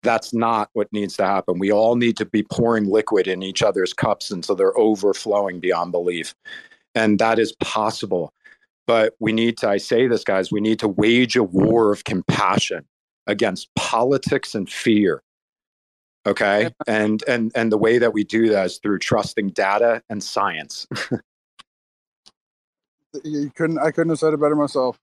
That's 0.02 0.34
not 0.34 0.70
what 0.74 0.92
needs 0.92 1.18
to 1.18 1.26
happen. 1.26 1.60
We 1.60 1.72
all 1.72 1.96
need 1.96 2.18
to 2.18 2.26
be 2.26 2.44
pouring 2.44 2.86
liquid 2.86 3.28
in 3.28 3.44
each 3.44 3.62
other's 3.62 3.94
cups 3.94 4.32
until 4.32 4.56
they're 4.56 4.78
overflowing 4.78 5.60
beyond 5.60 5.92
belief. 5.92 6.34
And 6.96 7.20
that 7.20 7.38
is 7.38 7.54
possible. 7.60 8.34
But 8.88 9.14
we 9.20 9.34
need 9.34 9.58
to, 9.58 9.70
I 9.70 9.78
say 9.78 10.08
this, 10.08 10.24
guys, 10.24 10.52
we 10.52 10.62
need 10.62 10.80
to 10.80 10.88
wage 10.88 11.36
a 11.36 11.44
war 11.44 11.92
of 11.92 12.06
compassion 12.06 12.86
against 13.28 13.68
politics 13.76 14.56
and 14.56 14.70
fear. 14.70 15.22
Okay. 16.28 16.70
And 16.88 17.24
and 17.28 17.52
and 17.56 17.72
the 17.72 17.78
way 17.78 17.98
that 17.98 18.14
we 18.14 18.24
do 18.24 18.50
that 18.50 18.66
is 18.66 18.78
through 18.78 19.00
trusting 19.00 19.50
data 19.50 20.04
and 20.10 20.24
science. 20.24 20.88
You 23.24 23.50
couldn't. 23.56 23.80
I 23.80 23.92
couldn't 23.92 24.10
have 24.10 24.20
said 24.20 24.34
it 24.34 24.40
better 24.40 24.56
myself. 24.56 25.00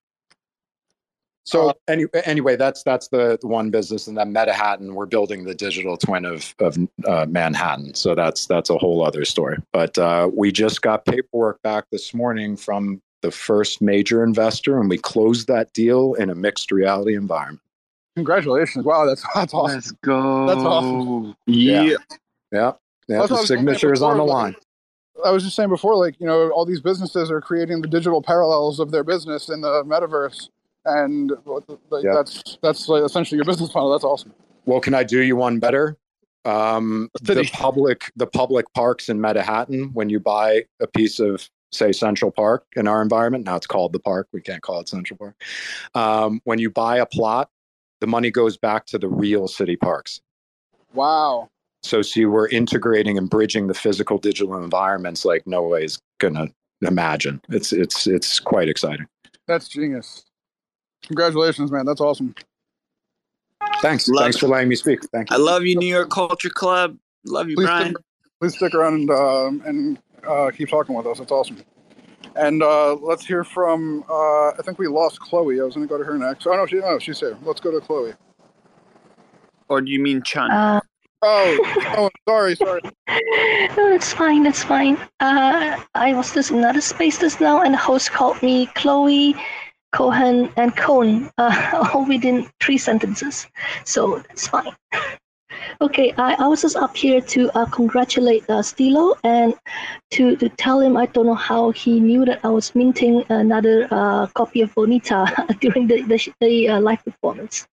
So 1.47 1.75
any, 1.89 2.07
anyway, 2.25 2.57
that's 2.57 2.83
that's 2.83 3.09
the, 3.09 3.39
the 3.41 3.47
one 3.47 3.71
business, 3.71 4.07
and 4.07 4.17
then 4.17 4.33
Manhattan, 4.33 4.95
we're 4.95 5.07
building 5.07 5.45
the 5.45 5.55
digital 5.55 5.97
twin 5.97 6.25
of 6.25 6.55
of 6.59 6.79
uh, 7.07 7.27
Manhattan. 7.29 7.95
So 7.95 8.15
that's 8.15 8.47
that's 8.47 8.71
a 8.71 8.79
whole 8.79 9.05
other 9.05 9.25
story. 9.25 9.59
But 9.73 9.99
uh, 9.99 10.31
we 10.33 10.53
just 10.53 10.81
got 10.81 11.05
paperwork 11.05 11.61
back 11.63 11.85
this 11.91 12.15
morning 12.15 12.57
from 12.57 13.03
the 13.21 13.31
first 13.31 13.83
major 13.83 14.25
investor, 14.25 14.79
and 14.79 14.89
we 14.89 14.97
closed 14.97 15.49
that 15.49 15.73
deal 15.73 16.15
in 16.15 16.31
a 16.31 16.35
mixed 16.35 16.71
reality 16.71 17.15
environment. 17.15 17.61
Congratulations! 18.16 18.85
Wow, 18.85 19.07
that's 19.07 19.24
that's 19.35 19.55
awesome. 19.55 19.77
Let's 19.77 19.93
go. 19.93 20.47
That's 20.47 20.62
awesome. 20.62 21.36
Yeah, 21.47 21.82
yeah, 21.82 21.97
yeah. 22.53 22.73
That's 23.09 23.20
what 23.20 23.28
the 23.28 23.35
I 23.35 23.39
was 23.41 23.49
saying 23.49 23.59
signature 23.61 23.93
is 23.93 24.03
on 24.03 24.16
the 24.16 24.23
before, 24.24 24.35
line. 24.41 24.57
I 25.24 25.31
was 25.31 25.43
just 25.45 25.57
saying 25.57 25.69
before, 25.69 25.97
like 25.97 26.19
you 26.20 26.27
know, 26.27 26.51
all 26.51 26.65
these 26.65 26.81
businesses 26.81 27.31
are 27.31 27.41
creating 27.41 27.82
the 27.82 27.89
digital 27.89 28.23
parallels 28.23 28.81
of 28.81 28.91
their 28.91 29.05
business 29.05 29.49
in 29.49 29.61
the 29.61 29.85
metaverse, 29.85 30.49
and 30.85 31.32
like, 31.91 32.05
Yeah. 32.05 32.15
that's 32.15 32.59
that's 32.62 32.89
like 32.89 33.03
essentially 33.05 33.36
your 33.36 33.45
business 33.45 33.74
model. 33.74 33.91
That's 33.93 34.05
awesome. 34.05 34.32
Well, 34.66 34.81
can 34.81 34.95
I 34.95 35.03
do 35.05 35.20
you 35.20 35.36
one 35.36 35.59
better? 35.59 35.97
Um, 36.47 37.11
the 37.23 37.49
public, 37.53 38.12
the 38.16 38.27
public 38.27 38.73
parks 38.74 39.09
in 39.09 39.20
Manhattan. 39.20 39.91
When 39.95 40.11
you 40.11 40.20
buy 40.20 40.65
a 40.81 40.86
piece 40.86 41.19
of, 41.19 41.49
say, 41.73 41.91
Central 41.93 42.31
Park 42.31 42.66
in 42.77 42.86
our 42.86 43.01
environment, 43.01 43.47
now 43.47 43.57
it's 43.57 43.66
called 43.66 43.93
the 43.95 43.99
park. 43.99 44.28
We 44.32 44.43
can't 44.43 44.62
call 44.62 44.81
it 44.81 44.89
Central 44.89 45.16
Park. 45.16 45.43
Um, 45.95 46.41
when 46.45 46.59
you 46.59 46.70
buy 46.70 46.99
a 46.99 47.07
plot, 47.07 47.49
the 48.05 48.10
money 48.10 48.31
goes 48.31 48.59
back 48.59 48.85
to 48.85 48.98
the 48.98 49.09
real 49.09 49.48
city 49.48 49.76
parks. 49.76 50.20
Wow. 50.93 51.48
So, 51.82 52.02
see, 52.02 52.26
we're 52.26 52.48
integrating 52.48 53.16
and 53.16 53.31
bridging 53.31 53.66
the 53.66 53.72
physical 53.72 54.18
digital 54.18 54.62
environments 54.62 55.24
like 55.24 55.47
no 55.47 55.62
way 55.62 55.85
is 55.85 55.98
gonna 56.18 56.48
imagine. 56.82 57.40
It's 57.48 57.72
it's 57.72 58.06
it's 58.06 58.40
quite 58.40 58.68
exciting. 58.68 59.06
That's 59.48 59.68
genius. 59.68 60.22
Congratulations, 61.06 61.72
man. 61.72 61.86
That's 61.86 62.02
awesome. 62.02 62.35
Thanks. 63.81 64.06
Love 64.06 64.24
Thanks 64.24 64.36
it. 64.36 64.40
for 64.40 64.48
letting 64.48 64.68
me 64.68 64.76
speak. 64.76 65.02
Thank 65.10 65.31
you. 65.31 65.36
I 65.36 65.39
love 65.39 65.64
you, 65.64 65.76
New 65.76 65.86
York 65.86 66.10
Culture 66.10 66.51
Club. 66.51 66.98
Love 67.24 67.48
you, 67.48 67.56
Please 67.56 67.64
Brian. 67.64 67.89
stick, 67.93 68.05
please 68.39 68.55
stick 68.55 68.74
around 68.74 68.94
and 68.94 69.10
um, 69.10 69.62
and 69.64 69.98
uh, 70.28 70.51
keep 70.51 70.68
talking 70.68 70.94
with 70.94 71.06
us. 71.06 71.20
It's 71.20 71.32
awesome. 71.32 71.56
And 72.36 72.62
uh, 72.62 72.94
let's 72.94 73.24
hear 73.24 73.44
from. 73.44 74.05
Uh, 74.09 74.48
I 74.48 74.61
think 74.65 74.78
we 74.78 74.89
lost 74.89 75.20
Chloe. 75.20 75.61
I 75.61 75.65
was 75.65 75.74
going 75.74 75.86
to 75.86 75.93
go 75.93 75.98
to 75.98 76.05
her 76.05 76.19
next. 76.19 76.47
Oh 76.47 76.55
no, 76.55 76.66
she 76.66 76.77
no, 76.77 76.98
she's 76.98 77.20
here. 77.20 77.36
Let's 77.43 77.61
go 77.61 77.70
to 77.70 77.81
Chloe. 77.81 78.15
Or 79.69 79.81
do 79.81 79.90
you 79.90 80.01
mean 80.01 80.23
Chun? 80.23 80.51
Uh, 80.51 80.81
Oh, 81.27 81.59
oh, 81.97 82.11
sorry, 82.28 82.55
sorry. 82.55 82.82
no, 83.09 83.94
it's 83.94 84.12
fine. 84.12 84.44
It's 84.44 84.62
fine. 84.62 84.98
Uh, 85.20 85.81
I 85.94 86.12
was 86.12 86.35
just 86.35 86.51
in 86.51 86.59
another 86.59 86.82
space 86.82 87.19
just 87.19 87.40
now, 87.40 87.62
and 87.62 87.73
the 87.73 87.78
host 87.78 88.11
called 88.11 88.43
me 88.43 88.66
Chloe, 88.74 89.35
Cohen, 89.93 90.52
and 90.59 90.77
Cone, 90.77 91.31
uh, 91.39 91.89
all 91.94 92.06
within 92.06 92.47
three 92.61 92.77
sentences. 92.77 93.47
So 93.85 94.23
it's 94.28 94.48
fine. 94.48 94.73
Okay, 95.81 96.12
I, 96.16 96.35
I 96.39 96.47
was 96.47 96.62
just 96.62 96.77
up 96.77 96.97
here 96.97 97.20
to 97.20 97.51
uh, 97.59 97.66
congratulate 97.66 98.49
uh, 98.49 98.62
Stilo 98.62 99.15
and 99.24 99.55
to, 100.12 100.36
to 100.36 100.49
tell 100.49 100.81
him 100.81 100.97
I 100.97 101.07
don't 101.07 101.27
know 101.27 101.35
how 101.35 101.70
he 101.70 102.01
knew 102.01 102.24
that 102.24 102.41
I 102.45 102.49
was 102.49 102.74
minting 102.74 103.24
another 103.28 103.89
uh, 103.91 104.27
copy 104.28 104.61
of 104.61 104.74
Bonita 104.74 105.27
during 105.61 105.86
the 105.86 106.03
the, 106.03 106.32
the 106.41 106.69
uh, 106.69 106.81
live 106.81 107.05
performance. 107.05 107.66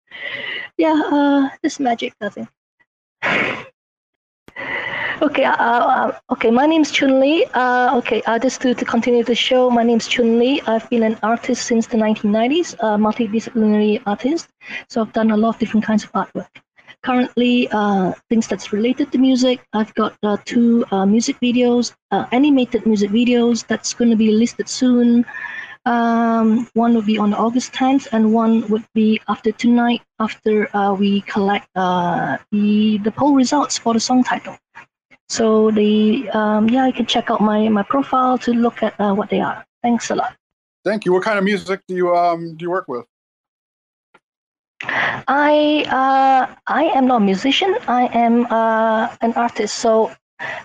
Yeah, 0.77 1.01
uh, 1.11 1.49
it's 1.63 1.81
magic, 1.81 2.15
I 2.21 2.29
think. 2.29 2.49
Okay, 5.23 5.45
uh, 5.45 5.53
uh, 5.53 6.19
okay. 6.33 6.51
My 6.51 6.65
name's 6.65 6.91
Chun 6.91 7.21
Li. 7.21 7.45
Uh, 7.53 7.99
okay, 7.99 8.23
uh, 8.23 8.39
just 8.39 8.63
to, 8.63 8.73
to 8.73 8.85
continue 8.87 9.23
the 9.23 9.35
show, 9.35 9.69
my 9.69 9.83
name's 9.83 10.09
Chun 10.09 10.39
Li. 10.39 10.63
I've 10.67 10.89
been 10.89 11.03
an 11.03 11.19
artist 11.23 11.67
since 11.67 11.87
the 11.87 11.99
1990s, 11.99 12.73
a 12.81 12.97
multidisciplinary 12.97 14.01
artist. 14.07 14.49
So 14.89 15.03
I've 15.03 15.13
done 15.13 15.31
a 15.31 15.37
lot 15.37 15.51
of 15.51 15.59
different 15.59 15.85
kinds 15.85 16.05
of 16.05 16.13
artwork. 16.13 16.49
Currently, 17.03 17.69
uh, 17.73 18.13
things 18.29 18.47
that's 18.47 18.73
related 18.73 19.11
to 19.13 19.19
music. 19.19 19.61
I've 19.73 19.95
got 19.95 20.17
uh, 20.23 20.37
two 20.45 20.85
uh, 20.91 21.07
music 21.07 21.37
videos, 21.41 21.95
uh, 22.11 22.27
animated 22.31 22.85
music 22.85 23.11
videos 23.11 23.67
that's 23.67 23.95
going 23.95 24.11
to 24.11 24.17
be 24.17 24.31
listed 24.31 24.69
soon. 24.69 25.25
Um, 25.87 26.69
one 26.75 26.93
will 26.95 27.03
be 27.03 27.17
on 27.17 27.33
August 27.33 27.73
10th, 27.73 28.09
and 28.13 28.35
one 28.35 28.69
would 28.69 28.85
be 28.95 29.19
after 29.29 29.51
tonight, 29.51 30.03
after 30.19 30.75
uh, 30.77 30.93
we 30.93 31.23
collect 31.23 31.69
uh, 31.75 32.37
the 32.53 32.99
the 32.99 33.11
poll 33.11 33.35
results 33.35 33.79
for 33.79 33.95
the 33.95 34.01
song 34.01 34.23
title. 34.23 34.59
So 35.31 35.71
the 35.71 36.29
um, 36.31 36.69
yeah, 36.69 36.87
you 36.87 36.93
can 36.93 37.07
check 37.07 37.31
out 37.31 37.41
my 37.41 37.69
my 37.71 37.83
profile 37.83 38.37
to 38.39 38.53
look 38.53 38.83
at 38.83 38.99
what 38.99 39.31
they 39.31 39.41
are. 39.41 39.65
Thanks 39.83 40.11
a 40.11 40.17
lot. 40.17 40.37
Thank 40.85 41.07
you. 41.07 41.13
What 41.13 41.23
kind 41.23 41.39
of 41.39 41.45
music 41.45 41.81
do 41.89 41.95
you 41.95 42.15
um 42.15 42.57
do 42.57 42.65
you 42.65 42.71
work 42.71 42.89
with? 42.89 43.07
I 44.83 45.85
uh, 45.89 46.55
I 46.67 46.85
am 46.85 47.07
not 47.07 47.23
a 47.23 47.25
musician. 47.25 47.77
I 47.87 48.07
am 48.13 48.47
uh, 48.47 49.15
an 49.21 49.33
artist. 49.35 49.77
So 49.77 50.11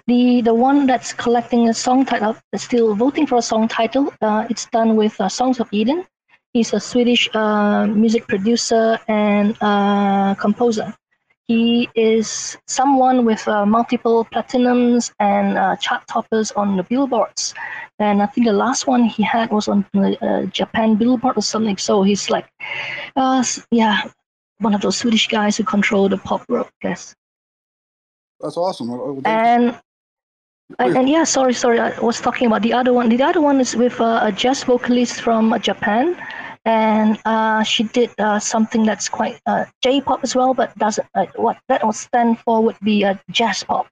the 0.08 0.42
the 0.42 0.54
one 0.54 0.88
that's 0.88 1.14
collecting 1.14 1.70
a 1.70 1.74
song 1.74 2.06
title, 2.06 2.38
still 2.56 2.96
voting 2.96 3.28
for 3.28 3.38
a 3.38 3.42
song 3.42 3.68
title. 3.68 4.14
Uh, 4.22 4.48
it's 4.50 4.66
done 4.68 4.96
with 4.96 5.20
uh, 5.20 5.30
Songs 5.30 5.60
of 5.60 5.68
Eden. 5.72 6.06
He's 6.54 6.74
a 6.74 6.80
Swedish 6.80 7.30
uh, 7.34 7.86
music 7.88 8.28
producer 8.28 9.00
and 9.08 9.58
uh, 9.60 10.36
composer. 10.36 10.96
He 11.48 11.90
is 11.96 12.58
someone 12.68 13.24
with 13.26 13.48
uh, 13.48 13.66
multiple 13.66 14.26
platinums 14.26 15.12
and 15.20 15.58
uh, 15.58 15.76
chart 15.76 16.08
toppers 16.08 16.52
on 16.54 16.78
the 16.78 16.84
billboards. 16.84 17.54
And 18.00 18.22
I 18.22 18.26
think 18.26 18.48
the 18.48 18.54
last 18.54 18.88
one 18.88 19.04
he 19.04 19.24
had 19.24 19.52
was 19.52 19.68
on 19.68 19.86
the 19.94 20.18
uh, 20.26 20.46
Japan 20.48 20.96
billboard 20.96 21.38
or 21.38 21.42
something. 21.42 21.78
So 21.78 22.04
he's 22.04 22.30
like, 22.30 22.48
uh, 23.16 23.44
yeah, 23.72 24.10
one 24.60 24.74
of 24.74 24.82
those 24.82 24.98
Swedish 24.98 25.28
guys 25.28 25.58
who 25.58 25.64
control 25.64 26.10
the 26.10 26.18
pop 26.18 26.44
rock, 26.50 26.72
I 26.84 26.90
guess. 26.90 27.16
That's 28.40 28.58
awesome. 28.58 28.90
Well, 28.90 29.22
And 29.26 29.80
and, 30.80 30.98
and 30.98 31.10
yeah, 31.10 31.24
sorry, 31.24 31.54
sorry, 31.54 31.80
I 31.80 32.00
was 32.00 32.20
talking 32.20 32.48
about 32.48 32.64
the 32.64 32.74
other 32.74 32.92
one. 32.92 33.10
The 33.10 33.22
other 33.22 33.40
one 33.40 33.60
is 33.60 33.76
with 33.76 34.02
uh, 34.02 34.20
a 34.24 34.32
jazz 34.32 34.64
vocalist 34.64 35.22
from 35.22 35.54
uh, 35.54 35.60
Japan, 35.60 36.18
and 36.66 37.20
uh, 37.26 37.64
she 37.64 37.84
did 37.84 38.10
uh, 38.20 38.40
something 38.40 38.86
that's 38.86 39.08
quite 39.08 39.40
uh, 39.46 39.66
J-pop 39.82 40.24
as 40.24 40.36
well, 40.36 40.54
but 40.54 40.76
doesn't 40.78 41.08
uh, 41.16 41.28
what 41.36 41.58
that 41.70 41.86
would 41.86 41.96
stand 41.96 42.40
for 42.40 42.62
would 42.64 42.80
be 42.82 43.06
uh, 43.06 43.16
jazz 43.32 43.64
pop. 43.64 43.88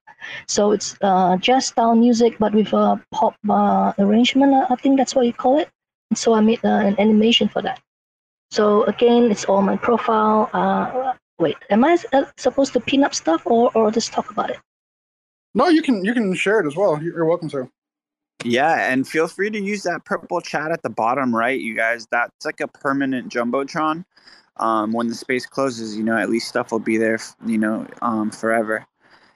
So 0.47 0.71
it's 0.71 0.97
uh, 1.01 1.37
jazz 1.37 1.67
style 1.67 1.95
music, 1.95 2.37
but 2.39 2.53
with 2.53 2.73
a 2.73 2.99
pop 3.11 3.35
arrangement. 3.99 4.53
I- 4.69 4.75
think 4.75 4.97
that's 4.97 5.15
what 5.15 5.25
you 5.25 5.33
call 5.33 5.59
it. 5.59 5.69
And 6.09 6.17
so 6.17 6.33
I 6.33 6.41
made 6.41 6.59
an 6.63 6.95
animation 6.99 7.47
for 7.47 7.61
that. 7.61 7.79
So 8.51 8.83
again, 8.83 9.31
it's 9.31 9.45
all 9.45 9.61
my 9.61 9.77
profile. 9.77 10.49
Wait, 11.39 11.57
am 11.69 11.83
I 11.83 11.97
supposed 12.37 12.73
to 12.73 12.79
pin 12.79 13.03
up 13.03 13.13
stuff 13.15 13.41
or, 13.45 13.71
or 13.75 13.91
just 13.91 14.13
talk 14.13 14.31
about 14.31 14.49
it? 14.49 14.59
No, 15.55 15.67
you 15.67 15.81
can 15.81 16.03
you 16.03 16.13
can 16.13 16.33
share 16.33 16.59
it 16.61 16.67
as 16.67 16.75
well. 16.75 17.01
You're 17.01 17.25
welcome 17.25 17.49
to. 17.49 17.69
Yeah, 18.44 18.91
and 18.91 19.07
feel 19.07 19.28
free 19.28 19.49
to 19.49 19.60
use 19.60 19.84
that 19.84 20.03
purple 20.06 20.41
chat 20.41 20.72
at 20.72 20.84
the 20.84 20.90
bottom 20.90 21.36
right, 21.36 21.60
you 21.60 21.76
guys. 21.76 22.07
That's 22.11 22.45
like 22.45 22.60
a 22.60 22.68
permanent 22.68 23.32
jumbotron. 23.32 24.06
Um, 24.57 24.91
when 24.91 25.07
the 25.07 25.15
space 25.15 25.45
closes, 25.45 25.98
you 25.98 26.03
know, 26.03 26.18
at 26.18 26.30
least 26.30 26.48
stuff 26.48 26.72
will 26.72 26.80
be 26.80 26.98
there, 26.98 27.20
you 27.45 27.57
know, 27.57 27.88
um, 28.02 28.30
forever. 28.30 28.86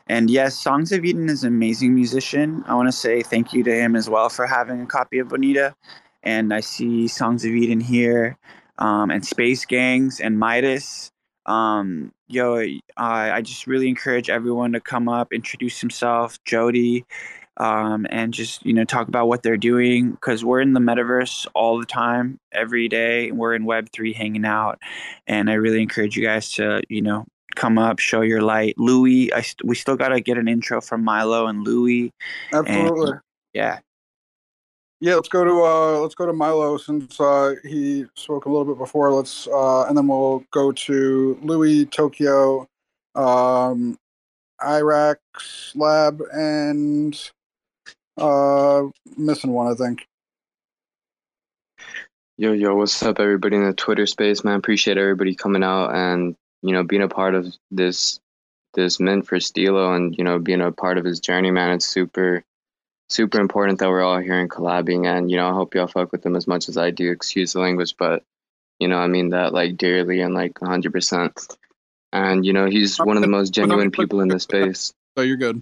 And 0.08 0.30
yes, 0.30 0.58
Songs 0.58 0.92
of 0.92 1.04
Eden 1.04 1.28
is 1.30 1.44
an 1.44 1.50
amazing 1.50 1.96
musician. 1.96 2.64
I 2.68 2.76
want 2.76 2.88
to 2.88 2.92
say 2.92 3.24
thank 3.24 3.52
you 3.52 3.64
to 3.64 3.74
him 3.74 3.96
as 3.96 4.10
well 4.10 4.30
for 4.30 4.46
having 4.46 4.82
a 4.82 4.86
copy 4.86 5.20
of 5.20 5.30
Bonita. 5.30 5.76
And 6.24 6.54
I 6.54 6.60
see 6.60 7.08
Songs 7.08 7.46
of 7.46 7.52
Eden 7.52 7.80
here, 7.80 8.38
um, 8.78 9.10
and 9.10 9.26
Space 9.26 9.66
Gangs 9.66 10.20
and 10.20 10.38
Midas. 10.38 11.12
Um, 11.46 12.12
yo, 12.28 12.58
I, 12.98 13.32
I 13.32 13.42
just 13.42 13.68
really 13.68 13.88
encourage 13.88 14.30
everyone 14.30 14.74
to 14.74 14.80
come 14.82 15.10
up, 15.10 15.34
introduce 15.34 15.80
himself, 15.80 16.44
Jody, 16.46 17.06
um, 17.58 18.06
and 18.10 18.34
just 18.34 18.66
you 18.66 18.74
know 18.74 18.84
talk 18.86 19.08
about 19.08 19.28
what 19.28 19.44
they're 19.44 19.58
doing 19.58 20.12
because 20.12 20.46
we're 20.46 20.62
in 20.62 20.74
the 20.74 20.80
metaverse 20.80 21.48
all 21.54 21.80
the 21.80 21.86
time, 21.86 22.40
every 22.52 22.88
day. 22.88 23.32
We're 23.32 23.56
in 23.56 23.66
Web 23.66 23.90
three, 23.92 24.14
hanging 24.14 24.46
out, 24.46 24.80
and 25.28 25.50
I 25.50 25.54
really 25.54 25.82
encourage 25.82 26.16
you 26.16 26.24
guys 26.24 26.52
to 26.54 26.82
you 26.90 27.02
know 27.02 27.26
come 27.56 27.78
up, 27.78 28.00
show 28.00 28.22
your 28.22 28.42
light. 28.42 28.76
Louis, 28.78 29.34
I 29.34 29.42
st- 29.42 29.68
we 29.68 29.76
still 29.76 29.96
gotta 29.96 30.20
get 30.22 30.38
an 30.38 30.48
intro 30.48 30.80
from 30.82 31.04
Milo 31.04 31.48
and 31.48 31.64
Louis. 31.64 32.12
and- 32.52 32.68
Absolutely. 32.68 33.14
yeah. 33.54 33.80
Yeah, 35.00 35.14
let's 35.14 35.30
go 35.30 35.44
to 35.44 35.64
uh, 35.64 36.00
let's 36.00 36.16
go 36.16 36.26
to 36.26 36.34
Milo 36.34 36.78
since 36.78 37.20
uh, 37.20 37.54
he 37.64 38.06
spoke 38.16 38.46
a 38.46 38.50
little 38.50 38.66
bit 38.66 38.80
before. 38.80 39.14
Let's 39.14 39.48
uh, 39.48 39.84
and 39.86 39.96
then 39.96 40.08
we'll 40.08 40.44
go 40.52 40.72
to 40.72 41.38
Louis, 41.44 41.86
Tokyo, 41.86 42.68
um, 43.14 43.96
Iraq 44.64 45.20
Lab, 45.76 46.22
and 46.34 47.32
uh, 48.18 48.84
missing 49.16 49.52
one, 49.52 49.72
I 49.72 49.76
think. 49.76 50.08
Yo, 52.38 52.52
yo, 52.52 52.76
what's 52.76 53.02
up, 53.02 53.20
everybody 53.20 53.56
in 53.56 53.66
the 53.66 53.74
Twitter 53.74 54.06
space, 54.06 54.44
man? 54.44 54.56
Appreciate 54.56 54.98
everybody 54.98 55.34
coming 55.34 55.64
out 55.64 55.96
and 55.96 56.36
you 56.62 56.72
know 56.72 56.84
being 56.84 57.02
a 57.02 57.08
part 57.08 57.34
of 57.34 57.52
this 57.72 58.20
this 58.76 59.00
mint 59.00 59.26
for 59.28 59.40
Stilo 59.40 59.94
and 59.94 60.16
you 60.16 60.24
know 60.24 60.38
being 60.38 60.62
a 60.62 60.72
part 60.72 61.00
of 61.00 61.06
his 61.06 61.20
journey, 61.20 61.50
man. 61.50 61.72
It's 61.72 61.88
super 61.88 62.44
super 63.10 63.40
important 63.40 63.80
that 63.80 63.90
we're 63.90 64.04
all 64.04 64.20
here 64.20 64.40
and 64.40 64.52
collabing, 64.52 65.08
and 65.08 65.32
you 65.32 65.38
know 65.38 65.50
I 65.50 65.54
hope 65.54 65.74
y'all 65.74 65.88
fuck 65.88 66.12
with 66.12 66.24
him 66.24 66.36
as 66.36 66.48
much 66.48 66.70
as 66.70 66.78
I 66.78 66.92
do. 66.92 67.12
Excuse 67.12 67.54
the 67.54 67.60
language, 67.60 67.96
but 67.98 68.22
you 68.80 68.88
know 68.88 69.00
I 69.00 69.08
mean 69.08 69.30
that 69.30 69.52
like 69.52 69.78
dearly 69.78 70.22
and 70.22 70.36
like 70.36 70.62
100. 70.62 70.92
percent 70.92 71.58
And 72.14 72.46
you 72.46 72.54
know 72.54 72.68
he's 72.68 73.00
one 73.00 73.18
of 73.18 73.22
the 73.22 73.28
most 73.28 73.52
genuine 73.52 73.90
people 73.90 74.22
in 74.22 74.28
the 74.28 74.40
space. 74.40 74.94
So 75.18 75.24
you're 75.24 75.38
good 75.38 75.62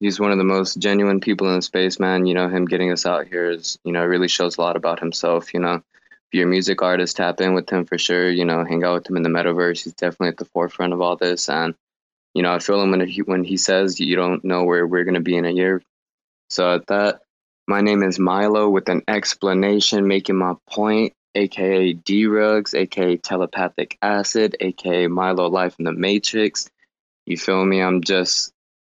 he's 0.00 0.18
one 0.18 0.32
of 0.32 0.38
the 0.38 0.44
most 0.44 0.78
genuine 0.78 1.20
people 1.20 1.48
in 1.48 1.56
the 1.56 1.62
space, 1.62 2.00
man. 2.00 2.26
You 2.26 2.34
know, 2.34 2.48
him 2.48 2.64
getting 2.64 2.90
us 2.90 3.06
out 3.06 3.26
here 3.26 3.50
is, 3.50 3.78
you 3.84 3.92
know, 3.92 4.04
really 4.04 4.28
shows 4.28 4.56
a 4.56 4.60
lot 4.60 4.76
about 4.76 4.98
himself. 4.98 5.54
You 5.54 5.60
know, 5.60 5.74
if 5.74 5.82
you're 6.32 6.46
a 6.46 6.50
music 6.50 6.82
artist, 6.82 7.16
tap 7.16 7.40
in 7.40 7.54
with 7.54 7.70
him 7.70 7.84
for 7.84 7.98
sure. 7.98 8.30
You 8.30 8.44
know, 8.44 8.64
hang 8.64 8.82
out 8.82 8.94
with 8.94 9.10
him 9.10 9.16
in 9.16 9.22
the 9.22 9.28
metaverse. 9.28 9.84
He's 9.84 9.94
definitely 9.94 10.28
at 10.28 10.38
the 10.38 10.46
forefront 10.46 10.92
of 10.92 11.00
all 11.00 11.16
this. 11.16 11.48
And, 11.48 11.74
you 12.34 12.42
know, 12.42 12.52
I 12.52 12.58
feel 12.58 12.82
him 12.82 12.90
when 12.90 13.06
he, 13.06 13.22
when 13.22 13.44
he 13.44 13.56
says 13.56 14.00
you 14.00 14.16
don't 14.16 14.44
know 14.44 14.64
where 14.64 14.86
we're 14.86 15.04
going 15.04 15.14
to 15.14 15.20
be 15.20 15.36
in 15.36 15.44
a 15.44 15.50
year. 15.50 15.82
So 16.48 16.74
at 16.74 16.86
that, 16.88 17.20
my 17.68 17.80
name 17.80 18.02
is 18.02 18.18
Milo 18.18 18.68
with 18.68 18.88
an 18.88 19.02
explanation 19.06 20.08
making 20.08 20.36
my 20.36 20.54
point, 20.68 21.12
aka 21.36 21.92
D 21.92 22.26
Rugs, 22.26 22.74
aka 22.74 23.16
telepathic 23.16 23.96
acid, 24.02 24.56
aka 24.58 25.06
Milo 25.06 25.48
Life 25.48 25.76
in 25.78 25.84
the 25.84 25.92
Matrix. 25.92 26.68
You 27.26 27.36
feel 27.36 27.64
me? 27.64 27.80
I'm 27.80 28.02
just 28.02 28.52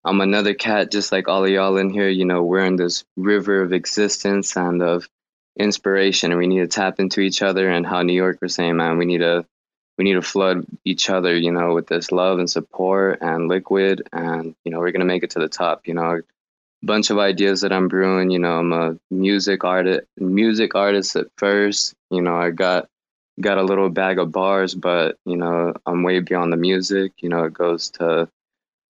I'm 0.04 0.20
another 0.20 0.54
cat, 0.54 0.90
just 0.90 1.12
like 1.12 1.28
all 1.28 1.44
of 1.44 1.50
y'all 1.50 1.76
in 1.76 1.90
here. 1.90 2.08
You 2.08 2.24
know, 2.24 2.42
we're 2.42 2.64
in 2.64 2.76
this 2.76 3.04
river 3.16 3.62
of 3.62 3.72
existence 3.72 4.56
and 4.56 4.82
of 4.82 5.08
inspiration, 5.56 6.32
and 6.32 6.38
we 6.38 6.46
need 6.46 6.60
to 6.60 6.66
tap 6.66 6.98
into 6.98 7.20
each 7.20 7.42
other. 7.42 7.68
And 7.68 7.86
how 7.86 8.02
New 8.02 8.12
York 8.12 8.38
was 8.42 8.54
saying, 8.54 8.76
man, 8.76 8.98
we 8.98 9.04
need 9.04 9.18
to 9.18 9.46
we 9.98 10.04
need 10.04 10.14
to 10.14 10.22
flood 10.22 10.64
each 10.84 11.10
other, 11.10 11.36
you 11.36 11.52
know, 11.52 11.74
with 11.74 11.86
this 11.86 12.10
love 12.10 12.38
and 12.38 12.50
support 12.50 13.18
and 13.20 13.48
liquid, 13.48 14.08
and 14.12 14.56
you 14.64 14.72
know, 14.72 14.80
we're 14.80 14.92
gonna 14.92 15.04
make 15.04 15.22
it 15.22 15.30
to 15.30 15.38
the 15.38 15.48
top. 15.48 15.86
You 15.86 15.94
know, 15.94 16.16
a 16.16 16.20
bunch 16.86 17.10
of 17.10 17.18
ideas 17.18 17.60
that 17.60 17.72
I'm 17.72 17.88
brewing. 17.88 18.30
You 18.30 18.40
know, 18.40 18.58
I'm 18.58 18.72
a 18.72 18.98
music 19.10 19.64
artist, 19.64 20.06
music 20.16 20.74
artist 20.74 21.14
at 21.16 21.26
first. 21.36 21.94
You 22.10 22.22
know, 22.22 22.36
I 22.36 22.50
got 22.50 22.88
got 23.40 23.58
a 23.58 23.62
little 23.62 23.88
bag 23.88 24.18
of 24.18 24.32
bars, 24.32 24.74
but 24.74 25.16
you 25.24 25.36
know, 25.36 25.74
I'm 25.86 26.02
way 26.02 26.18
beyond 26.20 26.52
the 26.52 26.56
music. 26.56 27.12
You 27.18 27.28
know, 27.28 27.44
it 27.44 27.52
goes 27.52 27.90
to 27.92 28.28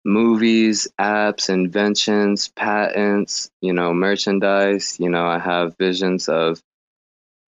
movies, 0.05 0.89
apps, 1.01 1.48
inventions, 1.48 2.48
patents, 2.48 3.51
you 3.60 3.72
know, 3.72 3.94
merchandise. 3.94 4.98
You 5.01 5.09
know, 5.09 5.26
I 5.26 5.39
have 5.39 5.76
visions 5.78 6.28
of, 6.28 6.62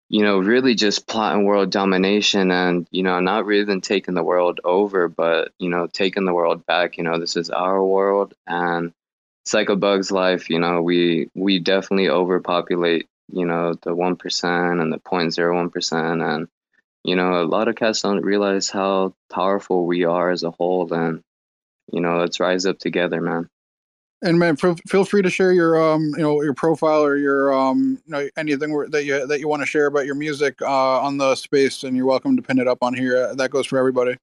you 0.09 0.23
know, 0.23 0.37
really 0.39 0.75
just 0.75 1.07
plotting 1.07 1.45
world 1.45 1.71
domination 1.71 2.51
and, 2.51 2.87
you 2.91 3.03
know, 3.03 3.19
not 3.19 3.51
even 3.51 3.81
taking 3.81 4.13
the 4.13 4.23
world 4.23 4.61
over, 4.63 5.07
but, 5.07 5.51
you 5.59 5.69
know, 5.69 5.87
taking 5.87 6.25
the 6.25 6.33
world 6.33 6.65
back. 6.65 6.97
You 6.97 7.03
know, 7.03 7.19
this 7.19 7.35
is 7.35 7.49
our 7.49 7.83
world 7.83 8.33
and 8.47 8.93
it's 9.43 9.53
like 9.53 9.69
a 9.69 9.75
bug's 9.75 10.11
life, 10.11 10.49
you 10.49 10.59
know, 10.59 10.81
we 10.81 11.29
we 11.35 11.59
definitely 11.59 12.09
overpopulate, 12.09 13.07
you 13.31 13.45
know, 13.45 13.75
the 13.83 13.93
one 13.93 14.15
percent 14.15 14.79
and 14.81 14.91
the 14.91 14.97
0.01 14.99 15.71
percent 15.71 16.21
and 16.21 16.47
you 17.03 17.15
know, 17.15 17.39
a 17.39 17.45
lot 17.45 17.67
of 17.67 17.75
cats 17.75 18.01
don't 18.01 18.25
realize 18.25 18.69
how 18.69 19.13
powerful 19.31 19.85
we 19.85 20.05
are 20.05 20.31
as 20.31 20.41
a 20.41 20.49
whole 20.49 20.91
and 20.91 21.21
you 21.91 22.01
know, 22.01 22.17
let's 22.17 22.39
rise 22.39 22.65
up 22.65 22.79
together, 22.79 23.21
man. 23.21 23.49
And 24.21 24.39
man, 24.39 24.55
feel 24.55 25.05
free 25.05 25.21
to 25.21 25.29
share 25.29 25.51
your 25.51 25.81
um, 25.81 26.11
you 26.17 26.23
know, 26.23 26.41
your 26.41 26.53
profile 26.53 27.03
or 27.03 27.15
your 27.15 27.53
um, 27.53 28.01
you 28.05 28.11
know, 28.11 28.27
anything 28.37 28.71
that 28.89 29.03
you 29.03 29.27
that 29.27 29.39
you 29.39 29.47
want 29.47 29.61
to 29.61 29.67
share 29.67 29.85
about 29.85 30.05
your 30.05 30.15
music 30.15 30.61
uh, 30.61 31.01
on 31.01 31.17
the 31.17 31.35
space, 31.35 31.83
and 31.83 31.95
you're 31.95 32.05
welcome 32.05 32.35
to 32.35 32.41
pin 32.41 32.57
it 32.57 32.67
up 32.67 32.79
on 32.81 32.93
here. 32.93 33.35
That 33.35 33.51
goes 33.51 33.67
for 33.67 33.77
everybody. 33.77 34.17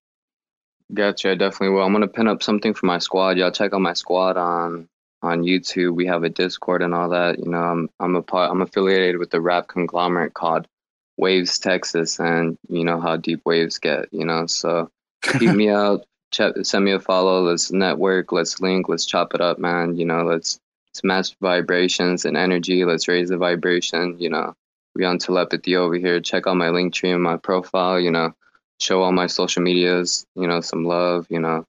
Gotcha, 0.93 1.31
I 1.31 1.35
definitely 1.35 1.77
will. 1.77 1.85
I'm 1.85 1.93
gonna 1.93 2.09
pin 2.09 2.27
up 2.27 2.43
something 2.43 2.75
for 2.75 2.87
my 2.87 2.99
squad. 2.99 3.37
Y'all 3.37 3.51
check 3.51 3.75
out 3.75 3.81
my 3.81 3.93
squad 3.93 4.37
on 4.37 4.89
on 5.23 5.43
YouTube. 5.43 5.95
We 5.95 6.07
have 6.07 6.25
a 6.25 6.31
Discord 6.31 6.83
and 6.83 6.95
all 6.95 7.11
that. 7.11 7.39
You 7.39 7.51
know, 7.51 7.63
I'm 7.63 7.89
I'm 8.01 8.17
a 8.17 8.23
part. 8.23 8.51
I'm 8.51 8.63
affiliated 8.63 9.19
with 9.19 9.31
the 9.31 9.41
rap 9.41 9.69
conglomerate 9.69 10.35
called 10.35 10.67
Waves 11.17 11.59
Texas, 11.59 12.19
and 12.19 12.59
you 12.69 12.85
know 12.85 13.01
how 13.01 13.17
deep 13.17 13.43
waves 13.45 13.79
get. 13.79 14.09
You 14.11 14.25
know, 14.25 14.47
so 14.47 14.91
keep 15.23 15.43
me 15.55 15.71
out 15.71 16.05
send 16.35 16.85
me 16.85 16.93
a 16.93 17.01
follow. 17.01 17.43
Let's 17.43 17.73
network. 17.73 18.33
Let's 18.33 18.61
link. 18.61 18.89
Let's 18.89 19.07
chop 19.07 19.35
it 19.35 19.41
up, 19.41 19.59
man. 19.59 19.97
You 19.97 20.05
know, 20.05 20.25
let's 20.25 20.59
match 21.05 21.37
vibrations 21.41 22.25
and 22.25 22.37
energy. 22.37 22.85
Let's 22.85 23.09
raise 23.09 23.29
the 23.29 23.37
vibration. 23.37 24.17
You 24.19 24.31
know, 24.31 24.55
we 24.95 25.05
on 25.05 25.19
telepathy 25.19 25.77
over 25.77 25.95
here. 25.95 26.21
Check 26.21 26.47
out 26.47 26.57
my 26.57 26.71
link 26.71 26.95
tree 26.95 27.13
and 27.13 27.23
my 27.23 27.37
profile. 27.37 28.01
You 28.01 28.11
know, 28.11 28.35
show 28.81 29.03
all 29.03 29.13
my 29.13 29.27
social 29.27 29.63
medias. 29.63 30.27
You 30.35 30.47
know, 30.47 30.61
some 30.61 30.85
love. 30.85 31.27
You 31.31 31.41
know, 31.41 31.65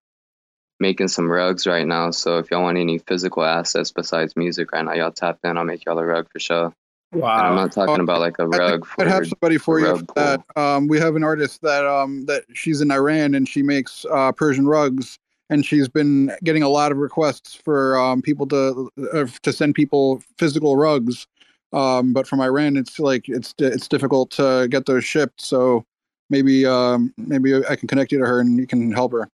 making 0.80 1.08
some 1.08 1.30
rugs 1.30 1.66
right 1.68 1.88
now. 1.88 2.12
So 2.12 2.38
if 2.40 2.52
y'all 2.52 2.64
want 2.64 2.78
any 2.78 2.98
physical 2.98 3.44
assets 3.44 3.92
besides 3.92 4.36
music 4.36 4.72
right 4.72 4.84
now, 4.84 4.94
y'all 4.94 5.12
tap 5.12 5.40
in. 5.44 5.58
I'll 5.58 5.64
make 5.64 5.86
y'all 5.86 6.00
a 6.00 6.06
rug 6.06 6.30
for 6.32 6.40
sure. 6.40 6.74
Wow. 7.14 7.38
And 7.38 7.48
I'm 7.48 7.56
not 7.56 7.72
talking 7.72 8.02
about 8.02 8.20
like 8.20 8.36
a 8.40 8.48
rug. 8.48 8.88
I, 8.98 9.02
would 9.04 9.08
have 9.08 9.28
somebody 9.28 9.58
for 9.58 9.80
you 9.80 9.98
for 9.98 10.06
that. 10.16 10.42
Um, 10.56 10.88
we 10.88 11.00
have 11.00 11.16
an 11.16 11.24
artist 11.24 11.62
that 11.62 11.86
um, 11.86 12.26
that 12.26 12.44
she's 12.54 12.82
in 12.82 12.92
Iran 12.92 13.36
and 13.36 13.48
she 13.48 13.62
makes 13.62 14.06
uh, 14.12 14.32
Persian 14.32 14.66
rugs, 14.66 15.20
and 15.50 15.66
she's 15.66 15.88
been 15.88 16.32
getting 16.44 16.64
a 16.64 16.70
lot 16.70 16.92
of 16.92 16.98
requests 16.98 17.56
for 17.56 17.98
um, 17.98 18.22
people 18.22 18.48
to 18.48 18.90
uh, 19.14 19.28
to 19.44 19.54
send 19.54 19.76
people 19.76 20.24
physical 20.38 20.76
rugs. 20.76 21.28
Um, 21.72 22.14
but 22.14 22.28
from 22.28 22.42
Iran, 22.42 22.78
it's 22.78 23.00
like 23.00 23.30
it's 23.30 23.54
it's 23.60 23.88
difficult 23.88 24.32
to 24.32 24.68
get 24.70 24.86
those 24.86 25.06
shipped. 25.06 25.42
So 25.42 25.86
maybe 26.30 26.66
um, 26.66 27.14
maybe 27.18 27.56
I 27.66 27.76
can 27.76 27.88
connect 27.88 28.12
you 28.12 28.20
to 28.20 28.26
her 28.26 28.40
and 28.40 28.58
you 28.58 28.68
can 28.68 28.92
help 28.92 29.12
her. 29.12 29.30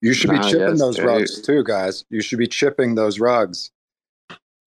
You 0.00 0.12
should 0.12 0.30
be 0.30 0.38
chipping 0.40 0.76
those 0.76 1.00
rugs 1.00 1.40
too, 1.40 1.64
guys. 1.64 2.04
You 2.10 2.20
should 2.20 2.38
be 2.38 2.46
chipping 2.46 2.94
those 2.94 3.18
rugs 3.18 3.70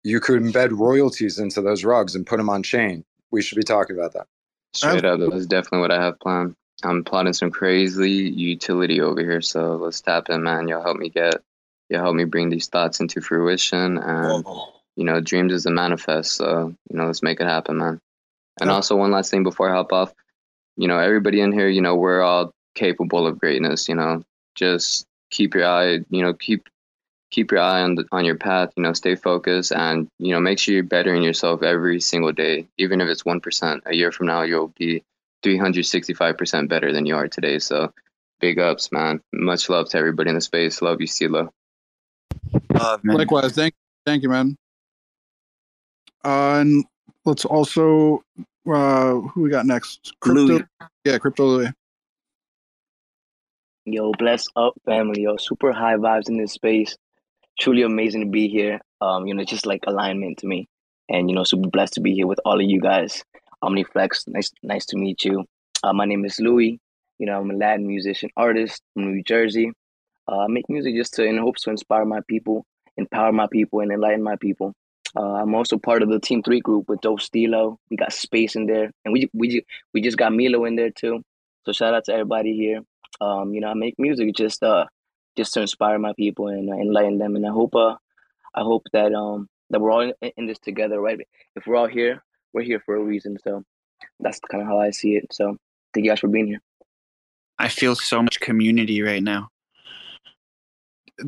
you 0.03 0.19
could 0.19 0.41
embed 0.41 0.77
royalties 0.77 1.39
into 1.39 1.61
those 1.61 1.83
rugs 1.83 2.15
and 2.15 2.25
put 2.25 2.37
them 2.37 2.49
on 2.49 2.63
chain. 2.63 3.03
We 3.31 3.41
should 3.41 3.57
be 3.57 3.63
talking 3.63 3.97
about 3.97 4.13
that. 4.13 4.27
Straight 4.73 5.05
up, 5.05 5.19
that's 5.19 5.45
definitely 5.45 5.79
what 5.79 5.91
I 5.91 6.01
have 6.01 6.19
planned. 6.19 6.55
I'm 6.83 7.03
plotting 7.03 7.33
some 7.33 7.51
crazy 7.51 8.11
utility 8.11 9.01
over 9.01 9.21
here, 9.21 9.41
so 9.41 9.75
let's 9.75 9.99
tap 10.01 10.29
in, 10.29 10.43
man. 10.43 10.67
You'll 10.67 10.83
help 10.83 10.97
me 10.97 11.09
get, 11.09 11.41
you'll 11.89 12.01
help 12.01 12.15
me 12.15 12.23
bring 12.23 12.49
these 12.49 12.67
thoughts 12.67 12.99
into 12.99 13.19
fruition, 13.19 13.97
and 13.97 14.45
you 14.95 15.03
know, 15.03 15.19
dreams 15.19 15.53
is 15.53 15.65
a 15.65 15.71
manifest. 15.71 16.33
So 16.33 16.73
you 16.89 16.97
know, 16.97 17.07
let's 17.07 17.23
make 17.23 17.41
it 17.41 17.47
happen, 17.47 17.77
man. 17.77 17.99
And 18.61 18.69
also, 18.69 18.95
one 18.95 19.11
last 19.11 19.31
thing 19.31 19.43
before 19.43 19.69
I 19.69 19.75
hop 19.75 19.91
off, 19.91 20.13
you 20.77 20.87
know, 20.87 20.99
everybody 20.99 21.41
in 21.41 21.51
here, 21.51 21.67
you 21.67 21.81
know, 21.81 21.95
we're 21.95 22.21
all 22.21 22.53
capable 22.75 23.27
of 23.27 23.39
greatness. 23.39 23.89
You 23.89 23.95
know, 23.95 24.23
just 24.55 25.05
keep 25.31 25.55
your 25.55 25.65
eye, 25.65 25.99
you 26.09 26.21
know, 26.21 26.33
keep 26.33 26.69
keep 27.31 27.51
your 27.51 27.61
eye 27.61 27.81
on 27.81 27.95
the, 27.95 28.05
on 28.11 28.25
your 28.25 28.35
path. 28.35 28.71
You 28.75 28.83
know, 28.83 28.93
stay 28.93 29.15
focused, 29.15 29.71
and 29.71 30.07
you 30.17 30.33
know, 30.33 30.39
make 30.39 30.59
sure 30.59 30.73
you're 30.73 30.83
bettering 30.83 31.23
yourself 31.23 31.63
every 31.63 31.99
single 32.01 32.31
day. 32.31 32.67
Even 32.77 33.01
if 33.01 33.07
it's 33.07 33.25
one 33.25 33.41
percent, 33.41 33.83
a 33.85 33.95
year 33.95 34.11
from 34.11 34.27
now, 34.27 34.41
you'll 34.41 34.73
be 34.77 35.03
365 35.43 36.37
percent 36.37 36.69
better 36.69 36.91
than 36.91 37.05
you 37.05 37.15
are 37.15 37.27
today. 37.27 37.59
So, 37.59 37.93
big 38.39 38.59
ups, 38.59 38.91
man. 38.91 39.21
Much 39.33 39.69
love 39.69 39.89
to 39.89 39.97
everybody 39.97 40.29
in 40.29 40.35
the 40.35 40.41
space. 40.41 40.81
Love 40.81 41.01
you, 41.01 41.07
Stilo. 41.07 41.51
Uh, 42.73 42.97
Likewise, 43.03 43.53
thank 43.53 43.73
thank 44.05 44.23
you, 44.23 44.29
man. 44.29 44.57
Uh, 46.23 46.59
and 46.59 46.85
let's 47.25 47.45
also 47.45 48.23
uh, 48.67 49.15
who 49.15 49.43
we 49.43 49.49
got 49.49 49.65
next? 49.65 50.13
Crypto, 50.19 50.41
Louis. 50.41 50.63
yeah, 51.05 51.17
Crypto 51.17 51.45
Louis. 51.45 51.73
Yo, 53.85 54.11
bless 54.19 54.47
up, 54.55 54.73
family. 54.85 55.23
Yo, 55.23 55.37
super 55.37 55.71
high 55.71 55.95
vibes 55.95 56.29
in 56.29 56.37
this 56.37 56.53
space 56.53 56.95
truly 57.59 57.83
amazing 57.83 58.21
to 58.21 58.27
be 58.27 58.47
here. 58.47 58.79
Um, 59.01 59.27
you 59.27 59.33
know, 59.33 59.43
just 59.43 59.65
like 59.65 59.83
alignment 59.87 60.39
to 60.39 60.47
me, 60.47 60.67
and 61.09 61.29
you 61.29 61.35
know, 61.35 61.43
super 61.43 61.69
blessed 61.69 61.93
to 61.93 62.01
be 62.01 62.13
here 62.13 62.27
with 62.27 62.39
all 62.45 62.59
of 62.59 62.65
you 62.65 62.79
guys. 62.81 63.23
OmniFlix, 63.63 64.27
nice, 64.27 64.51
nice 64.63 64.85
to 64.87 64.97
meet 64.97 65.23
you. 65.23 65.45
Uh, 65.83 65.93
my 65.93 66.05
name 66.05 66.25
is 66.25 66.39
Louis. 66.39 66.79
You 67.17 67.25
know, 67.25 67.39
I'm 67.39 67.51
a 67.51 67.53
Latin 67.53 67.87
musician 67.87 68.29
artist 68.37 68.81
from 68.93 69.11
New 69.13 69.23
Jersey. 69.23 69.71
Uh, 70.29 70.39
I 70.39 70.47
make 70.47 70.69
music 70.69 70.95
just 70.95 71.13
to 71.15 71.23
in 71.23 71.37
hopes 71.37 71.63
to 71.63 71.71
inspire 71.71 72.05
my 72.05 72.19
people, 72.27 72.65
empower 72.97 73.31
my 73.31 73.47
people, 73.51 73.81
and 73.81 73.91
enlighten 73.91 74.23
my 74.23 74.35
people. 74.37 74.73
Uh, 75.17 75.33
I'm 75.35 75.55
also 75.55 75.77
part 75.77 76.03
of 76.03 76.09
the 76.09 76.19
Team 76.19 76.43
Three 76.43 76.61
group 76.61 76.87
with 76.87 77.01
Dope 77.01 77.21
Stilo. 77.21 77.77
We 77.89 77.97
got 77.97 78.13
Space 78.13 78.55
in 78.55 78.67
there, 78.67 78.91
and 79.03 79.13
we 79.13 79.29
we 79.33 79.65
we 79.93 80.01
just 80.01 80.17
got 80.17 80.33
Milo 80.33 80.65
in 80.65 80.75
there 80.75 80.91
too. 80.91 81.21
So 81.65 81.71
shout 81.71 81.93
out 81.93 82.05
to 82.05 82.13
everybody 82.13 82.55
here. 82.55 82.81
Um, 83.21 83.53
you 83.53 83.61
know, 83.61 83.69
I 83.69 83.73
make 83.73 83.95
music 83.97 84.33
just 84.35 84.63
uh 84.63 84.85
just 85.39 85.53
to 85.53 85.61
inspire 85.61 85.97
my 85.97 86.11
people 86.13 86.49
and 86.49 86.69
uh, 86.69 86.73
enlighten 86.73 87.17
them. 87.17 87.37
And 87.37 87.47
I 87.47 87.49
hope, 87.49 87.73
uh, 87.73 87.95
I 88.53 88.61
hope 88.61 88.83
that 88.91 89.13
um 89.13 89.47
that 89.69 89.79
we're 89.79 89.91
all 89.91 90.01
in, 90.01 90.13
in 90.37 90.47
this 90.47 90.59
together, 90.59 90.99
right? 90.99 91.19
If 91.55 91.65
we're 91.65 91.77
all 91.77 91.87
here, 91.87 92.23
we're 92.53 92.63
here 92.63 92.81
for 92.85 92.95
a 92.95 93.03
reason. 93.03 93.37
So 93.43 93.63
that's 94.19 94.39
kind 94.51 94.61
of 94.61 94.67
how 94.67 94.79
I 94.79 94.89
see 94.89 95.15
it. 95.15 95.27
So 95.31 95.55
thank 95.93 96.05
you 96.05 96.11
guys 96.11 96.19
for 96.19 96.27
being 96.27 96.47
here. 96.47 96.61
I 97.57 97.69
feel 97.69 97.95
so 97.95 98.21
much 98.21 98.39
community 98.39 99.01
right 99.01 99.23
now. 99.23 99.49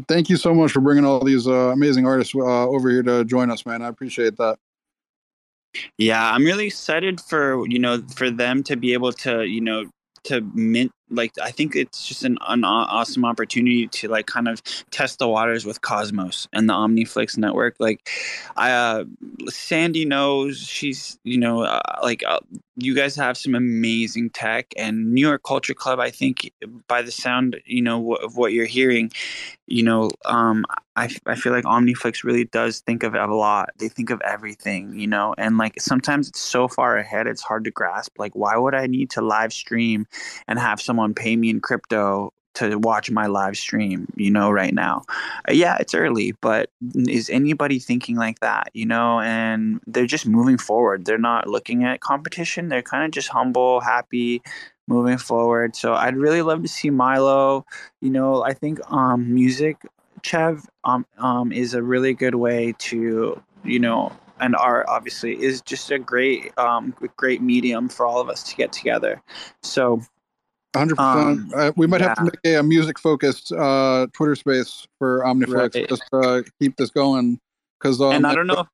thank 0.08 0.30
you 0.30 0.38
so 0.38 0.54
much 0.54 0.72
for 0.72 0.82
bringing 0.82 1.06
all 1.06 1.24
these 1.24 1.48
uh, 1.48 1.72
amazing 1.72 2.06
artists 2.06 2.34
uh, 2.36 2.68
over 2.68 2.90
here 2.90 3.04
to 3.04 3.26
join 3.26 3.52
us, 3.52 3.66
man. 3.66 3.82
I 3.82 3.88
appreciate 3.88 4.38
that. 4.38 4.58
Yeah, 5.98 6.34
I'm 6.34 6.44
really 6.44 6.68
excited 6.68 7.22
for 7.22 7.66
you 7.68 7.80
know 7.80 8.02
for 8.16 8.30
them 8.30 8.64
to 8.64 8.76
be 8.76 8.94
able 8.94 9.14
to 9.26 9.46
you 9.46 9.62
know 9.62 9.86
to 10.24 10.42
mint 10.54 10.92
like 11.12 11.34
I 11.40 11.52
think 11.52 11.76
it's 11.76 12.08
just 12.08 12.24
an, 12.24 12.38
an 12.48 12.64
awesome 12.64 13.26
opportunity 13.26 13.88
to 13.88 14.08
like 14.08 14.26
kind 14.26 14.48
of 14.48 14.62
test 14.92 15.20
the 15.20 15.28
waters 15.28 15.66
with 15.66 15.82
Cosmos 15.82 16.48
and 16.54 16.70
the 16.70 16.74
OmniFlix 16.74 17.38
network. 17.38 17.76
Like, 17.80 18.10
I 18.56 18.72
uh, 18.72 19.04
Sandy 19.50 20.06
knows 20.06 20.60
she's 20.60 21.20
you 21.24 21.38
know 21.38 21.64
uh, 21.64 21.82
like 22.02 22.24
uh, 22.26 22.40
you 22.78 22.96
guys 22.96 23.16
have 23.16 23.38
some 23.38 23.56
amazing 23.56 24.30
tech 24.30 24.74
and 24.78 25.14
New 25.14 25.22
York 25.22 25.44
Culture 25.44 25.74
Club. 25.74 26.00
I 26.00 26.10
think 26.10 26.52
by 26.88 27.02
the 27.02 27.12
sound 27.12 27.60
you 27.66 27.82
know 27.82 28.16
of 28.16 28.38
what 28.38 28.54
you're 28.54 28.66
hearing, 28.66 29.12
you 29.72 29.84
know, 29.84 30.12
um, 30.26 30.66
I, 30.98 31.10
I 31.26 31.36
feel 31.36 31.54
like 31.54 31.64
OmniFlix 31.64 32.24
really 32.24 32.44
does 32.44 32.82
think 32.82 33.04
of 33.04 33.16
a 33.16 33.26
lot. 33.34 33.70
They 33.78 33.88
think 33.88 34.10
of 34.10 34.22
everything, 34.22 35.00
you 35.00 35.08
know, 35.08 35.34
and 35.38 35.58
like 35.58 35.80
sometimes 35.80 36.28
it's 36.28 36.42
so 36.42 36.68
far 36.68 36.98
ahead, 36.98 37.28
it's 37.28 37.42
hard 37.42 37.64
to 37.64 37.72
grasp. 37.72 38.20
Like, 38.20 38.36
why 38.36 38.58
would 38.58 38.76
I 38.76 38.88
need 38.88 39.10
to 39.12 39.22
live 39.22 39.54
stream 39.54 40.06
and 40.48 40.60
have 40.60 40.82
someone 40.82 41.01
pay 41.10 41.36
me 41.36 41.50
in 41.50 41.60
crypto 41.60 42.34
to 42.54 42.76
watch 42.78 43.10
my 43.10 43.28
live 43.28 43.58
stream, 43.58 44.12
you 44.16 44.30
know, 44.30 44.52
right 44.52 44.74
now. 44.74 45.04
Uh, 45.48 45.54
yeah, 45.54 45.78
it's 45.80 45.94
early, 45.94 46.34
but 46.42 46.70
is 46.96 47.30
anybody 47.30 47.80
thinking 47.80 48.18
like 48.18 48.40
that, 48.40 48.70
you 48.74 48.86
know? 48.86 49.22
And 49.22 49.80
they're 49.88 50.06
just 50.06 50.26
moving 50.26 50.58
forward. 50.58 51.06
They're 51.06 51.18
not 51.18 51.48
looking 51.48 51.84
at 51.84 52.02
competition. 52.02 52.70
They're 52.70 52.82
kind 52.82 53.06
of 53.06 53.12
just 53.12 53.30
humble, 53.30 53.80
happy, 53.80 54.42
moving 54.88 55.18
forward. 55.18 55.76
So 55.76 55.94
I'd 55.94 56.18
really 56.18 56.42
love 56.42 56.62
to 56.64 56.68
see 56.68 56.90
Milo. 56.90 57.66
You 58.02 58.10
know, 58.10 58.44
I 58.44 58.54
think 58.54 58.80
um, 58.92 59.34
music, 59.34 59.78
Chev, 60.22 60.68
um, 60.84 61.06
um, 61.18 61.52
is 61.52 61.74
a 61.74 61.82
really 61.82 62.14
good 62.14 62.36
way 62.36 62.76
to, 62.80 63.42
you 63.64 63.80
know, 63.80 64.12
and 64.42 64.56
art 64.56 64.88
obviously 64.90 65.42
is 65.42 65.62
just 65.62 65.90
a 65.92 66.00
great, 66.00 66.52
um, 66.58 66.94
great 67.16 67.42
medium 67.42 67.88
for 67.88 68.06
all 68.06 68.20
of 68.20 68.28
us 68.28 68.44
to 68.44 68.56
get 68.56 68.74
together. 68.74 69.22
So 69.62 70.02
Hundred 70.76 71.00
um, 71.00 71.50
percent. 71.50 71.54
Uh, 71.54 71.72
we 71.76 71.88
might 71.88 72.02
yeah. 72.02 72.08
have 72.10 72.18
to 72.18 72.24
make 72.24 72.40
a, 72.46 72.56
a 72.56 72.64
music-focused 72.64 73.52
uh, 73.52 74.08
Twitter 74.14 74.36
space 74.36 74.88
for 74.98 75.20
OmniFlix 75.20 75.76
right. 75.76 75.90
just 75.90 76.04
to 76.14 76.46
keep 76.62 76.78
this 76.78 76.90
going. 76.90 77.40
Because 77.80 78.00
um, 78.00 78.14
and 78.14 78.28
I 78.28 78.36
don't 78.36 78.48
know. 78.48 78.66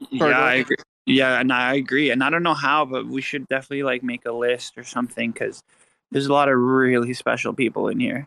If, 0.00 0.08
yeah, 0.10 0.26
I 0.26 0.54
agree. 0.54 0.76
Yeah, 1.06 1.38
and 1.38 1.52
I 1.52 1.74
agree, 1.74 2.10
and 2.10 2.24
I 2.24 2.30
don't 2.30 2.42
know 2.42 2.54
how, 2.54 2.84
but 2.84 3.06
we 3.06 3.22
should 3.22 3.46
definitely 3.48 3.84
like 3.84 4.02
make 4.02 4.26
a 4.26 4.32
list 4.32 4.76
or 4.76 4.82
something 4.82 5.30
because 5.30 5.62
there's 6.10 6.26
a 6.26 6.32
lot 6.32 6.48
of 6.48 6.58
really 6.58 7.14
special 7.14 7.52
people 7.52 7.88
in 7.88 8.00
here. 8.00 8.26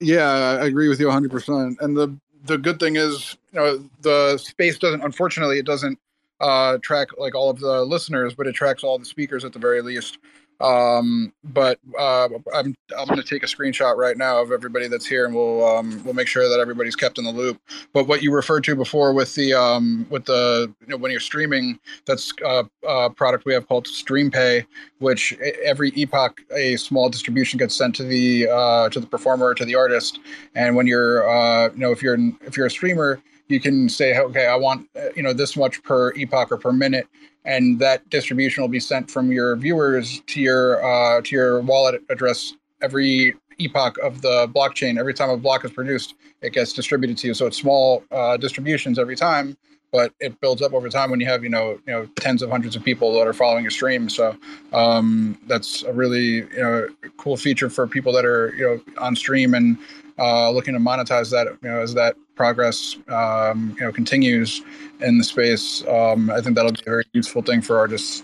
Yeah, 0.00 0.58
I 0.60 0.66
agree 0.66 0.88
with 0.88 0.98
you 0.98 1.06
100. 1.06 1.30
percent 1.30 1.78
And 1.80 1.96
the 1.96 2.18
the 2.44 2.58
good 2.58 2.80
thing 2.80 2.96
is, 2.96 3.36
you 3.52 3.60
know, 3.60 3.88
the 4.00 4.36
space 4.38 4.78
doesn't. 4.78 5.02
Unfortunately, 5.02 5.58
it 5.58 5.66
doesn't 5.66 5.96
uh, 6.40 6.78
track 6.82 7.08
like 7.18 7.36
all 7.36 7.50
of 7.50 7.60
the 7.60 7.84
listeners, 7.84 8.34
but 8.34 8.48
it 8.48 8.54
tracks 8.54 8.82
all 8.82 8.98
the 8.98 9.04
speakers 9.04 9.44
at 9.44 9.52
the 9.52 9.60
very 9.60 9.80
least. 9.80 10.18
Um, 10.62 11.32
but 11.42 11.78
uh, 11.98 12.28
I'm 12.54 12.74
I'm 12.96 13.06
going 13.08 13.20
to 13.20 13.24
take 13.24 13.42
a 13.42 13.46
screenshot 13.46 13.96
right 13.96 14.16
now 14.16 14.40
of 14.40 14.52
everybody 14.52 14.86
that's 14.86 15.06
here, 15.06 15.26
and 15.26 15.34
we'll 15.34 15.66
um, 15.66 16.02
we'll 16.04 16.14
make 16.14 16.28
sure 16.28 16.48
that 16.48 16.60
everybody's 16.60 16.94
kept 16.94 17.18
in 17.18 17.24
the 17.24 17.32
loop. 17.32 17.60
But 17.92 18.06
what 18.06 18.22
you 18.22 18.32
referred 18.32 18.62
to 18.64 18.76
before 18.76 19.12
with 19.12 19.34
the 19.34 19.54
um, 19.54 20.06
with 20.08 20.24
the 20.26 20.72
you 20.80 20.86
know 20.86 20.96
when 20.96 21.10
you're 21.10 21.20
streaming, 21.20 21.80
that's 22.06 22.32
a, 22.44 22.64
a 22.88 23.10
product 23.10 23.44
we 23.44 23.52
have 23.54 23.66
called 23.66 23.86
StreamPay, 23.86 24.64
which 24.98 25.36
every 25.64 25.90
epoch 25.90 26.40
a 26.54 26.76
small 26.76 27.10
distribution 27.10 27.58
gets 27.58 27.74
sent 27.74 27.96
to 27.96 28.04
the 28.04 28.48
uh, 28.48 28.88
to 28.90 29.00
the 29.00 29.06
performer 29.06 29.54
to 29.54 29.64
the 29.64 29.74
artist, 29.74 30.20
and 30.54 30.76
when 30.76 30.86
you're 30.86 31.28
uh, 31.28 31.70
you 31.72 31.78
know 31.78 31.90
if 31.90 32.02
you're 32.02 32.18
if 32.42 32.56
you're 32.56 32.66
a 32.66 32.70
streamer, 32.70 33.20
you 33.52 33.60
can 33.60 33.88
say 33.88 34.18
okay, 34.18 34.46
I 34.46 34.56
want 34.56 34.88
uh, 34.96 35.08
you 35.14 35.22
know 35.22 35.32
this 35.32 35.56
much 35.56 35.82
per 35.82 36.12
epoch 36.14 36.50
or 36.50 36.56
per 36.56 36.72
minute 36.72 37.06
and 37.44 37.78
that 37.78 38.08
distribution 38.10 38.62
will 38.62 38.68
be 38.68 38.80
sent 38.80 39.10
from 39.10 39.32
your 39.32 39.56
viewers 39.56 40.20
to 40.28 40.40
your 40.40 40.84
uh, 40.84 41.20
to 41.22 41.34
your 41.34 41.60
wallet 41.60 42.02
address 42.08 42.54
every 42.80 43.34
epoch 43.58 43.98
of 43.98 44.22
the 44.22 44.48
blockchain. 44.48 44.98
Every 44.98 45.14
time 45.14 45.30
a 45.30 45.36
block 45.36 45.64
is 45.64 45.70
produced, 45.70 46.14
it 46.40 46.52
gets 46.52 46.72
distributed 46.72 47.18
to 47.18 47.28
you. 47.28 47.34
So 47.34 47.46
it's 47.46 47.56
small 47.56 48.04
uh, 48.10 48.36
distributions 48.36 48.98
every 48.98 49.16
time, 49.16 49.56
but 49.92 50.12
it 50.20 50.40
builds 50.40 50.62
up 50.62 50.72
over 50.72 50.88
time 50.88 51.10
when 51.10 51.20
you 51.20 51.26
have 51.26 51.42
you 51.42 51.50
know 51.50 51.78
you 51.86 51.92
know 51.92 52.06
tens 52.16 52.42
of 52.42 52.50
hundreds 52.50 52.76
of 52.76 52.84
people 52.84 53.12
that 53.14 53.26
are 53.26 53.32
following 53.32 53.64
your 53.64 53.70
stream. 53.70 54.08
So 54.08 54.36
um, 54.72 55.38
that's 55.46 55.82
a 55.82 55.92
really 55.92 56.36
you 56.36 56.62
know 56.62 56.88
cool 57.16 57.36
feature 57.36 57.70
for 57.70 57.86
people 57.86 58.12
that 58.12 58.24
are 58.24 58.54
you 58.54 58.64
know 58.64 58.80
on 58.98 59.16
stream 59.16 59.54
and 59.54 59.78
uh, 60.18 60.50
looking 60.50 60.74
to 60.74 60.80
monetize 60.80 61.30
that 61.30 61.48
you 61.62 61.68
know 61.68 61.80
as 61.80 61.94
that 61.94 62.16
progress 62.34 62.96
um, 63.08 63.76
you 63.78 63.86
know 63.86 63.92
continues 63.92 64.62
in 65.00 65.18
the 65.18 65.24
space. 65.24 65.86
Um, 65.86 66.30
I 66.30 66.40
think 66.40 66.56
that'll 66.56 66.72
be 66.72 66.80
a 66.80 66.90
very 66.90 67.04
useful 67.12 67.42
thing 67.42 67.60
for 67.60 67.78
artists. 67.78 68.22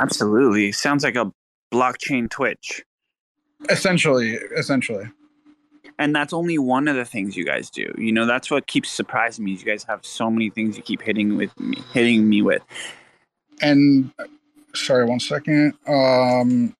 Absolutely, 0.00 0.72
sounds 0.72 1.04
like 1.04 1.16
a 1.16 1.32
blockchain 1.72 2.28
Twitch. 2.30 2.84
Essentially, 3.70 4.34
essentially. 4.56 5.08
And 5.98 6.14
that's 6.14 6.32
only 6.32 6.58
one 6.58 6.88
of 6.88 6.96
the 6.96 7.04
things 7.04 7.36
you 7.36 7.44
guys 7.44 7.70
do. 7.70 7.92
You 7.96 8.12
know, 8.12 8.26
that's 8.26 8.50
what 8.50 8.66
keeps 8.66 8.90
surprising 8.90 9.44
me. 9.44 9.52
You 9.52 9.64
guys 9.64 9.84
have 9.84 10.04
so 10.04 10.28
many 10.30 10.50
things 10.50 10.76
you 10.76 10.82
keep 10.82 11.00
hitting 11.00 11.36
with 11.36 11.58
me, 11.60 11.78
hitting 11.92 12.28
me 12.28 12.42
with. 12.42 12.62
And 13.62 14.12
sorry, 14.74 15.04
one 15.04 15.20
second. 15.20 15.74
Um, 15.86 16.74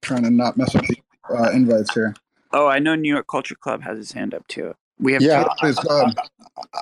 trying 0.00 0.22
to 0.22 0.30
not 0.30 0.56
mess 0.56 0.74
up 0.74 0.84
the 0.86 0.96
uh, 1.30 1.50
invites 1.50 1.92
here. 1.92 2.14
Oh, 2.52 2.68
I 2.68 2.78
know 2.78 2.94
New 2.94 3.12
York 3.12 3.26
Culture 3.26 3.56
Club 3.56 3.82
has 3.82 3.98
his 3.98 4.12
hand 4.12 4.32
up 4.32 4.46
too. 4.46 4.74
We 4.98 5.12
have 5.12 5.22
yeah. 5.22 5.44
Um, 5.90 6.14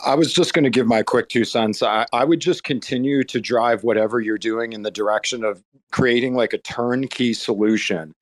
I 0.04 0.14
was 0.14 0.32
just 0.32 0.52
going 0.52 0.64
to 0.64 0.70
give 0.70 0.86
my 0.86 1.02
quick 1.02 1.28
two 1.28 1.44
cents. 1.44 1.82
I, 1.82 2.06
I 2.12 2.24
would 2.24 2.40
just 2.40 2.62
continue 2.62 3.24
to 3.24 3.40
drive 3.40 3.84
whatever 3.84 4.20
you're 4.20 4.38
doing 4.38 4.72
in 4.72 4.82
the 4.82 4.90
direction 4.90 5.44
of 5.44 5.62
creating 5.92 6.34
like 6.34 6.52
a 6.52 6.58
turnkey 6.58 7.32
solution 7.32 8.12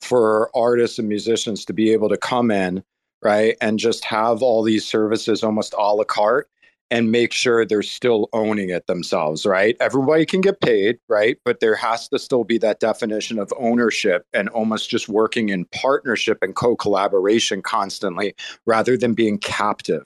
for 0.00 0.50
artists 0.54 0.98
and 0.98 1.08
musicians 1.08 1.64
to 1.64 1.72
be 1.72 1.92
able 1.92 2.08
to 2.08 2.16
come 2.16 2.50
in, 2.50 2.84
right, 3.22 3.56
and 3.60 3.78
just 3.78 4.04
have 4.04 4.42
all 4.42 4.62
these 4.62 4.86
services 4.86 5.42
almost 5.42 5.74
a 5.76 5.94
la 5.94 6.04
carte 6.04 6.48
and 6.90 7.12
make 7.12 7.32
sure 7.32 7.64
they're 7.64 7.82
still 7.82 8.28
owning 8.32 8.70
it 8.70 8.86
themselves, 8.86 9.44
right? 9.44 9.76
Everybody 9.80 10.24
can 10.24 10.40
get 10.40 10.60
paid, 10.60 10.98
right? 11.08 11.38
But 11.44 11.60
there 11.60 11.74
has 11.74 12.08
to 12.08 12.18
still 12.18 12.44
be 12.44 12.58
that 12.58 12.80
definition 12.80 13.38
of 13.38 13.52
ownership 13.58 14.26
and 14.32 14.48
almost 14.50 14.88
just 14.88 15.08
working 15.08 15.50
in 15.50 15.66
partnership 15.66 16.38
and 16.42 16.54
co 16.54 16.76
collaboration 16.76 17.62
constantly 17.62 18.34
rather 18.66 18.96
than 18.96 19.14
being 19.14 19.38
captive, 19.38 20.04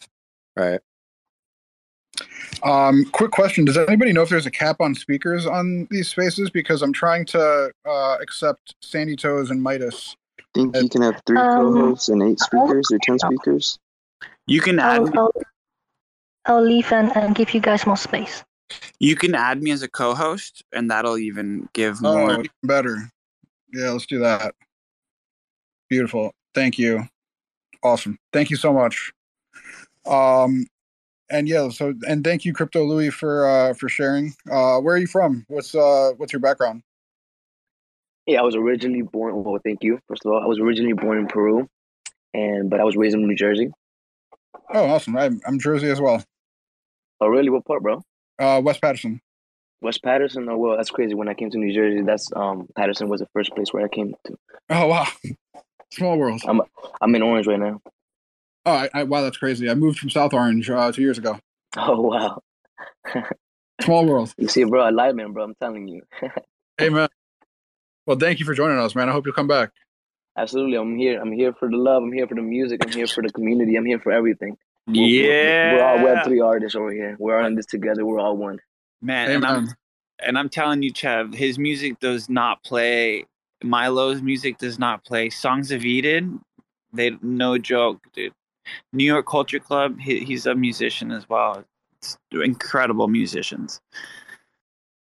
right? 0.57 0.81
Um, 2.63 3.05
quick 3.13 3.31
question: 3.31 3.65
Does 3.65 3.79
anybody 3.79 4.13
know 4.13 4.23
if 4.23 4.29
there's 4.29 4.47
a 4.47 4.51
cap 4.51 4.81
on 4.81 4.95
speakers 4.95 5.47
on 5.47 5.87
these 5.91 6.09
spaces? 6.09 6.51
Because 6.51 6.83
I'm 6.83 6.93
trying 6.93 7.25
to 7.27 7.71
uh, 7.89 8.17
accept 8.21 8.75
Sandy 8.83 9.17
Toes 9.17 9.51
and 9.51 9.63
Midas. 9.63 10.17
I 10.39 10.43
think 10.55 10.77
you 10.77 10.89
can 10.89 11.03
have 11.03 11.21
three 11.27 11.39
um, 11.39 11.75
co-hosts 11.75 12.09
and 12.09 12.23
eight 12.23 12.39
speakers 12.41 12.91
or 12.93 12.99
ten 13.03 13.19
speakers. 13.19 13.79
You 14.47 14.61
can 14.61 14.79
add. 14.79 15.01
I'll, 15.01 15.19
I'll, 15.19 15.33
I'll 16.47 16.63
leave 16.63 16.93
and, 16.93 17.17
and 17.17 17.35
give 17.35 17.55
you 17.55 17.61
guys 17.61 17.87
more 17.87 17.97
space. 17.97 18.45
You 18.99 19.17
can 19.17 19.35
add 19.35 19.63
me 19.63 19.71
as 19.71 19.83
a 19.83 19.89
co-host, 19.89 20.65
and 20.73 20.91
that'll 20.91 21.19
even 21.19 21.69
give 21.73 21.99
oh, 22.03 22.17
more. 22.17 22.41
Oh, 22.41 22.45
better. 22.63 22.97
Yeah, 23.73 23.91
let's 23.91 24.07
do 24.07 24.19
that. 24.21 24.55
Beautiful. 25.89 26.33
Thank 26.55 26.79
you. 26.79 27.07
Awesome. 27.83 28.19
Thank 28.33 28.51
you 28.51 28.57
so 28.57 28.73
much. 28.73 29.13
Um, 30.07 30.67
and 31.31 31.49
yeah, 31.49 31.69
so 31.71 31.95
and 32.07 32.23
thank 32.23 32.45
you, 32.45 32.53
Crypto 32.53 32.85
Louis, 32.85 33.11
for 33.11 33.47
uh 33.47 33.75
for 33.75 33.89
sharing. 33.89 34.35
Uh, 34.51 34.79
where 34.79 34.95
are 34.95 34.99
you 34.99 35.07
from? 35.07 35.45
What's 35.49 35.75
uh 35.75 36.13
what's 36.17 36.33
your 36.33 36.41
background? 36.41 36.83
Yeah, 38.27 38.41
I 38.41 38.43
was 38.43 38.55
originally 38.55 39.03
born. 39.03 39.43
Well, 39.43 39.59
thank 39.65 39.83
you. 39.83 39.99
First 40.07 40.25
of 40.25 40.33
all, 40.33 40.41
I 40.41 40.47
was 40.47 40.61
originally 40.61 40.93
born 40.93 41.19
in 41.19 41.27
Peru, 41.27 41.69
and 42.35 42.71
but 42.71 42.81
I 42.81 42.85
was 42.85 42.97
raised 42.97 43.15
in 43.15 43.27
New 43.27 43.35
Jersey. 43.35 43.71
Oh, 44.73 44.85
awesome! 44.85 45.17
I'm, 45.17 45.41
I'm 45.47 45.59
Jersey 45.59 45.89
as 45.89 46.01
well. 46.01 46.23
Oh, 47.23 47.29
really? 47.29 47.51
What 47.51 47.65
part, 47.65 47.85
bro? 47.85 48.03
Uh, 48.37 48.61
West 48.65 48.83
Paterson. 48.83 49.21
West 49.81 50.03
Paterson. 50.03 50.49
Oh, 50.49 50.59
well, 50.59 50.77
that's 50.77 50.91
crazy. 50.91 51.15
When 51.15 51.29
I 51.29 51.35
came 51.35 51.51
to 51.51 51.59
New 51.59 51.73
Jersey, 51.73 52.03
that's 52.03 52.33
um 52.35 52.67
Paterson 52.77 53.09
was 53.09 53.21
the 53.21 53.29
first 53.33 53.55
place 53.55 53.73
where 53.73 53.85
I 53.85 53.89
came 53.89 54.13
to. 54.27 54.37
Oh 54.71 54.89
wow, 54.89 55.07
small 55.93 56.19
world. 56.19 56.43
I'm 56.49 56.63
I'm 57.01 57.15
in 57.15 57.23
Orange 57.23 57.47
right 57.47 57.61
now. 57.61 57.81
Oh, 58.67 58.73
I, 58.73 58.89
I, 58.93 59.03
wow, 59.05 59.23
that's 59.23 59.37
crazy. 59.37 59.71
I 59.71 59.75
moved 59.75 60.01
from 60.01 60.11
South 60.11 60.35
Orange 60.35 60.69
uh, 60.69 60.91
two 60.91 61.03
years 61.03 61.19
ago. 61.19 61.39
Oh 61.77 62.01
wow. 62.01 62.43
small 63.81 64.05
world. 64.05 64.35
You 64.39 64.49
see, 64.49 64.65
bro, 64.65 64.83
I 64.83 64.91
lied, 64.91 65.15
man, 65.15 65.33
bro. 65.33 65.45
I'm 65.45 65.55
telling 65.55 65.89
you. 65.89 66.03
hey, 66.77 66.91
man. 66.91 67.09
Well, 68.07 68.19
thank 68.19 68.41
you 68.41 68.45
for 68.45 68.53
joining 68.53 68.79
us, 68.79 68.95
man. 68.95 69.09
I 69.09 69.13
hope 69.13 69.25
you'll 69.25 69.35
come 69.35 69.47
back. 69.47 69.71
Absolutely, 70.37 70.77
I'm 70.77 70.99
here. 70.99 71.19
I'm 71.19 71.33
here 71.33 71.55
for 71.55 71.71
the 71.71 71.79
love. 71.79 72.03
I'm 72.03 72.13
here 72.13 72.27
for 72.27 72.35
the 72.35 72.43
music. 72.43 72.85
I'm 72.85 72.93
here 72.93 73.07
for 73.07 73.23
the 73.23 73.31
community. 73.31 73.77
I'm 73.77 73.87
here 73.87 74.01
for 74.01 74.13
everything. 74.13 74.59
We're, 74.87 74.95
yeah, 74.95 75.73
we're, 75.73 75.79
we're 75.79 75.85
all 75.85 76.05
Web 76.05 76.25
three 76.25 76.41
artists 76.41 76.75
over 76.77 76.93
here. 76.93 77.17
We're 77.19 77.39
all 77.39 77.47
in 77.47 77.55
this 77.55 77.67
together. 77.67 78.05
We're 78.05 78.21
all 78.21 78.37
one. 78.37 78.59
Man, 79.01 79.31
and 79.31 79.45
I'm 79.45 79.69
and 80.21 80.39
I'm 80.39 80.49
telling 80.49 80.83
you, 80.83 80.93
Chev, 80.93 81.35
his 81.35 81.59
music 81.59 82.01
does 82.01 82.29
not 82.29 82.63
play. 82.65 83.27
Milo's 83.63 84.23
music 84.23 84.59
does 84.59 84.79
not 84.79 85.05
play. 85.05 85.31
Songs 85.31 85.71
of 85.71 85.85
Eden, 85.85 86.41
They 86.93 87.13
no 87.23 87.59
joke, 87.59 88.01
dude. 88.13 88.33
New 88.93 89.05
York 89.05 89.27
Culture 89.27 89.59
Club. 89.59 89.99
He, 89.99 90.21
he's 90.21 90.47
a 90.47 90.55
musician 90.55 91.11
as 91.11 91.29
well. 91.29 91.65
It's 91.99 92.19
incredible 92.33 93.09
musicians. 93.09 93.81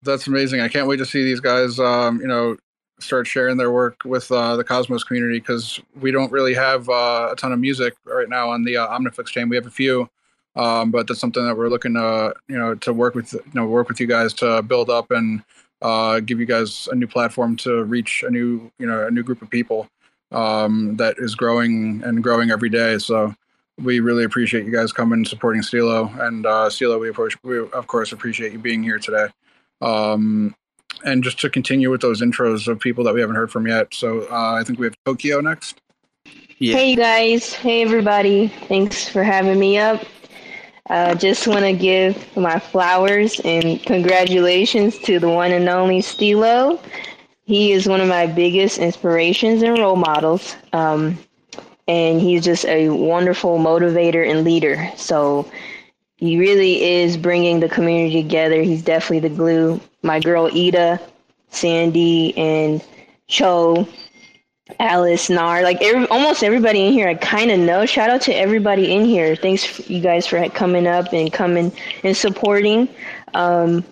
That's 0.02 0.26
amazing. 0.26 0.60
I 0.60 0.68
can't 0.68 0.86
wait 0.86 0.98
to 0.98 1.06
see 1.06 1.24
these 1.24 1.40
guys. 1.40 1.78
Um, 1.80 2.20
you 2.20 2.26
know, 2.26 2.56
start 3.04 3.26
sharing 3.26 3.56
their 3.56 3.70
work 3.70 4.00
with 4.04 4.30
uh, 4.32 4.56
the 4.56 4.64
Cosmos 4.64 5.04
community 5.04 5.38
because 5.38 5.80
we 6.00 6.10
don't 6.10 6.32
really 6.32 6.54
have 6.54 6.88
uh, 6.88 7.28
a 7.32 7.36
ton 7.36 7.52
of 7.52 7.58
music 7.58 7.94
right 8.04 8.28
now 8.28 8.50
on 8.50 8.64
the 8.64 8.76
uh, 8.76 8.88
Omniflix 8.88 9.26
chain. 9.26 9.48
We 9.48 9.56
have 9.56 9.66
a 9.66 9.70
few, 9.70 10.08
um, 10.56 10.90
but 10.90 11.06
that's 11.06 11.20
something 11.20 11.44
that 11.44 11.56
we're 11.56 11.68
looking 11.68 11.94
to 11.94 12.34
you 12.48 12.58
know 12.58 12.74
to 12.76 12.92
work 12.92 13.14
with 13.14 13.32
you 13.32 13.42
know 13.54 13.66
work 13.66 13.88
with 13.88 14.00
you 14.00 14.06
guys 14.06 14.32
to 14.34 14.62
build 14.62 14.90
up 14.90 15.10
and 15.10 15.42
uh, 15.82 16.20
give 16.20 16.40
you 16.40 16.46
guys 16.46 16.88
a 16.90 16.94
new 16.94 17.06
platform 17.06 17.56
to 17.58 17.84
reach 17.84 18.24
a 18.26 18.30
new 18.30 18.70
you 18.78 18.86
know 18.86 19.06
a 19.06 19.10
new 19.10 19.22
group 19.22 19.42
of 19.42 19.50
people 19.50 19.88
um, 20.32 20.96
that 20.96 21.16
is 21.18 21.34
growing 21.34 22.02
and 22.04 22.22
growing 22.22 22.50
every 22.50 22.70
day. 22.70 22.98
So 22.98 23.34
we 23.78 24.00
really 24.00 24.24
appreciate 24.24 24.64
you 24.64 24.72
guys 24.72 24.92
coming 24.92 25.18
and 25.18 25.28
supporting 25.28 25.62
Stilo 25.62 26.10
and 26.20 26.46
uh, 26.46 26.70
Stilo. 26.70 26.98
We, 26.98 27.12
we 27.42 27.58
of 27.58 27.86
course 27.86 28.12
appreciate 28.12 28.52
you 28.52 28.58
being 28.58 28.82
here 28.82 28.98
today. 28.98 29.28
Um, 29.80 30.54
and 31.04 31.22
just 31.22 31.38
to 31.40 31.50
continue 31.50 31.90
with 31.90 32.00
those 32.00 32.20
intros 32.20 32.66
of 32.66 32.80
people 32.80 33.04
that 33.04 33.14
we 33.14 33.20
haven't 33.20 33.36
heard 33.36 33.52
from 33.52 33.66
yet. 33.66 33.94
So 33.94 34.22
uh, 34.30 34.54
I 34.54 34.64
think 34.64 34.78
we 34.78 34.86
have 34.86 34.96
Tokyo 35.04 35.40
next. 35.40 35.80
Yeah. 36.58 36.76
Hey 36.76 36.96
guys, 36.96 37.52
hey 37.52 37.82
everybody. 37.82 38.48
Thanks 38.68 39.08
for 39.08 39.22
having 39.22 39.58
me 39.58 39.78
up. 39.78 40.04
Uh, 40.88 41.14
just 41.14 41.46
want 41.46 41.64
to 41.64 41.72
give 41.72 42.36
my 42.36 42.58
flowers 42.58 43.40
and 43.44 43.82
congratulations 43.84 44.98
to 44.98 45.18
the 45.18 45.28
one 45.28 45.50
and 45.50 45.68
only 45.68 46.00
Stilo. 46.00 46.80
He 47.44 47.72
is 47.72 47.88
one 47.88 48.00
of 48.00 48.08
my 48.08 48.26
biggest 48.26 48.78
inspirations 48.78 49.62
and 49.62 49.78
role 49.78 49.96
models. 49.96 50.56
Um, 50.72 51.18
and 51.88 52.20
he's 52.20 52.44
just 52.44 52.64
a 52.66 52.88
wonderful 52.90 53.58
motivator 53.58 54.28
and 54.28 54.44
leader. 54.44 54.90
So 54.96 55.50
he 56.16 56.38
really 56.38 56.82
is 56.82 57.16
bringing 57.16 57.60
the 57.60 57.68
community 57.68 58.22
together. 58.22 58.62
He's 58.62 58.82
definitely 58.82 59.28
the 59.28 59.34
glue. 59.34 59.80
My 60.04 60.20
girl 60.20 60.50
Ida, 60.54 61.00
Sandy, 61.48 62.36
and 62.36 62.84
Cho, 63.26 63.88
Alice, 64.78 65.30
Nar, 65.30 65.62
like 65.62 65.80
every, 65.82 66.06
almost 66.08 66.42
everybody 66.42 66.86
in 66.86 66.92
here, 66.92 67.08
I 67.08 67.14
kind 67.14 67.50
of 67.50 67.58
know. 67.58 67.86
Shout 67.86 68.10
out 68.10 68.20
to 68.22 68.34
everybody 68.34 68.92
in 68.92 69.04
here. 69.04 69.34
Thanks 69.34 69.88
you 69.88 70.00
guys 70.00 70.26
for 70.26 70.46
coming 70.50 70.86
up 70.86 71.12
and 71.12 71.32
coming 71.32 71.72
and 72.02 72.16
supporting. 72.16 72.88
Um, 73.34 73.84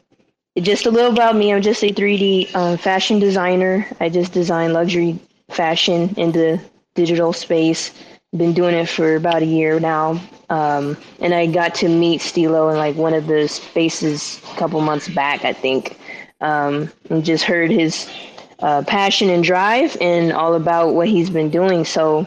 just 0.61 0.87
a 0.87 0.91
little 0.91 1.13
about 1.13 1.37
me. 1.37 1.53
I'm 1.53 1.63
just 1.63 1.83
a 1.83 1.93
3D 1.93 2.55
um, 2.55 2.77
fashion 2.77 3.19
designer. 3.19 3.87
I 4.01 4.09
just 4.11 4.33
design 4.33 4.73
luxury 4.75 5.19
fashion 5.51 6.15
in 6.17 6.33
the 6.33 6.61
digital 6.95 7.33
space. 7.33 7.93
Been 8.37 8.53
doing 8.53 8.75
it 8.75 8.89
for 8.89 9.17
about 9.17 9.43
a 9.43 9.47
year 9.47 9.81
now. 9.81 10.21
Um, 10.51 10.97
and 11.21 11.35
I 11.35 11.47
got 11.47 11.75
to 11.77 11.89
meet 11.89 12.21
Stilo 12.21 12.69
in 12.71 12.77
like 12.77 12.97
one 12.97 13.15
of 13.15 13.27
the 13.27 13.49
spaces 13.49 14.41
a 14.53 14.57
couple 14.57 14.81
months 14.81 15.09
back, 15.09 15.45
I 15.45 15.53
think. 15.53 15.99
Um, 16.43 16.91
and 17.09 17.25
just 17.25 17.45
heard 17.45 17.71
his 17.71 18.11
uh, 18.59 18.83
passion 18.83 19.31
and 19.31 19.43
drive 19.43 19.97
and 20.01 20.33
all 20.33 20.55
about 20.55 20.95
what 20.95 21.09
he's 21.09 21.31
been 21.31 21.51
doing. 21.51 21.85
So 21.85 22.27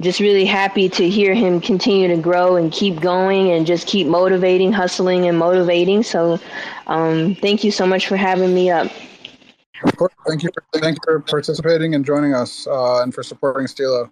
just 0.00 0.20
really 0.20 0.44
happy 0.44 0.88
to 0.88 1.08
hear 1.08 1.34
him 1.34 1.60
continue 1.60 2.08
to 2.08 2.16
grow 2.16 2.56
and 2.56 2.72
keep 2.72 3.00
going 3.00 3.50
and 3.50 3.66
just 3.66 3.86
keep 3.86 4.06
motivating, 4.06 4.72
hustling, 4.72 5.26
and 5.26 5.36
motivating. 5.38 6.02
So 6.02 6.38
um, 6.86 7.34
thank 7.36 7.64
you 7.64 7.70
so 7.70 7.86
much 7.86 8.06
for 8.06 8.16
having 8.16 8.54
me 8.54 8.70
up. 8.70 8.90
Of 9.84 9.96
course, 9.96 10.12
thank 10.26 10.42
you. 10.42 10.50
For, 10.54 10.80
thank 10.80 10.96
you 10.96 11.00
for 11.04 11.20
participating 11.20 11.94
and 11.94 12.04
joining 12.04 12.34
us, 12.34 12.66
uh, 12.66 13.02
and 13.02 13.14
for 13.14 13.22
supporting 13.22 13.66
Stilo. 13.66 14.10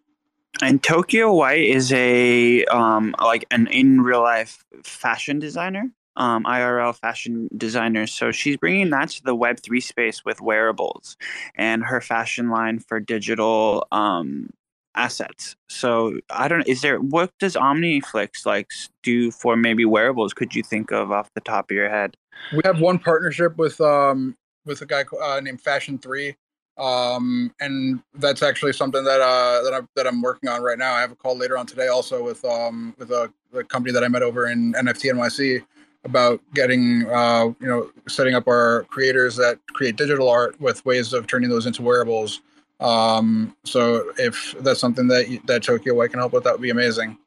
And 0.62 0.82
Tokyo 0.82 1.34
White 1.34 1.64
is 1.64 1.92
a 1.92 2.64
um, 2.66 3.14
like 3.20 3.44
an 3.50 3.66
in 3.66 4.00
real 4.00 4.22
life 4.22 4.64
fashion 4.84 5.38
designer, 5.38 5.90
um, 6.16 6.44
IRL 6.44 6.94
fashion 6.94 7.48
designer. 7.56 8.06
So 8.06 8.32
she's 8.32 8.56
bringing 8.56 8.90
that 8.90 9.10
to 9.10 9.22
the 9.22 9.34
Web 9.34 9.60
three 9.60 9.80
space 9.80 10.24
with 10.24 10.40
wearables, 10.40 11.16
and 11.54 11.84
her 11.84 12.00
fashion 12.00 12.50
line 12.50 12.78
for 12.78 13.00
digital 13.00 13.86
um, 13.92 14.50
assets. 14.94 15.56
So 15.68 16.18
I 16.30 16.48
don't. 16.48 16.66
Is 16.66 16.80
there 16.80 16.98
what 16.98 17.32
does 17.38 17.54
OmniFlix 17.54 18.46
like 18.46 18.70
do 19.02 19.30
for 19.30 19.56
maybe 19.56 19.84
wearables? 19.84 20.34
Could 20.34 20.54
you 20.54 20.62
think 20.62 20.90
of 20.90 21.12
off 21.12 21.32
the 21.34 21.40
top 21.40 21.70
of 21.70 21.74
your 21.74 21.88
head? 21.88 22.16
We 22.52 22.62
have 22.64 22.80
one 22.80 22.98
partnership 22.98 23.56
with 23.56 23.80
um, 23.80 24.36
with 24.64 24.80
a 24.82 24.86
guy 24.86 25.04
uh, 25.22 25.40
named 25.40 25.60
Fashion 25.60 25.98
Three, 25.98 26.36
um, 26.78 27.54
and 27.60 28.00
that's 28.14 28.42
actually 28.42 28.72
something 28.72 29.04
that 29.04 29.20
uh, 29.20 29.62
that 29.62 29.74
I'm 29.74 29.88
that 29.96 30.06
I'm 30.06 30.22
working 30.22 30.48
on 30.48 30.62
right 30.62 30.78
now. 30.78 30.94
I 30.94 31.00
have 31.00 31.12
a 31.12 31.16
call 31.16 31.36
later 31.36 31.56
on 31.56 31.66
today, 31.66 31.88
also 31.88 32.24
with 32.24 32.44
um, 32.44 32.94
with 32.98 33.10
a, 33.10 33.32
a 33.54 33.64
company 33.64 33.92
that 33.92 34.02
I 34.02 34.08
met 34.08 34.22
over 34.22 34.48
in 34.48 34.72
NFT 34.72 35.12
NYC 35.12 35.64
about 36.06 36.40
getting 36.54 37.06
uh, 37.10 37.46
you 37.60 37.66
know 37.66 37.90
setting 38.08 38.34
up 38.34 38.48
our 38.48 38.84
creators 38.84 39.36
that 39.36 39.58
create 39.74 39.96
digital 39.96 40.30
art 40.30 40.58
with 40.60 40.84
ways 40.86 41.12
of 41.12 41.26
turning 41.26 41.50
those 41.50 41.66
into 41.66 41.82
wearables. 41.82 42.40
Um, 42.80 43.56
so 43.64 44.12
if 44.18 44.54
that's 44.60 44.80
something 44.80 45.08
that 45.08 45.40
that 45.46 45.62
Tokyo 45.62 45.94
White 45.94 46.10
can 46.10 46.20
help 46.20 46.32
with, 46.32 46.44
that 46.44 46.52
would 46.52 46.62
be 46.62 46.70
amazing. 46.70 47.18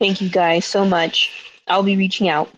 Thank 0.00 0.20
you 0.20 0.28
guys 0.28 0.64
so 0.64 0.84
much. 0.84 1.52
I'll 1.68 1.82
be 1.82 1.96
reaching 1.96 2.28
out. 2.28 2.50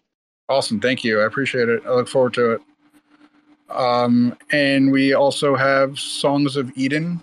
Awesome, 0.49 0.81
thank 0.81 1.05
you. 1.05 1.21
I 1.21 1.25
appreciate 1.25 1.69
it. 1.69 1.83
I 1.87 1.91
look 1.91 2.09
forward 2.09 2.35
to 2.35 2.53
it. 2.53 2.61
Um, 3.71 4.37
and 4.51 4.91
we 4.91 5.15
also 5.15 5.55
have 5.55 5.99
Songs 5.99 6.57
of 6.57 6.71
Eden. 6.77 7.23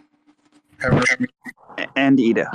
And 1.95 2.19
Ida. 2.19 2.49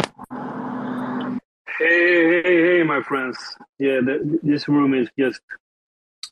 Hey, 1.83 2.43
hey, 2.45 2.63
hey, 2.79 2.83
my 2.85 3.03
friends. 3.03 3.37
Yeah, 3.81 3.99
the, 4.07 4.39
this 4.45 4.69
room 4.69 4.95
is 4.95 5.09
just 5.19 5.41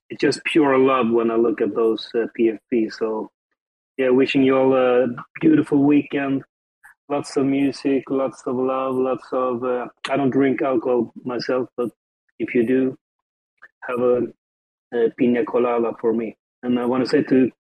it's 0.09 0.21
just 0.21 0.45
pure 0.45 0.79
love 0.79 1.11
when 1.11 1.33
I 1.33 1.35
look 1.35 1.61
at 1.61 1.75
those 1.75 2.09
uh, 2.15 2.27
PFP. 2.39 2.93
So, 2.93 3.33
yeah, 3.97 4.11
wishing 4.11 4.45
you 4.45 4.57
all 4.57 4.77
a 4.77 5.09
beautiful 5.41 5.83
weekend. 5.83 6.45
Lots 7.09 7.37
of 7.37 7.47
music, 7.47 8.05
lots 8.11 8.43
of 8.47 8.55
love, 8.55 8.95
lots 8.95 9.27
of. 9.33 9.65
Uh, 9.65 9.89
I 10.09 10.17
don't 10.17 10.31
drink 10.31 10.63
alcohol 10.63 11.13
myself, 11.25 11.69
but 11.77 11.91
if 12.39 12.55
you 12.55 12.65
do, 12.65 12.97
have 13.89 13.99
a, 13.99 14.23
a 14.95 15.11
pina 15.19 15.45
colada 15.45 15.95
for 16.01 16.13
me. 16.13 16.37
And 16.63 16.79
I 16.79 16.87
want 16.87 17.03
to 17.03 17.11
say 17.11 17.25
to 17.25 17.51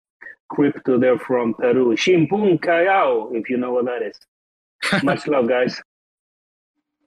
Crypto, 0.48 0.96
they're 0.96 1.18
from 1.18 1.54
Peru. 1.54 1.96
Chimpún 1.96 2.62
Callao, 2.62 3.30
if 3.32 3.50
you 3.50 3.56
know 3.56 3.72
what 3.72 3.86
that 3.86 4.02
is. 4.02 5.02
Much 5.02 5.26
love, 5.26 5.48
guys. 5.48 5.82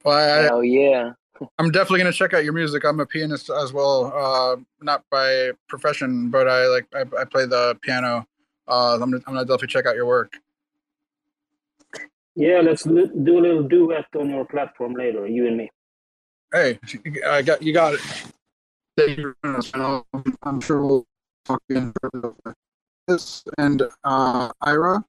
Well, 0.04 0.18
I, 0.18 0.44
Hell 0.44 0.64
yeah. 0.64 1.14
I'm 1.58 1.72
definitely 1.72 2.00
gonna 2.00 2.14
check 2.14 2.34
out 2.34 2.44
your 2.44 2.54
music. 2.54 2.84
I'm 2.86 3.00
a 3.00 3.06
pianist 3.06 3.50
as 3.50 3.74
well, 3.74 4.14
uh, 4.16 4.58
not 4.82 5.04
by 5.10 5.52
profession, 5.68 6.30
but 6.30 6.48
I 6.48 6.68
like 6.68 6.88
I, 6.94 7.02
I 7.20 7.26
play 7.26 7.46
the 7.46 7.78
piano. 7.82 8.26
Uh, 8.68 8.94
I'm 8.94 9.12
gonna, 9.12 9.18
I'm 9.28 9.34
gonna 9.34 9.46
definitely 9.46 9.68
check 9.68 9.86
out 9.86 9.96
your 9.96 10.06
work. 10.06 10.38
Yeah, 12.36 12.62
let's 12.62 12.84
do 12.84 13.40
a 13.40 13.42
little 13.42 13.64
duet 13.64 14.06
on 14.18 14.30
your 14.30 14.46
platform 14.46 14.94
later, 14.94 15.28
you 15.28 15.48
and 15.48 15.58
me. 15.58 15.70
Hey, 16.52 16.80
I 17.28 17.42
got 17.42 17.62
you 17.62 17.74
got 17.74 17.96
it. 17.96 18.02
Thank 18.98 19.18
you. 19.18 19.36
I'm 19.44 20.62
sure 20.62 20.86
we'll 20.86 21.06
talk 21.46 21.62
again. 21.70 21.94
And 23.58 23.82
uh, 24.04 24.52
Ira, 24.62 25.04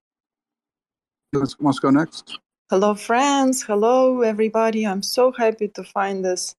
let's, 1.33 1.57
let's 1.61 1.79
go 1.79 1.91
next. 1.91 2.39
Hello, 2.75 2.93
friends. 2.97 3.63
Hello, 3.63 4.23
everybody. 4.23 4.85
I'm 4.85 5.01
so 5.01 5.31
happy 5.31 5.69
to 5.69 5.85
find 5.85 6.25
this 6.25 6.57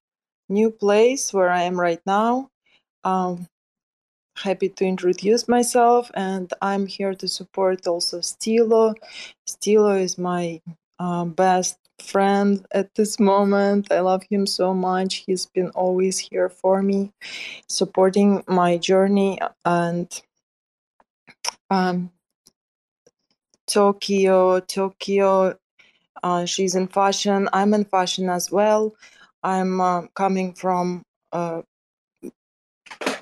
new 0.48 0.72
place 0.72 1.34
where 1.34 1.50
I 1.50 1.64
am 1.64 1.78
right 1.78 2.00
now. 2.06 2.50
Um, 3.04 3.50
happy 4.38 4.70
to 4.70 4.86
introduce 4.86 5.50
myself, 5.50 6.10
and 6.14 6.50
I'm 6.62 6.88
here 6.88 7.16
to 7.16 7.28
support 7.28 7.86
also 7.86 8.22
Stilo. 8.22 8.94
Stilo 9.46 9.92
is 9.92 10.18
my 10.18 10.62
uh, 11.00 11.26
best 11.26 11.80
friend 12.00 12.66
at 12.72 12.96
this 12.96 13.20
moment. 13.20 13.92
I 13.92 14.00
love 14.00 14.24
him 14.30 14.48
so 14.48 14.74
much. 14.74 15.26
He's 15.28 15.48
been 15.48 15.72
always 15.72 16.18
here 16.18 16.48
for 16.48 16.82
me, 16.82 17.12
supporting 17.68 18.42
my 18.48 18.78
journey 18.78 19.38
and 19.66 20.08
um, 21.70 22.10
Tokyo, 23.68 24.62
Tokyo. 24.62 25.58
Uh, 26.26 26.46
she's 26.46 26.76
in 26.76 26.88
fashion. 26.90 27.50
I'm 27.54 27.74
in 27.76 27.86
fashion 27.86 28.30
as 28.30 28.52
well. 28.52 28.96
I'm 29.44 29.80
uh, 29.82 30.04
coming 30.16 30.54
from 30.54 31.04
a 31.32 31.64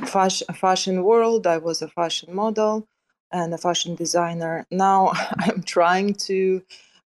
fashion, 0.06 0.48
fashion 0.56 1.04
world. 1.04 1.48
I 1.48 1.58
was 1.58 1.82
a 1.82 1.88
fashion 1.90 2.34
model 2.34 2.88
and 3.32 3.54
a 3.54 3.58
fashion 3.58 3.96
designer. 3.96 4.66
Now 4.72 5.12
I'm 5.40 5.64
trying 5.64 6.14
to 6.30 6.64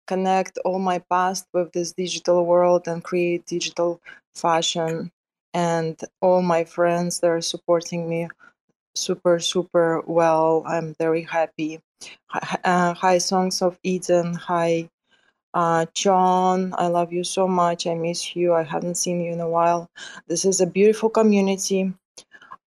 connect 0.07 0.59
all 0.65 0.79
my 0.79 0.99
past 1.11 1.47
with 1.53 1.73
this 1.73 1.93
digital 1.93 2.45
world 2.47 2.89
and 2.89 3.03
create 3.03 3.47
digital 3.47 4.01
fashion. 4.35 5.11
And 5.55 5.99
all 6.21 6.43
my 6.43 6.65
friends, 6.65 7.21
they're 7.21 7.41
supporting 7.41 8.09
me 8.09 8.29
super 8.97 9.39
super 9.41 10.03
well 10.07 10.65
i'm 10.67 10.95
very 10.99 11.23
happy 11.23 11.81
uh, 12.65 12.95
hi 12.95 13.19
songs 13.19 13.63
of 13.63 13.79
eden 13.85 14.35
hi 14.35 14.89
Uh, 15.57 15.87
John, 15.95 16.75
I 16.77 16.89
love 16.89 17.15
you 17.15 17.25
so 17.25 17.49
much. 17.49 17.87
I 17.87 17.95
miss 17.95 18.37
you. 18.37 18.53
I 18.53 18.63
haven't 18.63 18.97
seen 18.97 19.23
you 19.23 19.33
in 19.33 19.41
a 19.41 19.49
while. 19.49 19.91
This 20.29 20.45
is 20.45 20.61
a 20.61 20.67
beautiful 20.67 21.09
community. 21.09 21.95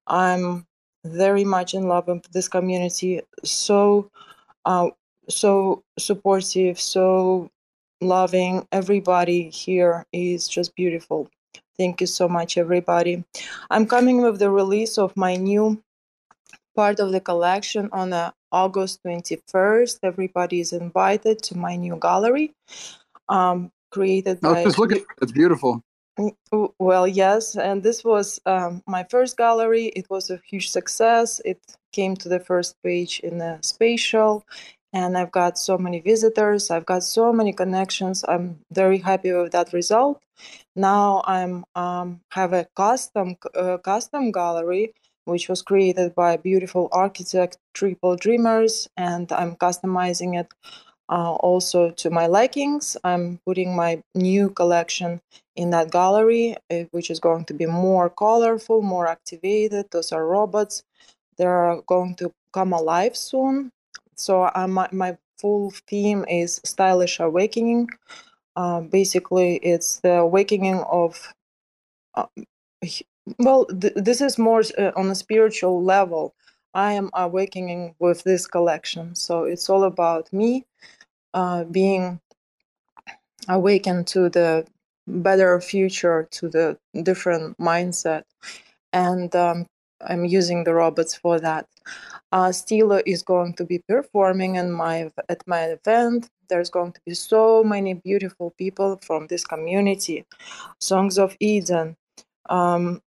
I'm 0.07 0.66
very 1.06 1.45
much 1.45 1.76
in 1.76 1.88
love 1.88 2.07
with 2.07 2.24
this 2.32 2.48
community. 2.48 3.22
So, 3.45 4.10
uh, 4.66 4.90
so 5.30 5.84
supportive, 5.99 6.80
so 6.80 7.52
loving. 8.02 8.68
Everybody 8.72 9.52
here 9.52 10.07
is 10.11 10.48
just 10.48 10.76
beautiful. 10.76 11.30
Thank 11.78 12.02
you 12.02 12.07
so 12.07 12.28
much, 12.28 12.57
everybody. 12.57 13.24
I'm 13.70 13.86
coming 13.86 14.24
with 14.24 14.40
the 14.40 14.49
release 14.49 14.98
of 14.98 15.16
my 15.16 15.36
new 15.36 15.84
part 16.76 16.99
of 16.99 17.11
the 17.11 17.22
collection 17.22 17.90
on 17.91 18.14
uh, 18.14 18.32
August 18.51 19.01
21st. 19.05 19.99
Everybody 20.03 20.59
is 20.59 20.73
invited 20.73 21.41
to 21.43 21.57
my 21.57 21.76
new 21.76 21.97
gallery, 21.97 22.53
um, 23.30 23.71
created 23.91 24.41
No, 24.41 24.53
by. 24.53 24.63
just 24.63 24.80
look 24.80 24.91
at 24.91 24.99
it. 24.99 25.05
It's 25.21 25.31
beautiful. 25.31 25.81
Mm, 26.19 26.35
Well, 26.80 27.07
yes, 27.07 27.55
and 27.55 27.84
this 27.84 28.03
was 28.03 28.39
um, 28.45 28.84
my 28.88 29.05
first 29.09 29.38
gallery. 29.38 29.88
It 29.95 30.09
was 30.09 30.30
a 30.30 30.39
huge 30.45 30.69
success. 30.69 31.41
It 31.45 31.59
came 31.93 32.15
to 32.17 32.30
the 32.30 32.39
first 32.39 32.76
page 32.84 33.19
in 33.21 33.38
the 33.38 33.59
spatial, 33.61 34.45
and 34.93 35.17
I've 35.17 35.31
got 35.31 35.57
so 35.57 35.77
many 35.77 36.01
visitors. 36.01 36.71
I've 36.71 36.85
got 36.85 37.03
so 37.03 37.31
many 37.31 37.53
connections. 37.53 38.26
I'm 38.27 38.59
very 38.71 38.97
happy 38.97 39.31
with 39.31 39.51
that 39.53 39.73
result. 39.73 40.21
Now 40.76 41.21
I'm 41.26 41.65
um, 41.76 42.21
have 42.31 42.53
a 42.53 42.65
custom 42.76 43.35
uh, 43.55 43.77
custom 43.77 44.31
gallery 44.31 44.93
which 45.26 45.50
was 45.50 45.62
created 45.62 46.16
by 46.16 46.38
beautiful 46.38 46.90
architect 46.91 47.58
Triple 47.74 48.16
Dreamers, 48.16 48.90
and 48.98 49.32
I'm 49.32 49.56
customizing 49.56 50.40
it 50.40 50.48
uh, 51.10 51.34
also 51.34 51.91
to 51.91 52.10
my 52.10 52.28
likings. 52.28 52.96
I'm 53.04 53.40
putting 53.46 53.76
my 53.76 54.02
new 54.16 54.50
collection 54.50 55.22
in 55.56 55.72
that 55.72 55.91
gallery, 55.91 56.56
uh, 56.72 56.84
which 56.91 57.10
is 57.10 57.20
going 57.20 57.46
to 57.46 57.54
be 57.54 57.66
more 57.66 58.10
colorful, 58.10 58.82
more 58.82 59.08
activated. 59.08 59.88
Those 59.91 60.12
are 60.12 60.26
robots. 60.26 60.84
They're 61.38 61.82
going 61.88 62.16
to 62.16 62.32
come 62.54 62.74
alive 62.74 63.16
soon. 63.16 63.72
So 64.16 64.44
uh, 64.54 64.68
my, 64.68 64.90
my 64.91 65.18
full 65.40 65.72
theme 65.88 66.26
is 66.30 66.62
stylish 66.64 67.20
awakening. 67.20 67.90
Uh, 68.56 68.82
basically, 68.82 69.56
it's 69.58 70.00
the 70.02 70.18
awakening 70.20 70.82
of 70.82 71.34
uh, 72.16 72.26
well 73.38 73.65
th- 73.65 73.93
this 73.95 74.22
is 74.22 74.38
more 74.38 74.64
uh, 74.77 74.91
on 74.95 75.10
a 75.10 75.15
spiritual 75.15 75.84
level 75.84 76.34
i 76.73 76.93
am 76.93 77.10
awakening 77.14 77.95
with 77.99 78.23
this 78.23 78.47
collection 78.47 79.14
so 79.15 79.43
it's 79.43 79.69
all 79.69 79.84
about 79.84 80.31
me 80.34 80.65
uh, 81.34 81.64
being 81.65 82.19
awakened 83.47 84.07
to 84.07 84.30
the 84.30 84.65
better 85.07 85.60
future 85.60 86.27
to 86.31 86.49
the 86.49 86.77
different 87.03 87.57
mindset 87.57 88.23
and 88.93 89.35
um, 89.35 89.65
i'm 90.07 90.26
using 90.26 90.64
the 90.64 90.73
robots 90.73 91.15
for 91.15 91.39
that 91.39 91.68
uh, 92.31 92.51
Stilo 92.51 93.01
is 93.06 93.23
going 93.23 93.53
to 93.56 93.65
be 93.65 93.80
performing 93.80 94.56
in 94.56 94.72
my 94.72 95.11
at 95.30 95.47
my 95.47 95.64
event. 95.64 96.30
There's 96.47 96.69
going 96.69 96.91
to 96.93 97.01
be 97.06 97.14
so 97.14 97.64
many 97.64 97.93
beautiful 97.95 98.51
people 98.57 98.99
from 99.01 99.27
this 99.27 99.43
community. 99.43 100.26
Songs 100.80 101.18
of 101.18 101.35
Eden, 101.39 101.97
um, 102.49 103.01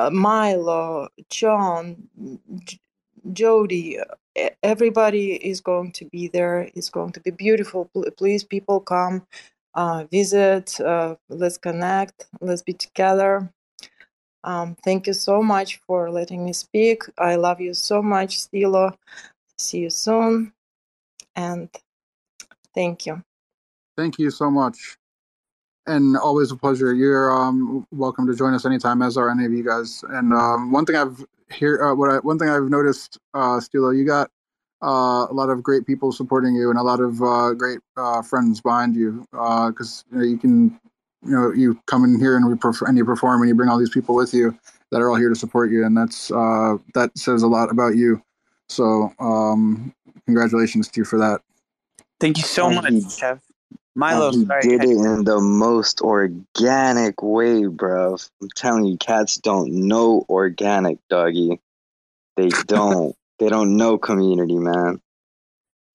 uh, 0.00 0.10
Milo, 0.10 1.08
John, 1.28 1.96
J- 2.64 2.80
Jody, 3.32 3.98
everybody 4.62 5.34
is 5.34 5.60
going 5.60 5.92
to 5.92 6.04
be 6.06 6.28
there. 6.28 6.70
It's 6.74 6.90
going 6.90 7.12
to 7.12 7.20
be 7.20 7.30
beautiful. 7.30 7.90
Please, 8.16 8.44
people, 8.44 8.80
come, 8.80 9.26
uh, 9.74 10.04
visit. 10.10 10.80
Uh, 10.80 11.16
let's 11.28 11.58
connect. 11.58 12.26
Let's 12.40 12.62
be 12.62 12.72
together. 12.72 13.52
Um, 14.42 14.74
thank 14.84 15.06
you 15.06 15.12
so 15.12 15.42
much 15.42 15.80
for 15.86 16.10
letting 16.10 16.44
me 16.44 16.54
speak. 16.54 17.02
I 17.18 17.36
love 17.36 17.60
you 17.60 17.74
so 17.74 18.00
much, 18.02 18.40
Stilo. 18.40 18.96
See 19.58 19.80
you 19.80 19.90
soon, 19.90 20.54
and 21.36 21.68
thank 22.74 23.04
you. 23.04 23.22
Thank 23.98 24.18
you 24.18 24.30
so 24.30 24.50
much. 24.50 24.96
And 25.86 26.16
always 26.16 26.52
a 26.52 26.56
pleasure. 26.56 26.94
You're 26.94 27.32
um, 27.32 27.86
welcome 27.90 28.26
to 28.28 28.36
join 28.36 28.54
us 28.54 28.64
anytime, 28.66 29.02
as 29.02 29.16
are 29.16 29.30
any 29.30 29.44
of 29.44 29.52
you 29.52 29.64
guys. 29.64 30.04
And 30.10 30.32
um, 30.32 30.70
one 30.72 30.86
thing 30.86 30.96
I've 30.96 31.24
here, 31.52 31.82
uh, 31.82 31.94
what 31.94 32.10
I, 32.10 32.18
one 32.18 32.38
thing 32.38 32.48
I've 32.48 32.68
noticed, 32.70 33.18
uh, 33.34 33.58
Stilo, 33.60 33.90
you 33.90 34.04
got 34.06 34.30
uh, 34.82 35.26
a 35.28 35.32
lot 35.32 35.50
of 35.50 35.62
great 35.62 35.86
people 35.86 36.12
supporting 36.12 36.54
you, 36.54 36.70
and 36.70 36.78
a 36.78 36.82
lot 36.82 37.00
of 37.00 37.20
uh, 37.22 37.54
great 37.54 37.80
uh, 37.96 38.22
friends 38.22 38.60
behind 38.60 38.94
you. 38.94 39.26
Because 39.32 40.04
you, 40.12 40.18
know, 40.18 40.24
you 40.24 40.38
can, 40.38 40.80
you 41.24 41.32
know, 41.32 41.52
you 41.52 41.80
come 41.86 42.04
in 42.04 42.20
here 42.20 42.36
and 42.36 42.46
we 42.46 42.54
perf- 42.54 42.86
and 42.86 42.96
you 42.96 43.04
perform, 43.04 43.42
and 43.42 43.48
you 43.48 43.54
bring 43.54 43.68
all 43.68 43.78
these 43.78 43.90
people 43.90 44.14
with 44.14 44.32
you 44.32 44.56
that 44.92 45.00
are 45.00 45.10
all 45.10 45.16
here 45.16 45.28
to 45.30 45.34
support 45.34 45.70
you, 45.70 45.84
and 45.84 45.96
that's 45.96 46.30
uh, 46.30 46.76
that 46.94 47.10
says 47.18 47.42
a 47.42 47.48
lot 47.48 47.70
about 47.70 47.96
you. 47.96 48.22
So, 48.68 49.12
um, 49.18 49.92
congratulations 50.26 50.88
to 50.88 51.00
you 51.00 51.04
for 51.04 51.18
that. 51.18 51.40
Thank 52.20 52.36
you 52.38 52.44
so 52.44 52.66
And 52.66 52.74
much, 52.76 52.92
he- 52.92 53.08
Chev. 53.08 53.40
Milo, 53.94 54.28
and 54.28 54.36
he 54.36 54.44
sorry. 54.44 54.62
did 54.62 54.84
it 54.84 54.90
in 54.90 55.24
the 55.24 55.40
most 55.40 56.00
organic 56.00 57.22
way, 57.22 57.66
bro. 57.66 58.16
I'm 58.40 58.48
telling 58.54 58.84
you, 58.84 58.96
cats 58.96 59.36
don't 59.36 59.72
know 59.72 60.24
organic, 60.28 60.98
doggy. 61.08 61.60
They 62.36 62.48
don't. 62.66 63.14
they 63.38 63.48
don't 63.48 63.76
know 63.76 63.98
community, 63.98 64.58
man. 64.58 65.00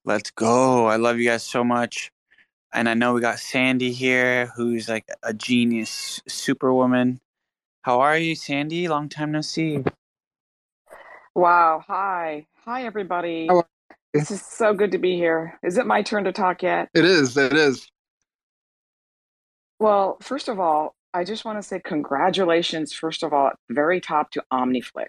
Let's 0.03 0.31
go. 0.31 0.85
I 0.87 0.97
love 0.97 1.17
you 1.17 1.29
guys 1.29 1.43
so 1.43 1.63
much. 1.63 2.11
And 2.73 2.89
I 2.89 2.93
know 2.93 3.13
we 3.13 3.21
got 3.21 3.39
Sandy 3.39 3.91
here, 3.93 4.47
who's 4.55 4.89
like 4.89 5.07
a 5.23 5.33
genius 5.33 6.21
superwoman. 6.27 7.21
How 7.83 8.01
are 8.01 8.17
you, 8.17 8.35
Sandy? 8.35 8.87
Long 8.87 9.09
time 9.09 9.31
no 9.31 9.41
see. 9.41 9.83
Wow. 11.33 11.83
Hi. 11.87 12.45
Hi, 12.65 12.83
everybody. 12.85 13.47
How 13.47 13.59
are 13.59 13.67
This 14.15 14.31
is 14.31 14.41
so 14.41 14.73
good 14.73 14.93
to 14.93 14.97
be 14.97 15.17
here. 15.17 15.59
Is 15.61 15.77
it 15.77 15.85
my 15.85 16.01
turn 16.01 16.23
to 16.23 16.31
talk 16.31 16.63
yet? 16.63 16.87
It 16.93 17.03
is. 17.03 17.35
It 17.35 17.51
is. 17.51 17.85
Well, 19.77 20.15
first 20.21 20.47
of 20.47 20.57
all, 20.57 20.95
I 21.13 21.25
just 21.25 21.43
want 21.43 21.57
to 21.57 21.67
say 21.67 21.81
congratulations, 21.83 22.93
first 22.93 23.23
of 23.23 23.33
all, 23.33 23.47
at 23.47 23.57
very 23.69 23.99
top 23.99 24.31
to 24.31 24.43
Omniflix. 24.53 25.07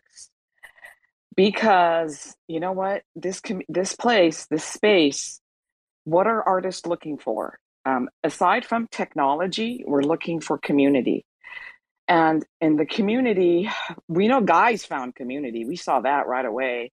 Because 1.36 2.34
you 2.48 2.58
know 2.58 2.72
what? 2.72 3.02
This 3.14 3.38
com- 3.38 3.62
this 3.68 3.94
place, 3.94 4.46
this 4.50 4.64
space, 4.64 5.40
what 6.02 6.26
are 6.26 6.42
artists 6.42 6.84
looking 6.84 7.16
for? 7.16 7.60
Um, 7.84 8.08
aside 8.24 8.64
from 8.64 8.88
technology, 8.90 9.84
we're 9.86 10.02
looking 10.02 10.40
for 10.40 10.58
community. 10.58 11.24
And 12.08 12.44
in 12.60 12.74
the 12.74 12.86
community, 12.86 13.70
we 14.08 14.26
know 14.26 14.40
guys 14.40 14.84
found 14.84 15.14
community. 15.14 15.64
We 15.64 15.76
saw 15.76 16.00
that 16.00 16.26
right 16.26 16.44
away. 16.44 16.90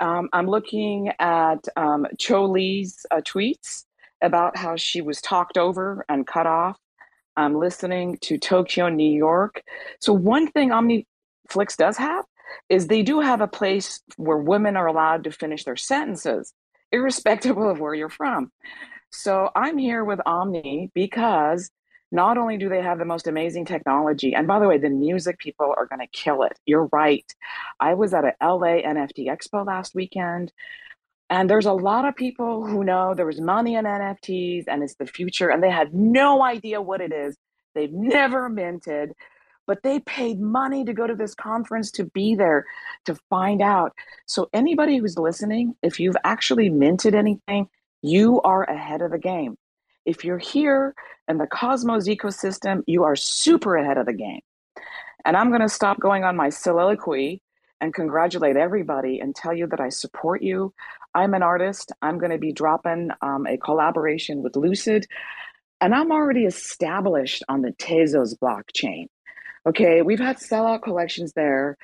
Um, 0.00 0.28
I'm 0.32 0.46
looking 0.46 1.12
at 1.18 1.66
um, 1.76 2.06
Cho 2.18 2.44
Lee's 2.44 3.04
uh, 3.10 3.16
tweets 3.16 3.84
about 4.22 4.56
how 4.56 4.76
she 4.76 5.00
was 5.00 5.20
talked 5.20 5.56
over 5.56 6.04
and 6.08 6.26
cut 6.26 6.46
off. 6.46 6.78
I'm 7.36 7.54
listening 7.54 8.18
to 8.22 8.38
Tokyo, 8.38 8.88
New 8.88 9.10
York. 9.10 9.62
So, 10.00 10.12
one 10.12 10.48
thing 10.50 10.70
OmniFlix 10.70 11.76
does 11.76 11.96
have 11.96 12.24
is 12.68 12.86
they 12.86 13.02
do 13.02 13.20
have 13.20 13.40
a 13.40 13.48
place 13.48 14.00
where 14.16 14.38
women 14.38 14.76
are 14.76 14.86
allowed 14.86 15.24
to 15.24 15.30
finish 15.30 15.64
their 15.64 15.76
sentences, 15.76 16.52
irrespective 16.90 17.56
of 17.56 17.80
where 17.80 17.94
you're 17.94 18.08
from. 18.08 18.50
So, 19.10 19.50
I'm 19.54 19.78
here 19.78 20.04
with 20.04 20.20
Omni 20.26 20.90
because 20.94 21.70
not 22.10 22.38
only 22.38 22.56
do 22.56 22.68
they 22.68 22.82
have 22.82 22.98
the 22.98 23.04
most 23.04 23.26
amazing 23.26 23.64
technology, 23.64 24.34
and 24.34 24.46
by 24.46 24.58
the 24.58 24.66
way, 24.66 24.78
the 24.78 24.88
music 24.88 25.38
people 25.38 25.74
are 25.76 25.86
going 25.86 26.00
to 26.00 26.06
kill 26.06 26.42
it. 26.42 26.58
You're 26.64 26.88
right. 26.92 27.24
I 27.80 27.94
was 27.94 28.14
at 28.14 28.24
a 28.24 28.34
LA 28.42 28.80
NFT 28.82 29.26
Expo 29.26 29.66
last 29.66 29.94
weekend, 29.94 30.52
and 31.30 31.50
there's 31.50 31.66
a 31.66 31.72
lot 31.72 32.06
of 32.06 32.16
people 32.16 32.66
who 32.66 32.84
know 32.84 33.14
there 33.14 33.26
was 33.26 33.40
money 33.40 33.74
in 33.74 33.84
NFTs 33.84 34.64
and 34.66 34.82
it's 34.82 34.94
the 34.94 35.06
future, 35.06 35.50
and 35.50 35.62
they 35.62 35.70
had 35.70 35.92
no 35.92 36.42
idea 36.42 36.80
what 36.80 37.00
it 37.00 37.12
is. 37.12 37.36
They've 37.74 37.92
never 37.92 38.48
minted, 38.48 39.12
but 39.66 39.82
they 39.82 40.00
paid 40.00 40.40
money 40.40 40.84
to 40.84 40.94
go 40.94 41.06
to 41.06 41.14
this 41.14 41.34
conference 41.34 41.90
to 41.92 42.04
be 42.04 42.34
there 42.34 42.64
to 43.04 43.14
find 43.28 43.60
out. 43.60 43.92
So, 44.26 44.48
anybody 44.54 44.96
who's 44.96 45.18
listening, 45.18 45.74
if 45.82 46.00
you've 46.00 46.16
actually 46.24 46.70
minted 46.70 47.14
anything, 47.14 47.68
you 48.00 48.40
are 48.42 48.64
ahead 48.64 49.02
of 49.02 49.10
the 49.10 49.18
game. 49.18 49.56
If 50.08 50.24
you're 50.24 50.38
here 50.38 50.94
in 51.28 51.36
the 51.36 51.46
Cosmos 51.46 52.08
ecosystem, 52.08 52.82
you 52.86 53.04
are 53.04 53.14
super 53.14 53.76
ahead 53.76 53.98
of 53.98 54.06
the 54.06 54.14
game. 54.14 54.40
And 55.26 55.36
I'm 55.36 55.50
going 55.50 55.60
to 55.60 55.68
stop 55.68 56.00
going 56.00 56.24
on 56.24 56.34
my 56.34 56.48
soliloquy 56.48 57.42
and 57.78 57.92
congratulate 57.92 58.56
everybody 58.56 59.20
and 59.20 59.36
tell 59.36 59.52
you 59.52 59.66
that 59.66 59.80
I 59.80 59.90
support 59.90 60.40
you. 60.40 60.72
I'm 61.14 61.34
an 61.34 61.42
artist. 61.42 61.92
I'm 62.00 62.16
going 62.16 62.30
to 62.30 62.38
be 62.38 62.52
dropping 62.52 63.10
um, 63.20 63.46
a 63.46 63.58
collaboration 63.58 64.42
with 64.42 64.56
Lucid, 64.56 65.06
and 65.78 65.94
I'm 65.94 66.10
already 66.10 66.46
established 66.46 67.44
on 67.46 67.60
the 67.60 67.72
Tezos 67.72 68.34
blockchain. 68.38 69.08
Okay, 69.66 70.00
we've 70.00 70.18
had 70.18 70.38
sellout 70.38 70.82
collections 70.82 71.34
there, 71.34 71.76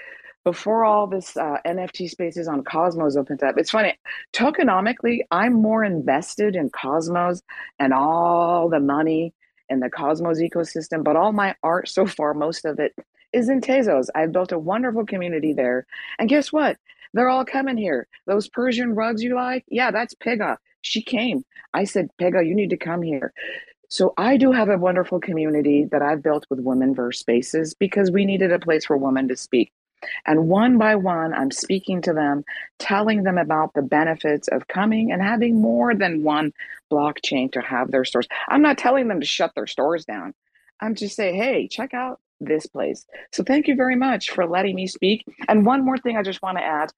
before 0.45 0.85
all 0.85 1.07
this 1.07 1.37
uh, 1.37 1.57
NFT 1.67 2.11
spaces 2.11 2.47
on 2.47 2.63
Cosmos 2.63 3.17
opened 3.17 3.43
up, 3.43 3.57
it's 3.57 3.71
funny. 3.71 3.99
Tokenomically, 4.35 5.21
I'm 5.31 5.55
more 5.55 5.83
invested 5.83 6.55
in 6.55 6.71
Cosmos 6.71 7.43
and 7.79 7.95
all 7.95 8.69
the 8.69 8.81
money 8.81 9.33
in 9.71 9.81
the 9.81 9.91
Cosmos 9.91 10.41
ecosystem, 10.41 11.03
but 11.03 11.17
all 11.17 11.33
my 11.33 11.55
art 11.63 11.89
so 11.89 12.07
far, 12.07 12.35
most 12.35 12.67
of 12.67 12.79
it 12.79 12.95
is 13.33 13.49
in 13.49 13.63
Tezos. 13.63 14.09
I've 14.15 14.33
built 14.33 14.53
a 14.53 14.59
wonderful 14.59 15.07
community 15.07 15.55
there. 15.55 15.87
And 16.19 16.29
guess 16.29 16.53
what? 16.53 16.77
They're 17.15 17.31
all 17.31 17.45
coming 17.45 17.79
here. 17.79 18.07
Those 18.27 18.49
Persian 18.49 18.95
rugs 18.95 19.23
you 19.23 19.35
like? 19.35 19.65
Yeah, 19.69 19.91
that's 19.91 20.15
Pega. 20.15 20.57
She 20.83 21.03
came. 21.03 21.45
I 21.73 21.85
said, 21.85 22.11
Pega, 22.21 22.47
you 22.47 22.55
need 22.55 22.71
to 22.71 22.77
come 22.77 23.01
here. 23.01 23.33
So 23.89 24.13
I 24.19 24.37
do 24.37 24.53
have 24.53 24.69
a 24.69 24.77
wonderful 24.77 25.21
community 25.21 25.87
that 25.91 26.03
I've 26.03 26.23
built 26.23 26.47
with 26.51 26.61
Women 26.61 26.95
Verse 26.95 27.21
Spaces 27.21 27.75
because 27.75 28.11
we 28.11 28.25
needed 28.25 28.53
a 28.53 28.59
place 28.59 28.85
for 28.85 28.97
women 28.97 29.29
to 29.29 29.37
speak. 29.37 29.73
And 30.27 30.49
one 30.49 30.79
by 30.79 30.97
one, 30.97 31.35
I'm 31.35 31.51
speaking 31.51 32.03
to 32.03 32.13
them, 32.13 32.45
telling 32.79 33.23
them 33.23 33.39
about 33.39 33.75
the 33.75 33.83
benefits 33.83 34.49
of 34.49 34.69
coming 34.69 35.13
and 35.13 35.23
having 35.23 35.61
more 35.61 35.95
than 35.95 36.23
one 36.23 36.53
blockchain 36.91 37.53
to 37.53 37.61
have 37.61 37.91
their 37.91 38.05
stores. 38.05 38.29
I'm 38.49 38.63
not 38.63 38.79
telling 38.79 39.09
them 39.09 39.21
to 39.21 39.27
shut 39.27 39.53
their 39.55 39.67
stores 39.67 40.05
down. 40.05 40.35
I'm 40.81 40.95
just 40.95 41.17
saying, 41.17 41.37
hey, 41.37 41.69
check 41.69 41.95
out 41.95 42.21
this 42.41 42.67
place. 42.67 43.07
So 43.33 43.43
thank 43.43 43.69
you 43.69 43.77
very 43.77 43.97
much 43.97 44.31
for 44.31 44.47
letting 44.47 44.75
me 44.75 44.87
speak. 44.87 45.25
And 45.49 45.65
one 45.65 45.85
more 45.85 45.99
thing 45.99 46.17
I 46.17 46.23
just 46.23 46.43
want 46.43 46.59
to 46.59 46.65
add 46.65 46.91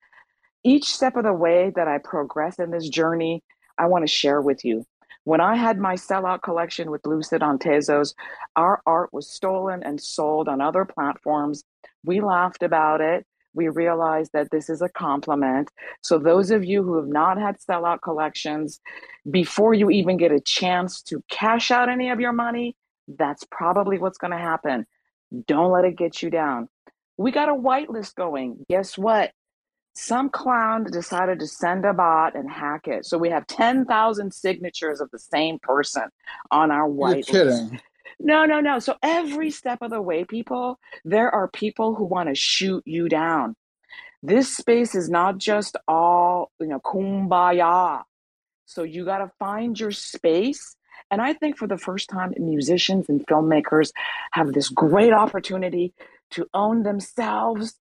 each 0.65 0.87
step 0.87 1.17
of 1.17 1.25
the 1.25 1.33
way 1.33 1.73
that 1.77 1.87
I 1.87 1.99
progress 1.99 2.59
in 2.59 2.71
this 2.71 2.89
journey, 2.89 3.43
I 3.79 3.87
want 3.87 4.03
to 4.03 4.13
share 4.13 4.41
with 4.41 4.65
you. 4.65 4.85
When 5.27 5.41
I 5.41 5.57
had 5.57 5.81
my 5.81 5.95
sellout 5.95 6.43
collection 6.43 6.89
with 6.89 7.05
Lucid 7.05 7.43
on 7.43 7.59
Tezos, 7.59 8.15
our 8.55 8.81
art 8.87 9.13
was 9.13 9.29
stolen 9.29 9.83
and 9.83 10.01
sold 10.01 10.47
on 10.47 10.61
other 10.61 10.85
platforms. 10.85 11.65
We 12.05 12.21
laughed 12.21 12.63
about 12.63 13.01
it. 13.01 13.27
We 13.53 13.67
realized 13.69 14.31
that 14.35 14.53
this 14.53 14.71
is 14.71 14.83
a 14.83 14.89
compliment. 14.89 15.73
So, 16.01 16.21
those 16.21 16.53
of 16.53 16.65
you 16.65 16.85
who 16.85 16.95
have 16.95 17.09
not 17.09 17.39
had 17.41 17.57
sellout 17.59 18.03
collections, 18.03 18.79
before 19.29 19.75
you 19.75 19.91
even 19.91 20.17
get 20.17 20.31
a 20.31 20.39
chance 20.39 21.03
to 21.03 21.21
cash 21.29 21.73
out 21.73 21.89
any 21.89 22.11
of 22.11 22.21
your 22.21 22.33
money, 22.33 22.77
that's 23.09 23.43
probably 23.51 23.99
what's 23.99 24.19
going 24.19 24.31
to 24.31 24.39
happen. 24.39 24.87
Don't 25.49 25.73
let 25.73 25.85
it 25.85 25.97
get 25.99 26.23
you 26.23 26.31
down. 26.31 26.69
We 27.17 27.33
got 27.33 27.49
a 27.49 27.53
whitelist 27.53 28.15
going. 28.15 28.65
Guess 28.69 28.97
what? 28.97 29.33
Some 29.97 30.29
clown 30.29 30.85
decided 30.85 31.41
to 31.41 31.47
send 31.47 31.85
a 31.85 31.95
bot 31.95 32.35
and 32.35 32.51
hack 32.51 32.87
it. 32.87 33.07
So 33.07 33.17
we 33.17 33.31
have 33.31 33.47
10,000 33.47 34.33
signatures 34.33 35.01
of 35.01 35.11
the 35.11 35.19
same 35.19 35.59
person 35.59 36.05
on 36.51 36.71
our 36.71 36.87
white 36.87 37.29
You're 37.33 37.47
list. 37.47 37.63
kidding. 37.65 37.81
No, 38.19 38.45
no, 38.45 38.61
no. 38.61 38.79
So 38.79 38.97
every 39.03 39.51
step 39.51 39.83
of 39.83 39.91
the 39.91 40.01
way, 40.01 40.25
people, 40.25 40.79
there 41.05 41.31
are 41.35 41.49
people 41.49 41.95
who 41.95 42.05
want 42.05 42.29
to 42.29 42.35
shoot 42.35 42.83
you 42.87 43.09
down. 43.09 43.57
This 44.23 44.55
space 44.55 44.95
is 44.95 45.09
not 45.09 45.39
just 45.39 45.77
all, 45.87 46.51
you 46.61 46.67
know, 46.67 46.81
kumbaya. 46.81 48.03
So 48.65 48.83
you 48.83 49.05
got 49.05 49.19
to 49.19 49.31
find 49.39 49.79
your 49.79 49.93
space. 49.93 50.77
And 51.11 51.23
I 51.23 51.35
think 51.35 51.57
for 51.57 51.69
the 51.69 51.79
first 51.79 52.09
time, 52.11 52.35
musicians 52.39 53.09
and 53.09 53.25
filmmakers 53.27 53.93
have 54.33 54.53
this 54.53 54.69
great 54.69 55.13
opportunity 55.13 55.95
to 56.33 56.47
own 56.53 56.83
themselves 56.83 57.75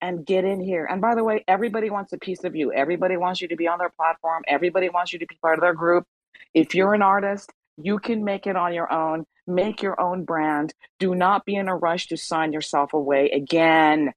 and 0.00 0.24
get 0.24 0.44
in 0.44 0.60
here. 0.60 0.86
And 0.86 1.00
by 1.00 1.14
the 1.14 1.24
way, 1.24 1.44
everybody 1.48 1.90
wants 1.90 2.12
a 2.12 2.18
piece 2.18 2.44
of 2.44 2.54
you. 2.54 2.72
Everybody 2.72 3.16
wants 3.16 3.40
you 3.40 3.48
to 3.48 3.56
be 3.56 3.66
on 3.68 3.78
their 3.78 3.90
platform. 3.90 4.44
Everybody 4.46 4.88
wants 4.88 5.12
you 5.12 5.18
to 5.18 5.26
be 5.26 5.38
part 5.42 5.58
of 5.58 5.62
their 5.62 5.74
group. 5.74 6.04
If 6.54 6.74
you're 6.74 6.94
an 6.94 7.02
artist, 7.02 7.52
you 7.76 7.98
can 7.98 8.24
make 8.24 8.46
it 8.46 8.56
on 8.56 8.74
your 8.74 8.92
own. 8.92 9.24
Make 9.46 9.82
your 9.82 10.00
own 10.00 10.24
brand. 10.24 10.74
Do 10.98 11.14
not 11.14 11.44
be 11.44 11.56
in 11.56 11.68
a 11.68 11.76
rush 11.76 12.08
to 12.08 12.16
sign 12.16 12.52
yourself 12.52 12.92
away 12.92 13.30
again. 13.30 14.12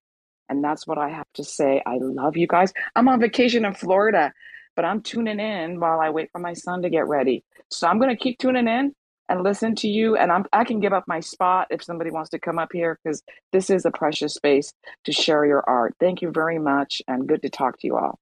And 0.50 0.64
that's 0.64 0.86
what 0.86 0.98
I 0.98 1.10
have 1.10 1.28
to 1.36 1.44
say. 1.44 1.82
I 1.86 1.98
love 2.00 2.36
you 2.36 2.48
guys. 2.48 2.74
I'm 2.96 3.08
on 3.08 3.22
vacation 3.22 3.64
in 3.64 3.74
Florida, 3.74 4.34
but 4.76 4.84
I'm 4.84 5.02
tuning 5.02 5.40
in 5.40 5.80
while 5.80 6.00
I 6.00 6.10
wait 6.10 6.30
for 6.32 6.40
my 6.40 6.54
son 6.54 6.82
to 6.82 6.90
get 6.90 7.08
ready. 7.08 7.44
So 7.70 7.88
I'm 7.88 8.00
going 8.00 8.10
to 8.10 8.22
keep 8.22 8.38
tuning 8.38 8.68
in 8.68 8.94
and 9.32 9.44
listen 9.44 9.76
to 9.76 9.88
you. 9.88 10.18
And 10.18 10.32
I'm, 10.32 10.46
I 10.52 10.66
can 10.66 10.80
give 10.80 10.92
up 10.92 11.08
my 11.08 11.22
spot 11.22 11.68
if 11.70 11.82
somebody 11.82 12.12
wants 12.12 12.30
to 12.32 12.40
come 12.40 12.60
up 12.60 12.70
here 12.74 13.00
because 13.02 13.24
this 13.54 13.70
is 13.70 13.86
a 13.86 13.92
precious 13.92 14.34
space 14.34 14.74
to 15.06 15.14
share 15.14 15.46
your 15.46 15.64
art. 15.68 15.96
Thank 16.00 16.22
you 16.22 16.32
very 16.32 16.60
much 16.60 17.02
and 17.08 17.28
good 17.28 17.42
to 17.44 17.50
talk 17.50 17.80
to 17.80 17.88
you 17.88 17.98
all. 17.98 18.20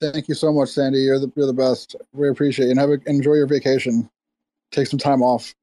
Thank 0.00 0.28
you 0.28 0.34
so 0.34 0.52
much, 0.52 0.70
Sandy. 0.70 0.98
You're 0.98 1.20
the 1.20 1.32
you're 1.36 1.46
the 1.46 1.52
best. 1.52 1.96
We 2.12 2.28
appreciate 2.28 2.66
you 2.66 2.72
and 2.72 2.80
have 2.80 2.90
a, 2.90 2.98
enjoy 3.06 3.34
your 3.34 3.46
vacation. 3.46 4.10
Take 4.72 4.88
some 4.88 4.98
time 4.98 5.22
off. 5.22 5.54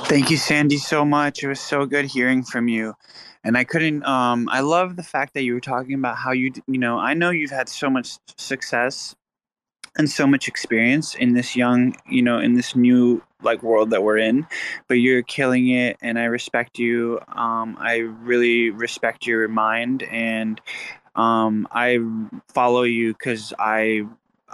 Thank 0.00 0.30
you, 0.30 0.36
Sandy, 0.36 0.78
so 0.78 1.04
much. 1.04 1.42
It 1.42 1.48
was 1.48 1.60
so 1.60 1.86
good 1.86 2.06
hearing 2.06 2.42
from 2.42 2.66
you. 2.68 2.94
And 3.44 3.56
I 3.56 3.64
couldn't, 3.64 4.04
um, 4.04 4.48
I 4.50 4.60
love 4.60 4.96
the 4.96 5.02
fact 5.02 5.34
that 5.34 5.42
you 5.42 5.54
were 5.54 5.60
talking 5.60 5.94
about 5.94 6.16
how 6.16 6.32
you, 6.32 6.52
you 6.66 6.78
know, 6.78 6.98
I 6.98 7.14
know 7.14 7.30
you've 7.30 7.50
had 7.50 7.68
so 7.68 7.88
much 7.90 8.18
success 8.38 9.14
and 9.96 10.10
so 10.10 10.26
much 10.26 10.48
experience 10.48 11.14
in 11.14 11.34
this 11.34 11.54
young, 11.54 11.94
you 12.08 12.22
know, 12.22 12.38
in 12.38 12.54
this 12.54 12.74
new 12.74 13.22
like 13.42 13.62
world 13.62 13.90
that 13.90 14.02
we're 14.02 14.18
in, 14.18 14.46
but 14.88 14.94
you're 14.94 15.22
killing 15.22 15.68
it 15.68 15.96
and 16.00 16.18
I 16.18 16.24
respect 16.24 16.78
you. 16.78 17.20
Um, 17.28 17.76
I 17.80 17.96
really 17.96 18.70
respect 18.70 19.26
your 19.26 19.48
mind 19.48 20.04
and 20.04 20.60
um, 21.14 21.68
I 21.72 21.98
follow 22.48 22.82
you 22.82 23.12
because 23.12 23.52
I 23.58 24.06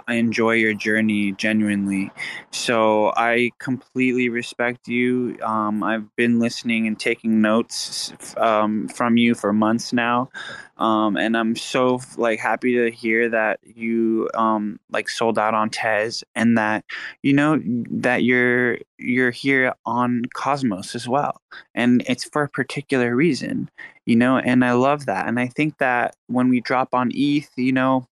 I 0.07 0.15
enjoy 0.15 0.53
your 0.53 0.73
journey 0.73 1.33
genuinely. 1.33 2.11
So 2.51 3.13
I 3.15 3.51
completely 3.59 4.29
respect 4.29 4.87
you. 4.87 5.37
Um, 5.43 5.83
I've 5.83 6.15
been 6.15 6.39
listening 6.39 6.87
and 6.87 6.99
taking 6.99 7.41
notes 7.41 8.13
um, 8.37 8.87
from 8.87 9.17
you 9.17 9.35
for 9.35 9.53
months 9.53 9.93
now, 9.93 10.29
um, 10.77 11.17
and 11.17 11.35
I'm 11.35 11.55
so 11.55 11.99
like 12.17 12.39
happy 12.39 12.75
to 12.75 12.91
hear 12.91 13.29
that 13.29 13.59
you 13.63 14.29
um, 14.33 14.79
like 14.91 15.09
sold 15.09 15.37
out 15.37 15.53
on 15.53 15.69
Tez 15.69 16.23
and 16.35 16.57
that 16.57 16.85
you 17.21 17.33
know 17.33 17.61
that 17.65 18.23
you're 18.23 18.77
you're 18.97 19.31
here 19.31 19.73
on 19.85 20.23
Cosmos 20.33 20.95
as 20.95 21.07
well, 21.07 21.41
and 21.75 22.03
it's 22.07 22.23
for 22.25 22.43
a 22.43 22.49
particular 22.49 23.15
reason, 23.15 23.69
you 24.05 24.15
know. 24.15 24.37
And 24.37 24.63
I 24.63 24.73
love 24.73 25.05
that, 25.07 25.27
and 25.27 25.39
I 25.39 25.47
think 25.47 25.77
that 25.79 26.15
when 26.27 26.49
we 26.49 26.61
drop 26.61 26.93
on 26.93 27.11
ETH, 27.13 27.49
you 27.55 27.73
know 27.73 28.07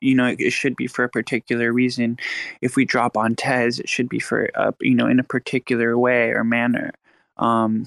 you 0.00 0.14
know 0.14 0.34
it 0.38 0.50
should 0.52 0.76
be 0.76 0.86
for 0.86 1.04
a 1.04 1.08
particular 1.08 1.72
reason. 1.72 2.18
If 2.60 2.76
we 2.76 2.84
drop 2.84 3.16
on 3.16 3.36
tez 3.36 3.78
it 3.78 3.88
should 3.88 4.08
be 4.08 4.18
for 4.18 4.50
you 4.80 4.94
know 4.94 5.06
in 5.06 5.20
a 5.20 5.24
particular 5.24 5.98
way 5.98 6.30
or 6.30 6.44
manner. 6.44 6.92
Um 7.36 7.86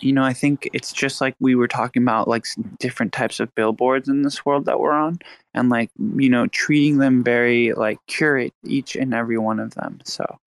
you 0.00 0.12
know 0.12 0.24
i 0.24 0.32
think 0.32 0.68
it's 0.72 0.92
just 0.92 1.20
like 1.20 1.36
we 1.38 1.54
were 1.54 1.68
talking 1.68 2.02
about 2.02 2.26
like 2.26 2.46
different 2.78 3.12
types 3.12 3.40
of 3.40 3.54
billboards 3.54 4.08
in 4.08 4.22
this 4.22 4.44
world 4.44 4.64
that 4.64 4.80
we're 4.80 4.90
on 4.90 5.18
and 5.54 5.68
like 5.68 5.90
you 6.16 6.28
know 6.30 6.46
treating 6.48 6.98
them 6.98 7.22
very 7.22 7.72
like 7.74 7.98
curate 8.06 8.54
each 8.64 8.96
and 8.96 9.14
every 9.14 9.38
one 9.38 9.60
of 9.60 9.74
them. 9.74 10.00
So 10.04 10.38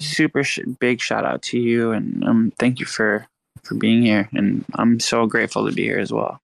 super 0.00 0.44
sh- 0.44 0.60
big 0.78 1.00
shout 1.00 1.24
out 1.24 1.42
to 1.42 1.58
you 1.58 1.92
and 1.92 2.24
um 2.24 2.52
thank 2.58 2.80
you 2.80 2.86
for 2.86 3.26
for 3.62 3.74
being 3.74 4.02
here 4.02 4.28
and 4.34 4.64
i'm 4.74 5.00
so 5.00 5.26
grateful 5.26 5.66
to 5.66 5.74
be 5.74 5.84
here 5.84 5.98
as 5.98 6.12
well 6.12 6.40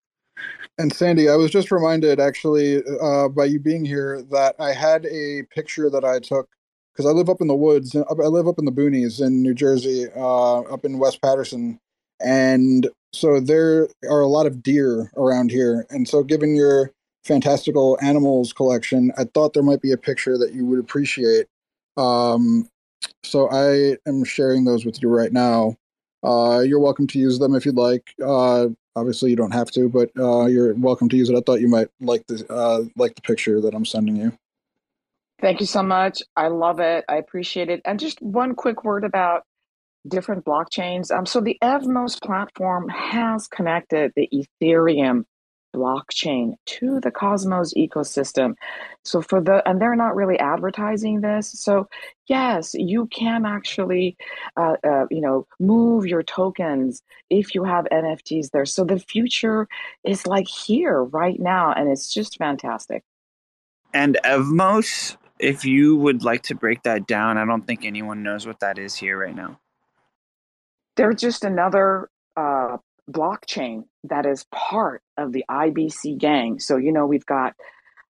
And 0.78 0.92
Sandy, 0.92 1.28
I 1.28 1.36
was 1.36 1.50
just 1.50 1.70
reminded 1.70 2.18
actually 2.18 2.82
uh, 3.00 3.28
by 3.28 3.44
you 3.44 3.60
being 3.60 3.84
here 3.84 4.22
that 4.30 4.56
I 4.58 4.72
had 4.72 5.06
a 5.06 5.42
picture 5.54 5.90
that 5.90 6.04
I 6.04 6.18
took 6.18 6.48
because 6.92 7.08
I 7.08 7.12
live 7.14 7.28
up 7.28 7.40
in 7.40 7.46
the 7.46 7.54
woods. 7.54 7.94
I 7.94 8.12
live 8.12 8.48
up 8.48 8.58
in 8.58 8.64
the 8.64 8.72
boonies 8.72 9.24
in 9.24 9.42
New 9.42 9.54
Jersey, 9.54 10.06
uh, 10.16 10.60
up 10.60 10.84
in 10.84 10.98
West 10.98 11.20
Paterson, 11.22 11.78
and 12.20 12.88
so 13.12 13.40
there 13.40 13.88
are 14.08 14.20
a 14.20 14.28
lot 14.28 14.46
of 14.46 14.62
deer 14.62 15.10
around 15.16 15.50
here. 15.50 15.86
And 15.90 16.08
so, 16.08 16.22
given 16.22 16.56
your 16.56 16.90
fantastical 17.24 17.98
animals 18.02 18.52
collection, 18.52 19.12
I 19.16 19.24
thought 19.24 19.52
there 19.52 19.62
might 19.62 19.82
be 19.82 19.92
a 19.92 19.96
picture 19.98 20.38
that 20.38 20.54
you 20.54 20.64
would 20.66 20.80
appreciate. 20.80 21.46
Um, 21.96 22.68
so 23.22 23.48
I 23.50 23.96
am 24.08 24.24
sharing 24.24 24.64
those 24.64 24.84
with 24.84 25.02
you 25.02 25.08
right 25.08 25.32
now. 25.32 25.76
Uh, 26.22 26.60
you're 26.60 26.80
welcome 26.80 27.06
to 27.08 27.18
use 27.18 27.38
them 27.38 27.54
if 27.54 27.66
you'd 27.66 27.76
like. 27.76 28.14
Uh, 28.24 28.68
obviously, 28.96 29.30
you 29.30 29.36
don't 29.36 29.52
have 29.52 29.70
to, 29.72 29.88
but 29.88 30.10
uh, 30.18 30.46
you're 30.46 30.74
welcome 30.74 31.08
to 31.08 31.16
use 31.16 31.30
it. 31.30 31.36
I 31.36 31.40
thought 31.40 31.60
you 31.60 31.68
might 31.68 31.88
like 32.00 32.26
the 32.26 32.44
uh, 32.50 32.84
like 32.96 33.14
the 33.14 33.22
picture 33.22 33.60
that 33.60 33.74
I'm 33.74 33.84
sending 33.84 34.16
you. 34.16 34.32
Thank 35.40 35.60
you 35.60 35.66
so 35.66 35.82
much. 35.82 36.22
I 36.36 36.48
love 36.48 36.78
it. 36.78 37.04
I 37.08 37.16
appreciate 37.16 37.68
it. 37.68 37.82
And 37.84 37.98
just 37.98 38.22
one 38.22 38.54
quick 38.54 38.84
word 38.84 39.04
about 39.04 39.42
different 40.06 40.44
blockchains. 40.44 41.10
Um, 41.10 41.26
so 41.26 41.40
the 41.40 41.58
Evmos 41.62 42.20
platform 42.22 42.88
has 42.88 43.48
connected 43.48 44.12
the 44.14 44.28
Ethereum 44.32 45.24
blockchain 45.72 46.54
to 46.66 47.00
the 47.00 47.10
Cosmos 47.10 47.74
ecosystem. 47.74 48.54
So 49.04 49.22
for 49.22 49.40
the 49.40 49.66
and 49.68 49.80
they're 49.80 49.96
not 49.96 50.14
really 50.14 50.38
advertising 50.38 51.20
this. 51.20 51.50
So 51.52 51.88
yes, 52.28 52.74
you 52.74 53.06
can 53.06 53.44
actually, 53.46 54.16
uh, 54.56 54.76
uh, 54.84 55.06
you 55.10 55.20
know, 55.20 55.46
move 55.58 56.06
your 56.06 56.22
tokens 56.22 57.02
if 57.30 57.54
you 57.54 57.64
have 57.64 57.86
NFTs 57.92 58.50
there. 58.50 58.66
So 58.66 58.84
the 58.84 58.98
future 58.98 59.68
is 60.04 60.26
like 60.26 60.48
here 60.48 61.02
right 61.02 61.40
now, 61.40 61.72
and 61.72 61.88
it's 61.88 62.12
just 62.12 62.38
fantastic. 62.38 63.02
And 63.94 64.18
Evmos, 64.24 65.16
if 65.38 65.64
you 65.64 65.96
would 65.96 66.24
like 66.24 66.42
to 66.44 66.54
break 66.54 66.82
that 66.84 67.06
down, 67.06 67.36
I 67.36 67.44
don't 67.44 67.66
think 67.66 67.84
anyone 67.84 68.22
knows 68.22 68.46
what 68.46 68.60
that 68.60 68.78
is 68.78 68.94
here 68.94 69.18
right 69.18 69.34
now. 69.34 69.58
They're 70.96 71.14
just 71.14 71.44
another 71.44 72.10
uh, 72.36 72.78
blockchain 73.10 73.84
that 74.04 74.26
is 74.26 74.46
part 74.52 75.02
of 75.16 75.32
the 75.32 75.44
IBC 75.50 76.18
gang. 76.18 76.60
So, 76.60 76.76
you 76.76 76.92
know, 76.92 77.06
we've 77.06 77.26
got 77.26 77.54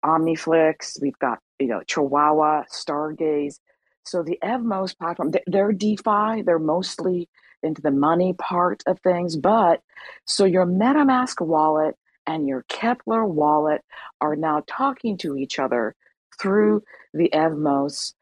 Omniflix, 0.05 1.01
we've 1.01 1.19
got, 1.19 1.39
you 1.59 1.69
know, 1.69 1.82
Chihuahua, 1.86 2.65
Stargaze. 2.73 3.59
So 4.05 4.23
the 4.23 4.39
Evmos 4.43 4.97
platform, 4.97 5.32
they're 5.47 5.73
DeFi, 5.73 6.43
they're 6.43 6.59
mostly 6.59 7.28
into 7.62 7.81
the 7.81 7.90
money 7.90 8.35
part 8.35 8.82
of 8.86 9.01
things. 9.01 9.36
But 9.36 9.81
so 10.27 10.44
your 10.44 10.66
MetaMask 10.66 11.44
wallet 11.44 11.97
and 12.27 12.47
your 12.47 12.65
Keplr 12.65 13.27
wallet 13.27 13.82
are 14.20 14.36
now 14.36 14.62
talking 14.66 15.16
to 15.19 15.36
each 15.36 15.59
other 15.59 15.94
through 16.40 16.82
the 17.12 17.31
Evmos 17.32 18.12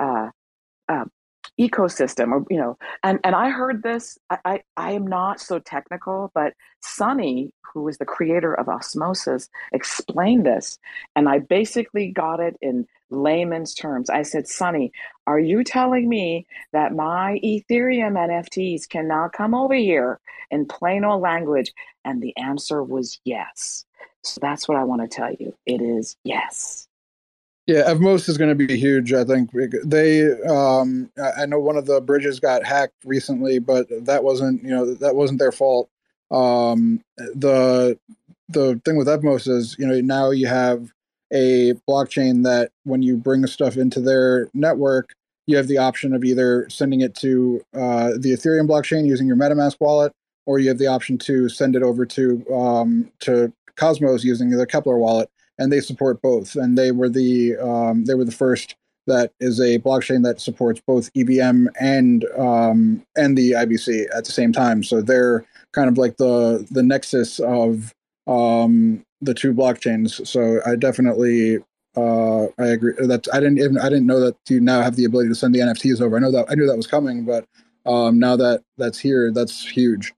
uh, 0.00 0.30
uh, 0.88 1.04
ecosystem 1.58 2.32
or 2.32 2.44
you 2.48 2.56
know 2.56 2.78
and 3.02 3.18
and 3.24 3.34
i 3.34 3.50
heard 3.50 3.82
this 3.82 4.18
I, 4.30 4.38
I 4.44 4.62
i 4.76 4.92
am 4.92 5.06
not 5.06 5.40
so 5.40 5.58
technical 5.58 6.30
but 6.34 6.54
sunny 6.82 7.52
who 7.74 7.88
is 7.88 7.98
the 7.98 8.04
creator 8.04 8.54
of 8.54 8.68
osmosis 8.68 9.48
explained 9.72 10.46
this 10.46 10.78
and 11.16 11.28
i 11.28 11.38
basically 11.38 12.10
got 12.10 12.40
it 12.40 12.56
in 12.60 12.86
layman's 13.10 13.74
terms. 13.74 14.10
I 14.10 14.22
said 14.22 14.48
sunny 14.48 14.92
are 15.26 15.40
you 15.40 15.64
telling 15.64 16.08
me 16.08 16.46
that 16.72 16.94
my 16.94 17.40
ethereum 17.44 18.14
nfts 18.14 18.88
can 18.88 19.08
now 19.08 19.28
come 19.28 19.54
over 19.54 19.74
here 19.74 20.20
in 20.50 20.66
plain 20.66 21.04
old 21.04 21.22
language? 21.22 21.72
And 22.04 22.22
the 22.22 22.36
answer 22.36 22.82
was 22.82 23.20
yes. 23.24 23.84
So 24.22 24.38
that's 24.40 24.68
what 24.68 24.78
i 24.78 24.84
want 24.84 25.02
to 25.02 25.08
tell 25.08 25.32
you. 25.32 25.54
It 25.66 25.80
is 25.80 26.16
yes 26.24 26.87
yeah, 27.68 27.82
Evmos 27.82 28.30
is 28.30 28.38
going 28.38 28.48
to 28.48 28.66
be 28.66 28.78
huge. 28.78 29.12
I 29.12 29.24
think 29.24 29.50
they. 29.84 30.32
Um, 30.44 31.10
I 31.36 31.44
know 31.44 31.60
one 31.60 31.76
of 31.76 31.84
the 31.84 32.00
bridges 32.00 32.40
got 32.40 32.64
hacked 32.64 33.04
recently, 33.04 33.58
but 33.58 33.86
that 34.06 34.24
wasn't 34.24 34.62
you 34.62 34.70
know 34.70 34.94
that 34.94 35.14
wasn't 35.14 35.38
their 35.38 35.52
fault. 35.52 35.90
Um, 36.30 37.04
the 37.18 37.98
the 38.48 38.80
thing 38.86 38.96
with 38.96 39.06
Evmos 39.06 39.46
is 39.46 39.76
you 39.78 39.86
know 39.86 40.00
now 40.00 40.30
you 40.30 40.46
have 40.46 40.90
a 41.30 41.74
blockchain 41.86 42.42
that 42.44 42.72
when 42.84 43.02
you 43.02 43.18
bring 43.18 43.46
stuff 43.46 43.76
into 43.76 44.00
their 44.00 44.48
network, 44.54 45.14
you 45.46 45.58
have 45.58 45.68
the 45.68 45.76
option 45.76 46.14
of 46.14 46.24
either 46.24 46.66
sending 46.70 47.02
it 47.02 47.14
to 47.16 47.60
uh, 47.74 48.12
the 48.18 48.32
Ethereum 48.32 48.66
blockchain 48.66 49.06
using 49.06 49.26
your 49.26 49.36
MetaMask 49.36 49.76
wallet, 49.78 50.14
or 50.46 50.58
you 50.58 50.70
have 50.70 50.78
the 50.78 50.86
option 50.86 51.18
to 51.18 51.50
send 51.50 51.76
it 51.76 51.82
over 51.82 52.06
to 52.06 52.42
um, 52.50 53.12
to 53.20 53.52
Cosmos 53.76 54.24
using 54.24 54.48
the 54.48 54.66
Keplr 54.66 54.98
wallet 54.98 55.28
and 55.58 55.72
they 55.72 55.80
support 55.80 56.22
both. 56.22 56.54
And 56.54 56.76
they 56.76 56.92
were 56.92 57.08
the 57.08 57.56
um, 57.56 58.04
they 58.04 58.14
were 58.14 58.24
the 58.24 58.32
first 58.32 58.76
that 59.06 59.32
is 59.40 59.58
a 59.58 59.78
blockchain 59.78 60.22
that 60.22 60.40
supports 60.40 60.80
both 60.86 61.10
EVM 61.16 61.66
and 61.80 62.24
um, 62.36 63.02
and 63.16 63.36
the 63.36 63.52
IBC 63.52 64.06
at 64.14 64.24
the 64.24 64.32
same 64.32 64.52
time. 64.52 64.82
So 64.84 65.00
they're 65.00 65.44
kind 65.72 65.88
of 65.88 65.98
like 65.98 66.16
the 66.18 66.66
the 66.70 66.82
nexus 66.82 67.40
of 67.40 67.94
um, 68.26 69.04
the 69.20 69.34
two 69.34 69.52
blockchains. 69.52 70.26
So 70.26 70.60
I 70.64 70.76
definitely 70.76 71.58
uh, 71.96 72.44
I 72.58 72.66
agree 72.68 72.94
that 72.98 73.26
I 73.32 73.40
didn't 73.40 73.58
even 73.58 73.78
I 73.78 73.88
didn't 73.88 74.06
know 74.06 74.20
that 74.20 74.36
you 74.48 74.60
now 74.60 74.82
have 74.82 74.96
the 74.96 75.04
ability 75.04 75.30
to 75.30 75.34
send 75.34 75.54
the 75.54 75.60
NFTs 75.60 76.00
over. 76.00 76.16
I 76.16 76.20
know 76.20 76.30
that 76.30 76.46
I 76.48 76.54
knew 76.54 76.66
that 76.66 76.76
was 76.76 76.86
coming, 76.86 77.24
but 77.24 77.46
um, 77.86 78.18
now 78.18 78.36
that 78.36 78.62
that's 78.76 78.98
here, 78.98 79.32
that's 79.32 79.66
huge. 79.66 80.14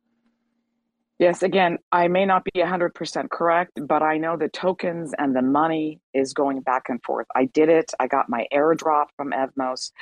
Yes, 1.21 1.43
again, 1.43 1.77
I 1.93 2.09
may 2.09 2.25
not 2.25 2.45
be 2.45 2.63
100% 2.63 3.29
correct, 3.29 3.73
but 3.87 4.03
I 4.03 4.17
know 4.17 4.39
the 4.39 4.49
tokens 4.49 5.13
and 5.19 5.37
the 5.37 5.43
money 5.43 6.01
is 6.15 6.33
going 6.33 6.63
back 6.63 6.85
and 6.89 6.99
forth. 7.03 7.27
I 7.37 7.45
did 7.45 7.69
it. 7.69 7.93
I 8.01 8.07
got 8.07 8.31
my 8.31 8.47
airdrop 8.51 9.09
from 9.19 9.33
Evmos 9.33 9.93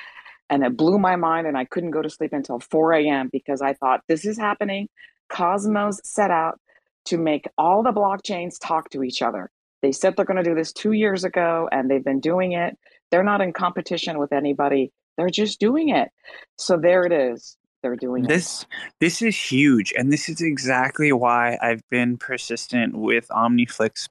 and 0.48 0.62
it 0.62 0.76
blew 0.76 0.96
my 0.96 1.16
mind. 1.16 1.48
And 1.48 1.58
I 1.58 1.64
couldn't 1.64 1.90
go 1.90 2.02
to 2.02 2.08
sleep 2.08 2.32
until 2.32 2.60
4 2.60 2.92
a.m. 2.92 3.30
because 3.32 3.60
I 3.60 3.74
thought 3.74 4.02
this 4.06 4.24
is 4.24 4.38
happening. 4.38 4.88
Cosmos 5.28 6.00
set 6.04 6.30
out 6.30 6.60
to 7.06 7.18
make 7.18 7.48
all 7.58 7.82
the 7.82 7.90
blockchains 7.90 8.54
talk 8.62 8.88
to 8.90 9.02
each 9.02 9.20
other. 9.20 9.50
They 9.82 9.90
said 9.90 10.14
they're 10.14 10.24
going 10.24 10.42
to 10.42 10.48
do 10.48 10.54
this 10.54 10.72
two 10.72 10.92
years 10.92 11.24
ago 11.24 11.68
and 11.72 11.90
they've 11.90 12.04
been 12.04 12.20
doing 12.20 12.52
it. 12.52 12.78
They're 13.10 13.24
not 13.24 13.40
in 13.40 13.52
competition 13.52 14.20
with 14.20 14.32
anybody, 14.32 14.92
they're 15.16 15.30
just 15.30 15.58
doing 15.58 15.88
it. 15.88 16.10
So 16.58 16.76
there 16.76 17.02
it 17.02 17.12
is 17.12 17.57
they're 17.82 17.96
doing 17.96 18.24
this 18.24 18.62
it. 18.62 18.68
this 19.00 19.22
is 19.22 19.36
huge 19.36 19.92
and 19.96 20.12
this 20.12 20.28
is 20.28 20.40
exactly 20.40 21.12
why 21.12 21.56
i've 21.62 21.82
been 21.90 22.16
persistent 22.16 22.96
with 22.96 23.26
omniflix 23.28 24.08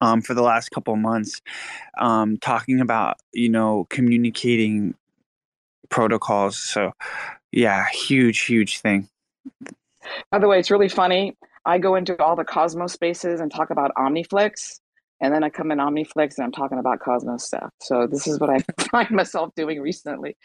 um, 0.00 0.20
for 0.20 0.34
the 0.34 0.42
last 0.42 0.70
couple 0.70 0.94
months 0.96 1.40
um, 1.98 2.36
talking 2.38 2.80
about 2.80 3.18
you 3.32 3.48
know 3.48 3.86
communicating 3.90 4.94
protocols. 5.88 6.58
So 6.58 6.92
yeah 7.52 7.86
huge 7.92 8.40
huge 8.40 8.80
thing. 8.80 9.08
By 10.30 10.38
the 10.38 10.48
way 10.48 10.58
it's 10.58 10.70
really 10.70 10.88
funny. 10.88 11.36
I 11.64 11.78
go 11.78 11.96
into 11.96 12.20
all 12.22 12.36
the 12.36 12.44
cosmos 12.44 12.92
spaces 12.92 13.40
and 13.40 13.52
talk 13.52 13.70
about 13.70 13.92
omniflix 13.96 14.80
and 15.20 15.34
then 15.34 15.42
i 15.42 15.50
come 15.50 15.70
in 15.70 15.78
omniflix 15.78 16.36
and 16.36 16.44
i'm 16.44 16.52
talking 16.52 16.78
about 16.78 17.00
cosmos 17.00 17.44
stuff. 17.44 17.70
So 17.80 18.06
this 18.06 18.26
is 18.26 18.38
what 18.40 18.50
i 18.50 18.58
find 18.90 19.10
myself 19.10 19.54
doing 19.56 19.80
recently 19.80 20.36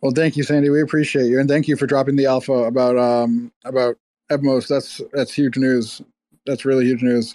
well, 0.00 0.12
thank 0.12 0.36
you, 0.36 0.42
Sandy. 0.42 0.70
We 0.70 0.82
appreciate 0.82 1.26
you, 1.26 1.40
and 1.40 1.48
thank 1.48 1.68
you 1.68 1.76
for 1.76 1.86
dropping 1.86 2.16
the 2.16 2.26
alpha 2.26 2.52
about 2.52 2.96
um 2.96 3.52
about 3.64 3.96
Evmos. 4.30 4.68
That's 4.68 5.00
that's 5.12 5.32
huge 5.32 5.56
news. 5.56 6.02
That's 6.46 6.64
really 6.64 6.84
huge 6.84 7.02
news. 7.02 7.34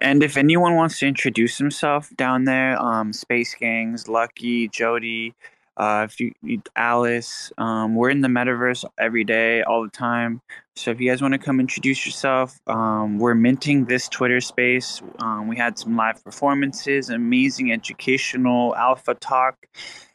And 0.00 0.22
if 0.22 0.36
anyone 0.36 0.76
wants 0.76 0.98
to 1.00 1.06
introduce 1.06 1.58
himself 1.58 2.10
down 2.16 2.44
there, 2.44 2.80
um, 2.80 3.12
Space 3.12 3.54
Gangs, 3.54 4.08
Lucky, 4.08 4.68
Jody, 4.68 5.34
uh, 5.76 6.06
if 6.08 6.20
you, 6.20 6.62
Alice, 6.76 7.52
um, 7.58 7.94
we're 7.94 8.10
in 8.10 8.20
the 8.20 8.28
metaverse 8.28 8.84
every 8.98 9.24
day, 9.24 9.62
all 9.62 9.82
the 9.82 9.90
time. 9.90 10.40
So 10.76 10.90
if 10.90 11.00
you 11.00 11.10
guys 11.10 11.22
want 11.22 11.32
to 11.32 11.38
come 11.38 11.60
introduce 11.60 12.04
yourself, 12.06 12.60
um, 12.66 13.18
we're 13.18 13.34
minting 13.34 13.84
this 13.86 14.08
Twitter 14.08 14.40
space. 14.40 15.02
Um, 15.20 15.48
we 15.48 15.56
had 15.56 15.78
some 15.78 15.96
live 15.96 16.22
performances, 16.22 17.10
amazing 17.10 17.72
educational 17.72 18.74
alpha 18.76 19.14
talk 19.14 19.66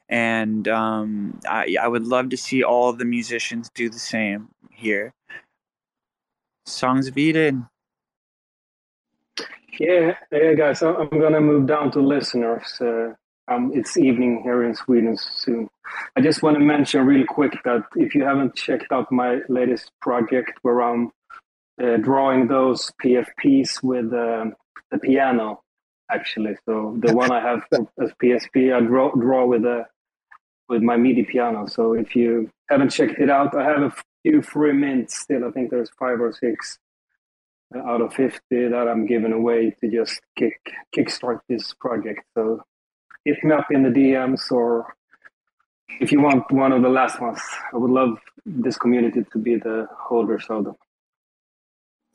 and 0.10 0.68
um, 0.68 1.40
I, 1.48 1.76
I 1.82 1.88
would 1.88 2.06
love 2.06 2.30
to 2.30 2.38
see 2.38 2.64
all 2.64 2.94
the 2.94 3.06
musicians 3.06 3.70
do 3.74 3.90
the 3.90 4.00
same 4.00 4.50
here. 4.72 5.14
Songs 6.66 7.08
of 7.08 7.18
Eden. 7.18 7.68
Yeah, 9.80 10.16
yeah, 10.32 10.54
guys, 10.54 10.82
I'm 10.82 11.10
gonna 11.10 11.42
move 11.42 11.68
down 11.68 11.92
to 11.92 12.00
listeners. 12.00 12.80
Uh, 12.80 13.14
um, 13.48 13.72
it's 13.76 13.98
evening 13.98 14.42
here 14.44 14.64
in 14.64 14.74
Sweden 14.74 15.18
soon. 15.18 15.68
I 16.16 16.22
just 16.22 16.42
want 16.42 16.58
to 16.58 16.64
mention 16.64 17.06
real 17.06 17.26
quick 17.26 17.54
that 17.66 17.84
if 17.96 18.16
you 18.16 18.24
haven't 18.24 18.56
checked 18.56 18.92
out 18.92 19.12
my 19.12 19.42
latest 19.50 19.92
project, 20.02 20.54
where 20.62 20.82
I'm 20.82 21.12
uh, 21.82 21.98
drawing 21.98 22.48
those 22.48 22.92
PFPs 23.04 23.84
with 23.84 24.14
uh, 24.14 24.46
the 24.92 24.98
piano, 24.98 25.62
actually. 26.10 26.56
So 26.66 26.96
the 27.00 27.14
one 27.14 27.32
I 27.32 27.42
have 27.42 27.64
as 28.02 28.12
PFP, 28.24 28.74
I 28.74 28.80
draw 28.80 29.14
draw 29.14 29.46
with 29.46 29.66
a 29.66 29.86
with 30.68 30.82
my 30.82 30.98
MIDI 30.98 31.24
piano. 31.24 31.68
So 31.68 31.94
if 31.94 32.16
you 32.16 32.50
haven't 32.70 32.90
checked 32.90 33.20
it 33.20 33.30
out, 33.30 33.56
I 33.56 33.64
have 33.64 33.82
a 33.82 33.94
few 34.24 34.42
free 34.42 34.74
mints 34.74 35.20
still. 35.20 35.46
I 35.46 35.52
think 35.52 35.70
there's 35.70 35.90
five 36.00 36.20
or 36.20 36.34
six 36.34 36.80
out 37.76 38.02
of 38.02 38.14
50 38.14 38.40
that 38.50 38.88
I'm 38.88 39.06
giving 39.06 39.34
away 39.34 39.76
to 39.82 39.90
just 39.90 40.22
kick 40.38 40.60
kickstart 40.96 41.40
this 41.50 41.74
project. 41.74 42.22
So 42.36 42.64
hit 43.26 43.44
me 43.44 43.54
up 43.54 43.68
in 43.72 43.84
the 43.84 43.90
DMs 43.90 44.52
or 44.52 44.96
if 46.00 46.12
you 46.12 46.22
want 46.22 46.52
one 46.52 46.72
of 46.72 46.82
the 46.82 46.90
last 46.90 47.22
ones. 47.22 47.42
I 47.74 47.78
would 47.78 47.92
love 47.92 48.18
this 48.46 48.78
community 48.78 49.26
to 49.32 49.38
be 49.38 49.56
the 49.56 49.88
holders 49.98 50.46
of 50.50 50.66
them. 50.66 50.76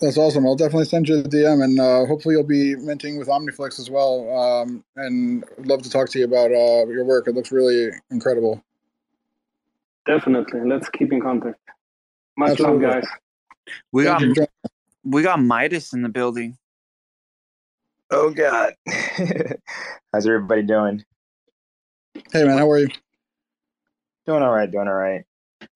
That's 0.01 0.17
awesome. 0.17 0.47
I'll 0.47 0.57
definitely 0.57 0.87
send 0.87 1.09
you 1.09 1.23
the 1.23 1.29
DM, 1.29 1.63
and 1.63 1.79
uh, 1.79 2.07
hopefully 2.07 2.35
you'll 2.35 2.45
be 2.45 2.75
minting 2.75 3.19
with 3.19 3.29
Omniflix 3.29 3.79
as 3.79 3.91
well. 3.91 4.35
Um, 4.35 4.83
and 4.97 5.45
love 5.59 5.83
to 5.83 5.91
talk 5.91 6.09
to 6.11 6.19
you 6.19 6.25
about 6.25 6.51
uh, 6.51 6.87
your 6.89 7.05
work. 7.05 7.29
It 7.29 7.35
looks 7.35 7.53
really 7.53 7.91
incredible. 8.11 8.65
Definitely. 10.07 10.63
Let's 10.65 10.89
keep 10.89 11.13
in 11.13 11.21
contact. 11.21 11.61
Much 12.39 12.53
Absolutely. 12.53 12.87
love, 12.87 13.03
guys. 13.03 13.11
We 13.93 14.05
got 14.05 14.23
we 15.05 15.23
got 15.23 15.43
Midas 15.43 15.93
in 15.93 16.03
the 16.03 16.09
building. 16.09 16.57
Oh 18.11 18.31
God, 18.31 18.75
how's 20.13 20.27
everybody 20.27 20.63
doing? 20.63 21.05
Hey 22.33 22.45
man, 22.45 22.59
how 22.59 22.71
are 22.71 22.79
you? 22.79 22.89
Doing 24.27 24.43
all 24.43 24.53
right. 24.53 24.71
Doing 24.71 24.89
all 24.89 24.95
right. 24.95 25.25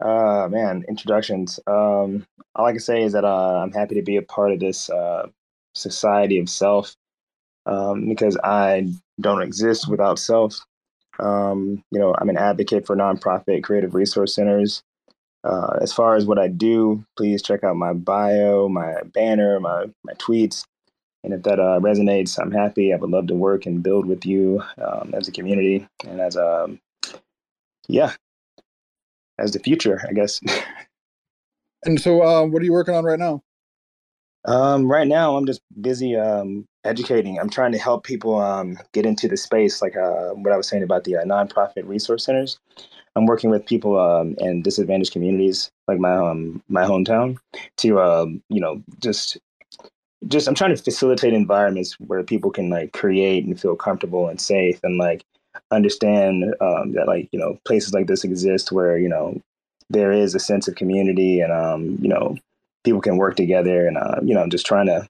Uh, 0.01 0.49
man, 0.51 0.85
introductions. 0.89 1.61
Um, 1.67 2.27
all 2.55 2.67
I 2.67 2.73
can 2.73 2.81
say 2.81 3.03
is 3.03 3.13
that 3.13 3.25
uh, 3.25 3.63
I'm 3.63 3.73
happy 3.73 3.95
to 3.95 4.03
be 4.03 4.17
a 4.17 4.23
part 4.23 4.53
of 4.53 4.61
this 4.61 4.91
uh, 4.91 5.29
society 5.75 6.39
of 6.39 6.49
self 6.49 6.95
um, 7.67 8.09
because 8.09 8.37
I 8.43 8.89
don't 9.21 9.43
exist 9.43 9.89
without 9.89 10.19
self. 10.19 10.59
Um, 11.19 11.83
you 11.91 11.99
know, 11.99 12.15
I'm 12.19 12.29
an 12.29 12.37
advocate 12.37 12.87
for 12.87 12.97
nonprofit 12.97 13.63
creative 13.63 13.95
resource 13.95 14.35
centers. 14.35 14.83
Uh, 15.45 15.79
as 15.81 15.93
far 15.93 16.17
as 16.17 16.27
what 16.27 16.39
I 16.39 16.49
do, 16.49 17.05
please 17.17 17.43
check 17.43 17.65
out 17.65 17.77
my 17.77 17.93
bio, 17.93 18.69
my 18.69 18.95
banner, 19.13 19.61
my 19.61 19.87
my 20.03 20.15
tweets, 20.15 20.65
and 21.23 21.35
if 21.35 21.43
that 21.43 21.61
uh, 21.61 21.81
resonates, 21.81 22.39
I'm 22.41 22.51
happy. 22.51 22.93
I 22.93 22.97
would 22.97 23.11
love 23.11 23.27
to 23.29 23.35
work 23.35 23.67
and 23.67 23.83
build 23.83 24.07
with 24.07 24.25
you 24.25 24.63
um, 24.79 25.13
as 25.15 25.29
a 25.29 25.33
community 25.33 25.87
and 26.07 26.21
as 26.21 26.37
a 26.37 26.65
um, 26.65 26.81
yeah, 27.89 28.15
as 29.39 29.53
the 29.53 29.59
future, 29.59 30.01
I 30.09 30.13
guess. 30.13 30.41
And 31.87 32.01
so, 32.01 32.23
uh, 32.23 32.47
what 32.47 32.63
are 32.63 32.65
you 32.65 32.73
working 32.73 32.95
on 32.95 33.05
right 33.05 33.19
now? 33.19 33.43
Um, 34.47 34.91
right 34.91 35.07
now, 35.07 35.37
I'm 35.37 35.47
just 35.47 35.61
busy 35.81 36.17
um, 36.17 36.67
educating. 36.85 37.39
I'm 37.39 37.51
trying 37.51 37.73
to 37.73 37.79
help 37.79 38.05
people 38.05 38.41
um, 38.41 38.79
get 38.93 39.07
into 39.07 39.29
the 39.29 39.37
space, 39.37 39.81
like 39.81 39.97
uh, 39.97 40.31
what 40.31 40.53
I 40.53 40.57
was 40.57 40.69
saying 40.69 40.83
about 40.83 41.05
the 41.05 41.17
uh, 41.17 41.25
nonprofit 41.25 41.87
resource 41.87 42.25
centers. 42.25 42.59
I'm 43.17 43.27
working 43.27 43.51
with 43.51 43.65
people 43.65 43.99
um, 43.99 44.35
in 44.39 44.63
disadvantaged 44.63 45.13
communities, 45.13 45.71
like 45.87 45.99
my 45.99 46.17
um, 46.17 46.63
my 46.69 46.85
hometown, 46.85 47.39
to 47.79 48.01
um, 48.01 48.43
you 48.49 48.61
know 48.61 48.83
just 49.01 49.39
just 50.27 50.49
I'm 50.49 50.55
trying 50.55 50.75
to 50.75 50.83
facilitate 50.83 51.33
environments 51.33 51.95
where 52.01 52.23
people 52.23 52.51
can 52.51 52.71
like 52.71 52.93
create 52.93 53.45
and 53.45 53.61
feel 53.61 53.77
comfortable 53.77 54.29
and 54.29 54.41
safe 54.41 54.81
and 54.83 54.99
like 54.99 55.25
understand 55.75 56.45
um, 56.61 56.93
that 56.93 57.07
like 57.07 57.29
you 57.33 57.39
know 57.39 57.59
places 57.65 57.93
like 57.93 58.07
this 58.07 58.25
exist 58.25 58.73
where 58.73 58.99
you 58.99 59.09
know 59.09 59.41
there 59.91 60.13
is 60.13 60.35
a 60.35 60.41
sense 60.41 60.69
of 60.69 60.75
community 60.75 61.41
and 61.41 61.53
um, 61.53 61.99
you 62.01 62.09
know 62.09 62.37
people 62.85 63.01
can 63.01 63.17
work 63.17 63.37
together 63.37 63.87
and 63.87 63.97
uh, 63.97 64.21
you 64.23 64.35
know 64.35 64.47
just 64.49 64.67
trying 64.67 64.87
to 64.87 65.07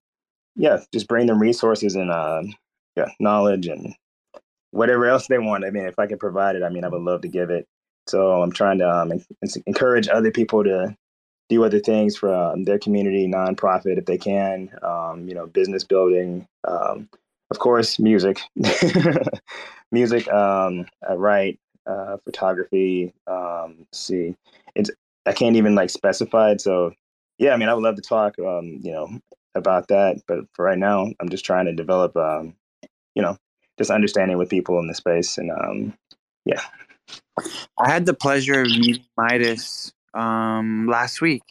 yeah 0.57 0.79
just 0.93 1.09
bring 1.09 1.27
them 1.27 1.41
resources 1.41 1.95
and 1.95 2.11
uh, 2.11 2.43
yeah 2.97 3.09
knowledge 3.21 3.67
and 3.67 3.95
whatever 4.71 5.07
else 5.07 5.27
they 5.29 5.39
want. 5.39 5.65
I 5.65 5.71
mean 5.71 5.87
if 5.87 5.99
i 5.99 6.07
can 6.07 6.19
provide 6.19 6.57
it 6.57 6.63
i 6.63 6.69
mean 6.69 6.85
i 6.85 6.89
would 6.89 7.03
love 7.03 7.23
to 7.23 7.29
give 7.29 7.51
it. 7.51 7.67
So 8.07 8.43
i'm 8.43 8.53
trying 8.53 8.79
to 8.79 8.91
um, 8.91 9.13
encourage 9.67 10.09
other 10.09 10.31
people 10.31 10.65
to 10.65 10.97
do 11.49 11.65
other 11.65 11.81
things 11.81 12.17
for 12.17 12.35
um, 12.35 12.65
their 12.65 12.79
community 12.79 13.29
nonprofit 13.29 13.99
if 13.99 14.07
they 14.07 14.19
can 14.19 14.71
um, 14.83 15.29
you 15.29 15.35
know 15.35 15.47
business 15.47 15.85
building 15.85 16.47
um, 16.67 17.09
of 17.51 17.59
course 17.59 17.99
music 17.99 18.41
music 19.95 20.31
um, 20.33 20.87
i 21.09 21.15
write 21.15 21.59
uh, 21.87 22.17
photography 22.25 23.13
um, 23.27 23.87
see 23.93 24.35
it's 24.75 24.91
i 25.27 25.33
can't 25.33 25.57
even 25.57 25.75
like 25.75 25.91
specify 25.91 26.51
it 26.51 26.61
so 26.61 26.93
yeah, 27.39 27.53
I 27.53 27.57
mean, 27.57 27.69
I 27.69 27.75
would 27.75 27.83
love 27.83 27.97
to 27.97 28.03
talk, 28.03 28.39
um, 28.39 28.81
you 28.83 28.93
know, 28.93 29.09
about 29.55 29.89
that. 29.89 30.23
But 30.27 30.41
for 30.53 30.65
right 30.65 30.79
now, 30.79 31.11
I'm 31.21 31.29
just 31.29 31.45
trying 31.45 31.67
to 31.67 31.73
develop, 31.73 32.17
um, 32.17 32.55
you 33.15 33.23
know, 33.23 33.37
just 33.79 33.91
understanding 33.91 34.39
with 34.39 34.51
people 34.51 34.79
in 34.79 34.87
the 34.87 34.95
space, 34.95 35.39
and 35.39 35.51
um, 35.51 35.95
yeah. 36.45 36.61
I 37.79 37.91
had 37.91 38.07
the 38.07 38.15
pleasure 38.15 38.63
of 38.63 38.69
meeting 38.69 39.05
Midas 39.17 39.93
um, 40.15 40.87
last 40.87 41.21
week, 41.21 41.43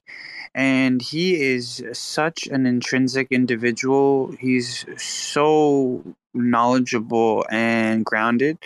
and 0.56 1.02
he 1.02 1.42
is 1.42 1.84
such 1.92 2.48
an 2.48 2.66
intrinsic 2.66 3.28
individual. 3.30 4.34
He's 4.40 4.86
so 4.98 6.16
knowledgeable 6.34 7.46
and 7.50 8.06
grounded. 8.06 8.58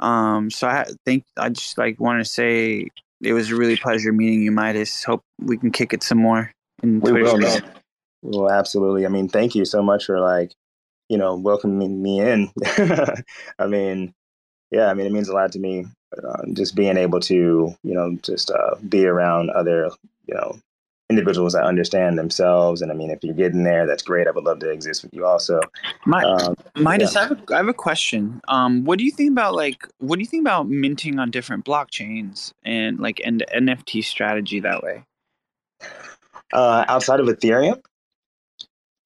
Um, 0.00 0.50
so 0.50 0.66
I 0.66 0.86
think 1.04 1.24
I 1.36 1.50
just 1.50 1.76
like 1.76 2.00
want 2.00 2.20
to 2.20 2.24
say 2.24 2.88
it 3.20 3.32
was 3.32 3.50
a 3.50 3.56
really 3.56 3.76
pleasure 3.76 4.12
meeting 4.12 4.42
you, 4.42 4.50
Midas. 4.50 5.04
Hope 5.04 5.22
we 5.38 5.58
can 5.58 5.70
kick 5.70 5.92
it 5.92 6.02
some 6.02 6.18
more 6.18 6.50
in 6.82 7.00
we 7.00 7.10
Twitter 7.10 7.24
will, 7.24 7.38
man. 7.38 7.62
Well, 8.22 8.50
absolutely. 8.50 9.06
I 9.06 9.08
mean, 9.08 9.28
thank 9.28 9.54
you 9.54 9.64
so 9.64 9.82
much 9.82 10.06
for 10.06 10.20
like, 10.20 10.54
you 11.08 11.18
know, 11.18 11.36
welcoming 11.36 12.02
me 12.02 12.20
in. 12.20 12.50
I 13.58 13.66
mean, 13.66 14.14
yeah, 14.70 14.86
I 14.86 14.94
mean, 14.94 15.06
it 15.06 15.12
means 15.12 15.28
a 15.28 15.34
lot 15.34 15.52
to 15.52 15.58
me. 15.58 15.86
Uh, 16.16 16.42
just 16.54 16.74
being 16.74 16.96
able 16.96 17.20
to, 17.20 17.74
you 17.82 17.94
know, 17.94 18.16
just 18.22 18.50
uh, 18.50 18.74
be 18.88 19.06
around 19.06 19.50
other, 19.50 19.90
you 20.26 20.34
know, 20.34 20.58
individuals 21.10 21.52
that 21.52 21.64
understand 21.64 22.18
themselves. 22.18 22.80
And 22.80 22.90
I 22.90 22.94
mean, 22.94 23.10
if 23.10 23.22
you're 23.22 23.34
getting 23.34 23.64
there, 23.64 23.86
that's 23.86 24.02
great. 24.02 24.28
I 24.28 24.30
would 24.30 24.44
love 24.44 24.60
to 24.60 24.70
exist 24.70 25.02
with 25.02 25.12
you 25.12 25.26
also. 25.26 25.60
My, 26.06 26.22
Um, 26.22 26.54
Midas, 26.76 27.14
yeah. 27.14 27.20
I, 27.20 27.22
have 27.24 27.32
a, 27.32 27.54
I 27.54 27.56
have 27.58 27.68
a 27.68 27.74
question. 27.74 28.40
Um, 28.48 28.84
what 28.84 28.98
do 28.98 29.04
you 29.04 29.10
think 29.10 29.32
about 29.32 29.54
like 29.54 29.86
what 29.98 30.16
do 30.16 30.20
you 30.20 30.26
think 30.26 30.42
about 30.42 30.68
minting 30.68 31.18
on 31.18 31.30
different 31.30 31.64
blockchains 31.64 32.52
and 32.64 33.00
like 33.00 33.20
and 33.24 33.44
NFT 33.54 34.04
strategy 34.04 34.60
that 34.60 34.82
way? 34.82 35.04
Uh, 36.52 36.84
outside 36.88 37.20
of 37.20 37.26
Ethereum? 37.26 37.82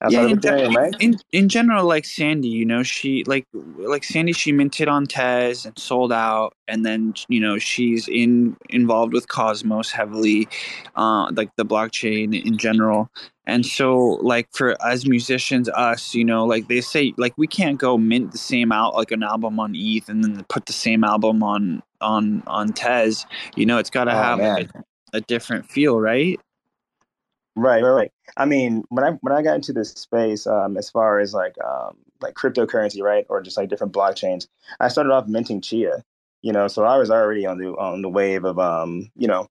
Yeah, 0.09 0.27
in, 0.27 0.41
gen- 0.41 0.55
Ethereum, 0.55 0.75
right? 0.75 0.95
in 0.99 1.19
in 1.33 1.49
general, 1.49 1.87
like 1.87 2.05
Sandy, 2.05 2.49
you 2.49 2.65
know, 2.65 2.83
she 2.83 3.25
like 3.27 3.47
like 3.53 4.05
Sandy, 4.05 4.33
she 4.33 4.53
minted 4.53 4.89
on 4.89 5.07
Tez 5.07 5.65
and 5.67 5.79
sold 5.79 6.13
out, 6.13 6.55
and 6.69 6.85
then 6.87 7.15
you 7.29 7.41
know 7.41 7.59
she's 7.59 8.09
in 8.09 8.57
involved 8.71 9.13
with 9.13 9.29
Cosmos 9.29 9.91
heavily, 9.91 10.49
uh, 10.97 11.31
like 11.33 11.51
the 11.57 11.65
blockchain 11.65 12.41
in 12.45 12.59
general. 12.59 13.11
And 13.47 13.67
so, 13.67 14.19
like 14.23 14.49
for 14.53 14.77
as 14.85 15.07
musicians, 15.07 15.69
us, 15.71 16.15
you 16.15 16.25
know, 16.25 16.45
like 16.47 16.69
they 16.69 16.81
say, 16.81 17.13
like 17.19 17.35
we 17.37 17.47
can't 17.47 17.79
go 17.79 17.99
mint 17.99 18.33
the 18.33 18.39
same 18.39 18.73
out 18.73 18.95
like 18.95 19.11
an 19.11 19.23
album 19.23 19.61
on 19.61 19.73
ETH 19.75 20.09
and 20.09 20.25
then 20.25 20.45
put 20.49 20.67
the 20.67 20.73
same 20.73 21.05
album 21.05 21.43
on 21.43 21.83
on 22.01 22.43
on 22.47 22.73
Tez. 22.73 23.27
You 23.57 23.67
know, 23.67 23.79
it's 23.79 23.91
got 23.91 24.05
to 24.05 24.13
Oh, 24.13 24.17
have 24.17 24.45
a, 24.59 24.67
a 25.13 25.21
different 25.23 25.71
feel, 25.71 26.01
right? 26.01 26.41
Right, 27.57 27.83
right, 27.85 27.91
right. 27.91 28.13
I 28.37 28.47
mean, 28.47 28.83
when 28.89 29.05
I 29.05 29.11
when 29.21 29.33
I 29.33 29.43
got 29.43 29.55
into 29.55 29.73
this 29.73 29.91
space, 29.91 30.47
um, 30.47 30.77
as 30.77 30.91
far 30.91 31.21
as 31.21 31.33
like 31.35 31.55
um, 31.65 31.97
like 32.21 32.35
cryptocurrency, 32.35 33.01
right, 33.01 33.25
or 33.29 33.41
just 33.43 33.57
like 33.57 33.69
different 33.69 33.93
blockchains, 33.93 34.49
I 34.81 34.89
started 34.89 35.13
off 35.13 35.29
minting 35.29 35.61
Chia. 35.61 36.03
You 36.43 36.53
know, 36.53 36.67
so 36.67 36.85
I 36.85 36.99
was 36.99 37.11
already 37.11 37.47
on 37.47 37.59
the 37.59 37.69
on 37.77 38.03
the 38.03 38.09
wave 38.09 38.45
of 38.45 38.59
um, 38.59 39.09
you 39.17 39.29
know, 39.29 39.47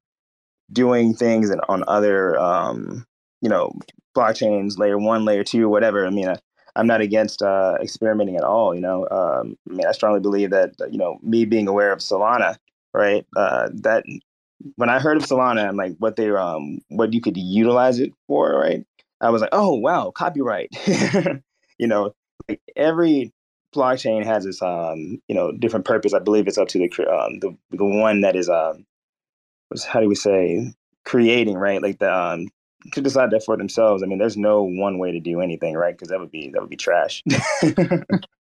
doing 0.71 1.13
things 1.15 1.49
and 1.49 1.61
on 1.69 1.83
other 1.87 2.37
um, 2.39 3.05
you 3.41 3.49
know, 3.49 3.73
blockchains, 4.15 4.77
layer 4.79 4.97
one, 4.97 5.25
layer 5.25 5.43
two, 5.43 5.69
whatever. 5.69 6.05
I 6.05 6.09
mean, 6.11 6.29
I, 6.29 6.37
I'm 6.75 6.87
not 6.87 7.01
against 7.01 7.41
uh, 7.41 7.77
experimenting 7.81 8.37
at 8.37 8.43
all. 8.43 8.75
You 8.75 8.81
know, 8.81 9.07
um, 9.11 9.57
I 9.69 9.73
mean, 9.73 9.87
I 9.87 9.93
strongly 9.93 10.21
believe 10.21 10.51
that 10.51 10.73
you 10.91 10.97
know, 10.97 11.19
me 11.23 11.45
being 11.45 11.67
aware 11.67 11.91
of 11.93 11.99
Solana, 11.99 12.57
right, 12.93 13.25
uh, 13.37 13.69
that 13.75 14.05
when 14.75 14.89
I 14.89 14.99
heard 14.99 15.17
of 15.17 15.23
Solana 15.23 15.67
and 15.67 15.77
like 15.77 15.95
what 15.99 16.15
they 16.15 16.29
um 16.29 16.79
what 16.89 17.13
you 17.13 17.21
could 17.21 17.37
utilize 17.37 17.99
it 17.99 18.13
for, 18.27 18.57
right? 18.57 18.85
I 19.21 19.29
was 19.29 19.41
like, 19.41 19.51
oh 19.53 19.73
wow, 19.73 20.11
copyright. 20.11 20.69
you 21.77 21.87
know, 21.87 22.13
like 22.47 22.61
every 22.75 23.31
blockchain 23.75 24.23
has 24.23 24.45
its 24.45 24.61
um 24.61 25.21
you 25.27 25.35
know 25.35 25.51
different 25.51 25.85
purpose. 25.85 26.13
I 26.13 26.19
believe 26.19 26.47
it's 26.47 26.57
up 26.57 26.67
to 26.69 26.79
the 26.79 26.89
um 27.09 27.39
the 27.39 27.55
the 27.71 27.85
one 27.85 28.21
that 28.21 28.35
is 28.35 28.49
um 28.49 28.85
how 29.87 29.99
do 30.01 30.07
we 30.07 30.15
say 30.15 30.73
creating 31.05 31.57
right 31.57 31.81
like 31.81 31.99
the 31.99 32.13
um 32.13 32.47
to 32.91 33.01
decide 33.01 33.31
that 33.31 33.43
for 33.43 33.57
themselves. 33.57 34.03
I 34.03 34.05
mean, 34.05 34.19
there's 34.19 34.37
no 34.37 34.63
one 34.63 34.97
way 34.97 35.11
to 35.11 35.19
do 35.19 35.39
anything, 35.39 35.75
right? 35.75 35.93
Because 35.93 36.09
that 36.09 36.19
would 36.19 36.31
be 36.31 36.49
that 36.49 36.61
would 36.61 36.69
be 36.69 36.75
trash. 36.75 37.23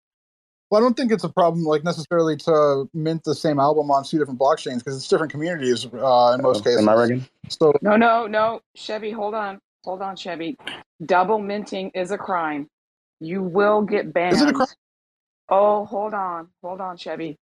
Well, 0.70 0.82
I 0.82 0.85
don't 0.85 0.97
think 0.97 1.12
it's 1.12 1.24
a 1.24 1.28
problem, 1.28 1.65
like 1.65 1.85
necessarily 1.85 2.36
to 2.39 2.89
mint 2.95 3.23
the 3.24 3.35
same 3.35 3.61
album 3.61 3.91
on 3.91 4.05
two 4.05 4.19
different 4.19 4.41
blockchains 4.41 4.78
because 4.78 4.97
it's 4.97 5.07
different 5.07 5.31
communities 5.31 5.86
uh, 5.86 6.32
in 6.35 6.43
most 6.43 6.65
cases. 6.65 6.81
Am 6.81 6.89
I 6.89 6.95
right? 6.95 7.23
So 7.49 7.73
No, 7.82 7.97
no, 7.97 8.27
no, 8.27 8.61
Chevy, 8.74 9.11
hold 9.11 9.35
on, 9.35 9.61
hold 9.85 10.03
on, 10.03 10.16
Chevy. 10.16 10.59
Double 11.05 11.39
minting 11.39 11.91
is 11.95 12.11
a 12.11 12.19
crime. 12.19 12.69
You 13.20 13.43
will 13.43 13.82
get 13.82 14.12
banned. 14.12 14.36
Is 14.36 14.43
it 14.43 14.49
a 14.49 14.53
crime? 14.53 14.69
Oh, 15.49 15.85
hold 15.85 16.15
on, 16.15 16.49
hold 16.62 16.81
on, 16.81 16.97
Chevy. 16.97 17.39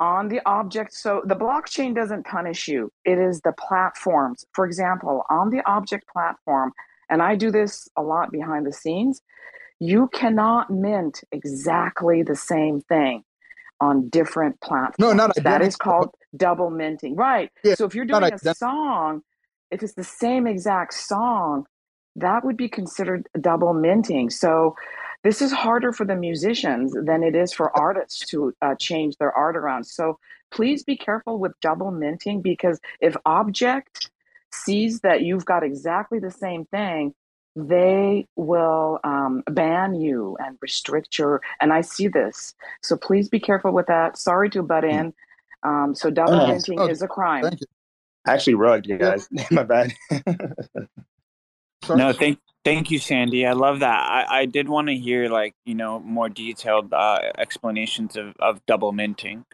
On 0.00 0.28
the 0.28 0.40
objkt, 0.46 0.90
so 0.90 1.22
the 1.26 1.36
blockchain 1.36 1.94
doesn't 1.94 2.26
punish 2.26 2.66
you. 2.66 2.90
It 3.04 3.18
is 3.18 3.40
the 3.42 3.52
platforms. 3.52 4.44
For 4.54 4.64
example, 4.64 5.22
on 5.30 5.50
the 5.50 5.62
objkt 5.68 6.00
platform, 6.12 6.72
and 7.08 7.22
I 7.22 7.36
do 7.36 7.50
this 7.50 7.88
a 7.96 8.02
lot 8.02 8.32
behind 8.32 8.66
the 8.66 8.72
scenes. 8.72 9.20
You 9.84 10.08
cannot 10.12 10.70
mint 10.70 11.24
exactly 11.32 12.22
the 12.22 12.36
same 12.36 12.82
thing 12.82 13.24
on 13.80 14.10
different 14.10 14.60
platforms. 14.60 14.94
No, 15.00 15.12
not 15.12 15.34
that 15.34 15.44
identical. 15.44 15.66
is 15.66 15.74
called 15.74 16.10
double 16.36 16.70
minting. 16.70 17.16
Right. 17.16 17.50
Yeah, 17.64 17.74
so 17.74 17.86
if 17.86 17.92
you're 17.96 18.04
doing 18.04 18.22
a 18.32 18.54
song, 18.54 19.22
if 19.72 19.82
it's 19.82 19.94
the 19.94 20.04
same 20.04 20.46
exact 20.46 20.94
song, 20.94 21.66
that 22.14 22.44
would 22.44 22.56
be 22.56 22.68
considered 22.68 23.28
double 23.40 23.74
minting. 23.74 24.30
So 24.30 24.76
this 25.24 25.42
is 25.42 25.50
harder 25.50 25.92
for 25.92 26.04
the 26.04 26.14
musicians 26.14 26.92
than 26.92 27.24
it 27.24 27.34
is 27.34 27.52
for 27.52 27.76
artists 27.76 28.24
to 28.26 28.54
uh, 28.62 28.76
change 28.76 29.16
their 29.16 29.32
art 29.32 29.56
around. 29.56 29.82
So 29.82 30.20
please 30.52 30.84
be 30.84 30.96
careful 30.96 31.40
with 31.40 31.58
double 31.60 31.90
minting 31.90 32.40
because 32.40 32.78
if 33.00 33.16
objkt 33.26 34.10
sees 34.52 35.00
that 35.00 35.22
you've 35.22 35.44
got 35.44 35.64
exactly 35.64 36.20
the 36.20 36.30
same 36.30 36.66
thing, 36.66 37.14
they 37.54 38.26
will 38.36 38.98
um, 39.04 39.42
ban 39.50 39.94
you 39.94 40.36
and 40.40 40.56
restrict 40.60 41.18
your. 41.18 41.40
And 41.60 41.72
I 41.72 41.80
see 41.82 42.08
this, 42.08 42.54
so 42.82 42.96
please 42.96 43.28
be 43.28 43.40
careful 43.40 43.72
with 43.72 43.86
that. 43.86 44.16
Sorry 44.18 44.48
to 44.50 44.62
butt 44.62 44.84
in. 44.84 45.12
Um, 45.62 45.94
so 45.94 46.10
double 46.10 46.40
Oh, 46.40 46.46
minting 46.48 46.80
oh, 46.80 46.86
is 46.86 47.02
a 47.02 47.08
crime. 47.08 47.42
thank 47.44 47.60
you. 47.60 47.66
I 48.26 48.34
actually 48.34 48.54
rugged 48.54 48.86
you 48.86 48.98
guys. 48.98 49.28
My 49.50 49.62
bad. 49.64 49.92
No, 51.88 52.12
thank 52.12 52.38
thank 52.64 52.90
you, 52.90 52.98
Sandy. 52.98 53.46
I 53.46 53.52
love 53.52 53.80
that. 53.80 53.98
I, 53.98 54.40
I 54.40 54.46
did 54.46 54.68
want 54.68 54.88
to 54.88 54.96
hear 54.96 55.28
like 55.28 55.54
you 55.64 55.74
know 55.74 55.98
more 56.00 56.28
detailed 56.28 56.92
uh, 56.92 57.18
explanations 57.38 58.16
of, 58.16 58.34
of 58.38 58.64
double 58.66 58.92
minting. 58.92 59.44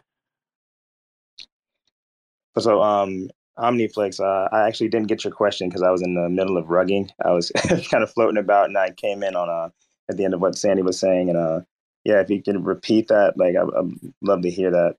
So, 2.57 2.81
um, 2.81 3.29
Omniflix, 3.59 4.19
uh, 4.19 4.49
I 4.55 4.67
actually 4.67 4.89
didn't 4.89 5.07
get 5.07 5.23
your 5.23 5.33
question 5.33 5.69
because 5.69 5.81
I 5.81 5.91
was 5.91 6.01
in 6.01 6.15
the 6.15 6.29
middle 6.29 6.57
of 6.57 6.67
rugging. 6.67 7.09
I 7.25 7.31
was 7.31 7.51
kind 7.91 8.03
of 8.03 8.11
floating 8.11 8.37
about, 8.37 8.65
and 8.69 8.77
I 8.77 8.91
came 8.91 9.23
in 9.23 9.35
on 9.35 9.49
uh, 9.49 9.69
at 10.09 10.17
the 10.17 10.25
end 10.25 10.33
of 10.33 10.41
what 10.41 10.57
Sandy 10.57 10.81
was 10.81 10.99
saying. 10.99 11.29
And 11.29 11.37
uh, 11.37 11.61
yeah, 12.05 12.21
if 12.21 12.29
you 12.29 12.41
could 12.41 12.65
repeat 12.65 13.07
that, 13.09 13.37
like 13.37 13.55
I, 13.55 13.61
I'd 13.63 13.91
love 14.21 14.41
to 14.43 14.49
hear 14.49 14.71
that. 14.71 14.95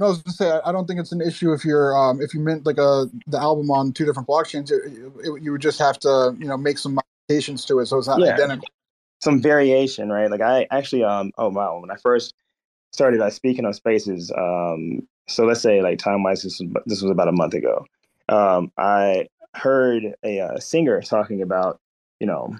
No, 0.00 0.06
I 0.06 0.08
was 0.10 0.22
gonna 0.22 0.34
say 0.34 0.50
I, 0.50 0.68
I 0.68 0.72
don't 0.72 0.86
think 0.86 1.00
it's 1.00 1.12
an 1.12 1.20
issue 1.20 1.52
if 1.52 1.64
you're 1.64 1.96
um, 1.96 2.20
if 2.20 2.34
you 2.34 2.40
mint 2.40 2.66
like 2.66 2.78
a 2.78 3.06
the 3.26 3.38
album 3.40 3.70
on 3.70 3.92
two 3.92 4.04
different 4.04 4.28
blockchains. 4.28 4.70
It, 4.72 4.82
it, 5.24 5.42
you 5.42 5.52
would 5.52 5.60
just 5.62 5.78
have 5.78 5.98
to 6.00 6.34
you 6.38 6.46
know 6.48 6.56
make 6.56 6.78
some 6.78 6.94
modifications 7.28 7.64
to 7.66 7.78
it 7.80 7.86
so 7.86 7.98
it's 7.98 8.08
not 8.08 8.20
Yeah. 8.20 8.30
identical. 8.30 8.68
some 9.20 9.40
variation, 9.40 10.10
right? 10.10 10.30
Like 10.30 10.40
I 10.40 10.66
actually, 10.72 11.04
um, 11.04 11.30
oh 11.38 11.50
wow, 11.50 11.78
when 11.80 11.90
I 11.90 11.96
first 11.96 12.34
started 12.92 13.20
uh, 13.20 13.30
speaking 13.30 13.64
on 13.64 13.72
spaces, 13.72 14.32
um, 14.36 15.06
so 15.28 15.44
let's 15.44 15.60
say 15.60 15.82
like 15.82 15.98
time 15.98 16.22
wise, 16.22 16.42
this 16.42 16.60
was, 16.60 16.82
this 16.86 17.02
was 17.02 17.10
about 17.10 17.28
a 17.28 17.32
month 17.32 17.54
ago. 17.54 17.84
Um, 18.28 18.72
I 18.78 19.28
heard 19.54 20.14
a 20.24 20.40
uh, 20.40 20.60
singer 20.60 21.00
talking 21.02 21.42
about, 21.42 21.80
you 22.20 22.26
know, 22.26 22.56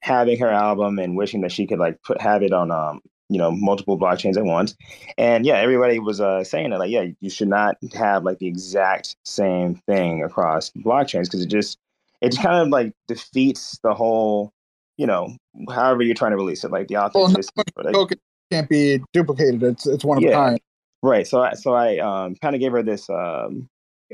having 0.00 0.38
her 0.38 0.50
album 0.50 0.98
and 0.98 1.16
wishing 1.16 1.40
that 1.40 1.52
she 1.52 1.66
could 1.66 1.78
like 1.78 2.02
put 2.02 2.20
have 2.20 2.42
it 2.42 2.52
on, 2.52 2.70
um, 2.70 3.00
you 3.28 3.38
know, 3.38 3.50
multiple 3.50 3.98
blockchains 3.98 4.36
at 4.36 4.44
once. 4.44 4.76
And 5.18 5.44
yeah, 5.44 5.56
everybody 5.56 5.98
was 5.98 6.20
uh, 6.20 6.44
saying 6.44 6.70
that 6.70 6.78
like, 6.78 6.90
yeah, 6.90 7.06
you 7.20 7.30
should 7.30 7.48
not 7.48 7.76
have 7.94 8.22
like 8.22 8.38
the 8.38 8.46
exact 8.46 9.16
same 9.24 9.74
thing 9.86 10.22
across 10.22 10.70
blockchains 10.70 11.24
because 11.24 11.42
it 11.42 11.48
just 11.48 11.78
it 12.20 12.30
just 12.30 12.42
kind 12.42 12.62
of 12.62 12.68
like 12.68 12.92
defeats 13.08 13.78
the 13.82 13.94
whole 13.94 14.52
you 14.96 15.06
know, 15.06 15.36
however 15.68 16.02
you're 16.02 16.14
trying 16.14 16.30
to 16.30 16.36
release 16.36 16.64
it, 16.64 16.70
like 16.70 16.88
the 16.88 16.94
Well, 17.14 17.28
no 17.28 17.40
like, 17.76 18.18
can't 18.50 18.68
be 18.68 19.02
duplicated. 19.12 19.62
It's 19.62 19.86
it's 19.86 20.04
one 20.04 20.18
of 20.18 20.24
a 20.24 20.32
kind. 20.32 20.60
Right. 21.02 21.26
So 21.26 21.42
I 21.42 21.54
so 21.54 21.74
I 21.74 21.98
um 21.98 22.34
kind 22.36 22.54
of 22.54 22.60
gave 22.60 22.72
her 22.72 22.82
this 22.82 23.08
um 23.10 23.68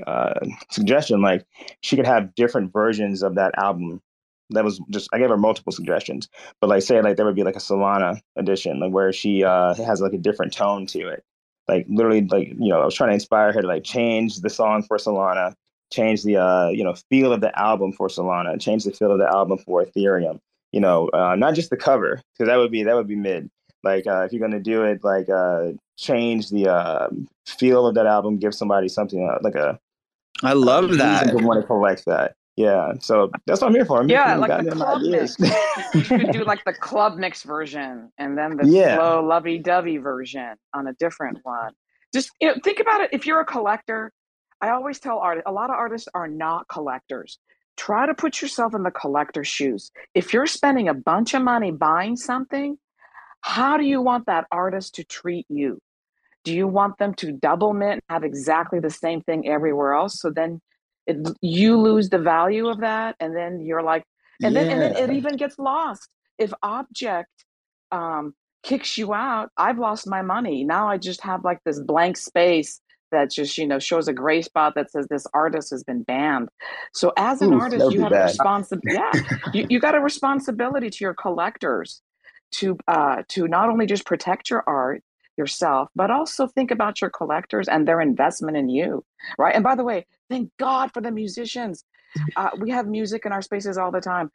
uh 0.06 0.34
suggestion 0.70 1.20
like 1.22 1.44
she 1.82 1.96
could 1.96 2.06
have 2.06 2.34
different 2.34 2.72
versions 2.72 3.22
of 3.22 3.34
that 3.36 3.56
album. 3.58 4.00
That 4.50 4.64
was 4.64 4.80
just 4.90 5.08
I 5.12 5.18
gave 5.18 5.30
her 5.30 5.38
multiple 5.38 5.72
suggestions. 5.72 6.28
But 6.60 6.68
like 6.70 6.82
say 6.82 7.00
like 7.00 7.16
there 7.16 7.26
would 7.26 7.36
be 7.36 7.44
like 7.44 7.56
a 7.56 7.60
Solana 7.60 8.20
edition, 8.36 8.80
like 8.80 8.92
where 8.92 9.12
she 9.12 9.44
uh 9.44 9.74
has 9.74 10.00
like 10.00 10.12
a 10.12 10.18
different 10.18 10.52
tone 10.52 10.86
to 10.86 11.08
it. 11.08 11.24
Like 11.68 11.86
literally 11.88 12.22
like, 12.22 12.48
you 12.48 12.68
know, 12.68 12.82
I 12.82 12.84
was 12.84 12.94
trying 12.94 13.10
to 13.10 13.14
inspire 13.14 13.52
her 13.52 13.62
to 13.62 13.66
like 13.68 13.84
change 13.84 14.40
the 14.40 14.50
song 14.50 14.82
for 14.82 14.98
Solana, 14.98 15.54
change 15.92 16.22
the 16.24 16.36
uh, 16.36 16.68
you 16.68 16.82
know, 16.84 16.94
feel 17.08 17.32
of 17.32 17.40
the 17.40 17.56
album 17.58 17.92
for 17.92 18.08
Solana, 18.08 18.60
change 18.60 18.84
the 18.84 18.90
feel 18.92 19.12
of 19.12 19.18
the 19.18 19.28
album 19.28 19.58
for 19.58 19.84
Ethereum. 19.84 20.40
You 20.72 20.80
know, 20.80 21.08
uh, 21.10 21.36
not 21.36 21.54
just 21.54 21.70
the 21.70 21.76
cover, 21.76 22.20
because 22.34 22.48
that 22.48 22.56
would 22.56 22.72
be 22.72 22.82
that 22.82 22.94
would 22.96 23.06
be 23.06 23.16
mid 23.16 23.48
like 23.84 24.06
uh, 24.06 24.22
if 24.22 24.32
you're 24.32 24.40
gonna 24.40 24.60
do 24.60 24.82
it 24.84 25.02
like 25.04 25.28
uh 25.28 25.72
change 25.98 26.50
the 26.50 26.68
uh 26.70 27.08
feel 27.46 27.86
of 27.86 27.94
that 27.94 28.06
album 28.06 28.38
give 28.38 28.54
somebody 28.54 28.88
something 28.88 29.28
uh, 29.28 29.38
like 29.42 29.54
a 29.54 29.78
I 30.42 30.54
love 30.54 30.90
reason 30.90 30.98
that. 30.98 31.28
to 31.28 31.46
want 31.46 31.60
to 31.60 31.66
collect 31.66 32.04
that 32.06 32.34
yeah 32.56 32.92
so 33.00 33.30
that's 33.46 33.60
what 33.62 33.68
i'm 33.68 33.74
here 33.74 33.84
for 33.84 34.00
i'm 34.00 34.08
Yeah, 34.08 34.32
here 34.32 34.38
like 34.38 34.50
the 34.64 34.70
club 34.72 34.98
ideas. 35.02 35.36
mix. 35.38 35.54
you 35.94 36.04
could 36.04 36.30
do 36.32 36.44
like 36.44 36.64
the 36.64 36.72
club 36.74 37.16
mix 37.16 37.42
version 37.44 38.10
and 38.18 38.36
then 38.36 38.56
the 38.56 38.66
Yeah. 38.70 38.96
slow 38.96 39.24
lovey-dovey 39.24 39.96
version 39.98 40.54
on 40.74 40.86
a 40.86 40.92
different 40.94 41.38
one. 41.44 41.72
Just 42.12 42.30
you 42.40 42.48
know, 42.48 42.54
think 42.62 42.78
about 42.80 43.00
it. 43.00 43.10
If 43.12 43.26
you're 43.26 43.40
a 43.40 43.44
collector, 43.46 44.12
I 44.60 44.70
always 44.70 44.98
tell 45.00 45.18
artists, 45.18 45.48
a 45.48 45.52
lot 45.52 45.70
of 45.70 45.76
artists 45.76 46.08
are 46.14 46.28
not 46.28 46.68
collectors. 46.68 47.38
Try 47.78 48.04
to 48.04 48.12
put 48.14 48.42
yourself 48.42 48.74
in 48.74 48.82
the 48.82 48.90
collector's 48.90 49.48
shoes. 49.48 49.90
If 50.14 50.34
you're 50.34 50.46
spending 50.46 50.88
a 50.90 50.94
bunch 50.94 51.32
of 51.32 51.40
money 51.40 51.70
buying 51.70 52.16
something, 52.16 52.76
how 53.42 53.76
do 53.76 53.84
you 53.84 54.00
want 54.00 54.26
that 54.26 54.46
artist 54.50 54.94
to 54.94 55.04
treat 55.04 55.46
you? 55.48 55.80
Do 56.44 56.54
you 56.54 56.66
want 56.66 56.98
them 56.98 57.14
to 57.14 57.32
double 57.32 57.72
mint, 57.72 58.02
have 58.08 58.24
exactly 58.24 58.80
the 58.80 58.90
same 58.90 59.20
thing 59.20 59.48
everywhere 59.48 59.94
else? 59.94 60.20
So 60.20 60.30
then 60.30 60.60
it, 61.06 61.16
you 61.40 61.76
lose 61.76 62.08
the 62.08 62.18
value 62.18 62.68
of 62.68 62.80
that, 62.80 63.16
and 63.20 63.36
then 63.36 63.60
you're 63.60 63.82
like, 63.82 64.04
and 64.42 64.56
then 64.56 64.70
and 64.70 64.80
then 64.80 64.96
it 64.96 65.14
even 65.14 65.36
gets 65.36 65.58
lost. 65.58 66.08
If 66.38 66.52
objkt 66.64 67.24
um, 67.92 68.34
kicks 68.62 68.96
you 68.96 69.12
out, 69.12 69.50
I've 69.56 69.78
lost 69.78 70.08
my 70.08 70.22
money. 70.22 70.64
Now 70.64 70.88
I 70.88 70.98
just 70.98 71.20
have 71.20 71.44
like 71.44 71.58
this 71.64 71.80
blank 71.80 72.16
space 72.16 72.80
that 73.12 73.30
just 73.30 73.58
you 73.58 73.66
know 73.66 73.78
shows 73.78 74.08
a 74.08 74.12
gray 74.12 74.42
spot 74.42 74.74
that 74.74 74.90
says 74.90 75.06
this 75.08 75.26
artist 75.34 75.70
has 75.70 75.84
been 75.84 76.02
banned. 76.02 76.48
So 76.92 77.12
as 77.16 77.42
an 77.42 77.50
that 77.50 77.60
artist, 77.60 77.92
you 77.92 78.02
have 78.02 78.12
a 78.12 78.22
responsibility. 78.24 78.96
Yeah, 78.96 79.36
you, 79.52 79.66
you 79.68 79.80
got 79.80 79.94
a 79.94 80.00
responsibility 80.00 80.90
to 80.90 81.04
your 81.04 81.14
collectors 81.14 82.00
to 82.52 82.78
uh, 82.88 83.22
to 83.28 83.48
not 83.48 83.68
only 83.68 83.86
just 83.86 84.06
protect 84.06 84.50
your 84.50 84.62
art 84.66 85.02
yourself, 85.36 85.88
but 85.96 86.10
also 86.10 86.46
think 86.46 86.70
about 86.70 87.00
your 87.00 87.10
collectors 87.10 87.68
and 87.68 87.88
their 87.88 88.00
investment 88.00 88.56
in 88.56 88.68
you, 88.68 89.04
right? 89.38 89.54
And 89.54 89.64
by 89.64 89.74
the 89.74 89.84
way, 89.84 90.06
thank 90.28 90.50
God 90.58 90.92
for 90.92 91.00
the 91.00 91.10
musicians. 91.10 91.84
Uh, 92.36 92.50
we 92.58 92.68
have 92.68 92.86
music 92.86 93.24
in 93.24 93.32
our 93.32 93.40
spaces 93.40 93.78
all 93.78 93.90
the 93.90 93.98
time. 93.98 94.30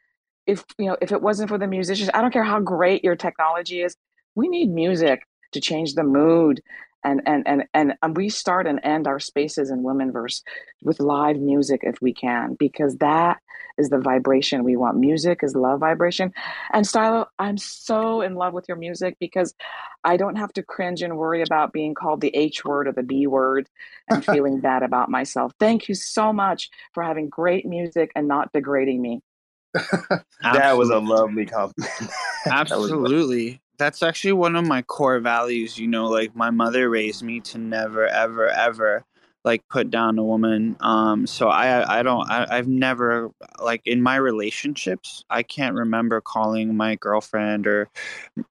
If 0.47 0.65
you 0.79 0.87
know, 0.87 0.97
if 0.99 1.11
it 1.11 1.21
wasn't 1.21 1.47
for 1.47 1.59
the 1.59 1.67
musicians, 1.67 2.09
I 2.11 2.21
don't 2.21 2.33
care 2.33 2.43
how 2.43 2.59
great 2.59 3.03
your 3.03 3.15
technology 3.15 3.83
is. 3.83 3.95
We 4.33 4.47
need 4.47 4.71
music 4.71 5.21
to 5.51 5.61
change 5.61 5.93
the 5.93 6.01
mood, 6.01 6.59
and 7.07 7.21
and 7.25 7.47
and 7.47 7.63
and, 7.73 7.93
and 8.01 8.17
we 8.17 8.29
start 8.29 8.67
and 8.67 8.79
end 8.83 9.07
our 9.07 9.19
spaces 9.19 9.69
in 9.69 9.83
Womenverse 9.83 10.41
with 10.83 10.99
live 10.99 11.37
music 11.37 11.81
if 11.83 12.01
we 12.01 12.13
can, 12.13 12.55
because 12.59 12.97
that 12.97 13.37
is 13.77 13.89
the 13.89 13.99
vibration 13.99 14.63
we 14.63 14.75
want. 14.75 14.97
Music 14.97 15.39
is 15.43 15.55
love 15.55 15.79
vibration. 15.79 16.33
And 16.73 16.85
Stilo, 16.85 17.27
I'm 17.39 17.57
so 17.57 18.21
in 18.21 18.35
love 18.35 18.53
with 18.53 18.65
your 18.67 18.77
music 18.77 19.15
because 19.19 19.53
I 20.03 20.17
don't 20.17 20.35
have 20.35 20.51
to 20.53 20.63
cringe 20.63 21.01
and 21.01 21.17
worry 21.17 21.41
about 21.43 21.73
being 21.73 21.93
called 21.93 22.21
the 22.21 22.35
H 22.35 22.65
word 22.65 22.87
or 22.87 22.91
the 22.91 23.03
B 23.03 23.27
word 23.27 23.69
and 24.09 24.25
feeling 24.25 24.59
bad 24.59 24.83
about 24.83 25.09
myself. 25.09 25.53
Thank 25.59 25.87
you 25.87 25.95
so 25.95 26.33
much 26.33 26.69
for 26.93 27.03
having 27.03 27.29
great 27.29 27.65
music 27.65 28.11
and 28.15 28.27
not 28.27 28.51
degrading 28.51 29.01
me. 29.01 29.21
that 30.41 30.77
was 30.77 30.89
a 30.89 30.99
lovely 30.99 31.45
compliment 31.45 31.91
Absolutely. 32.47 33.61
That's 33.77 34.01
actually 34.01 34.33
one 34.33 34.55
of 34.55 34.65
my 34.65 34.81
core 34.81 35.19
values, 35.19 35.77
you 35.77 35.87
know, 35.87 36.07
like 36.07 36.35
my 36.35 36.49
mother 36.49 36.89
raised 36.89 37.23
me 37.23 37.39
to 37.41 37.57
never 37.59 38.07
ever 38.07 38.47
ever 38.49 39.05
like 39.45 39.67
put 39.69 39.91
down 39.91 40.17
a 40.17 40.23
woman. 40.23 40.75
Um 40.79 41.27
so 41.27 41.49
I 41.49 41.99
I 41.99 42.03
don't 42.03 42.29
I, 42.29 42.47
I've 42.57 42.67
never 42.67 43.29
like 43.61 43.81
in 43.85 44.01
my 44.01 44.15
relationships, 44.15 45.23
I 45.29 45.43
can't 45.43 45.75
remember 45.75 46.21
calling 46.21 46.75
my 46.75 46.95
girlfriend 46.95 47.67
or 47.67 47.89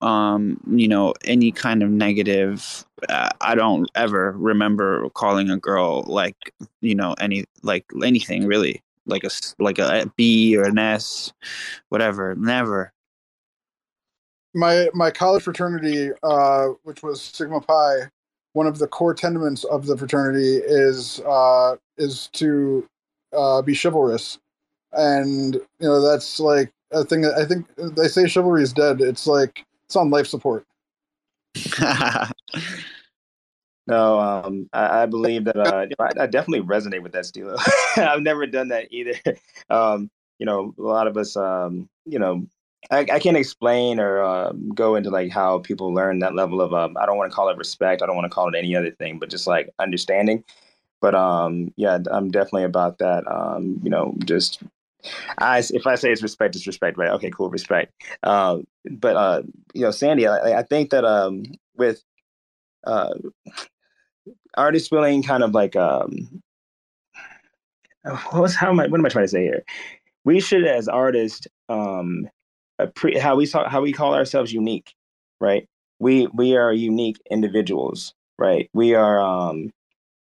um 0.00 0.60
you 0.70 0.88
know 0.88 1.14
any 1.24 1.52
kind 1.52 1.82
of 1.82 1.90
negative 1.90 2.84
uh, 3.08 3.30
I 3.40 3.54
don't 3.54 3.90
ever 3.94 4.32
remember 4.32 5.08
calling 5.10 5.50
a 5.50 5.58
girl 5.58 6.04
like 6.06 6.54
you 6.80 6.94
know 6.94 7.14
any 7.20 7.44
like 7.62 7.84
anything 8.04 8.46
really 8.46 8.82
like 9.06 9.24
a 9.24 9.30
like 9.58 9.78
a 9.78 10.10
B 10.16 10.56
or 10.56 10.64
an 10.64 10.78
S 10.78 11.32
whatever 11.90 12.34
never 12.36 12.92
my 14.56 14.88
my 14.94 15.10
college 15.10 15.44
fraternity, 15.44 16.10
uh, 16.22 16.68
which 16.82 17.02
was 17.02 17.22
Sigma 17.22 17.60
Pi, 17.60 18.10
one 18.54 18.66
of 18.66 18.78
the 18.78 18.88
core 18.88 19.14
tenements 19.14 19.64
of 19.64 19.86
the 19.86 19.96
fraternity 19.96 20.56
is 20.56 21.20
uh, 21.20 21.76
is 21.98 22.28
to 22.32 22.88
uh, 23.36 23.62
be 23.62 23.76
chivalrous, 23.80 24.38
and 24.92 25.54
you 25.54 25.62
know 25.80 26.00
that's 26.00 26.40
like 26.40 26.72
a 26.90 27.04
thing 27.04 27.20
that 27.20 27.34
I 27.38 27.44
think 27.44 27.66
they 27.76 28.08
say 28.08 28.26
chivalry 28.26 28.62
is 28.62 28.72
dead. 28.72 29.00
It's 29.00 29.26
like 29.26 29.64
it's 29.84 29.96
on 29.96 30.10
life 30.10 30.26
support. 30.26 30.64
No, 33.88 34.18
um, 34.18 34.68
I, 34.72 35.02
I 35.02 35.06
believe 35.06 35.44
that 35.44 35.56
uh, 35.56 35.86
I, 36.00 36.22
I 36.22 36.26
definitely 36.26 36.66
resonate 36.66 37.02
with 37.02 37.12
that, 37.12 37.26
Stilo. 37.26 37.56
I've 37.96 38.22
never 38.22 38.46
done 38.46 38.68
that 38.68 38.88
either. 38.90 39.14
Um, 39.70 40.10
you 40.38 40.46
know, 40.46 40.74
a 40.78 40.82
lot 40.82 41.08
of 41.08 41.16
us, 41.16 41.36
um, 41.36 41.88
you 42.04 42.18
know, 42.20 42.46
I, 42.90 43.00
I 43.00 43.18
can't 43.18 43.36
explain 43.36 43.98
or 43.98 44.22
um, 44.22 44.70
go 44.74 44.94
into 44.94 45.10
like 45.10 45.30
how 45.30 45.58
people 45.58 45.92
learn 45.92 46.20
that 46.20 46.34
level 46.34 46.60
of. 46.60 46.72
Um, 46.72 46.96
I 46.96 47.06
don't 47.06 47.16
want 47.16 47.30
to 47.30 47.34
call 47.34 47.48
it 47.48 47.56
respect. 47.56 48.02
I 48.02 48.06
don't 48.06 48.16
want 48.16 48.26
to 48.26 48.34
call 48.34 48.48
it 48.48 48.56
any 48.56 48.76
other 48.76 48.90
thing, 48.92 49.18
but 49.18 49.30
just 49.30 49.46
like 49.46 49.70
understanding. 49.78 50.44
But 51.00 51.14
um, 51.14 51.72
yeah, 51.76 51.98
I'm 52.10 52.30
definitely 52.30 52.64
about 52.64 52.98
that. 52.98 53.26
Um, 53.30 53.80
you 53.82 53.90
know, 53.90 54.14
just 54.24 54.62
I 55.38 55.58
if 55.70 55.86
I 55.86 55.96
say 55.96 56.12
it's 56.12 56.22
respect, 56.22 56.56
it's 56.56 56.66
respect, 56.66 56.96
right? 56.96 57.10
Okay, 57.10 57.30
cool, 57.30 57.50
respect. 57.50 57.92
Um, 58.22 58.66
but 58.90 59.16
uh, 59.16 59.42
you 59.74 59.82
know, 59.82 59.90
Sandy, 59.90 60.26
I, 60.26 60.60
I 60.60 60.62
think 60.62 60.90
that 60.90 61.04
um, 61.04 61.44
with 61.76 62.02
uh, 62.84 63.14
artists 64.56 64.88
feeling 64.88 65.22
kind 65.22 65.42
of 65.42 65.54
like 65.54 65.76
um 65.76 66.42
what 68.04 68.42
was 68.42 68.54
how 68.54 68.70
am 68.70 68.80
I 68.80 68.86
what 68.86 68.98
am 68.98 69.06
I 69.06 69.08
trying 69.08 69.24
to 69.24 69.30
say 69.30 69.42
here? 69.42 69.64
We 70.24 70.40
should 70.40 70.66
as 70.66 70.88
artists 70.88 71.46
um 71.68 72.28
appre- 72.80 73.18
how 73.18 73.36
we 73.36 73.46
how 73.48 73.80
we 73.80 73.92
call 73.92 74.14
ourselves 74.14 74.52
unique, 74.52 74.94
right? 75.40 75.68
We 75.98 76.26
we 76.28 76.56
are 76.56 76.72
unique 76.72 77.18
individuals, 77.30 78.14
right? 78.38 78.70
We 78.74 78.94
are 78.94 79.20
um 79.20 79.72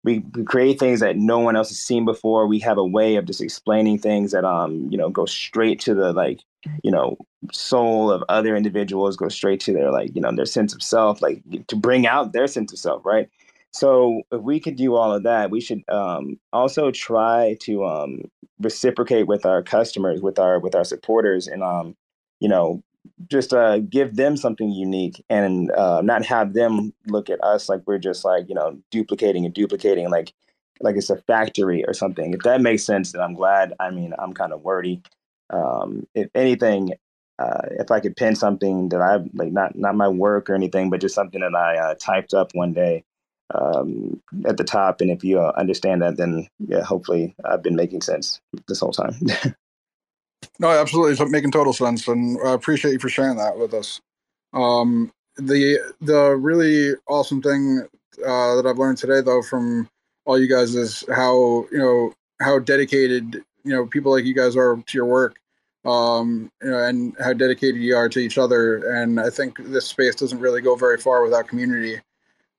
we, 0.04 0.20
we 0.36 0.44
create 0.44 0.80
things 0.80 1.00
that 1.00 1.18
no 1.18 1.40
one 1.40 1.56
else 1.56 1.70
has 1.70 1.80
seen 1.80 2.06
before. 2.06 2.46
We 2.46 2.60
have 2.60 2.78
a 2.78 2.86
way 2.86 3.16
of 3.16 3.26
just 3.26 3.42
explaining 3.42 4.00
things 4.00 4.32
that 4.32 4.46
um 4.46 4.88
you 4.92 4.98
know 4.98 5.10
go 5.10 5.26
straight 5.26 5.80
to 5.82 5.94
the 5.94 6.14
like 6.14 6.42
you 6.84 6.92
know 6.92 7.18
soul 7.52 8.12
of 8.12 8.24
other 8.30 8.56
individuals, 8.56 9.18
go 9.18 9.30
straight 9.30 9.60
to 9.62 9.74
their 9.74 9.92
like 9.92 10.16
you 10.16 10.22
know 10.22 10.32
their 10.34 10.46
sense 10.46 10.74
of 10.74 10.84
self, 10.84 11.22
like 11.22 11.42
to 11.68 11.76
bring 11.76 12.08
out 12.08 12.34
their 12.34 12.48
sense 12.48 12.72
of 12.72 12.80
self, 12.80 13.06
right? 13.06 13.30
So 13.72 14.22
if 14.32 14.42
we 14.42 14.62
could 14.62 14.78
do 14.78 14.96
all 14.96 15.12
of 15.12 15.24
that, 15.24 15.52
we 15.52 15.60
should 15.60 15.84
um, 15.90 16.40
also 16.54 16.92
try 16.92 17.58
to 17.64 17.86
um, 17.86 18.22
reciprocate 18.62 19.28
with 19.28 19.46
our 19.46 19.62
customers, 19.62 20.22
with 20.22 20.40
our 20.40 20.60
with 20.60 20.76
our 20.76 20.86
supporters, 20.86 21.48
and 21.48 21.62
um, 21.62 21.96
you 22.40 22.50
know 22.50 22.84
just 23.30 23.54
uh, 23.54 23.80
give 23.80 24.16
them 24.16 24.36
something 24.36 24.72
unique 24.72 25.24
and 25.30 25.72
uh, 25.72 26.02
not 26.02 26.26
have 26.26 26.54
them 26.54 26.94
look 27.08 27.30
at 27.30 27.44
us 27.44 27.70
like 27.70 27.82
we're 27.86 28.00
just 28.00 28.26
like 28.26 28.50
you 28.50 28.56
know 28.56 28.78
duplicating 28.92 29.46
and 29.46 29.54
duplicating 29.54 30.10
like 30.10 30.34
like 30.82 30.96
it's 30.96 31.10
a 31.10 31.18
factory 31.18 31.86
or 31.86 31.94
something. 31.94 32.34
If 32.34 32.42
that 32.42 32.62
makes 32.62 32.84
sense, 32.84 33.12
then 33.12 33.22
I'm 33.22 33.34
glad. 33.34 33.74
I 33.80 33.92
mean, 33.92 34.14
I'm 34.20 34.34
kind 34.34 34.54
of 34.54 34.62
wordy. 34.62 35.02
Um, 35.50 36.08
if 36.16 36.30
anything, 36.36 36.94
uh, 37.40 37.62
if 37.72 37.92
I 37.92 38.00
could 38.00 38.16
pin 38.16 38.36
something 38.36 38.90
that 38.90 39.02
I 39.02 39.18
like, 39.34 39.52
not 39.52 39.76
not 39.76 39.96
my 39.96 40.08
work 40.08 40.50
or 40.50 40.56
anything, 40.56 40.90
but 40.90 41.02
just 41.02 41.16
something 41.16 41.42
that 41.42 41.56
I 41.56 41.78
uh, 41.78 41.96
typed 41.96 42.34
up 42.34 42.54
one 42.54 42.74
day 42.74 43.04
um, 43.54 44.22
at 44.46 44.58
the 44.58 44.64
top, 44.64 45.02
and 45.02 45.12
if 45.12 45.24
you 45.24 45.40
uh, 45.40 45.54
understand 45.58 46.02
that, 46.02 46.18
then 46.18 46.48
yeah, 46.60 46.84
hopefully 46.84 47.36
I've 47.46 47.64
been 47.64 47.76
making 47.76 48.02
sense 48.02 48.42
this 48.68 48.80
whole 48.80 48.92
time. 48.92 49.16
No, 50.60 50.70
absolutely, 50.70 51.14
it's 51.14 51.32
making 51.32 51.52
total 51.52 51.74
sense, 51.74 52.08
and 52.08 52.38
I 52.46 52.54
appreciate 52.54 52.94
you 52.94 53.00
for 53.00 53.10
sharing 53.10 53.38
that 53.38 53.58
with 53.58 53.74
us. 53.74 54.02
Um, 54.54 55.12
the 55.38 55.80
the 56.02 56.36
really 56.36 56.96
awesome 57.08 57.42
thing 57.42 57.86
uh, 58.26 58.56
that 58.56 58.66
I've 58.66 58.78
learned 58.78 58.98
today, 58.98 59.22
though, 59.22 59.42
from 59.42 59.90
all 60.26 60.40
you 60.40 60.48
guys 60.48 60.76
is 60.76 61.04
how 61.14 61.66
you 61.72 61.78
know 61.78 62.14
how 62.42 62.60
dedicated 62.60 63.44
you 63.64 63.72
know 63.72 63.86
people 63.86 64.12
like 64.12 64.26
you 64.26 64.34
guys 64.34 64.56
are 64.56 64.78
to 64.78 64.98
your 64.98 65.06
work, 65.06 65.38
um, 65.84 66.50
you 66.64 66.72
know, 66.72 66.84
and 66.84 67.16
how 67.20 67.34
dedicated 67.34 67.82
you 67.82 67.96
are 67.96 68.08
to 68.10 68.20
each 68.20 68.38
other. 68.38 68.78
And 68.96 69.20
I 69.20 69.30
think 69.30 69.58
this 69.60 69.88
space 69.88 70.16
doesn't 70.16 70.40
really 70.40 70.62
go 70.62 70.76
very 70.76 70.98
far 70.98 71.24
without 71.24 71.50
community. 71.50 72.00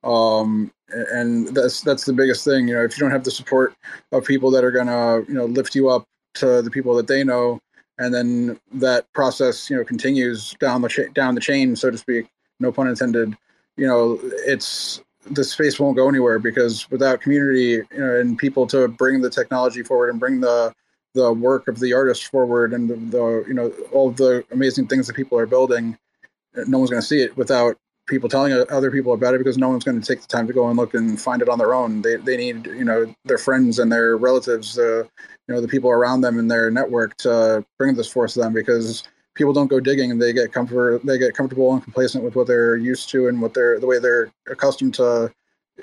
Um, 0.04 0.70
and 0.90 1.48
that's 1.48 1.80
that's 1.80 2.04
the 2.04 2.12
biggest 2.12 2.44
thing. 2.44 2.68
You 2.68 2.74
know, 2.74 2.84
if 2.84 2.96
you 2.96 3.00
don't 3.00 3.10
have 3.10 3.24
the 3.24 3.30
support 3.30 3.74
of 4.12 4.24
people 4.24 4.50
that 4.50 4.64
are 4.64 4.70
gonna 4.70 5.20
you 5.28 5.34
know 5.34 5.46
lift 5.46 5.74
you 5.74 5.88
up 5.88 6.04
to 6.34 6.60
the 6.60 6.70
people 6.70 6.94
that 6.96 7.06
they 7.06 7.24
know 7.24 7.58
and 7.98 8.12
then 8.12 8.58
that 8.72 9.10
process 9.12 9.70
you 9.70 9.76
know 9.76 9.84
continues 9.84 10.54
down 10.60 10.82
the 10.82 10.88
cha- 10.88 11.12
down 11.14 11.34
the 11.34 11.40
chain 11.40 11.76
so 11.76 11.90
to 11.90 11.98
speak. 11.98 12.26
No 12.60 12.72
pun 12.72 12.88
intended. 12.88 13.36
You 13.76 13.86
know 13.86 14.18
it's 14.22 15.02
the 15.30 15.44
space 15.44 15.80
won't 15.80 15.96
go 15.96 16.08
anywhere 16.08 16.38
because 16.38 16.88
without 16.90 17.20
community 17.20 17.82
you 17.90 17.98
know, 17.98 18.20
and 18.20 18.38
people 18.38 18.66
to 18.68 18.88
bring 18.88 19.20
the 19.20 19.30
technology 19.30 19.82
forward 19.82 20.10
and 20.10 20.20
bring 20.20 20.40
the 20.40 20.72
the 21.14 21.32
work 21.32 21.66
of 21.66 21.80
the 21.80 21.92
artists 21.94 22.26
forward 22.26 22.72
and 22.72 22.88
the, 22.90 22.94
the 22.94 23.44
you 23.48 23.54
know 23.54 23.72
all 23.92 24.10
the 24.10 24.44
amazing 24.52 24.86
things 24.86 25.06
that 25.06 25.16
people 25.16 25.38
are 25.38 25.46
building 25.46 25.98
no 26.66 26.78
one's 26.78 26.90
going 26.90 27.00
to 27.00 27.06
see 27.06 27.20
it 27.20 27.36
without 27.36 27.76
people 28.06 28.28
telling 28.28 28.52
other 28.70 28.90
people 28.90 29.12
about 29.12 29.34
it 29.34 29.38
because 29.38 29.58
no 29.58 29.68
one's 29.68 29.84
going 29.84 30.00
to 30.00 30.06
take 30.06 30.20
the 30.20 30.28
time 30.28 30.46
to 30.46 30.52
go 30.52 30.68
and 30.68 30.76
look 30.76 30.94
and 30.94 31.20
find 31.20 31.42
it 31.42 31.48
on 31.48 31.58
their 31.58 31.74
own. 31.74 32.02
They, 32.02 32.16
they 32.16 32.36
need 32.36 32.66
you 32.66 32.84
know 32.84 33.12
their 33.24 33.38
friends 33.38 33.78
and 33.78 33.90
their 33.90 34.16
relatives 34.16 34.78
uh, 34.78 35.04
you 35.48 35.54
know 35.54 35.60
the 35.60 35.68
people 35.68 35.90
around 35.90 36.20
them 36.20 36.38
in 36.38 36.48
their 36.48 36.70
network 36.70 37.16
to 37.18 37.64
bring 37.78 37.94
this 37.94 38.10
force 38.10 38.34
to 38.34 38.40
them 38.40 38.52
because 38.52 39.04
people 39.34 39.52
don't 39.52 39.68
go 39.68 39.80
digging 39.80 40.10
and 40.10 40.20
they 40.20 40.32
get 40.32 40.52
comfort 40.52 41.04
they 41.04 41.18
get 41.18 41.34
comfortable 41.34 41.72
and 41.74 41.82
complacent 41.82 42.24
with 42.24 42.34
what 42.34 42.46
they're 42.46 42.76
used 42.76 43.08
to 43.10 43.28
and 43.28 43.40
what 43.40 43.54
they're 43.54 43.78
the 43.78 43.86
way 43.86 43.98
they're 43.98 44.30
accustomed 44.48 44.94
to 44.94 45.32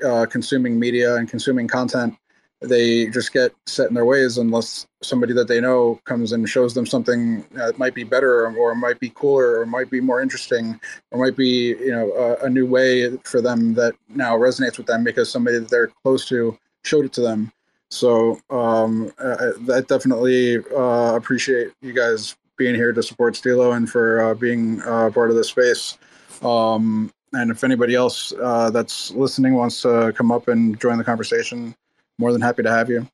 uh, 0.05 0.25
consuming 0.25 0.79
media 0.79 1.15
and 1.15 1.29
consuming 1.29 1.67
content. 1.67 2.15
They 2.61 3.07
just 3.07 3.33
get 3.33 3.53
set 3.67 3.89
in 3.89 3.93
their 3.93 4.05
ways 4.05 4.37
unless 4.37 4.87
somebody 5.01 5.33
that 5.33 5.49
they 5.49 5.59
know 5.59 5.99
comes 6.05 6.31
and 6.31 6.47
shows 6.47 6.73
them 6.73 6.85
something 6.85 7.45
that 7.51 7.77
might 7.77 7.93
be 7.93 8.05
better 8.05 8.45
or, 8.45 8.55
or 8.55 8.73
might 8.73 8.99
be 9.01 9.09
cooler 9.09 9.59
or 9.59 9.65
might 9.65 9.91
be 9.91 9.99
more 9.99 10.21
interesting 10.21 10.79
or 11.11 11.19
might 11.19 11.35
be 11.35 11.75
you 11.79 11.91
know 11.91 12.11
a, 12.13 12.45
a 12.45 12.49
new 12.49 12.65
way 12.65 13.17
for 13.17 13.41
them 13.41 13.73
that 13.73 13.93
now 14.07 14.37
resonates 14.37 14.77
with 14.77 14.87
them 14.87 15.03
because 15.03 15.29
somebody 15.29 15.59
that 15.59 15.69
they're 15.69 15.91
close 16.03 16.25
to 16.29 16.57
showed 16.85 17.03
it 17.03 17.11
to 17.13 17.21
them 17.21 17.51
so 17.93 18.39
um, 18.49 19.13
I, 19.19 19.51
I 19.71 19.81
definitely 19.81 20.57
uh, 20.75 21.13
appreciate 21.15 21.73
you 21.81 21.93
guys 21.93 22.35
being 22.57 22.75
here 22.75 22.91
to 22.91 23.03
support 23.03 23.35
Stilo 23.35 23.71
and 23.71 23.89
for 23.89 24.21
uh, 24.21 24.33
being 24.33 24.81
uh, 24.81 25.11
part 25.11 25.29
of 25.29 25.35
this 25.35 25.49
space. 25.49 25.97
Um, 26.41 27.11
and 27.33 27.51
if 27.51 27.63
anybody 27.63 27.95
else 27.95 28.33
uh, 28.41 28.69
that's 28.71 29.11
listening 29.11 29.53
wants 29.53 29.81
to 29.83 30.11
come 30.15 30.31
up 30.31 30.47
and 30.47 30.79
join 30.79 30.97
the 30.97 31.03
conversation, 31.03 31.75
more 32.17 32.31
than 32.31 32.41
happy 32.41 32.63
to 32.63 32.71
have 32.71 32.89
you. 32.89 33.07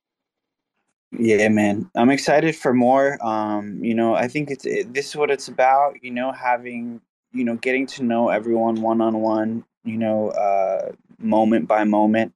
Yeah, 1.12 1.50
man. 1.50 1.90
I'm 1.96 2.10
excited 2.10 2.56
for 2.56 2.74
more. 2.74 3.18
Um, 3.26 3.84
you 3.84 3.96
know, 3.96 4.16
I 4.16 4.28
think 4.28 4.50
it's 4.52 4.66
it, 4.66 4.94
this 4.94 5.10
is 5.10 5.16
what 5.16 5.32
it's 5.32 5.48
about. 5.48 6.02
You 6.04 6.12
know, 6.12 6.32
having 6.32 7.02
you 7.34 7.44
know, 7.44 7.56
getting 7.56 7.86
to 7.88 8.04
know 8.04 8.30
everyone 8.30 8.82
one 8.82 9.02
on 9.02 9.20
one. 9.20 9.66
You 9.84 9.98
know, 9.98 10.30
uh, 10.30 10.92
moment 11.20 11.68
by 11.68 11.84
moment 11.84 12.34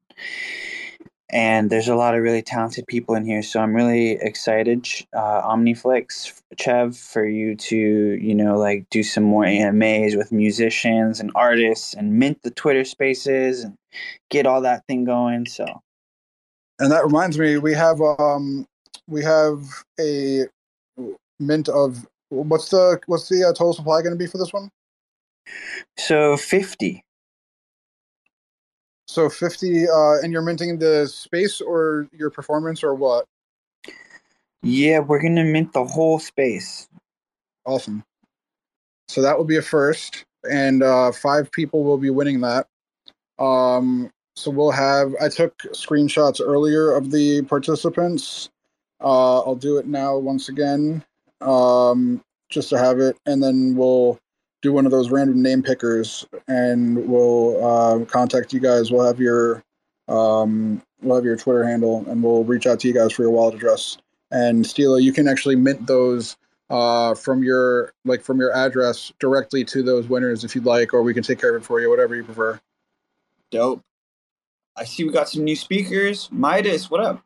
and 1.33 1.71
there's 1.71 1.87
a 1.87 1.95
lot 1.95 2.13
of 2.15 2.21
really 2.21 2.43
talented 2.43 2.85
people 2.85 3.15
in 3.15 3.25
here. 3.25 3.41
So 3.41 3.59
I'm 3.59 3.73
really 3.73 4.11
excited, 4.11 4.87
uh, 5.13 5.41
Omniflix, 5.41 6.39
Chev, 6.59 6.95
for 6.95 7.25
you 7.25 7.55
to 7.55 7.75
you 7.75 8.35
know 8.35 8.57
like 8.57 8.87
do 8.91 9.01
some 9.01 9.23
more 9.23 9.43
AMAs 9.43 10.15
with 10.15 10.31
musicians 10.31 11.19
and 11.19 11.31
artists 11.33 11.95
and 11.95 12.19
mint 12.19 12.43
the 12.43 12.51
Twitter 12.51 12.85
Spaces 12.85 13.63
and 13.63 13.75
get 14.29 14.45
all 14.45 14.61
that 14.61 14.85
thing 14.85 15.05
going. 15.05 15.47
So, 15.47 15.65
and 16.77 16.91
that 16.91 17.03
reminds 17.03 17.39
me, 17.39 17.57
we 17.57 17.73
have 17.73 17.99
um 17.99 18.67
we 19.07 19.23
have 19.23 19.63
a 19.99 20.43
mint 21.39 21.67
of 21.67 22.05
what's 22.29 22.69
the 22.69 22.99
what's 23.07 23.27
the 23.27 23.43
uh, 23.43 23.53
total 23.53 23.73
supply 23.73 24.03
going 24.03 24.13
to 24.13 24.23
be 24.23 24.27
for 24.27 24.37
this 24.37 24.53
one? 24.53 24.69
So 25.97 26.37
fifty. 26.37 27.03
So 29.07 29.29
50, 29.29 29.87
uh, 29.87 30.19
and 30.23 30.31
you're 30.31 30.41
minting 30.41 30.79
the 30.79 31.07
space 31.07 31.59
or 31.61 32.07
your 32.11 32.29
performance 32.29 32.83
or 32.83 32.95
what? 32.95 33.25
Yeah, 34.61 34.99
we're 34.99 35.21
going 35.21 35.35
to 35.35 35.43
mint 35.43 35.73
the 35.73 35.83
whole 35.83 36.19
space. 36.19 36.87
Awesome. 37.65 38.03
So 39.09 39.21
that 39.21 39.37
will 39.37 39.45
be 39.45 39.57
a 39.57 39.61
first, 39.61 40.25
and 40.49 40.81
uh, 40.81 41.11
five 41.11 41.51
people 41.51 41.83
will 41.83 41.97
be 41.97 42.09
winning 42.09 42.41
that. 42.41 42.67
Um, 43.39 44.09
so 44.35 44.49
we'll 44.49 44.71
have, 44.71 45.13
I 45.21 45.29
took 45.29 45.57
screenshots 45.73 46.41
earlier 46.43 46.95
of 46.95 47.11
the 47.11 47.43
participants. 47.43 48.49
Uh, 49.01 49.39
I'll 49.41 49.55
do 49.55 49.77
it 49.77 49.85
now 49.85 50.17
once 50.17 50.49
again, 50.49 51.03
um, 51.41 52.21
just 52.49 52.69
to 52.69 52.77
have 52.77 52.99
it, 52.99 53.17
and 53.25 53.43
then 53.43 53.75
we'll 53.75 54.17
do 54.63 54.71
one 54.71 54.85
of 54.85 54.91
those 54.91 55.11
random 55.11 55.43
name 55.43 55.61
pickers, 55.61 56.25
and 56.47 57.07
we'll 57.07 57.63
uh, 57.63 58.05
contact 58.05 58.53
you 58.53 58.61
guys. 58.61 58.89
We'll 58.91 59.05
have 59.05 59.19
your 59.19 59.61
um, 60.07 60.81
we'll 61.01 61.17
have 61.17 61.25
your 61.25 61.35
Twitter 61.35 61.63
handle, 61.63 62.03
and 62.07 62.23
we'll 62.23 62.45
reach 62.45 62.65
out 62.65 62.79
to 62.79 62.87
you 62.87 62.93
guys 62.93 63.11
for 63.11 63.21
your 63.21 63.31
wallet 63.31 63.55
address. 63.55 63.97
And 64.31 64.65
Stilo, 64.65 64.95
you 64.95 65.13
can 65.13 65.27
actually 65.27 65.57
mint 65.57 65.85
those 65.85 66.37
uh, 66.69 67.13
from 67.13 67.43
your 67.43 67.93
like 68.05 68.23
from 68.23 68.39
your 68.39 68.55
address 68.55 69.11
directly 69.19 69.65
to 69.65 69.83
those 69.83 70.07
winners 70.07 70.43
if 70.43 70.55
you'd 70.55 70.65
like, 70.65 70.93
or 70.93 71.03
we 71.03 71.13
can 71.13 71.23
take 71.23 71.39
care 71.39 71.55
of 71.55 71.61
it 71.61 71.65
for 71.65 71.81
you, 71.81 71.89
whatever 71.89 72.15
you 72.15 72.23
prefer. 72.23 72.59
Dope. 73.51 73.81
I 74.75 74.85
see 74.85 75.03
we 75.03 75.11
got 75.11 75.29
some 75.29 75.43
new 75.43 75.55
speakers. 75.55 76.29
Midas, 76.31 76.89
what 76.89 77.01
up? 77.01 77.23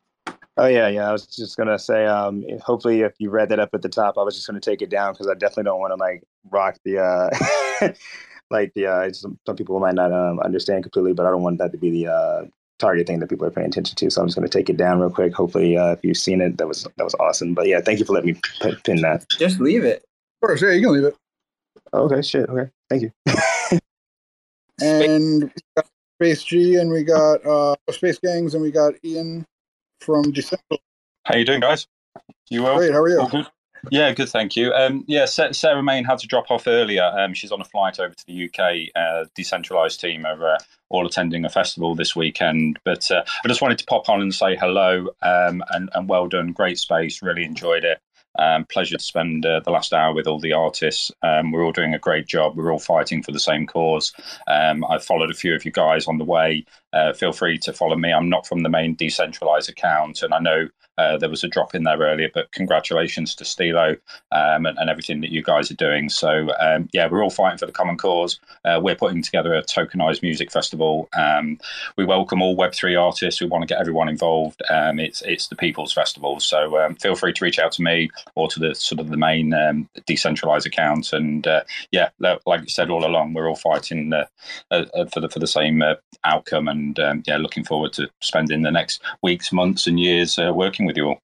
Oh 0.58 0.66
yeah, 0.66 0.88
yeah. 0.88 1.08
I 1.08 1.12
was 1.12 1.28
just 1.28 1.56
gonna 1.56 1.78
say, 1.78 2.08
um, 2.08 2.44
hopefully, 2.62 3.02
if 3.02 3.14
you 3.20 3.30
read 3.30 3.50
that 3.50 3.60
up 3.60 3.70
at 3.74 3.84
the 3.84 3.90
top, 3.90 4.18
I 4.18 4.24
was 4.24 4.34
just 4.34 4.48
gonna 4.48 4.60
take 4.60 4.82
it 4.82 4.90
down 4.90 5.14
because 5.14 5.28
I 5.28 5.36
definitely 5.36 5.66
don't 5.66 5.80
want 5.80 5.92
to 5.92 5.96
like 5.96 6.24
rock 6.52 6.78
the, 6.84 7.00
uh, 7.00 7.94
like 8.50 8.74
the. 8.74 8.88
Uh, 8.88 9.14
some, 9.14 9.40
some 9.46 9.56
people 9.56 9.80
might 9.80 9.96
not 9.96 10.12
um, 10.12 10.40
understand 10.40 10.84
completely, 10.84 11.14
but 11.14 11.26
I 11.26 11.32
don't 11.32 11.44
want 11.44 11.60
that 11.60 11.72
to 11.72 11.78
be 11.78 11.90
the 11.92 12.12
uh, 12.12 12.46
target 12.80 13.08
thing 13.08 13.20
that 13.20 13.30
people 13.30 13.46
are 13.46 13.52
paying 13.52 13.68
attention 13.68 13.96
to. 13.96 14.10
So 14.10 14.22
I'm 14.22 14.28
just 14.28 14.38
gonna 14.38 14.48
take 14.48 14.70
it 14.70 14.78
down 14.78 15.00
real 15.00 15.10
quick. 15.10 15.34
Hopefully, 15.34 15.78
uh, 15.78 15.92
if 15.92 16.04
you've 16.04 16.18
seen 16.18 16.42
it, 16.42 16.58
that 16.58 16.68
was 16.68 16.84
that 16.84 17.04
was 17.04 17.16
awesome. 17.16 17.54
But 17.54 17.68
yeah, 17.68 17.82
thank 17.82 18.00
you 18.00 18.06
for 18.06 18.14
letting 18.14 18.34
me 18.34 18.40
p- 18.62 18.76
pin 18.84 19.02
that. 19.02 19.26
Just 19.38 19.60
leave 19.60 19.84
it. 19.84 20.04
Of 20.42 20.48
course, 20.48 20.62
yeah, 20.62 20.72
you 20.72 20.82
can 20.82 20.94
leave 20.94 21.04
it. 21.06 21.16
Okay, 21.94 22.22
shit. 22.22 22.50
Okay, 22.50 22.70
thank 22.90 23.04
you. 23.04 23.12
and 24.82 25.52
Space 26.20 26.44
G, 26.44 26.76
and 26.76 26.92
we 26.92 27.04
got 27.04 27.46
uh, 27.46 27.76
Space 27.92 28.20
Gangs, 28.20 28.54
and 28.54 28.62
we 28.62 28.72
got 28.72 28.94
Ian 29.04 29.46
from 30.02 30.32
December. 30.32 30.78
How 31.24 31.36
you 31.36 31.46
doing, 31.46 31.60
guys? 31.60 31.88
You 32.50 32.64
well? 32.64 32.78
Great. 32.78 32.92
How 32.92 33.00
are 33.00 33.10
you? 33.10 33.20
All 33.20 33.30
good. 33.30 33.48
Yeah, 33.92 34.12
good. 34.14 34.30
Thank 34.30 34.56
you. 34.56 34.74
Um, 34.74 35.04
yeah, 35.08 35.26
Sarah 35.26 35.84
Main 35.84 36.04
had 36.04 36.20
to 36.20 36.28
drop 36.28 36.52
off 36.52 36.68
earlier. 36.68 37.04
Um, 37.04 37.34
she's 37.34 37.52
on 37.52 37.62
a 37.62 37.66
flight 37.66 38.00
over 38.00 38.14
to 38.14 38.26
the 38.26 38.46
UK. 38.46 38.90
Uh, 38.96 39.26
decentralized 39.36 40.00
team 40.00 40.26
are 40.26 40.56
uh, 40.56 40.58
all 40.90 41.06
attending 41.06 41.46
a 41.46 41.50
festival 41.50 41.96
this 41.96 42.16
weekend. 42.16 42.80
But 42.84 43.10
uh, 43.12 43.24
I 43.44 43.48
just 43.48 43.62
wanted 43.62 43.80
to 43.80 43.86
pop 43.86 44.10
on 44.10 44.22
and 44.22 44.34
say 44.34 44.56
hello 44.56 45.10
um, 45.22 45.64
and, 45.72 45.90
and 45.94 46.10
well 46.10 46.28
done. 46.28 46.52
Great 46.52 46.80
space. 46.80 47.22
Really 47.22 47.44
enjoyed 47.44 47.84
it. 47.84 48.00
Um, 48.40 48.66
pleasure 48.66 48.98
to 48.98 49.04
spend 49.04 49.46
uh, 49.46 49.62
the 49.62 49.72
last 49.72 49.94
hour 49.94 50.14
with 50.14 50.28
all 50.28 50.40
the 50.40 50.54
artists. 50.54 51.12
Um, 51.24 51.52
we're 51.52 51.66
all 51.66 51.72
doing 51.72 51.94
a 51.94 52.00
great 52.00 52.28
job. 52.28 52.56
We're 52.56 52.72
all 52.72 52.80
fighting 52.80 53.24
for 53.24 53.32
the 53.32 53.40
same 53.40 53.66
cause. 53.66 54.14
Um, 54.48 54.86
I've 54.86 55.04
followed 55.04 55.32
a 55.32 55.36
few 55.36 55.56
of 55.56 55.66
you 55.66 55.72
guys 55.72 56.08
on 56.08 56.20
the 56.20 56.24
way. 56.24 56.66
Uh, 56.94 57.14
feel 57.14 57.34
free 57.34 57.58
to 57.60 57.74
follow 57.74 57.96
me. 57.96 58.14
I'm 58.14 58.30
not 58.30 58.46
from 58.46 58.62
the 58.62 58.70
main 58.70 58.94
decentralized 58.94 59.70
account, 59.70 60.22
and 60.22 60.34
I 60.34 60.40
know 60.40 60.68
uh, 60.98 61.18
there 61.18 61.30
was 61.30 61.44
a 61.44 61.48
drop 61.48 61.76
in 61.76 61.84
there 61.84 61.98
earlier, 61.98 62.30
but 62.34 62.52
congratulations 62.52 63.36
to 63.36 63.46
Stilo 63.46 63.96
um, 64.32 64.66
and, 64.66 64.78
and, 64.80 64.90
everything 64.90 65.22
that 65.22 65.32
you 65.32 65.44
guys 65.44 65.70
are 65.70 65.76
doing. 65.76 66.10
So, 66.10 66.50
um, 66.60 66.90
yeah, 66.92 67.08
we're 67.08 67.22
all 67.22 67.30
fighting 67.30 67.58
for 67.58 67.68
the 67.68 67.72
common 67.72 67.98
cause. 67.98 68.40
Uh, 68.66 68.80
we're 68.82 68.96
putting 68.96 69.22
together 69.22 69.54
a 69.54 69.62
tokenized 69.62 70.24
music 70.24 70.52
festival. 70.52 71.08
Um, 71.16 71.60
we 71.98 72.06
welcome 72.06 72.42
all 72.42 72.58
Web3 72.58 73.00
artists. 73.00 73.42
We 73.42 73.48
want 73.48 73.62
to 73.62 73.68
get 73.68 73.80
everyone 73.80 74.10
involved. 74.10 74.62
Um, 74.70 75.00
it's 75.00 75.22
it's 75.22 75.48
the 75.48 75.56
People's 75.56 75.94
Festival. 75.94 76.40
So, 76.40 76.80
um, 76.80 76.96
feel 76.96 77.16
free 77.16 77.34
to 77.34 77.44
reach 77.44 77.60
out 77.60 77.74
to 77.74 77.84
me. 77.84 78.10
or 78.36 78.48
to 78.48 78.60
the 78.60 78.74
sort 78.74 79.00
of 79.00 79.10
the 79.10 79.18
main 79.18 79.54
um, 79.54 79.88
decentralized 80.06 80.66
account. 80.66 81.14
And 81.14 81.46
uh, 81.46 81.64
yeah, 81.92 82.10
like 82.20 82.62
you 82.62 82.70
said 82.70 82.90
all 82.90 83.06
along, 83.06 83.34
we're 83.34 83.48
all 83.48 83.56
fighting 83.56 84.14
uh, 84.14 84.26
uh, 84.72 85.06
for 85.14 85.20
the 85.20 85.30
for 85.30 85.40
the 85.40 85.48
same 85.48 85.84
outcome. 86.24 86.68
And 86.68 86.98
yeah, 87.28 87.38
looking 87.38 87.64
forward 87.64 87.94
to 87.94 88.10
spending 88.22 88.64
the 88.64 88.72
next 88.72 89.02
weeks, 89.22 89.54
months, 89.54 89.86
and 89.86 90.00
years 90.00 90.38
working 90.38 90.87
with 90.88 90.98
you 90.98 91.10
all. 91.10 91.20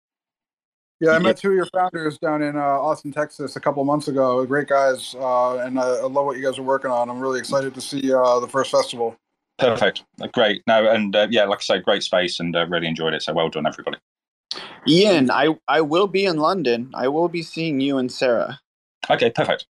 Yeah, 1.00 1.12
I 1.12 1.20
met 1.20 1.36
two 1.38 1.50
of 1.50 1.56
your 1.56 1.66
founders 1.66 2.18
down 2.18 2.42
in 2.42 2.56
uh, 2.56 2.62
Austin, 2.62 3.12
Texas, 3.12 3.58
a 3.58 3.60
couple 3.60 3.84
months 3.84 4.08
ago. 4.08 4.46
Great 4.46 4.70
guys, 4.70 5.16
uh, 5.20 5.58
and 5.58 5.78
I, 5.78 5.84
I, 5.84 6.04
love 6.04 6.26
what 6.26 6.38
you 6.38 6.44
guys 6.44 6.58
are 6.58 6.64
working 6.64 6.92
on. 6.92 7.10
I'm 7.10 7.20
really 7.20 7.40
excited 7.40 7.74
to 7.74 7.82
see 7.82 8.14
uh, 8.14 8.40
the 8.40 8.48
first 8.48 8.72
festival. 8.72 9.18
Perfect, 9.58 10.06
great. 10.32 10.64
No, 10.66 10.90
and 10.90 11.14
uh, 11.14 11.28
yeah, 11.30 11.44
like 11.44 11.60
I 11.60 11.62
say, 11.62 11.80
great 11.80 12.04
space, 12.04 12.40
and 12.40 12.56
uh, 12.56 12.66
really 12.68 12.88
enjoyed 12.88 13.14
it. 13.14 13.22
So 13.22 13.34
well 13.34 13.50
done, 13.50 13.68
everybody. 13.68 13.98
Ian, 14.88 15.30
I 15.30 15.56
I 15.68 15.82
will 15.82 16.08
be 16.08 16.26
in 16.26 16.38
London. 16.38 16.92
I 16.94 17.10
will 17.10 17.28
be 17.28 17.42
seeing 17.42 17.82
you 17.82 17.98
and 17.98 18.12
Sarah. 18.12 18.62
Okay, 19.10 19.30
perfect. 19.30 19.66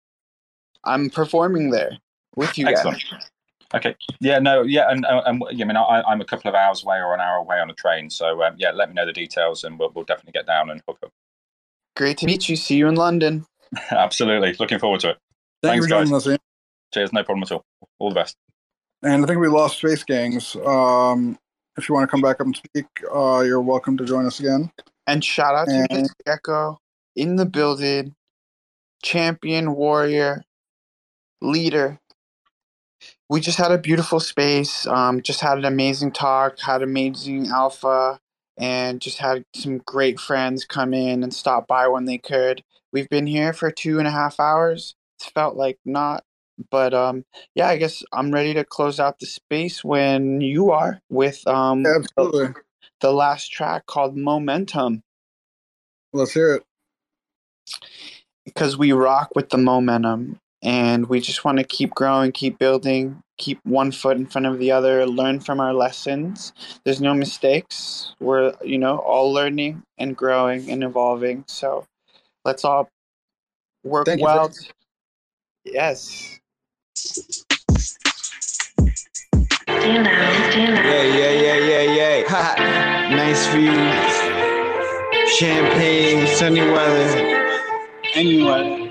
I'm 0.83 1.09
performing 1.09 1.69
there 1.69 1.97
with 2.35 2.57
you 2.57 2.67
Excellent. 2.67 3.03
guys. 3.09 3.29
Okay. 3.73 3.95
Yeah. 4.19 4.39
No. 4.39 4.63
Yeah. 4.63 4.89
And, 4.89 5.05
uh, 5.05 5.23
and 5.25 5.43
I 5.49 5.53
mean, 5.53 5.77
I, 5.77 6.03
am 6.11 6.21
a 6.21 6.25
couple 6.25 6.49
of 6.49 6.55
hours 6.55 6.83
away 6.83 6.97
or 6.97 7.13
an 7.13 7.21
hour 7.21 7.37
away 7.37 7.57
on 7.57 7.69
a 7.69 7.73
train. 7.73 8.09
So 8.09 8.43
um, 8.43 8.55
yeah, 8.57 8.71
let 8.71 8.89
me 8.89 8.95
know 8.95 9.05
the 9.05 9.13
details, 9.13 9.63
and 9.63 9.79
we'll, 9.79 9.91
we'll 9.95 10.05
definitely 10.05 10.33
get 10.33 10.47
down 10.47 10.69
and 10.69 10.81
hook 10.87 10.99
up. 11.03 11.11
Great 11.95 12.17
to 12.19 12.25
meet 12.25 12.49
you. 12.49 12.55
See 12.55 12.75
you 12.75 12.87
in 12.87 12.95
London. 12.95 13.45
Absolutely. 13.91 14.55
Looking 14.59 14.79
forward 14.79 15.01
to 15.01 15.11
it. 15.11 15.17
Thank 15.63 15.87
Thanks, 15.87 16.11
guys. 16.11 16.27
Us, 16.27 16.37
Cheers. 16.93 17.13
No 17.13 17.23
problem 17.23 17.43
at 17.43 17.51
all. 17.51 17.63
All 17.99 18.09
the 18.09 18.15
best. 18.15 18.35
And 19.03 19.23
I 19.23 19.27
think 19.27 19.39
we 19.39 19.47
lost 19.47 19.77
Space 19.77 20.03
Gangs. 20.03 20.55
Um, 20.65 21.37
if 21.77 21.87
you 21.87 21.95
want 21.95 22.07
to 22.07 22.11
come 22.11 22.21
back 22.21 22.39
up 22.39 22.45
and 22.45 22.55
speak, 22.55 22.85
uh, 23.13 23.39
you're 23.39 23.61
welcome 23.61 23.97
to 23.97 24.05
join 24.05 24.25
us 24.25 24.39
again. 24.39 24.71
And 25.07 25.23
shout 25.23 25.55
out 25.55 25.67
and... 25.67 25.89
to 25.89 25.95
Miss 26.01 26.13
Gecko 26.25 26.77
in 27.15 27.35
the 27.35 27.45
building, 27.45 28.13
champion, 29.03 29.73
warrior, 29.73 30.43
leader. 31.41 31.99
We 33.31 33.39
just 33.39 33.57
had 33.57 33.71
a 33.71 33.77
beautiful 33.77 34.19
space. 34.19 34.85
Um, 34.85 35.21
just 35.21 35.39
had 35.39 35.57
an 35.57 35.63
amazing 35.63 36.11
talk. 36.11 36.59
Had 36.59 36.83
amazing 36.83 37.47
alpha 37.47 38.19
and 38.57 38.99
just 38.99 39.19
had 39.19 39.45
some 39.55 39.77
great 39.77 40.19
friends 40.19 40.65
come 40.65 40.93
in 40.93 41.23
and 41.23 41.33
stop 41.33 41.65
by 41.65 41.87
when 41.87 42.03
they 42.03 42.17
could. 42.17 42.61
We've 42.91 43.07
been 43.07 43.27
here 43.27 43.53
for 43.53 43.71
two 43.71 43.99
and 43.99 44.07
a 44.07 44.11
half 44.11 44.37
hours. 44.37 44.95
It's 45.17 45.29
felt 45.31 45.55
like 45.55 45.79
not, 45.85 46.25
but 46.69 46.93
um, 46.93 47.23
yeah, 47.55 47.69
I 47.69 47.77
guess 47.77 48.03
I'm 48.11 48.33
ready 48.33 48.53
to 48.53 48.65
close 48.65 48.99
out 48.99 49.19
the 49.19 49.27
space 49.27 49.81
when 49.81 50.41
you 50.41 50.71
are 50.71 50.99
with 51.09 51.47
um, 51.47 51.85
absolutely 51.85 52.47
the, 52.47 52.55
the 52.99 53.13
last 53.13 53.53
track 53.53 53.85
called 53.85 54.17
Momentum. 54.17 55.03
Let's 56.11 56.33
hear 56.33 56.55
it. 56.55 56.63
Because 58.43 58.77
we 58.77 58.91
rock 58.91 59.29
with 59.35 59.51
the 59.51 59.57
momentum 59.57 60.41
and 60.63 61.07
we 61.07 61.19
just 61.19 61.43
want 61.43 61.57
to 61.57 61.63
keep 61.63 61.91
growing, 61.91 62.31
keep 62.31 62.59
building, 62.59 63.21
keep 63.37 63.59
one 63.65 63.91
foot 63.91 64.17
in 64.17 64.27
front 64.27 64.45
of 64.45 64.59
the 64.59 64.71
other, 64.71 65.05
learn 65.05 65.39
from 65.39 65.59
our 65.59 65.73
lessons. 65.73 66.53
There's 66.83 67.01
no 67.01 67.13
mistakes. 67.13 68.13
We're, 68.19 68.53
you 68.63 68.77
know, 68.77 68.99
all 68.99 69.33
learning 69.33 69.83
and 69.97 70.15
growing 70.15 70.69
and 70.69 70.83
evolving. 70.83 71.43
So 71.47 71.85
let's 72.45 72.63
all 72.63 72.89
work 73.83 74.05
Thank 74.05 74.21
well. 74.21 74.51
You, 75.65 75.73
yes. 75.73 76.39
Yeah, 79.67 81.03
yeah, 81.03 81.31
yeah, 81.31 81.57
yeah, 81.57 81.81
yeah. 81.81 83.09
nice 83.15 83.47
views. 83.47 84.41
Champagne, 85.37 86.27
sunny 86.27 86.61
weather. 86.61 87.59
Anyway. 88.13 88.90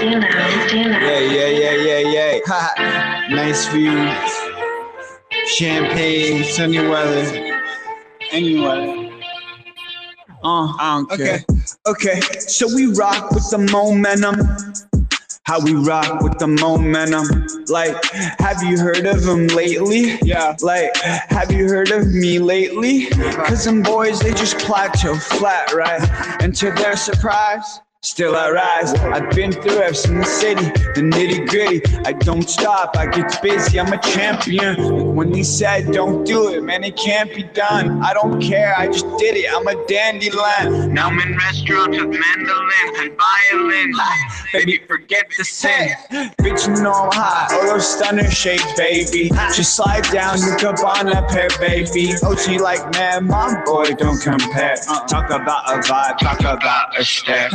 Yeah, 0.00 1.18
yeah, 1.18 1.46
yeah, 1.46 1.72
yeah, 1.72 1.98
yeah. 1.98 2.38
Ha, 2.46 3.26
nice 3.30 3.66
views. 3.68 4.14
Champagne, 5.48 6.44
sunny 6.44 6.78
weather. 6.78 7.60
Anyway. 8.30 9.10
Uh, 10.44 10.72
I 10.78 11.04
don't 11.08 11.18
care. 11.18 11.44
Okay, 11.86 12.18
okay. 12.18 12.38
So 12.38 12.72
we 12.72 12.86
rock 12.92 13.32
with 13.32 13.50
the 13.50 13.58
momentum. 13.58 14.36
How 15.42 15.60
we 15.60 15.74
rock 15.74 16.22
with 16.22 16.38
the 16.38 16.46
momentum. 16.46 17.26
Like, 17.66 18.04
have 18.38 18.62
you 18.62 18.78
heard 18.78 19.04
of 19.06 19.24
them 19.24 19.48
lately? 19.48 20.18
Yeah. 20.22 20.54
Like, 20.60 20.94
have 20.96 21.50
you 21.50 21.66
heard 21.66 21.90
of 21.90 22.06
me 22.06 22.38
lately? 22.38 23.06
Cause 23.06 23.64
them 23.64 23.82
boys, 23.82 24.20
they 24.20 24.32
just 24.32 24.58
plateau 24.58 25.16
flat, 25.16 25.72
right? 25.72 26.02
And 26.40 26.54
to 26.56 26.70
their 26.70 26.96
surprise, 26.96 27.80
Still 28.02 28.36
I 28.36 28.48
rise, 28.50 28.94
I've 28.94 29.28
been 29.34 29.50
through, 29.50 29.82
I've 29.82 29.96
seen 29.96 30.18
the 30.20 30.24
city, 30.24 30.66
the 30.94 31.02
nitty 31.02 31.48
gritty. 31.48 31.82
I 32.06 32.12
don't 32.12 32.48
stop, 32.48 32.96
I 32.96 33.06
get 33.06 33.42
busy, 33.42 33.80
I'm 33.80 33.92
a 33.92 34.00
champion. 34.00 35.16
When 35.16 35.32
they 35.32 35.42
said 35.42 35.90
don't 35.90 36.24
do 36.24 36.54
it, 36.54 36.62
man, 36.62 36.84
it 36.84 36.96
can't 36.96 37.34
be 37.34 37.42
done. 37.42 38.00
I 38.00 38.14
don't 38.14 38.40
care, 38.40 38.72
I 38.78 38.86
just 38.86 39.04
did 39.18 39.34
it, 39.36 39.52
I'm 39.52 39.66
a 39.66 39.74
dandelion. 39.86 40.94
Now 40.94 41.08
I'm 41.08 41.18
in 41.18 41.36
restaurants 41.36 41.98
with 41.98 42.08
mandolins 42.08 42.98
and 43.00 43.18
violins. 43.18 43.98
Baby, 44.52 44.78
forget 44.86 45.26
the 45.36 45.44
sin. 45.44 45.88
Bitch, 46.38 46.68
you 46.68 46.80
know 46.80 46.92
I'm 46.92 47.10
hot, 47.12 47.48
all 47.52 47.66
those 47.66 47.98
stunner 47.98 48.30
shades, 48.30 48.62
baby. 48.76 49.30
Just 49.56 49.74
slide 49.74 50.04
down, 50.04 50.38
you 50.38 50.52
up 50.68 50.78
on 50.84 51.06
that 51.06 51.28
pair, 51.30 51.48
baby. 51.58 52.14
OG 52.22 52.60
like, 52.60 52.92
man, 52.92 53.26
my 53.26 53.60
boy, 53.64 53.86
don't 53.94 54.22
compare. 54.22 54.76
Talk 55.08 55.30
about 55.30 55.68
a 55.68 55.80
vibe, 55.80 56.18
talk 56.18 56.40
about 56.40 56.96
a 56.96 57.04
step. 57.04 57.50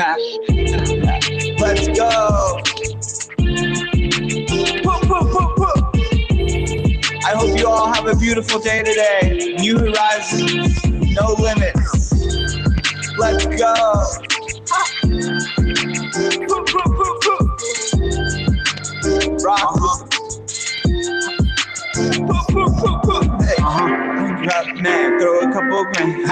Let's 1.59 1.87
go. 1.89 2.59
I 7.25 7.35
hope 7.35 7.57
you 7.59 7.67
all 7.67 7.93
have 7.93 8.07
a 8.07 8.15
beautiful 8.15 8.59
day 8.59 8.81
today. 8.81 9.55
New 9.59 9.77
horizons, 9.77 10.83
no 10.85 11.35
limits. 11.37 12.13
Let's 13.19 13.45
go. 13.45 13.73
Rock. 19.45 20.09
Uh-huh 23.59 24.32
rap, 24.45 24.75
man. 24.77 25.19
Throw 25.19 25.39
a 25.39 25.51
couple 25.51 25.85
man. 25.85 26.23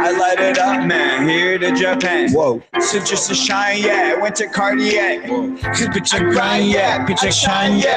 I 0.00 0.16
light 0.18 0.40
it 0.40 0.58
up, 0.58 0.86
man. 0.86 1.28
Here 1.28 1.58
to 1.58 1.74
Japan. 1.74 2.32
Whoa. 2.32 2.62
So 2.80 3.00
just 3.00 3.30
a 3.30 3.34
shine, 3.34 3.82
yeah. 3.82 4.14
Went 4.14 4.36
to 4.36 4.48
Cardiac. 4.48 5.28
Cause 5.28 5.88
picture 5.88 6.30
grind, 6.30 6.70
yeah. 6.70 7.04
Picture 7.04 7.32
shine, 7.32 7.78
yeah. 7.78 7.96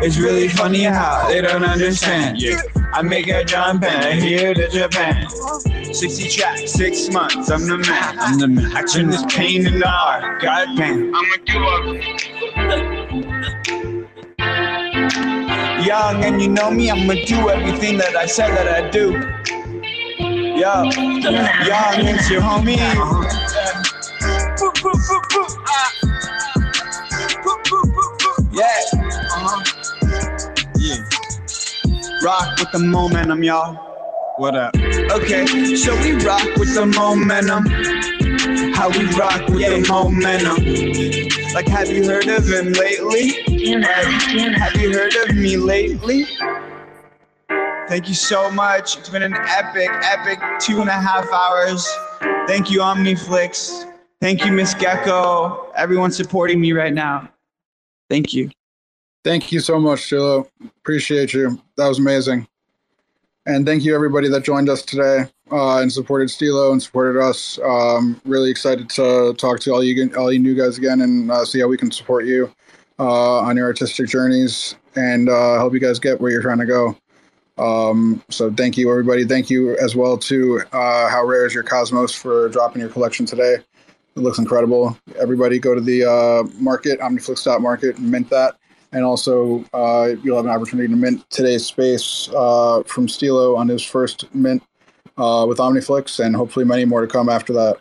It's 0.00 0.18
really 0.18 0.48
funny 0.48 0.82
how 0.84 1.28
they 1.28 1.40
don't 1.40 1.64
understand. 1.64 2.40
Yeah. 2.40 2.60
I 2.92 3.02
make 3.02 3.28
a 3.28 3.44
jump 3.44 3.84
and 3.84 4.20
here 4.20 4.54
to 4.54 4.68
Japan. 4.68 5.28
60 5.28 6.28
tracks, 6.30 6.72
six 6.72 7.10
months, 7.10 7.50
I'm 7.50 7.66
the 7.66 7.78
man. 7.78 8.18
I'm 8.18 8.38
the 8.38 8.48
man. 8.48 8.76
I 8.76 8.82
turn 8.82 9.08
this 9.08 9.24
pain 9.28 9.66
into 9.66 9.88
art. 9.88 10.40
God 10.40 10.76
damn. 10.76 11.14
I'm 11.14 11.32
a 11.32 11.38
do 11.44 11.58
young 15.84 16.24
and 16.24 16.40
you 16.40 16.48
know 16.48 16.70
me, 16.70 16.90
I'ma 16.90 17.14
do 17.26 17.50
everything 17.50 17.98
that 17.98 18.16
I 18.16 18.26
said 18.26 18.50
that 18.56 18.68
I 18.68 18.90
do. 18.90 19.12
Yo, 20.58 20.84
young, 21.64 22.06
it's 22.06 22.30
your 22.30 22.42
homie. 22.42 22.76
Yeah. 28.52 28.64
Uh-huh. 29.32 29.64
Yeah. 30.78 31.04
Rock 32.22 32.58
with 32.58 32.72
the 32.72 32.78
momentum, 32.80 33.44
y'all. 33.44 33.87
What 34.38 34.54
up? 34.54 34.76
Okay, 34.76 35.74
so 35.74 36.00
we 36.00 36.12
rock 36.24 36.44
with 36.58 36.72
the 36.72 36.86
momentum. 36.86 37.66
How 38.72 38.88
we 38.88 39.04
rock 39.16 39.48
with 39.48 39.62
yeah. 39.62 39.70
the 39.70 39.86
momentum. 39.88 41.52
Like, 41.54 41.66
have 41.66 41.90
you 41.90 42.06
heard 42.06 42.28
of 42.28 42.46
him 42.46 42.72
lately? 42.72 43.30
Have 43.82 44.76
you 44.76 44.92
heard 44.92 45.16
of 45.28 45.34
me 45.34 45.56
lately? 45.56 46.24
Thank 47.88 48.06
you 48.06 48.14
so 48.14 48.48
much. 48.52 48.96
It's 48.98 49.08
been 49.08 49.24
an 49.24 49.34
epic, 49.34 49.90
epic 50.04 50.38
two 50.60 50.82
and 50.82 50.88
a 50.88 50.92
half 50.92 51.26
hours. 51.32 51.84
Thank 52.46 52.70
you, 52.70 52.78
OmniFlix. 52.78 53.92
Thank 54.20 54.44
you, 54.44 54.52
Miss 54.52 54.72
Gecko. 54.72 55.72
Everyone 55.74 56.12
supporting 56.12 56.60
me 56.60 56.72
right 56.72 56.94
now. 56.94 57.28
Thank 58.08 58.32
you. 58.32 58.50
Thank 59.24 59.50
you 59.50 59.58
so 59.58 59.80
much, 59.80 60.04
Stilo. 60.04 60.48
Appreciate 60.78 61.34
you. 61.34 61.60
That 61.76 61.88
was 61.88 61.98
amazing. 61.98 62.46
And 63.48 63.64
thank 63.64 63.82
you, 63.82 63.94
everybody 63.94 64.28
that 64.28 64.44
joined 64.44 64.68
us 64.68 64.82
today 64.82 65.24
uh, 65.50 65.78
and 65.78 65.90
supported 65.90 66.28
Stilo 66.28 66.70
and 66.70 66.82
supported 66.82 67.18
us. 67.18 67.58
Um, 67.64 68.20
really 68.26 68.50
excited 68.50 68.90
to 68.90 69.32
talk 69.38 69.60
to 69.60 69.72
all 69.72 69.82
you 69.82 70.14
all 70.18 70.30
you 70.30 70.38
new 70.38 70.54
guys 70.54 70.76
again 70.76 71.00
and 71.00 71.30
uh, 71.30 71.46
see 71.46 71.58
how 71.58 71.66
we 71.66 71.78
can 71.78 71.90
support 71.90 72.26
you 72.26 72.52
uh, 72.98 73.38
on 73.38 73.56
your 73.56 73.64
artistic 73.64 74.06
journeys, 74.06 74.74
and 74.96 75.30
uh, 75.30 75.54
help 75.54 75.72
you 75.72 75.80
guys 75.80 75.98
get 75.98 76.20
where 76.20 76.30
you're 76.30 76.42
trying 76.42 76.58
to 76.58 76.66
go. 76.66 76.94
Um, 77.56 78.22
so 78.28 78.52
thank 78.52 78.76
you, 78.76 78.90
everybody. 78.90 79.24
Thank 79.24 79.48
you 79.48 79.78
as 79.78 79.96
well 79.96 80.18
to 80.18 80.60
uh, 80.74 81.08
How 81.08 81.24
Rare 81.24 81.46
is 81.46 81.54
Your 81.54 81.62
Cosmos 81.62 82.12
for 82.12 82.50
dropping 82.50 82.82
your 82.82 82.90
collection 82.90 83.24
today. 83.24 83.54
It 83.54 84.20
looks 84.20 84.38
incredible. 84.38 84.98
Everybody 85.18 85.58
go 85.58 85.74
to 85.74 85.80
the 85.80 86.04
uh, 86.04 86.42
market, 86.60 87.00
omniflix.market, 87.00 87.96
and 87.96 88.10
mint 88.10 88.28
that. 88.28 88.57
And 88.92 89.04
also, 89.04 89.64
uh, 89.74 90.14
you'll 90.22 90.36
have 90.36 90.46
an 90.46 90.50
opportunity 90.50 90.88
to 90.88 90.96
mint 90.96 91.28
today's 91.30 91.66
space 91.66 92.30
uh, 92.34 92.82
from 92.86 93.08
Stilo 93.08 93.54
on 93.56 93.68
his 93.68 93.82
first 93.82 94.32
mint 94.34 94.62
uh, 95.18 95.44
with 95.46 95.58
Omniflix, 95.58 96.24
and 96.24 96.34
hopefully 96.34 96.64
many 96.64 96.84
more 96.84 97.02
to 97.02 97.06
come 97.06 97.28
after 97.28 97.52
that. 97.52 97.78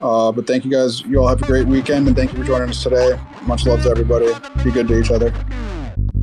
Uh, 0.00 0.32
but 0.32 0.46
thank 0.46 0.64
you 0.64 0.70
guys. 0.70 1.02
You 1.02 1.20
all 1.20 1.28
have 1.28 1.40
a 1.40 1.46
great 1.46 1.66
weekend, 1.66 2.08
and 2.08 2.16
thank 2.16 2.32
you 2.32 2.38
for 2.38 2.44
joining 2.44 2.70
us 2.70 2.82
today. 2.82 3.18
Much 3.42 3.66
love 3.66 3.82
to 3.84 3.90
everybody. 3.90 4.28
Be 4.64 4.72
good 4.72 4.88
to 4.88 4.98
each 4.98 5.10
other. 5.10 5.32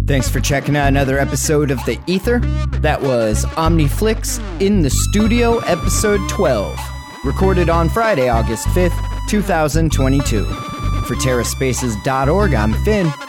Thanks 0.06 0.27
for 0.27 0.39
checking 0.39 0.75
out 0.75 0.88
another 0.88 1.19
episode 1.19 1.72
of 1.72 1.77
The 1.85 1.99
Ether. 2.07 2.39
That 2.80 3.01
was 3.01 3.45
Omniflix 3.45 4.39
in 4.59 4.81
the 4.81 4.89
Studio, 4.89 5.59
episode 5.59 6.27
12, 6.30 6.77
recorded 7.23 7.69
on 7.69 7.89
Friday, 7.89 8.27
August 8.27 8.67
5th, 8.69 9.30
2022. 9.30 10.43
For 10.45 11.15
TerraSpaces.org, 11.15 12.53
I'm 12.53 12.73
Finn. 12.83 13.28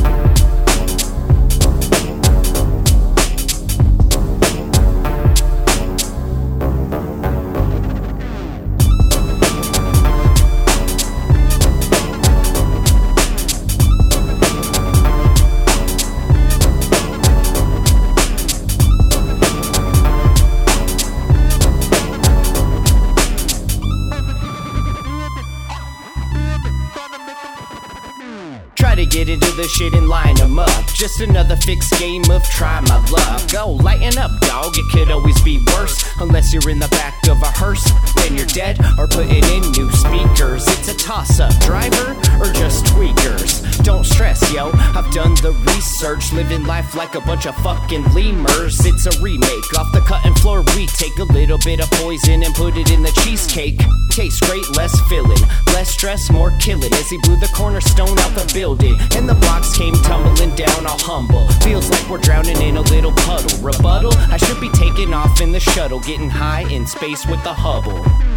Get 29.25 29.29
into 29.29 29.51
the 29.51 29.67
shit 29.67 29.93
and 29.93 30.09
line 30.09 30.39
'em 30.41 30.57
up. 30.57 30.93
Just 30.95 31.21
another 31.21 31.55
fixed 31.55 31.93
game 31.99 32.23
of 32.31 32.43
try 32.49 32.79
my 32.81 32.97
luck. 33.09 33.47
Go 33.51 33.73
lighten 33.73 34.17
up, 34.17 34.31
dog. 34.41 34.75
It 34.75 34.85
could 34.91 35.11
always 35.11 35.39
be 35.41 35.59
worse. 35.73 36.03
Unless 36.19 36.53
you're 36.53 36.69
in 36.69 36.79
the 36.79 36.87
back 36.87 37.27
of 37.27 37.39
a 37.43 37.51
hearse, 37.51 37.85
then 38.15 38.35
you're 38.35 38.47
dead 38.47 38.79
or 38.97 39.07
putting 39.07 39.43
in 39.43 39.61
new 39.73 39.91
speakers. 39.91 40.67
It's 40.67 40.87
a 40.87 40.95
toss 40.95 41.39
up, 41.39 41.53
driver 41.59 42.15
or 42.39 42.51
just 42.53 42.85
tweakers. 42.85 43.61
Don't 43.83 44.05
stress, 44.05 44.41
yo. 44.51 44.71
I've 44.95 45.11
done 45.11 45.35
the 45.35 45.53
research, 45.73 46.33
living 46.33 46.65
life 46.65 46.95
like 46.95 47.13
a 47.13 47.21
bunch 47.21 47.45
of 47.45 47.55
fucking 47.57 48.13
lemurs. 48.13 48.83
It's 48.85 49.05
a 49.05 49.21
remake 49.21 49.77
off 49.77 49.91
the 49.91 50.01
cutting 50.01 50.35
floor. 50.35 50.63
We 50.75 50.87
take 50.87 51.17
a 51.19 51.25
little 51.25 51.59
bit 51.59 51.79
of 51.79 51.91
poison 51.91 52.41
and 52.43 52.55
put 52.55 52.75
it 52.75 52.89
in 52.89 53.03
the 53.03 53.11
cheesecake. 53.23 53.79
Tastes 54.09 54.39
great, 54.41 54.67
less 54.75 54.99
filling, 55.09 55.41
less 55.67 55.89
stress, 55.89 56.29
more 56.29 56.51
killing. 56.59 56.93
As 56.93 57.09
he 57.09 57.17
blew 57.19 57.37
the 57.37 57.49
cornerstone 57.55 58.17
out 58.19 58.35
the 58.35 58.51
building, 58.53 58.99
and 59.15 59.27
the 59.27 59.35
blocks 59.35 59.75
came 59.75 59.93
tumbling 60.03 60.55
down, 60.55 60.85
all 60.85 60.99
humble. 60.99 61.47
Feels 61.63 61.89
like 61.89 62.09
we're 62.09 62.17
drowning 62.17 62.61
in 62.61 62.77
a 62.77 62.81
little 62.81 63.11
puddle. 63.11 63.57
Rebuttal? 63.59 64.13
I 64.31 64.37
should 64.37 64.59
be 64.59 64.69
taking 64.69 65.13
off 65.13 65.41
in 65.41 65.51
the 65.51 65.59
shuttle, 65.59 65.99
getting 65.99 66.29
high 66.29 66.69
in 66.71 66.85
space 66.85 67.25
with 67.25 67.43
the 67.43 67.53
Hubble. 67.53 68.30